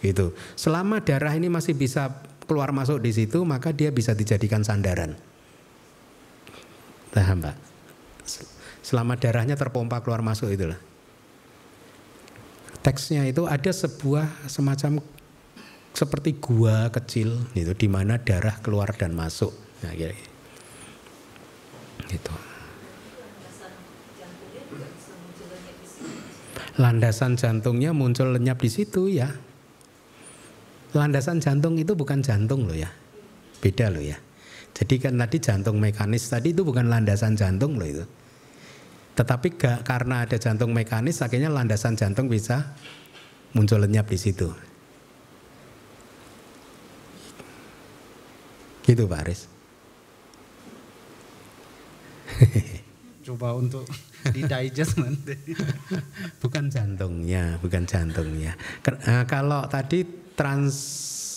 Gitu. 0.00 0.32
Selama 0.56 1.04
darah 1.04 1.36
ini 1.36 1.52
masih 1.52 1.76
bisa 1.76 2.24
keluar 2.48 2.72
masuk 2.72 3.04
di 3.04 3.12
situ, 3.12 3.44
maka 3.44 3.76
dia 3.76 3.92
bisa 3.92 4.16
dijadikan 4.16 4.64
sandaran. 4.64 5.12
Paham 7.12 7.44
Pak? 7.44 7.56
Selama 8.80 9.20
darahnya 9.20 9.60
terpompa 9.60 10.00
keluar 10.00 10.24
masuk 10.24 10.48
itulah. 10.48 10.80
Teksnya 12.80 13.28
itu 13.28 13.44
ada 13.44 13.72
sebuah 13.74 14.48
semacam 14.48 15.02
seperti 15.96 16.36
gua 16.36 16.92
kecil 16.92 17.48
itu 17.56 17.72
di 17.72 17.88
mana 17.88 18.20
darah 18.20 18.60
keluar 18.60 18.92
dan 18.92 19.16
masuk. 19.16 19.56
Nah, 19.80 19.96
kira 19.96 20.12
Gitu. 22.06 22.34
Landasan 26.76 27.40
jantungnya 27.40 27.96
muncul 27.96 28.36
lenyap 28.36 28.60
di 28.60 28.68
situ 28.68 29.08
ya. 29.08 29.32
Landasan 30.92 31.40
jantung 31.40 31.80
itu 31.80 31.96
bukan 31.96 32.20
jantung 32.20 32.68
loh 32.68 32.76
ya. 32.76 32.92
Beda 33.64 33.88
loh 33.88 34.04
ya. 34.04 34.20
Jadi 34.76 35.00
kan 35.00 35.16
tadi 35.16 35.40
jantung 35.40 35.80
mekanis 35.80 36.28
tadi 36.28 36.52
itu 36.52 36.60
bukan 36.60 36.92
landasan 36.92 37.32
jantung 37.32 37.80
loh 37.80 37.88
itu. 37.88 38.04
Tetapi 39.16 39.56
gak, 39.56 39.88
karena 39.88 40.28
ada 40.28 40.36
jantung 40.36 40.76
mekanis 40.76 41.24
akhirnya 41.24 41.48
landasan 41.48 41.96
jantung 41.96 42.28
bisa 42.28 42.76
muncul 43.56 43.80
lenyap 43.80 44.12
di 44.12 44.20
situ. 44.20 44.52
Gitu 48.86 49.04
Pak 49.10 49.20
Aris. 49.26 49.40
Coba 53.26 53.58
untuk 53.58 53.82
di 54.30 54.46
digest 54.46 55.02
nanti. 55.02 55.34
bukan 56.42 56.70
jantungnya, 56.70 57.58
bukan 57.58 57.82
jantungnya. 57.82 58.54
Eh, 58.86 59.24
kalau 59.26 59.66
tadi 59.66 60.06
trans 60.38 60.78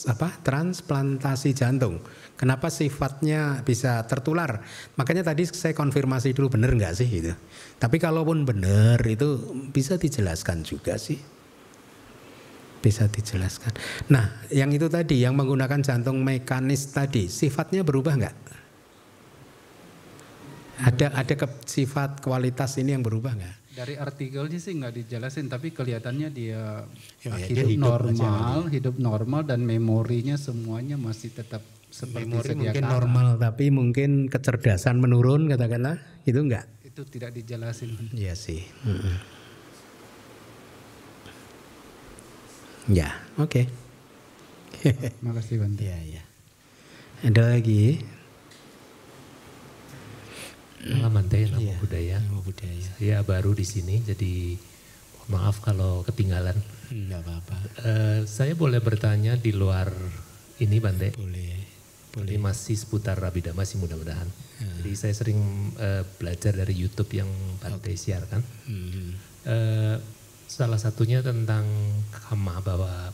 apa 0.06 0.32
transplantasi 0.46 1.52
jantung, 1.58 2.00
Kenapa 2.40 2.72
sifatnya 2.72 3.60
bisa 3.68 4.00
tertular? 4.08 4.64
Makanya 4.96 5.28
tadi 5.28 5.44
saya 5.44 5.76
konfirmasi 5.76 6.32
dulu 6.32 6.56
benar 6.56 6.72
nggak 6.72 6.96
sih 6.96 7.10
itu. 7.12 7.36
Tapi 7.76 8.00
kalaupun 8.00 8.48
benar 8.48 9.04
itu 9.04 9.60
bisa 9.76 10.00
dijelaskan 10.00 10.64
juga 10.64 10.96
sih. 10.96 11.20
Bisa 12.80 13.12
dijelaskan. 13.12 13.76
Nah, 14.08 14.48
yang 14.52 14.72
itu 14.72 14.88
tadi 14.88 15.20
yang 15.20 15.36
menggunakan 15.36 15.84
jantung 15.84 16.24
mekanis 16.24 16.96
tadi 16.96 17.28
sifatnya 17.28 17.84
berubah 17.84 18.14
nggak? 18.16 18.38
Ada 20.80 21.12
ada 21.12 21.34
ke, 21.36 21.48
sifat 21.68 22.24
kualitas 22.24 22.80
ini 22.80 22.96
yang 22.96 23.04
berubah 23.04 23.36
nggak? 23.36 23.56
Dari 23.76 23.96
artikelnya 24.00 24.60
sih 24.60 24.80
nggak 24.80 24.94
dijelasin, 24.96 25.52
tapi 25.52 25.76
kelihatannya 25.76 26.28
dia 26.32 26.88
ya, 27.20 27.36
hidup, 27.36 27.68
hidup 27.68 27.80
normal, 27.84 28.56
hidup 28.72 28.96
normal 28.96 29.42
dan 29.44 29.60
memorinya 29.68 30.40
semuanya 30.40 30.96
masih 30.96 31.36
tetap 31.36 31.64
seperti 31.90 32.26
memori 32.30 32.54
mungkin 32.54 32.84
kala. 32.86 32.94
normal 32.96 33.28
tapi 33.42 33.66
mungkin 33.74 34.10
kecerdasan 34.30 35.02
menurun 35.02 35.50
katakanlah 35.50 35.98
itu 36.24 36.38
enggak 36.38 36.70
itu 36.86 37.02
tidak 37.10 37.34
dijelasin 37.34 37.98
iya 38.14 38.38
sih 38.38 38.62
hmm. 38.86 39.39
Ya 42.88 43.12
oke 43.36 43.52
okay. 43.52 43.66
makasih 45.26 45.60
Bante 45.60 45.84
ya 45.84 46.00
ya 46.06 46.24
ada 47.20 47.52
lagi 47.52 48.00
Malam 50.80 51.12
Bante, 51.12 51.44
nama 51.44 51.60
ya, 51.60 51.76
budaya. 51.76 52.16
Nama 52.24 52.40
budaya. 52.40 52.88
Saya 52.96 53.20
baru 53.28 53.52
di 53.52 53.68
sini, 53.68 54.00
jadi 54.00 54.56
maaf 55.28 55.60
kalau 55.60 56.08
ketinggalan. 56.08 56.56
Enggak 56.90 57.22
apa-apa. 57.28 57.58
Uh, 57.84 58.20
saya 58.24 58.56
boleh 58.56 58.80
bertanya 58.80 59.36
di 59.36 59.52
luar 59.52 59.92
ini 60.64 60.80
Bante? 60.80 61.12
Boleh. 61.20 61.60
Boleh. 62.16 62.32
Ini 62.34 62.38
masih 62.42 62.80
seputar 62.80 63.20
Abhidhamma 63.22 63.68
sih 63.68 63.78
mudah-mudahan. 63.78 64.26
Hmm. 64.26 64.76
Jadi 64.82 64.92
saya 64.98 65.14
sering 65.14 65.40
uh, 65.78 66.02
belajar 66.18 66.56
dari 66.56 66.74
YouTube 66.74 67.12
yang 67.12 67.30
Bante 67.60 67.92
okay. 67.92 67.96
siarkan. 68.00 68.42
Hmm. 68.66 69.10
Uh, 69.46 69.98
salah 70.50 70.82
satunya 70.82 71.22
tentang 71.22 71.70
kama 72.10 72.58
bahwa 72.66 73.14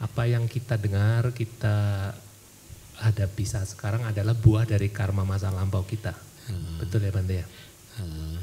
apa 0.00 0.22
yang 0.24 0.48
kita 0.48 0.80
dengar, 0.80 1.36
kita 1.36 2.10
hadapi 3.04 3.44
saat 3.44 3.68
sekarang 3.68 4.08
adalah 4.08 4.32
buah 4.32 4.64
dari 4.64 4.88
karma 4.88 5.28
masa 5.28 5.52
lampau 5.52 5.84
kita. 5.84 6.16
Hmm. 6.48 6.80
Betul 6.80 7.04
ya 7.04 7.12
Bante 7.12 7.34
ya? 7.36 7.46
Hmm. 8.00 8.36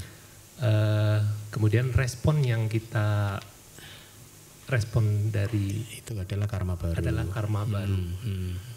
Uh, 0.61 1.19
kemudian 1.49 1.89
respon 1.89 2.45
yang 2.45 2.69
kita 2.69 3.41
respon 4.69 5.33
dari 5.33 5.81
itu 5.97 6.13
adalah 6.13 6.45
karma 6.45 6.77
baru. 6.77 7.01
Adalah 7.01 7.25
karma 7.33 7.65
baru. 7.65 7.97
Hmm. 7.97 8.15
Hmm 8.21 8.71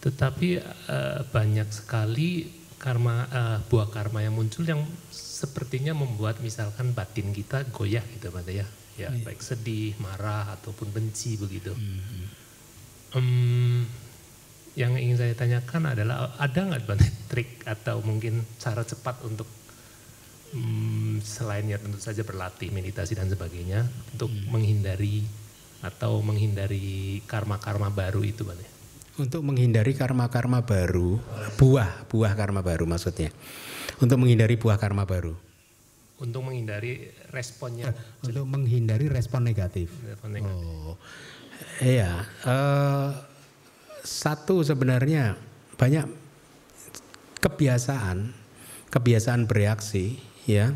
tetapi 0.00 0.64
uh, 0.88 1.28
banyak 1.28 1.68
sekali 1.68 2.48
karma 2.80 3.28
uh, 3.28 3.58
buah 3.68 3.92
karma 3.92 4.24
yang 4.24 4.32
muncul 4.32 4.64
yang 4.64 4.80
sepertinya 5.40 5.96
membuat 5.96 6.44
misalkan 6.44 6.92
batin 6.92 7.32
kita 7.32 7.64
goyah 7.72 8.04
gitu 8.16 8.28
Pak 8.28 8.44
ya. 8.52 8.68
Ya, 8.98 9.08
yeah. 9.08 9.24
baik 9.24 9.40
sedih, 9.40 9.96
marah 9.96 10.52
ataupun 10.60 10.92
benci 10.92 11.40
begitu. 11.40 11.72
Mm 11.72 11.80
-hmm. 11.80 12.24
um, 13.16 13.80
yang 14.76 14.92
ingin 15.00 15.16
saya 15.16 15.32
tanyakan 15.32 15.96
adalah 15.96 16.36
ada 16.36 16.60
nggak 16.68 16.84
banyak 16.84 17.14
trik 17.32 17.64
atau 17.64 18.04
mungkin 18.04 18.44
cara 18.60 18.84
cepat 18.84 19.24
untuk 19.24 19.48
um, 20.52 21.16
selain 21.24 21.66
ya 21.66 21.80
tentu 21.80 21.96
saja 21.96 22.22
berlatih 22.22 22.70
meditasi 22.70 23.16
dan 23.16 23.32
sebagainya 23.32 23.88
untuk 24.14 24.28
mm. 24.30 24.46
menghindari 24.52 25.24
atau 25.80 26.20
menghindari 26.20 27.24
karma-karma 27.24 27.88
baru 27.88 28.20
itu 28.20 28.44
Pak 28.44 28.56
ya? 28.60 28.70
Untuk 29.20 29.44
menghindari 29.44 29.92
karma-karma 29.92 30.64
baru, 30.64 31.20
buah, 31.60 32.08
buah 32.08 32.32
karma 32.36 32.64
baru 32.64 32.88
maksudnya. 32.88 33.28
Untuk 34.00 34.16
menghindari 34.16 34.56
buah 34.56 34.80
karma 34.80 35.04
baru. 35.04 35.36
Untuk 36.20 36.44
menghindari 36.44 37.12
responnya. 37.32 37.92
Eh, 37.92 38.28
untuk 38.28 38.44
menghindari 38.48 39.08
respon 39.08 39.44
negatif. 39.44 39.92
Respon 40.04 40.36
negatif. 40.36 40.56
Oh, 40.56 40.96
iya. 41.80 42.24
Uh, 42.44 43.12
satu 44.04 44.64
sebenarnya 44.64 45.36
banyak 45.76 46.08
kebiasaan, 47.40 48.32
kebiasaan 48.92 49.48
bereaksi, 49.48 50.20
ya. 50.44 50.72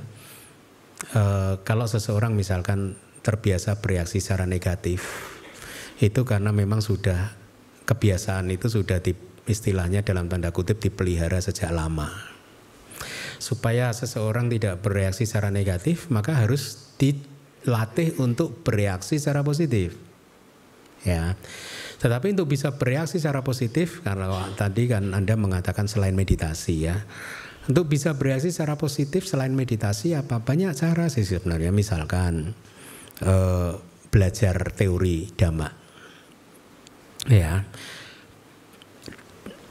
Uh, 1.12 1.60
kalau 1.64 1.84
seseorang 1.84 2.32
misalkan 2.32 2.96
terbiasa 3.20 3.80
bereaksi 3.84 4.20
secara 4.20 4.48
negatif, 4.48 5.05
itu 6.01 6.24
karena 6.24 6.52
memang 6.52 6.80
sudah 6.80 7.36
kebiasaan 7.84 8.48
itu 8.48 8.72
sudah 8.72 9.05
di, 9.05 9.12
istilahnya 9.44 10.01
dalam 10.01 10.28
tanda 10.32 10.52
kutip 10.56 10.80
dipelihara 10.80 11.36
sejak 11.40 11.68
lama. 11.72 12.34
Supaya 13.44 13.92
seseorang 13.92 14.48
tidak 14.48 14.80
bereaksi 14.80 15.28
secara 15.28 15.52
negatif, 15.52 16.08
maka 16.08 16.32
harus 16.32 16.96
dilatih 16.96 18.16
untuk 18.16 18.64
bereaksi 18.64 19.20
secara 19.20 19.44
positif. 19.44 20.00
Ya. 21.04 21.36
Tetapi 22.00 22.32
untuk 22.32 22.48
bisa 22.48 22.72
bereaksi 22.80 23.20
secara 23.20 23.44
positif 23.44 24.00
karena 24.00 24.32
tadi 24.56 24.88
kan 24.88 25.12
Anda 25.12 25.36
mengatakan 25.36 25.84
selain 25.84 26.16
meditasi 26.16 26.88
ya. 26.88 27.04
Untuk 27.68 27.92
bisa 27.92 28.16
bereaksi 28.16 28.48
secara 28.48 28.80
positif 28.80 29.28
selain 29.28 29.52
meditasi 29.52 30.16
apa 30.16 30.40
banyak 30.40 30.72
cara 30.72 31.12
sih 31.12 31.24
sebenarnya 31.24 31.72
misalkan 31.72 32.56
eh, 33.24 33.72
belajar 34.08 34.56
teori 34.72 35.32
dhamma 35.36 35.84
Ya. 37.28 37.64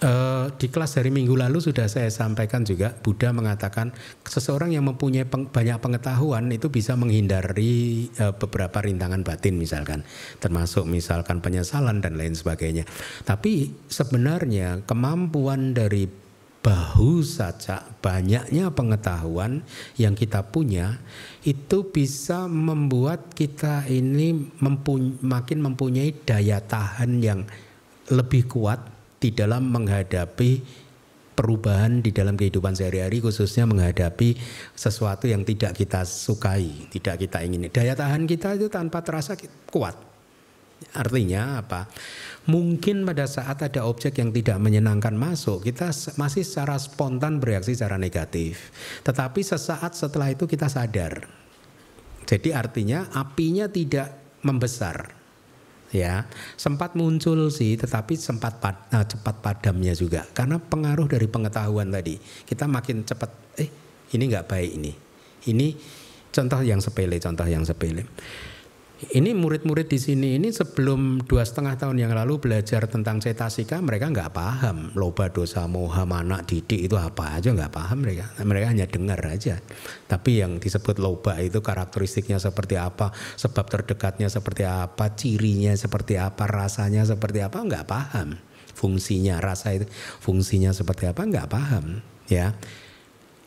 Uh, 0.04 0.52
di 0.60 0.68
kelas 0.68 1.00
dari 1.00 1.16
minggu 1.16 1.32
lalu 1.32 1.64
sudah 1.64 1.88
saya 1.88 2.12
sampaikan 2.12 2.68
juga 2.68 2.92
Buddha 2.92 3.32
mengatakan 3.32 3.96
seseorang 4.28 4.76
yang 4.76 4.84
mempunyai 4.84 5.24
peng, 5.24 5.48
banyak 5.48 5.80
pengetahuan 5.80 6.52
itu 6.52 6.68
bisa 6.68 7.00
menghindari 7.00 8.12
uh, 8.20 8.36
beberapa 8.36 8.84
rintangan 8.84 9.24
batin 9.24 9.56
misalkan 9.56 10.04
termasuk 10.44 10.84
misalkan 10.92 11.40
penyesalan 11.40 12.04
dan 12.04 12.20
lain 12.20 12.36
sebagainya. 12.36 12.84
Tapi 13.24 13.72
sebenarnya 13.88 14.84
kemampuan 14.84 15.72
dari 15.72 16.04
bahu 16.64 17.24
saja 17.24 17.88
banyaknya 18.04 18.76
pengetahuan 18.76 19.64
yang 19.96 20.20
kita 20.20 20.48
punya 20.52 21.00
itu 21.48 21.92
bisa 21.96 22.52
membuat 22.52 23.32
kita 23.32 23.88
ini 23.88 24.52
mempuny 24.60 25.16
makin 25.24 25.64
mempunyai 25.64 26.12
daya 26.28 26.60
tahan 26.60 27.24
yang 27.24 27.48
lebih 28.12 28.52
kuat 28.52 28.93
di 29.24 29.32
dalam 29.32 29.72
menghadapi 29.72 30.84
perubahan 31.34 32.04
di 32.04 32.14
dalam 32.14 32.38
kehidupan 32.38 32.78
sehari-hari 32.78 33.20
khususnya 33.20 33.66
menghadapi 33.66 34.38
sesuatu 34.78 35.26
yang 35.26 35.42
tidak 35.42 35.74
kita 35.74 36.06
sukai, 36.06 36.88
tidak 36.94 37.24
kita 37.26 37.42
ingini. 37.42 37.74
Daya 37.74 37.98
tahan 37.98 38.30
kita 38.30 38.56
itu 38.60 38.70
tanpa 38.70 39.02
terasa 39.02 39.34
kuat. 39.68 39.98
Artinya 40.94 41.64
apa? 41.64 41.88
Mungkin 42.52 43.08
pada 43.08 43.24
saat 43.24 43.64
ada 43.64 43.88
objek 43.88 44.20
yang 44.20 44.36
tidak 44.36 44.60
menyenangkan 44.60 45.16
masuk, 45.16 45.64
kita 45.64 45.96
masih 46.20 46.44
secara 46.44 46.76
spontan 46.76 47.40
bereaksi 47.40 47.72
secara 47.72 47.96
negatif. 47.96 48.70
Tetapi 49.08 49.42
sesaat 49.42 49.96
setelah 49.96 50.36
itu 50.36 50.44
kita 50.44 50.68
sadar. 50.68 51.24
Jadi 52.28 52.52
artinya 52.52 53.08
apinya 53.16 53.72
tidak 53.72 54.40
membesar. 54.44 55.23
Ya 55.94 56.26
sempat 56.58 56.98
muncul 56.98 57.54
sih 57.54 57.78
tetapi 57.78 58.18
sempat 58.18 58.58
pad, 58.58 58.90
uh, 58.92 59.06
cepat 59.06 59.40
padamnya 59.40 59.94
juga. 59.94 60.26
Karena 60.34 60.58
pengaruh 60.58 61.06
dari 61.06 61.30
pengetahuan 61.30 61.94
tadi. 61.94 62.18
Kita 62.20 62.66
makin 62.66 63.06
cepat 63.06 63.30
eh 63.62 63.70
ini 64.18 64.24
nggak 64.28 64.50
baik 64.50 64.72
ini. 64.76 64.92
Ini 65.54 65.68
contoh 66.34 66.60
yang 66.66 66.82
sepele 66.82 67.22
contoh 67.22 67.46
yang 67.46 67.62
sepele 67.62 68.04
ini 69.12 69.36
murid-murid 69.36 69.92
di 69.92 70.00
sini 70.00 70.40
ini 70.40 70.56
sebelum 70.56 71.28
dua 71.28 71.44
setengah 71.44 71.76
tahun 71.76 72.00
yang 72.00 72.16
lalu 72.16 72.40
belajar 72.40 72.88
tentang 72.88 73.20
cetasika 73.20 73.84
mereka 73.84 74.08
nggak 74.08 74.32
paham 74.32 74.96
loba 74.96 75.28
dosa 75.28 75.68
moha 75.68 76.08
mana 76.08 76.40
didik 76.48 76.88
itu 76.88 76.96
apa 76.96 77.36
aja 77.36 77.52
nggak 77.52 77.74
paham 77.76 78.00
mereka. 78.00 78.32
Mereka 78.40 78.66
hanya 78.72 78.88
dengar 78.88 79.20
aja. 79.28 79.60
Tapi 80.08 80.40
yang 80.40 80.64
disebut 80.64 81.04
loba 81.04 81.36
itu 81.44 81.60
karakteristiknya 81.60 82.40
seperti 82.40 82.80
apa 82.80 83.12
sebab 83.36 83.68
terdekatnya 83.68 84.32
seperti 84.32 84.64
apa 84.64 85.12
cirinya 85.12 85.76
seperti 85.76 86.16
apa 86.16 86.48
rasanya 86.48 87.04
seperti 87.04 87.44
apa 87.44 87.60
nggak 87.60 87.84
paham. 87.84 88.40
Fungsinya 88.72 89.44
rasa 89.44 89.76
itu 89.76 89.86
fungsinya 90.24 90.72
seperti 90.72 91.12
apa 91.12 91.22
nggak 91.28 91.50
paham 91.52 92.00
ya. 92.32 92.56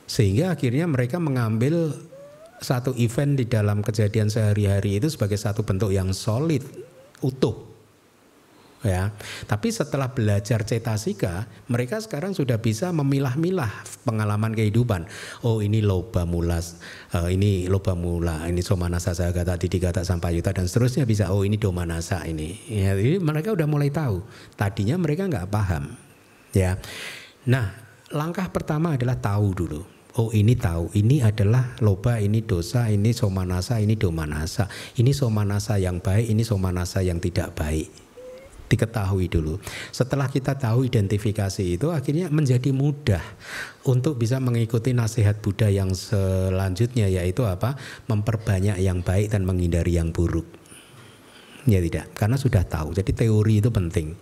Sehingga 0.07 0.55
akhirnya 0.55 0.87
mereka 0.87 1.19
mengambil 1.19 1.97
satu 2.61 2.97
event 2.97 3.37
di 3.37 3.45
dalam 3.45 3.85
kejadian 3.85 4.33
sehari-hari 4.33 4.97
itu 4.97 5.13
sebagai 5.13 5.37
satu 5.37 5.65
bentuk 5.65 5.93
yang 5.93 6.13
solid, 6.17 6.65
utuh. 7.21 7.67
Ya, 8.85 9.11
tapi 9.51 9.75
setelah 9.75 10.15
belajar 10.15 10.63
cetasika, 10.63 11.51
mereka 11.67 11.99
sekarang 11.99 12.39
sudah 12.39 12.61
bisa 12.63 12.95
memilah-milah 12.95 13.73
pengalaman 14.07 14.55
kehidupan. 14.55 15.11
Oh, 15.43 15.59
ini 15.59 15.83
loba 15.83 16.23
mulas, 16.23 16.79
uh, 17.11 17.27
ini 17.27 17.67
loba 17.67 17.99
mula, 17.99 18.47
ini 18.47 18.63
somanasa 18.63 19.11
sagata 19.11 19.59
didikata 19.59 20.07
sampayuta 20.07 20.55
dan 20.55 20.71
seterusnya 20.71 21.03
bisa. 21.03 21.35
Oh, 21.35 21.43
ini 21.43 21.59
domanasa 21.59 22.23
ini. 22.31 22.63
Ya, 22.71 22.95
ini 22.95 23.19
mereka 23.19 23.59
udah 23.59 23.67
mulai 23.67 23.91
tahu. 23.91 24.23
Tadinya 24.55 24.95
mereka 25.01 25.27
nggak 25.27 25.51
paham. 25.51 25.97
Ya, 26.55 26.79
nah 27.43 27.75
langkah 28.15 28.47
pertama 28.55 28.95
adalah 28.95 29.19
tahu 29.19 29.51
dulu 29.51 29.96
oh 30.17 30.33
ini 30.33 30.57
tahu. 30.57 30.93
Ini 30.97 31.29
adalah 31.29 31.77
loba 31.85 32.19
ini 32.19 32.41
dosa 32.43 32.89
ini 32.89 33.13
somanasa 33.13 33.79
ini 33.81 33.95
domanasa. 33.97 34.69
Ini 34.97 35.13
somanasa 35.13 35.77
yang 35.77 36.01
baik 36.01 36.33
ini 36.33 36.43
somanasa 36.43 37.05
yang 37.05 37.21
tidak 37.21 37.53
baik. 37.57 37.89
Diketahui 38.67 39.31
dulu. 39.31 39.63
Setelah 39.95 40.27
kita 40.27 40.59
tahu 40.59 40.91
identifikasi 40.91 41.79
itu 41.79 41.95
akhirnya 41.95 42.27
menjadi 42.35 42.75
mudah 42.75 43.23
untuk 43.87 44.19
bisa 44.19 44.43
mengikuti 44.43 44.91
nasihat 44.91 45.39
Buddha 45.39 45.71
yang 45.71 45.95
selanjutnya 45.95 47.07
yaitu 47.07 47.47
apa? 47.47 47.79
Memperbanyak 48.11 48.83
yang 48.83 49.07
baik 49.07 49.31
dan 49.31 49.47
menghindari 49.47 49.95
yang 49.95 50.11
buruk. 50.11 50.51
Ya 51.71 51.79
tidak? 51.79 52.11
Karena 52.19 52.35
sudah 52.35 52.67
tahu. 52.67 52.91
Jadi 52.91 53.15
teori 53.15 53.63
itu 53.63 53.71
penting. 53.71 54.19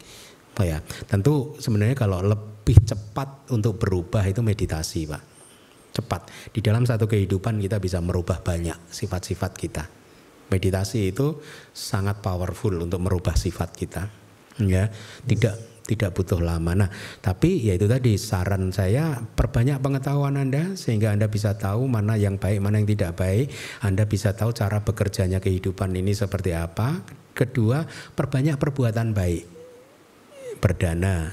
Oh 0.54 0.66
ya 0.66 0.78
tentu 1.08 1.56
sebenarnya 1.58 1.96
kalau 1.98 2.22
lebih 2.22 2.78
cepat 2.84 3.50
untuk 3.50 3.74
berubah 3.74 4.22
itu 4.22 4.38
meditasi 4.38 5.02
pak 5.08 5.33
cepat. 5.94 6.28
Di 6.50 6.58
dalam 6.58 6.82
satu 6.82 7.06
kehidupan 7.06 7.62
kita 7.62 7.78
bisa 7.78 8.02
merubah 8.02 8.42
banyak 8.42 8.90
sifat-sifat 8.90 9.52
kita. 9.54 9.84
Meditasi 10.50 11.14
itu 11.14 11.40
sangat 11.70 12.20
powerful 12.20 12.74
untuk 12.82 13.00
merubah 13.00 13.38
sifat 13.38 13.70
kita. 13.72 14.02
Ya, 14.60 14.90
tidak 15.24 15.56
tidak 15.84 16.16
butuh 16.16 16.40
lama. 16.40 16.72
Nah, 16.72 16.90
tapi 17.20 17.60
ya 17.60 17.76
itu 17.76 17.84
tadi 17.84 18.16
saran 18.16 18.72
saya 18.72 19.20
perbanyak 19.20 19.84
pengetahuan 19.84 20.40
Anda 20.40 20.74
sehingga 20.80 21.12
Anda 21.12 21.28
bisa 21.28 21.60
tahu 21.60 21.84
mana 21.84 22.16
yang 22.16 22.40
baik, 22.40 22.64
mana 22.64 22.80
yang 22.80 22.88
tidak 22.88 23.20
baik. 23.20 23.52
Anda 23.84 24.08
bisa 24.08 24.32
tahu 24.32 24.56
cara 24.56 24.80
bekerjanya 24.80 25.44
kehidupan 25.44 25.92
ini 25.92 26.16
seperti 26.16 26.56
apa. 26.56 27.04
Kedua, 27.36 27.84
perbanyak 28.16 28.56
perbuatan 28.56 29.12
baik. 29.12 29.44
Berdana, 30.62 31.28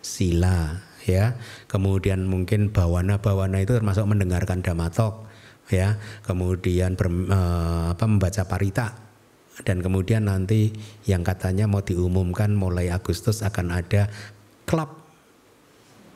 sila, 0.00 0.89
ya. 1.06 1.38
Kemudian 1.70 2.26
mungkin 2.26 2.72
bawana-bawana 2.72 3.62
itu 3.62 3.76
termasuk 3.76 4.04
mendengarkan 4.08 4.60
damatok 4.64 5.28
ya. 5.70 5.96
Kemudian 6.26 6.98
ber, 6.98 7.08
uh, 7.08 7.92
apa 7.94 8.04
membaca 8.04 8.42
parita. 8.44 8.96
Dan 9.60 9.84
kemudian 9.84 10.24
nanti 10.24 10.72
yang 11.04 11.20
katanya 11.20 11.68
mau 11.68 11.84
diumumkan 11.84 12.56
mulai 12.56 12.88
Agustus 12.88 13.44
akan 13.44 13.76
ada 13.76 14.08
klub 14.64 14.88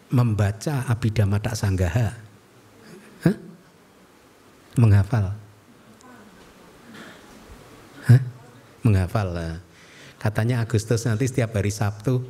membaca 0.08 0.88
Abhidhamma 0.88 1.38
Tak 1.44 1.56
Sanggaha. 1.56 2.08
Hah? 3.24 3.36
menghafal. 4.80 5.36
Hah? 8.08 8.22
menghafal 8.84 9.28
katanya 10.24 10.64
Agustus 10.64 11.04
nanti 11.04 11.28
setiap 11.28 11.52
hari 11.52 11.68
Sabtu 11.68 12.24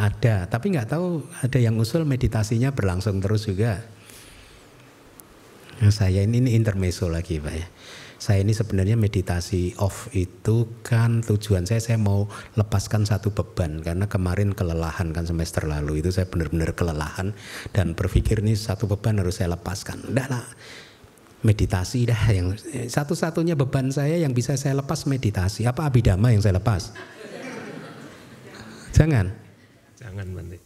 ada, 0.00 0.48
tapi 0.48 0.72
nggak 0.72 0.96
tahu 0.96 1.28
ada 1.44 1.58
yang 1.60 1.76
usul 1.76 2.08
meditasinya 2.08 2.72
berlangsung 2.72 3.20
terus 3.20 3.44
juga. 3.44 3.84
Nah, 5.80 5.92
saya 5.92 6.24
ini, 6.24 6.40
ini 6.40 6.56
intermezzo 6.56 7.12
lagi 7.12 7.36
Pak 7.36 7.54
ya. 7.56 7.68
Saya 8.20 8.44
ini 8.44 8.52
sebenarnya 8.52 9.00
meditasi 9.00 9.80
off 9.80 10.12
itu 10.12 10.68
kan 10.84 11.24
tujuan 11.24 11.64
saya 11.64 11.80
saya 11.80 11.96
mau 11.96 12.28
lepaskan 12.52 13.08
satu 13.08 13.32
beban 13.32 13.80
karena 13.80 14.12
kemarin 14.12 14.52
kelelahan 14.52 15.08
kan 15.16 15.24
semester 15.24 15.64
lalu 15.64 16.04
itu 16.04 16.12
saya 16.12 16.28
benar-benar 16.28 16.76
kelelahan 16.76 17.32
dan 17.72 17.96
berpikir 17.96 18.44
ini 18.44 18.52
satu 18.52 18.84
beban 18.92 19.16
harus 19.24 19.40
saya 19.40 19.56
lepaskan. 19.56 20.12
Udah 20.12 20.26
lah 20.28 20.44
meditasi 21.40 22.12
dah 22.12 22.28
yang 22.28 22.52
satu-satunya 22.92 23.56
beban 23.56 23.88
saya 23.88 24.20
yang 24.20 24.36
bisa 24.36 24.52
saya 24.60 24.76
lepas 24.76 25.08
meditasi. 25.08 25.64
Apa 25.64 25.88
abidama 25.88 26.28
yang 26.28 26.44
saya 26.44 26.60
lepas? 26.60 26.92
Jangan. 28.92 29.49
Jangan 30.00 30.26
Bante. 30.32 30.58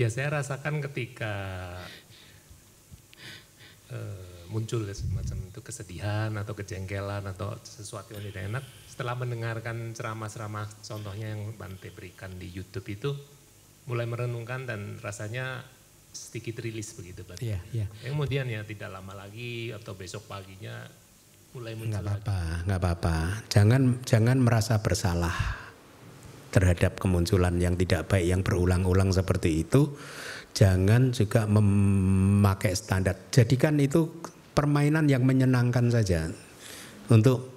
ya 0.00 0.06
saya 0.08 0.40
rasakan 0.40 0.78
ketika 0.80 1.34
uh, 3.90 4.46
muncul 4.48 4.86
semacam 4.86 5.38
itu 5.50 5.60
kesedihan 5.60 6.30
atau 6.38 6.54
kejengkelan 6.54 7.26
atau 7.26 7.58
sesuatu 7.66 8.14
yang 8.14 8.24
tidak 8.30 8.42
enak 8.50 8.64
setelah 8.86 9.14
mendengarkan 9.18 9.92
ceramah-ceramah 9.92 10.70
contohnya 10.86 11.34
yang 11.34 11.52
Bante 11.58 11.90
berikan 11.90 12.38
di 12.38 12.48
YouTube 12.48 12.86
itu 12.90 13.10
mulai 13.90 14.06
merenungkan 14.06 14.70
dan 14.70 15.02
rasanya 15.02 15.66
sedikit 16.14 16.62
rilis 16.62 16.94
begitu 16.94 17.26
Bante. 17.26 17.42
Iya, 17.42 17.58
iya. 17.74 17.86
Kemudian 18.06 18.46
ya 18.46 18.62
tidak 18.62 18.94
lama 18.94 19.26
lagi 19.26 19.74
atau 19.74 19.98
besok 19.98 20.30
paginya 20.30 20.86
mulai 21.50 21.74
muncul 21.74 21.98
nggak 21.98 22.06
apa-apa, 22.06 22.40
nggak 22.66 22.80
apa-apa. 22.80 23.16
Jangan 23.50 23.82
jangan 24.06 24.38
merasa 24.38 24.78
bersalah 24.78 25.59
terhadap 26.50 26.98
kemunculan 26.98 27.56
yang 27.58 27.78
tidak 27.78 28.10
baik 28.10 28.26
yang 28.26 28.42
berulang-ulang 28.42 29.14
seperti 29.14 29.62
itu 29.62 29.94
jangan 30.50 31.14
juga 31.14 31.46
memakai 31.46 32.74
standar 32.74 33.16
jadikan 33.30 33.78
itu 33.78 34.10
permainan 34.54 35.06
yang 35.06 35.22
menyenangkan 35.22 35.90
saja 35.94 36.30
untuk 37.10 37.54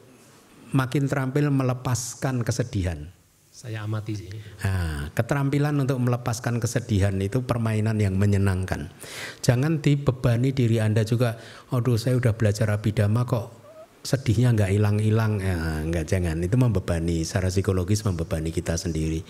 makin 0.74 1.10
terampil 1.10 1.50
melepaskan 1.50 2.46
kesedihan 2.46 3.10
saya 3.54 3.86
amati 3.86 4.18
sih. 4.18 4.28
Nah, 4.66 5.14
keterampilan 5.16 5.78
untuk 5.78 5.96
melepaskan 6.02 6.60
kesedihan 6.60 7.16
itu 7.22 7.48
permainan 7.48 7.96
yang 7.96 8.18
menyenangkan. 8.20 8.92
Jangan 9.40 9.80
dibebani 9.80 10.52
diri 10.52 10.84
Anda 10.84 11.06
juga, 11.08 11.40
aduh 11.72 11.96
saya 11.96 12.20
udah 12.20 12.36
belajar 12.36 12.74
abidama 12.74 13.24
kok 13.24 13.63
sedihnya 14.04 14.52
nggak 14.52 14.72
hilang-hilang. 14.76 15.40
Ya 15.40 15.58
nggak 15.88 16.06
jangan. 16.06 16.38
Itu 16.44 16.60
membebani 16.60 17.24
secara 17.24 17.48
psikologis 17.48 18.04
membebani 18.04 18.52
kita 18.52 18.76
sendiri. 18.76 19.24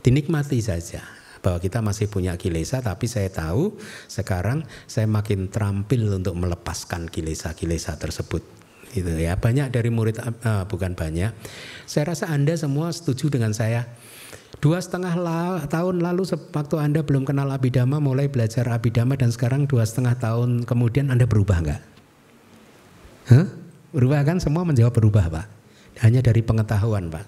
Dinikmati 0.00 0.62
saja 0.62 1.02
bahwa 1.42 1.58
kita 1.58 1.82
masih 1.82 2.06
punya 2.06 2.36
kilesa 2.36 2.84
tapi 2.84 3.08
saya 3.08 3.32
tahu 3.32 3.74
sekarang 4.06 4.64
saya 4.84 5.08
makin 5.08 5.48
terampil 5.48 6.20
untuk 6.20 6.38
melepaskan 6.38 7.10
kilesa-kilesa 7.10 7.98
tersebut. 7.98 8.46
Itu 8.94 9.10
ya. 9.18 9.34
Banyak 9.34 9.74
dari 9.74 9.90
murid 9.90 10.22
uh, 10.22 10.64
bukan 10.70 10.94
banyak. 10.94 11.34
Saya 11.84 12.14
rasa 12.14 12.30
anda 12.30 12.54
semua 12.54 12.94
setuju 12.94 13.34
dengan 13.34 13.50
saya. 13.50 13.90
Dua 14.60 14.76
setengah 14.76 15.14
la, 15.16 15.64
tahun 15.72 16.04
lalu 16.04 16.28
waktu 16.52 16.76
anda 16.76 17.00
belum 17.00 17.24
kenal 17.24 17.48
abidama 17.48 17.96
mulai 17.96 18.28
belajar 18.28 18.68
abidama 18.68 19.16
dan 19.16 19.32
sekarang 19.32 19.64
dua 19.64 19.88
setengah 19.88 20.20
tahun 20.20 20.68
kemudian 20.68 21.08
anda 21.08 21.24
berubah 21.24 21.64
nggak? 21.64 21.82
Huh? 23.30 23.46
Berubah 23.90 24.22
kan 24.22 24.38
semua 24.38 24.62
menjawab 24.62 24.94
berubah 24.94 25.26
Pak. 25.26 25.46
Hanya 26.06 26.22
dari 26.22 26.46
pengetahuan 26.46 27.10
Pak. 27.10 27.26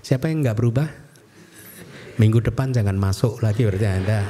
Siapa 0.00 0.32
yang 0.32 0.40
nggak 0.40 0.56
berubah? 0.56 0.88
Minggu 2.16 2.40
depan 2.40 2.72
jangan 2.72 2.96
masuk 2.96 3.44
lagi 3.44 3.68
berarti 3.68 3.84
Anda 3.84 4.24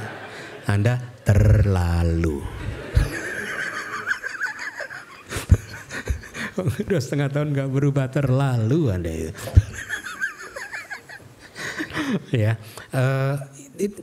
Anda 0.67 0.99
terlalu. 1.23 2.43
Dua 6.91 6.99
setengah 6.99 7.31
tahun 7.31 7.55
nggak 7.55 7.71
berubah 7.71 8.11
terlalu 8.11 8.91
Anda 8.91 9.07
itu. 9.07 9.31
ya, 12.43 12.59
uh, 12.91 13.39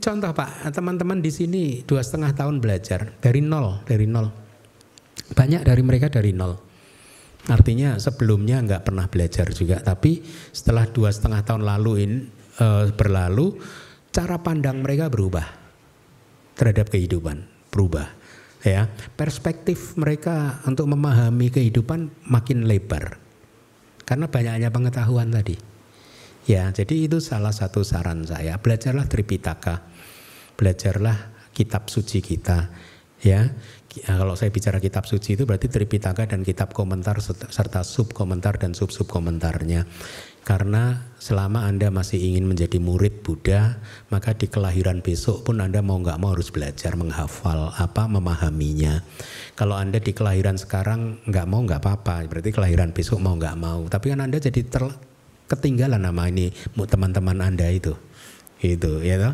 contoh 0.01 0.33
Pak, 0.33 0.73
teman-teman 0.73 1.21
di 1.21 1.29
sini 1.29 1.85
dua 1.85 2.01
setengah 2.01 2.33
tahun 2.33 2.57
belajar 2.57 3.17
dari 3.21 3.41
nol, 3.43 3.85
dari 3.85 4.09
nol. 4.09 4.33
Banyak 5.35 5.61
dari 5.61 5.83
mereka 5.85 6.09
dari 6.09 6.33
nol 6.33 6.64
Artinya 7.45 8.01
sebelumnya 8.01 8.57
nggak 8.65 8.83
pernah 8.89 9.05
belajar 9.05 9.53
juga, 9.53 9.77
tapi 9.77 10.25
setelah 10.49 10.89
dua 10.89 11.13
setengah 11.13 11.45
tahun 11.45 11.63
lalu 11.63 11.91
ini 12.01 12.17
uh, 12.57 12.89
berlalu, 12.89 13.61
cara 14.09 14.41
pandang 14.41 14.81
mereka 14.81 15.13
berubah 15.13 15.45
terhadap 16.57 16.89
kehidupan, 16.89 17.45
berubah. 17.69 18.07
Ya, 18.65 18.89
perspektif 19.13 19.93
mereka 19.93 20.57
untuk 20.65 20.89
memahami 20.89 21.53
kehidupan 21.53 22.09
makin 22.25 22.65
lebar 22.65 23.21
karena 24.09 24.25
banyaknya 24.25 24.73
pengetahuan 24.73 25.29
tadi. 25.29 25.57
Ya, 26.45 26.69
jadi 26.69 27.09
itu 27.09 27.17
salah 27.21 27.53
satu 27.53 27.81
saran 27.81 28.21
saya. 28.25 28.61
Belajarlah 28.61 29.09
Tripitaka, 29.09 29.85
belajarlah 30.57 31.49
kitab 31.53 31.89
suci 31.89 32.21
kita. 32.21 32.69
Ya, 33.25 33.53
kalau 34.03 34.35
saya 34.35 34.51
bicara 34.51 34.83
kitab 34.83 35.07
suci 35.07 35.39
itu 35.39 35.47
berarti 35.47 35.71
Tripitaka 35.71 36.27
dan 36.27 36.43
kitab 36.43 36.75
komentar 36.75 37.15
serta 37.23 37.87
sub 37.87 38.11
komentar 38.11 38.59
dan 38.59 38.75
sub 38.75 38.91
sub 38.91 39.07
komentarnya. 39.07 39.87
Karena 40.45 41.09
selama 41.17 41.65
Anda 41.65 41.89
masih 41.89 42.21
ingin 42.21 42.45
menjadi 42.45 42.77
murid 42.77 43.25
Buddha, 43.25 43.81
maka 44.13 44.37
di 44.37 44.45
kelahiran 44.45 45.01
besok 45.01 45.41
pun 45.41 45.57
Anda 45.57 45.81
mau 45.81 45.97
nggak 45.97 46.21
mau 46.21 46.37
harus 46.37 46.53
belajar 46.53 46.93
menghafal 46.93 47.73
apa 47.73 48.05
memahaminya. 48.05 49.01
Kalau 49.57 49.73
Anda 49.73 49.97
di 49.97 50.13
kelahiran 50.13 50.61
sekarang 50.61 51.25
nggak 51.25 51.47
mau 51.49 51.65
nggak 51.65 51.81
apa-apa, 51.81 52.29
berarti 52.29 52.53
kelahiran 52.53 52.93
besok 52.93 53.25
mau 53.25 53.33
nggak 53.33 53.57
mau. 53.57 53.89
Tapi 53.89 54.13
kan 54.13 54.21
Anda 54.21 54.37
jadi 54.37 54.61
ter, 54.69 54.85
ketinggalan 55.49 56.05
nama 56.05 56.29
ini 56.29 56.53
teman-teman 56.77 57.41
Anda 57.41 57.65
itu. 57.73 57.97
Itu 58.61 59.01
ya 59.01 59.17
toh. 59.17 59.33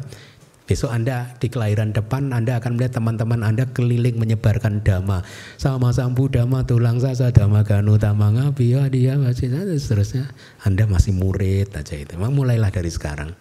Besok 0.71 0.87
Anda 0.87 1.35
di 1.35 1.51
kelahiran 1.51 1.91
depan 1.91 2.31
Anda 2.31 2.55
akan 2.55 2.79
melihat 2.79 2.95
teman-teman 2.95 3.43
Anda 3.43 3.67
keliling 3.75 4.15
menyebarkan 4.15 4.79
dhamma. 4.87 5.19
Sama 5.59 5.91
sampu 5.91 6.31
dhamma 6.31 6.63
tulang 6.63 6.95
sasa 6.95 7.27
dhamma 7.27 7.67
ganu 7.67 7.99
tamanga 7.99 8.55
biya 8.55 8.87
dia 8.87 9.19
masih 9.19 9.51
seterusnya. 9.75 10.31
Anda 10.63 10.87
masih 10.87 11.11
murid 11.11 11.75
aja 11.75 11.91
itu. 11.99 12.15
Memang 12.15 12.39
mulailah 12.39 12.71
dari 12.71 12.87
sekarang. 12.87 13.35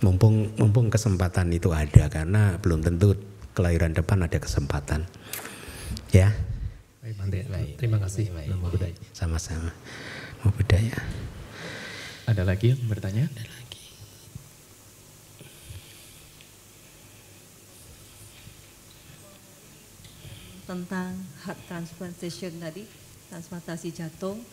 Mumpung 0.00 0.48
mumpung 0.56 0.88
kesempatan 0.88 1.52
itu 1.52 1.68
ada 1.76 2.08
karena 2.08 2.56
belum 2.64 2.80
tentu 2.80 3.12
kelahiran 3.52 3.92
depan 3.92 4.24
ada 4.24 4.40
kesempatan. 4.40 5.04
Ya. 6.16 6.32
Baik. 7.04 7.44
Baik. 7.44 7.76
Terima 7.76 8.00
kasih. 8.00 8.32
Baik, 8.32 8.56
baik. 8.56 8.96
Sama-sama. 9.12 9.76
Mau 10.40 10.48
budaya. 10.56 10.96
Ada 12.24 12.48
lagi 12.48 12.72
yang 12.72 12.80
bertanya? 12.88 13.28
Ada 13.36 13.44
lagi. 13.44 13.57
Tentang 20.68 21.16
heart 21.48 21.56
transplantation 21.64 22.52
tadi, 22.60 22.84
transplantasi 23.32 23.88
jantung. 23.96 24.44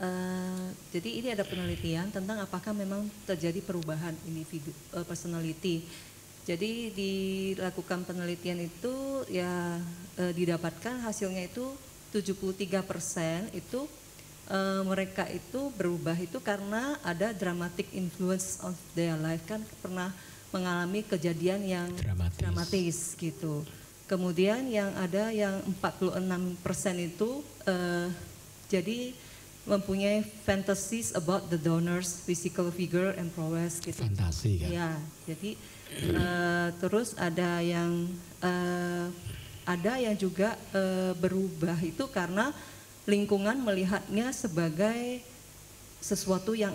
Uh, 0.00 0.72
jadi 0.94 1.10
ini 1.20 1.28
ada 1.34 1.44
penelitian 1.44 2.08
tentang 2.08 2.40
apakah 2.40 2.72
memang 2.72 3.04
terjadi 3.28 3.60
perubahan 3.60 4.16
individu 4.24 4.72
uh, 4.96 5.04
personality. 5.04 5.84
Jadi 6.48 6.96
dilakukan 6.96 8.08
penelitian 8.08 8.64
itu 8.64 9.26
ya 9.28 9.76
uh, 10.16 10.32
didapatkan 10.32 11.04
hasilnya 11.04 11.44
itu 11.44 11.68
73% 12.08 13.52
itu 13.52 13.84
uh, 14.48 14.80
mereka 14.88 15.28
itu 15.28 15.68
berubah 15.76 16.16
itu 16.16 16.40
karena 16.40 16.96
ada 17.04 17.36
dramatic 17.36 17.92
influence 17.92 18.56
of 18.64 18.72
their 18.96 19.18
life 19.20 19.44
kan 19.44 19.60
pernah 19.84 20.08
mengalami 20.48 21.04
kejadian 21.04 21.60
yang 21.68 21.88
dramatis, 21.92 22.38
dramatis 22.40 22.98
gitu. 23.20 23.68
Kemudian 24.08 24.64
yang 24.72 24.88
ada 24.96 25.28
yang 25.28 25.60
46 25.84 26.64
persen 26.64 26.96
itu 26.96 27.44
uh, 27.68 28.08
jadi 28.72 29.12
mempunyai 29.68 30.24
fantasies 30.24 31.12
about 31.12 31.52
the 31.52 31.60
donors 31.60 32.24
physical 32.24 32.72
figure 32.72 33.12
and 33.20 33.28
prowess 33.36 33.84
gitu. 33.84 34.00
Fantasi 34.00 34.64
kan? 34.64 34.68
Ya, 34.72 34.90
jadi 35.28 35.50
uh, 36.16 36.68
terus 36.80 37.12
ada 37.20 37.60
yang 37.60 38.08
uh, 38.40 39.12
ada 39.68 40.00
yang 40.00 40.16
juga 40.16 40.56
uh, 40.72 41.12
berubah 41.20 41.76
itu 41.84 42.08
karena 42.08 42.56
lingkungan 43.04 43.60
melihatnya 43.60 44.32
sebagai 44.32 45.20
sesuatu 46.00 46.56
yang 46.56 46.72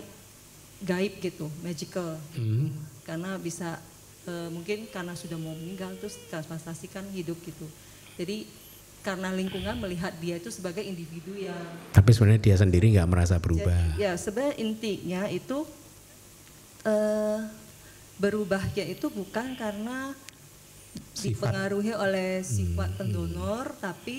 gaib 0.85 1.17
gitu, 1.17 1.49
magical. 1.65 2.21
Hmm. 2.37 2.69
Karena 3.01 3.41
bisa 3.41 3.81
e, 4.27 4.33
mungkin 4.51 4.89
karena 4.89 5.13
sudah 5.15 5.37
mau 5.39 5.55
meninggal 5.55 5.95
terus 5.99 6.19
transplantasi 6.27 6.91
kan 6.91 7.05
hidup 7.11 7.37
gitu. 7.43 7.67
Jadi 8.19 8.45
karena 9.03 9.35
lingkungan 9.35 9.83
melihat 9.83 10.15
dia 10.23 10.39
itu 10.39 10.47
sebagai 10.47 10.79
individu 10.79 11.35
yang 11.35 11.59
tapi 11.91 12.15
sebenarnya 12.15 12.39
dia 12.39 12.55
sendiri 12.55 12.95
nggak 12.95 13.09
merasa 13.11 13.35
berubah. 13.35 13.99
Jadi, 13.99 14.03
ya 14.03 14.13
sebenarnya 14.15 14.55
intinya 14.63 15.21
itu 15.27 15.67
e, 16.87 16.95
berubahnya 18.21 18.85
itu 18.87 19.11
bukan 19.11 19.59
karena 19.59 20.15
sifat. 21.13 21.25
dipengaruhi 21.25 21.93
oleh 21.97 22.41
sifat 22.45 22.89
hmm, 22.93 22.97
pendonor 22.99 23.65
hmm. 23.73 23.81
tapi 23.81 24.17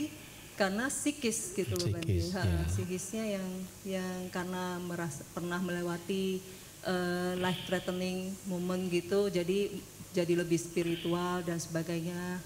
karena 0.54 0.86
psikis 0.86 1.50
gitu 1.50 1.74
loh 1.74 1.98
psikis, 1.98 2.30
ya. 2.30 2.46
psikisnya 2.70 3.24
yang 3.26 3.48
yang 3.82 4.18
karena 4.30 4.78
merasa 4.78 5.26
pernah 5.34 5.58
melewati 5.58 6.38
uh, 6.86 7.34
life 7.42 7.66
threatening 7.66 8.30
moment 8.46 8.86
gitu 8.86 9.26
jadi 9.34 9.74
jadi 10.14 10.38
lebih 10.38 10.56
spiritual 10.56 11.42
dan 11.42 11.58
sebagainya. 11.58 12.38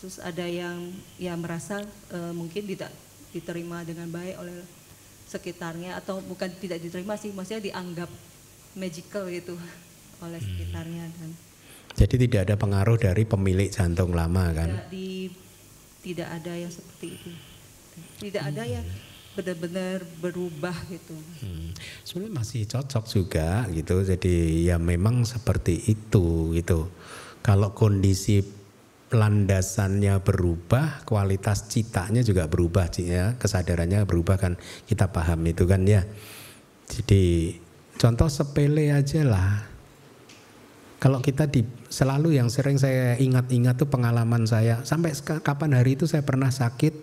Terus 0.00 0.18
ada 0.18 0.48
yang 0.48 0.90
ya 1.20 1.36
merasa 1.36 1.84
uh, 2.10 2.32
mungkin 2.34 2.66
tidak 2.66 2.90
diterima 3.30 3.84
dengan 3.84 4.08
baik 4.08 4.40
oleh 4.40 4.56
sekitarnya 5.28 6.00
atau 6.00 6.18
bukan 6.24 6.50
tidak 6.58 6.82
diterima 6.82 7.14
sih, 7.20 7.30
maksudnya 7.30 7.70
dianggap 7.70 8.10
magical 8.74 9.28
gitu 9.28 9.54
oleh 10.24 10.40
hmm. 10.40 10.48
sekitarnya 10.48 11.04
dan 11.20 11.30
jadi 11.92 12.14
tidak 12.16 12.40
ada 12.48 12.54
pengaruh 12.56 12.96
dari 12.96 13.22
pemilik 13.28 13.68
jantung 13.68 14.16
lama 14.16 14.48
kan? 14.56 14.68
Tidak, 14.68 14.88
di, 14.88 15.28
tidak 16.00 16.28
ada 16.40 16.52
yang 16.56 16.72
seperti 16.72 17.06
itu. 17.20 17.30
Tidak 18.28 18.42
ada 18.42 18.64
yang 18.64 18.84
benar-benar 19.32 20.04
berubah 20.20 20.76
gitu. 20.88 21.16
Hmm. 21.44 21.72
Sebenarnya 22.04 22.32
masih 22.32 22.62
cocok 22.68 23.04
juga 23.08 23.68
gitu. 23.72 24.00
Jadi 24.04 24.68
ya 24.68 24.80
memang 24.80 25.24
seperti 25.28 25.84
itu 25.88 26.56
gitu. 26.56 26.88
Kalau 27.42 27.74
kondisi 27.74 28.38
landasannya 29.12 30.22
berubah, 30.24 31.04
kualitas 31.04 31.68
citanya 31.68 32.24
juga 32.24 32.48
berubah, 32.48 32.88
ya, 32.96 33.36
kesadarannya 33.36 34.08
berubah 34.08 34.40
kan 34.40 34.56
kita 34.88 35.12
paham 35.12 35.44
itu 35.44 35.68
kan 35.68 35.84
ya. 35.84 36.06
Jadi 36.88 37.54
contoh 38.00 38.30
sepele 38.30 38.94
aja 38.94 39.26
lah. 39.26 39.68
Kalau 41.02 41.18
kita 41.18 41.50
di 41.50 41.66
selalu 41.90 42.38
yang 42.38 42.46
sering 42.46 42.78
saya 42.78 43.18
ingat-ingat 43.18 43.74
tuh 43.74 43.90
pengalaman 43.90 44.46
saya 44.46 44.86
sampai 44.86 45.10
kapan 45.42 45.74
hari 45.74 45.98
itu 45.98 46.06
saya 46.06 46.22
pernah 46.22 46.48
sakit, 46.48 46.94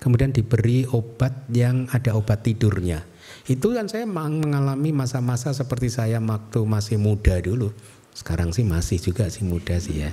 kemudian 0.00 0.32
diberi 0.32 0.88
obat 0.88 1.44
yang 1.52 1.84
ada 1.92 2.16
obat 2.16 2.40
tidurnya. 2.40 3.04
Itu 3.44 3.76
kan 3.76 3.92
saya 3.92 4.08
mengalami 4.08 4.96
masa-masa 4.96 5.52
seperti 5.52 5.92
saya 5.92 6.24
waktu 6.24 6.64
masih 6.64 6.96
muda 6.96 7.36
dulu 7.44 7.68
sekarang 8.14 8.54
sih 8.54 8.62
masih 8.62 9.02
juga 9.02 9.26
sih 9.26 9.42
muda 9.42 9.74
sih 9.82 10.06
ya. 10.06 10.10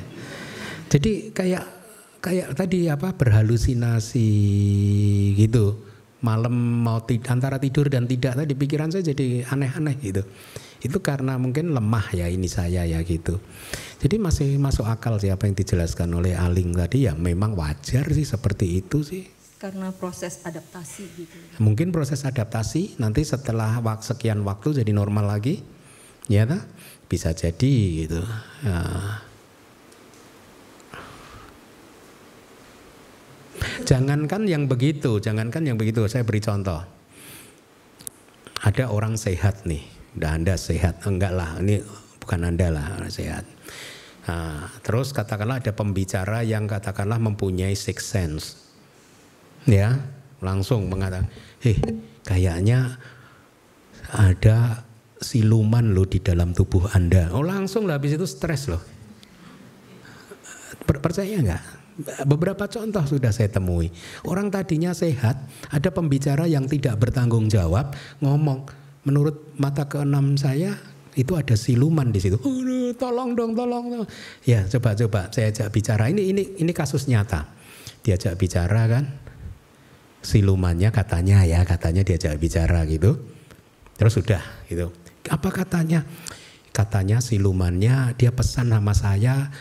Jadi 0.90 1.32
kayak 1.32 1.64
kayak 2.20 2.58
tadi 2.58 2.90
apa 2.90 3.14
berhalusinasi 3.14 4.30
gitu. 5.38 5.88
Malam 6.22 6.86
mau 6.86 7.02
tid 7.02 7.26
antara 7.34 7.58
tidur 7.58 7.90
dan 7.90 8.06
tidak 8.06 8.38
tadi 8.38 8.54
pikiran 8.54 8.94
saya 8.94 9.02
jadi 9.02 9.42
aneh-aneh 9.50 9.98
gitu. 10.02 10.22
Itu 10.82 11.02
karena 11.02 11.38
mungkin 11.38 11.74
lemah 11.74 12.14
ya 12.14 12.30
ini 12.30 12.46
saya 12.46 12.86
ya 12.86 13.02
gitu. 13.02 13.42
Jadi 14.02 14.22
masih 14.22 14.58
masuk 14.62 14.86
akal 14.86 15.18
sih 15.18 15.34
apa 15.34 15.50
yang 15.50 15.58
dijelaskan 15.58 16.14
oleh 16.14 16.38
Aling 16.38 16.78
tadi 16.78 17.10
ya 17.10 17.18
memang 17.18 17.58
wajar 17.58 18.06
sih 18.14 18.26
seperti 18.26 18.82
itu 18.82 19.02
sih 19.02 19.42
karena 19.62 19.94
proses 19.94 20.42
adaptasi 20.42 21.06
gitu. 21.22 21.38
Mungkin 21.62 21.94
proses 21.94 22.26
adaptasi 22.26 22.98
nanti 22.98 23.22
setelah 23.22 23.78
sekian 24.02 24.42
waktu 24.42 24.82
jadi 24.82 24.90
normal 24.90 25.30
lagi, 25.30 25.62
ya 26.26 26.50
tak? 26.50 26.66
Bisa 27.12 27.36
jadi 27.36 28.08
gitu. 28.08 28.24
Ya. 28.64 28.80
Jangankan 33.84 34.48
yang 34.48 34.72
begitu, 34.72 35.20
jangankan 35.20 35.68
yang 35.68 35.76
begitu. 35.76 36.08
Saya 36.08 36.24
beri 36.24 36.40
contoh. 36.40 36.80
Ada 38.64 38.88
orang 38.88 39.20
sehat 39.20 39.68
nih, 39.68 39.84
udah 40.16 40.32
anda 40.38 40.56
sehat, 40.56 41.04
enggak 41.04 41.34
lah, 41.34 41.60
ini 41.60 41.82
bukan 42.22 42.46
anda 42.46 42.70
lah 42.70 43.04
sehat. 43.10 43.44
Nah, 44.30 44.70
terus 44.86 45.12
katakanlah 45.18 45.66
ada 45.66 45.74
pembicara 45.74 46.46
yang 46.46 46.70
katakanlah 46.70 47.18
mempunyai 47.18 47.74
six 47.74 48.06
sense, 48.06 48.70
ya 49.66 49.98
langsung 50.46 50.94
mengatakan, 50.94 51.26
heh 51.66 51.74
kayaknya 52.22 53.02
ada 54.14 54.86
siluman 55.22 55.94
loh 55.94 56.10
di 56.10 56.18
dalam 56.18 56.52
tubuh 56.52 56.90
Anda. 56.92 57.30
Oh 57.32 57.46
langsung 57.46 57.86
lah 57.86 58.02
habis 58.02 58.18
itu 58.18 58.26
stres 58.26 58.66
loh. 58.68 58.82
Per 60.82 60.98
percaya 60.98 61.38
nggak? 61.38 61.64
Beberapa 62.26 62.66
contoh 62.66 63.06
sudah 63.06 63.30
saya 63.30 63.54
temui. 63.54 63.94
Orang 64.26 64.50
tadinya 64.50 64.90
sehat, 64.98 65.38
Ada 65.70 65.94
pembicara 65.94 66.50
yang 66.50 66.66
tidak 66.66 66.98
bertanggung 66.98 67.46
jawab 67.46 67.94
ngomong, 68.18 68.66
menurut 69.06 69.54
mata 69.62 69.86
keenam 69.86 70.34
saya 70.34 70.74
itu 71.14 71.38
ada 71.38 71.54
siluman 71.54 72.10
di 72.10 72.18
situ. 72.24 72.40
Oh, 72.42 72.90
tolong 72.96 73.36
dong, 73.38 73.54
tolong 73.54 73.86
dong. 73.92 74.08
Ya, 74.48 74.66
coba-coba 74.66 75.30
saya 75.30 75.52
ajak 75.52 75.70
bicara. 75.70 76.08
Ini 76.08 76.22
ini 76.32 76.44
ini 76.58 76.72
kasus 76.72 77.06
nyata. 77.06 77.52
Diajak 78.02 78.40
bicara 78.40 78.88
kan. 78.88 79.06
Silumannya 80.22 80.90
katanya 80.90 81.44
ya, 81.44 81.62
katanya 81.68 82.02
diajak 82.02 82.40
bicara 82.40 82.88
gitu. 82.88 83.20
Terus 84.00 84.18
sudah 84.18 84.42
gitu. 84.72 84.90
Apa 85.30 85.54
katanya? 85.54 86.08
Katanya 86.72 87.20
silumannya 87.20 88.16
dia 88.16 88.32
pesan 88.32 88.72
sama 88.72 88.96
saya 88.96 89.52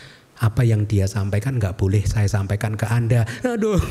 apa 0.41 0.65
yang 0.65 0.89
dia 0.89 1.05
sampaikan 1.05 1.61
nggak 1.61 1.77
boleh 1.77 2.01
saya 2.07 2.25
sampaikan 2.25 2.73
ke 2.73 2.89
Anda. 2.89 3.29
Aduh. 3.45 3.77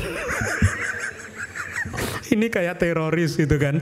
Ini 2.31 2.47
kayak 2.47 2.79
teroris 2.79 3.39
gitu 3.39 3.55
kan. 3.55 3.79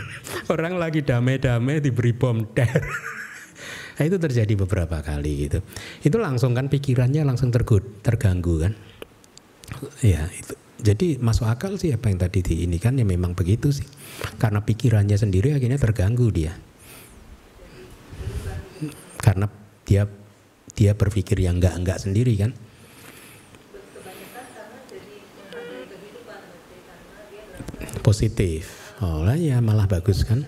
Orang 0.52 0.78
lagi 0.78 1.02
damai-damai 1.02 1.82
diberi 1.82 2.14
bom 2.14 2.46
ter. 2.54 2.70
Nah, 3.92 4.08
itu 4.08 4.16
terjadi 4.16 4.56
beberapa 4.56 5.04
kali 5.04 5.46
gitu. 5.46 5.60
Itu 6.00 6.16
langsung 6.16 6.56
kan 6.56 6.72
pikirannya 6.72 7.28
langsung 7.28 7.52
tergud, 7.52 8.00
terganggu 8.00 8.64
kan. 8.64 8.72
Ya 10.00 10.32
itu. 10.32 10.56
Jadi 10.82 11.20
masuk 11.20 11.46
akal 11.46 11.76
sih 11.76 11.94
apa 11.94 12.10
yang 12.10 12.18
tadi 12.18 12.40
di 12.40 12.66
ini 12.66 12.80
kan 12.80 12.98
ya 12.98 13.06
memang 13.06 13.36
begitu 13.36 13.70
sih. 13.70 13.86
Karena 14.40 14.64
pikirannya 14.64 15.14
sendiri 15.14 15.54
akhirnya 15.54 15.78
terganggu 15.78 16.34
dia. 16.34 16.56
Karena 19.22 19.46
dia 19.86 20.04
dia 20.74 20.92
berpikir 20.98 21.38
yang 21.38 21.62
enggak 21.62 21.78
enggak 21.78 21.98
sendiri 22.02 22.34
kan. 22.34 22.52
Positif. 28.02 28.98
Oh 28.98 29.22
lah 29.22 29.38
ya 29.38 29.62
malah 29.62 29.86
bagus 29.86 30.26
kan. 30.26 30.42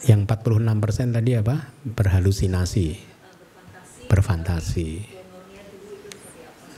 Yang 0.00 0.20
46% 0.26 1.16
tadi 1.16 1.30
apa? 1.38 1.70
Berhalusinasi. 1.86 2.88
Berfantasi. 4.10 4.90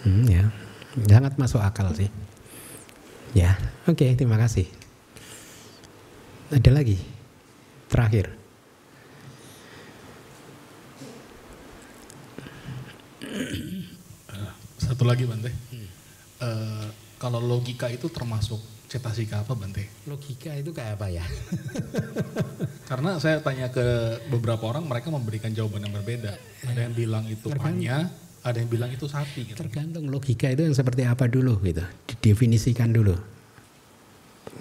Hmm, 0.02 0.26
ya. 0.26 0.44
Sangat 1.08 1.38
masuk 1.38 1.62
akal 1.62 1.88
sih. 1.94 2.10
Ya, 3.32 3.56
oke, 3.88 3.96
okay, 3.96 4.12
terima 4.12 4.36
kasih. 4.36 4.68
Ada 6.52 6.68
lagi? 6.68 7.00
Terakhir. 7.88 8.41
Satu 15.02 15.10
lagi 15.10 15.26
Bante. 15.26 15.50
Hmm. 15.50 15.88
Uh, 16.38 16.86
kalau 17.18 17.42
logika 17.42 17.90
itu 17.90 18.06
termasuk 18.06 18.62
cetasika 18.86 19.42
apa 19.42 19.58
Bante? 19.58 20.06
Logika 20.06 20.54
itu 20.54 20.70
kayak 20.70 20.94
apa 20.94 21.10
ya? 21.10 21.26
Karena 22.90 23.18
saya 23.18 23.42
tanya 23.42 23.66
ke 23.74 23.82
beberapa 24.30 24.62
orang 24.70 24.86
mereka 24.86 25.10
memberikan 25.10 25.50
jawaban 25.50 25.90
yang 25.90 25.90
berbeda. 25.90 26.38
Ada 26.70 26.86
yang 26.86 26.94
bilang 26.94 27.26
itu 27.26 27.50
panya, 27.50 28.14
ada 28.46 28.62
yang 28.62 28.70
bilang 28.70 28.94
itu 28.94 29.10
sapi. 29.10 29.50
Gitu. 29.50 29.58
Tergantung 29.58 30.06
logika 30.06 30.46
itu 30.54 30.70
yang 30.70 30.76
seperti 30.78 31.02
apa 31.02 31.26
dulu 31.26 31.58
gitu. 31.66 31.82
Didefinisikan 32.06 32.94
dulu. 32.94 33.18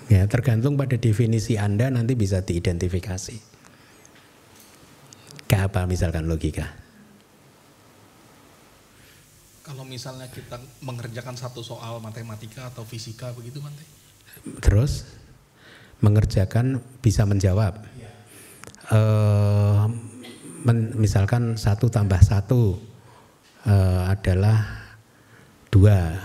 Ya 0.10 0.26
tergantung 0.26 0.74
pada 0.74 0.98
definisi 0.98 1.54
Anda 1.62 1.94
nanti 1.94 2.18
bisa 2.18 2.42
diidentifikasi. 2.42 3.38
Kayak 5.46 5.70
apa 5.70 5.86
misalkan 5.86 6.26
logika? 6.26 6.81
Kalau 9.62 9.86
misalnya 9.86 10.26
kita 10.26 10.58
mengerjakan 10.82 11.38
satu 11.38 11.62
soal 11.62 12.02
matematika 12.02 12.74
atau 12.74 12.82
fisika 12.82 13.30
begitu 13.38 13.62
Mante? 13.62 13.86
Terus 14.58 15.06
mengerjakan 16.02 16.82
bisa 16.98 17.30
menjawab. 17.30 17.86
Ya. 17.94 18.12
Uh, 18.90 19.86
men, 20.66 20.98
misalkan 20.98 21.62
satu 21.62 21.94
tambah 21.94 22.18
satu 22.26 22.82
uh, 23.70 24.10
adalah 24.10 24.66
dua, 25.70 26.18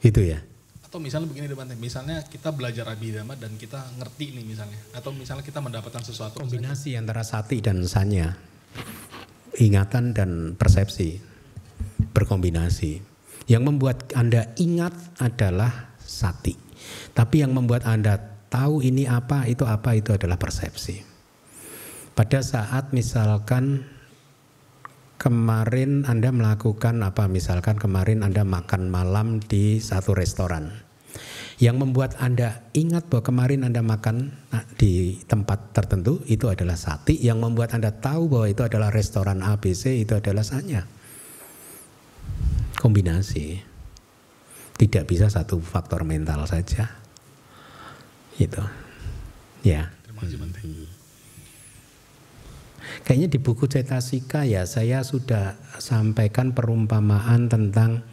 itu 0.00 0.24
ya. 0.24 0.40
Atau 0.88 0.96
misalnya 0.96 1.28
begini 1.28 1.52
Mante, 1.52 1.76
misalnya 1.76 2.24
kita 2.24 2.48
belajar 2.48 2.88
abidama 2.88 3.36
dan 3.36 3.60
kita 3.60 3.92
ngerti 4.00 4.40
nih 4.40 4.44
misalnya, 4.56 4.80
atau 4.96 5.12
misalnya 5.12 5.44
kita 5.44 5.60
mendapatkan 5.60 6.00
sesuatu. 6.00 6.40
Kombinasi 6.40 6.96
misalnya. 6.96 7.00
antara 7.04 7.22
sati 7.28 7.60
dan 7.60 7.84
sanya, 7.84 8.40
ingatan 9.60 10.16
dan 10.16 10.56
persepsi 10.56 11.35
berkombinasi. 12.16 13.04
Yang 13.44 13.62
membuat 13.68 14.16
Anda 14.16 14.48
ingat 14.56 14.96
adalah 15.20 15.92
sati. 16.00 16.56
Tapi 17.12 17.44
yang 17.44 17.52
membuat 17.52 17.84
Anda 17.84 18.16
tahu 18.48 18.80
ini 18.80 19.04
apa, 19.04 19.44
itu 19.44 19.68
apa, 19.68 19.92
itu 19.92 20.16
adalah 20.16 20.40
persepsi. 20.40 21.04
Pada 22.16 22.40
saat 22.40 22.96
misalkan 22.96 23.84
kemarin 25.20 26.08
Anda 26.08 26.32
melakukan 26.32 27.04
apa, 27.04 27.28
misalkan 27.28 27.76
kemarin 27.76 28.24
Anda 28.24 28.42
makan 28.42 28.88
malam 28.88 29.44
di 29.44 29.78
satu 29.78 30.16
restoran. 30.16 30.72
Yang 31.56 31.76
membuat 31.88 32.16
Anda 32.20 32.66
ingat 32.76 33.08
bahwa 33.08 33.24
kemarin 33.24 33.64
Anda 33.64 33.80
makan 33.80 34.28
nah, 34.52 34.64
di 34.76 35.16
tempat 35.24 35.72
tertentu 35.72 36.20
itu 36.28 36.48
adalah 36.52 36.76
sati. 36.76 37.16
Yang 37.16 37.38
membuat 37.48 37.72
Anda 37.72 37.94
tahu 37.96 38.28
bahwa 38.28 38.48
itu 38.48 38.60
adalah 38.64 38.92
restoran 38.92 39.40
ABC 39.40 40.04
itu 40.04 40.20
adalah 40.20 40.44
sanya 40.44 40.84
kombinasi. 42.78 43.60
Tidak 44.76 45.08
bisa 45.08 45.32
satu 45.32 45.56
faktor 45.58 46.04
mental 46.04 46.44
saja. 46.44 47.00
Gitu. 48.36 48.60
Ya. 49.64 49.90
Terima 50.04 50.20
kasih 50.20 50.38
Hmm. 50.38 50.88
Kayaknya 53.02 53.28
di 53.34 53.38
buku 53.42 53.66
Cetasika 53.66 54.46
ya 54.46 54.62
saya 54.62 55.02
sudah 55.02 55.58
sampaikan 55.80 56.54
perumpamaan 56.54 57.50
tentang 57.50 58.06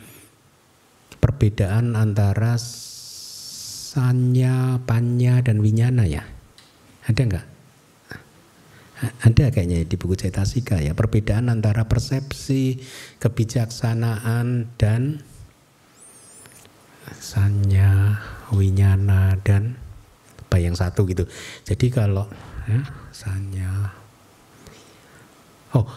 perbedaan 1.22 1.96
antara 1.96 2.58
sanya, 3.94 4.82
panya, 4.84 5.40
dan 5.46 5.62
winyana 5.62 6.10
ya. 6.10 6.26
Ada 7.06 7.22
enggak? 7.22 7.53
Ada 9.04 9.52
kayaknya 9.52 9.84
di 9.84 9.96
buku 10.00 10.16
Cetasika 10.16 10.80
ya 10.80 10.96
perbedaan 10.96 11.52
antara 11.52 11.88
persepsi, 11.88 12.80
kebijaksanaan 13.20 14.76
dan 14.80 15.20
sanya, 17.20 18.20
winyana 18.56 19.36
dan 19.44 19.76
apa 20.48 20.56
yang 20.62 20.78
satu 20.78 21.04
gitu. 21.10 21.28
Jadi 21.68 21.92
kalau 21.92 22.30
ya, 22.70 22.80
sanya, 23.12 23.92
oh 25.76 25.88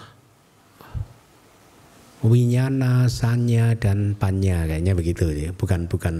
winyana, 2.26 3.06
sanya 3.06 3.78
dan 3.78 4.18
panya 4.18 4.66
kayaknya 4.66 4.92
begitu 4.98 5.30
ya. 5.30 5.50
Bukan 5.54 5.86
bukan 5.86 6.16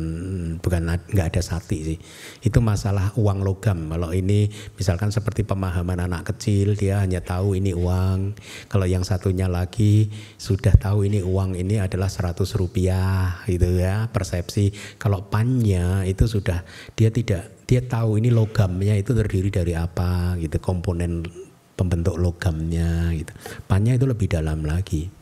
bukan 0.63 0.83
nggak 1.11 1.29
ada 1.35 1.43
sati 1.43 1.79
sih. 1.83 1.99
Itu 2.41 2.63
masalah 2.63 3.13
uang 3.19 3.43
logam. 3.43 3.91
Kalau 3.91 4.15
ini 4.15 4.47
misalkan 4.79 5.11
seperti 5.11 5.43
pemahaman 5.43 5.99
anak 6.07 6.31
kecil 6.35 6.79
dia 6.79 7.03
hanya 7.03 7.19
tahu 7.21 7.59
ini 7.59 7.75
uang. 7.75 8.39
Kalau 8.71 8.87
yang 8.87 9.03
satunya 9.03 9.51
lagi 9.51 10.09
sudah 10.39 10.75
tahu 10.79 11.11
ini 11.11 11.27
uang 11.27 11.59
ini 11.59 11.83
adalah 11.83 12.07
100 12.07 12.39
rupiah 12.55 13.43
gitu 13.51 13.67
ya 13.77 14.07
persepsi. 14.09 14.71
Kalau 15.03 15.27
panya 15.27 16.07
itu 16.07 16.31
sudah 16.31 16.63
dia 16.95 17.11
tidak 17.11 17.67
dia 17.67 17.83
tahu 17.83 18.23
ini 18.23 18.31
logamnya 18.31 18.95
itu 18.95 19.11
terdiri 19.11 19.51
dari 19.51 19.75
apa 19.75 20.39
gitu 20.39 20.63
komponen 20.63 21.27
pembentuk 21.75 22.17
logamnya 22.17 23.11
gitu. 23.13 23.35
Panya 23.67 23.99
itu 23.99 24.07
lebih 24.07 24.31
dalam 24.31 24.63
lagi 24.65 25.16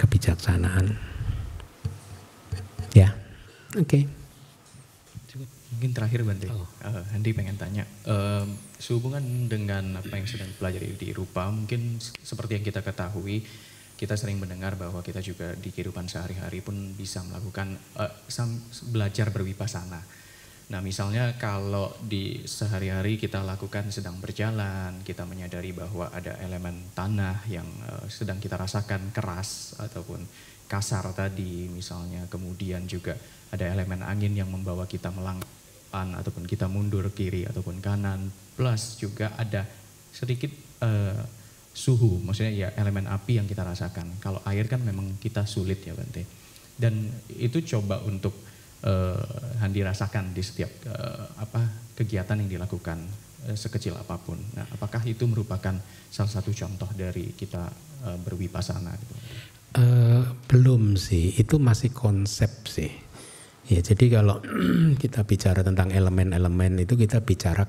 kebijaksanaan. 0.00 0.96
Ya, 2.96 3.12
oke. 3.76 3.84
Okay. 3.84 4.02
Mungkin 5.70 5.96
terakhir 5.96 6.26
Bante, 6.26 6.50
oh. 6.50 6.66
uh, 6.84 7.14
Andi 7.14 7.30
pengen 7.32 7.56
tanya, 7.56 7.86
uh, 8.04 8.44
sehubungan 8.76 9.22
dengan 9.48 9.96
apa 9.96 10.18
yang 10.18 10.26
sedang 10.26 10.50
pelajari 10.58 10.92
di 10.98 11.14
Rupa, 11.14 11.48
mungkin 11.48 11.96
seperti 12.02 12.58
yang 12.58 12.64
kita 12.66 12.82
ketahui, 12.82 13.46
kita 13.94 14.18
sering 14.18 14.36
mendengar 14.42 14.74
bahwa 14.74 15.00
kita 15.00 15.22
juga 15.22 15.54
di 15.56 15.70
kehidupan 15.70 16.10
sehari-hari 16.10 16.60
pun 16.60 16.74
bisa 16.98 17.22
melakukan 17.22 17.78
uh, 17.96 18.12
belajar 18.90 19.30
berwipasana. 19.30 20.02
Nah 20.70 20.78
misalnya 20.78 21.34
kalau 21.34 21.90
di 21.98 22.46
sehari-hari 22.46 23.18
kita 23.18 23.42
lakukan 23.42 23.90
sedang 23.90 24.22
berjalan, 24.22 25.02
kita 25.02 25.26
menyadari 25.26 25.74
bahwa 25.74 26.14
ada 26.14 26.38
elemen 26.38 26.94
tanah 26.94 27.42
yang 27.50 27.66
uh, 27.90 28.06
sedang 28.06 28.38
kita 28.38 28.54
rasakan 28.54 29.10
keras 29.10 29.74
ataupun 29.82 30.22
kasar 30.70 31.10
tadi 31.10 31.66
misalnya, 31.66 32.30
kemudian 32.30 32.86
juga 32.86 33.18
ada 33.50 33.66
elemen 33.66 34.06
angin 34.06 34.30
yang 34.30 34.46
membawa 34.46 34.86
kita 34.86 35.10
melangkan 35.10 36.14
ataupun 36.14 36.46
kita 36.46 36.70
mundur 36.70 37.10
kiri 37.10 37.50
ataupun 37.50 37.82
kanan, 37.82 38.30
plus 38.54 38.94
juga 39.02 39.34
ada 39.34 39.66
sedikit 40.14 40.54
uh, 40.86 41.18
suhu, 41.74 42.22
maksudnya 42.22 42.54
ya 42.54 42.68
elemen 42.78 43.10
api 43.10 43.42
yang 43.42 43.50
kita 43.50 43.66
rasakan. 43.66 44.22
Kalau 44.22 44.38
air 44.46 44.70
kan 44.70 44.78
memang 44.86 45.18
kita 45.18 45.50
sulit 45.50 45.82
ya 45.82 45.98
Bante. 45.98 46.22
dan 46.78 47.10
itu 47.34 47.58
coba 47.74 47.98
untuk 48.06 48.49
uh, 48.84 49.58
Handi 49.60 49.80
rasakan 49.84 50.32
di 50.32 50.42
setiap 50.44 50.70
uh, 50.88 51.26
apa 51.40 51.92
kegiatan 51.96 52.38
yang 52.40 52.60
dilakukan 52.60 52.98
uh, 53.48 53.56
sekecil 53.56 53.96
apa 53.96 54.16
pun. 54.20 54.40
Nah, 54.56 54.66
apakah 54.72 55.04
itu 55.04 55.24
merupakan 55.28 55.76
salah 56.08 56.32
satu 56.32 56.52
contoh 56.52 56.88
dari 56.96 57.32
kita 57.36 57.68
uh, 58.06 58.18
berwipasana? 58.20 58.92
Gitu? 58.96 59.14
Uh, 59.70 60.24
belum 60.50 60.98
sih, 60.98 61.36
itu 61.38 61.60
masih 61.62 61.94
konsep 61.94 62.50
sih. 62.66 62.90
Ya, 63.70 63.78
jadi 63.84 64.18
kalau 64.20 64.42
kita 65.02 65.22
bicara 65.22 65.62
tentang 65.62 65.94
elemen-elemen 65.94 66.82
itu 66.82 66.98
kita 66.98 67.22
bicara 67.22 67.62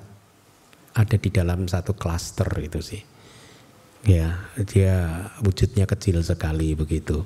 ada 0.91 1.15
di 1.15 1.29
dalam 1.31 1.71
satu 1.71 1.95
klaster 1.95 2.51
itu 2.59 2.83
sih 2.83 3.01
ya 4.01 4.49
dia 4.65 5.29
wujudnya 5.45 5.85
kecil 5.85 6.25
sekali 6.25 6.73
begitu. 6.73 7.25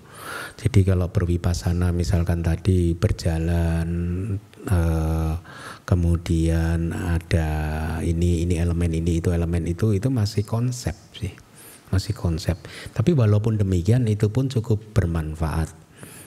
Jadi 0.59 0.83
kalau 0.83 1.07
berwipasana 1.07 1.95
misalkan 1.95 2.43
tadi 2.43 2.91
berjalan 2.95 3.87
eh, 4.67 5.33
kemudian 5.87 6.91
ada 6.91 7.49
ini 8.03 8.43
ini 8.43 8.59
elemen 8.59 8.91
ini 8.91 9.23
itu 9.23 9.31
elemen 9.31 9.69
itu 9.69 9.95
itu 9.95 10.11
masih 10.11 10.43
konsep 10.43 10.95
sih. 11.15 11.31
Masih 11.93 12.17
konsep. 12.17 12.59
Tapi 12.91 13.15
walaupun 13.15 13.55
demikian 13.55 14.09
itu 14.09 14.27
pun 14.27 14.51
cukup 14.51 14.81
bermanfaat 14.91 15.84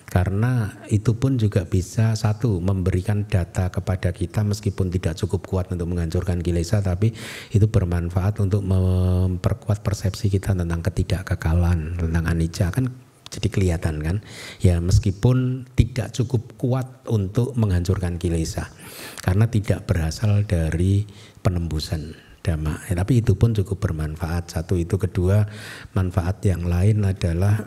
karena 0.08 0.72
itu 0.88 1.20
pun 1.20 1.36
juga 1.36 1.68
bisa 1.68 2.16
satu 2.16 2.64
memberikan 2.64 3.28
data 3.28 3.68
kepada 3.68 4.08
kita 4.16 4.40
meskipun 4.40 4.88
tidak 4.88 5.20
cukup 5.20 5.44
kuat 5.44 5.66
untuk 5.68 5.84
menghancurkan 5.92 6.40
kilesa 6.40 6.80
tapi 6.80 7.12
itu 7.52 7.68
bermanfaat 7.68 8.40
untuk 8.40 8.64
memperkuat 8.64 9.84
persepsi 9.84 10.32
kita 10.32 10.56
tentang 10.56 10.80
ketidakkekalan 10.80 12.00
tentang 12.00 12.24
anicca. 12.24 12.72
Kan 12.72 12.88
jadi 13.28 13.48
kelihatan 13.52 14.00
kan? 14.00 14.16
Ya 14.64 14.80
meskipun 14.80 15.68
tidak 15.76 16.16
cukup 16.16 16.56
kuat 16.56 17.04
untuk 17.12 17.52
menghancurkan 17.60 18.16
kilesa 18.16 18.72
karena 19.20 19.52
tidak 19.52 19.84
berasal 19.84 20.48
dari 20.48 21.04
penembusan 21.44 22.27
dhamma. 22.48 22.80
Ya, 22.88 22.96
tapi 22.96 23.20
itu 23.20 23.36
pun 23.36 23.52
cukup 23.52 23.76
bermanfaat. 23.84 24.56
Satu 24.56 24.80
itu 24.80 24.96
kedua 24.96 25.44
manfaat 25.92 26.40
yang 26.48 26.64
lain 26.64 27.04
adalah 27.04 27.60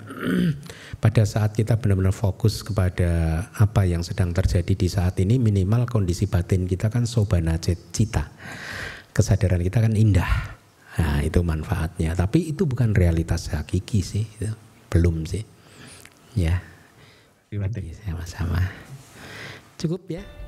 pada 1.03 1.21
saat 1.29 1.53
kita 1.53 1.77
benar-benar 1.77 2.17
fokus 2.17 2.65
kepada 2.65 3.45
apa 3.53 3.85
yang 3.85 4.01
sedang 4.01 4.33
terjadi 4.33 4.73
di 4.73 4.89
saat 4.89 5.21
ini 5.21 5.37
minimal 5.37 5.85
kondisi 5.85 6.25
batin 6.25 6.65
kita 6.65 6.89
kan 6.89 7.05
sobana 7.05 7.61
cita. 7.61 8.33
Kesadaran 9.13 9.61
kita 9.61 9.85
kan 9.85 9.93
indah. 9.93 10.57
Nah, 10.97 11.21
itu 11.21 11.39
manfaatnya. 11.45 12.17
Tapi 12.17 12.57
itu 12.57 12.65
bukan 12.65 12.97
realitas 12.97 13.53
hakiki 13.53 14.01
sih. 14.01 14.25
Belum 14.89 15.23
sih. 15.29 15.45
Ya. 16.33 16.59
Terima 17.51 17.69
kasih 17.69 17.95
sama-sama. 18.01 18.63
Cukup 19.77 20.07
ya. 20.09 20.40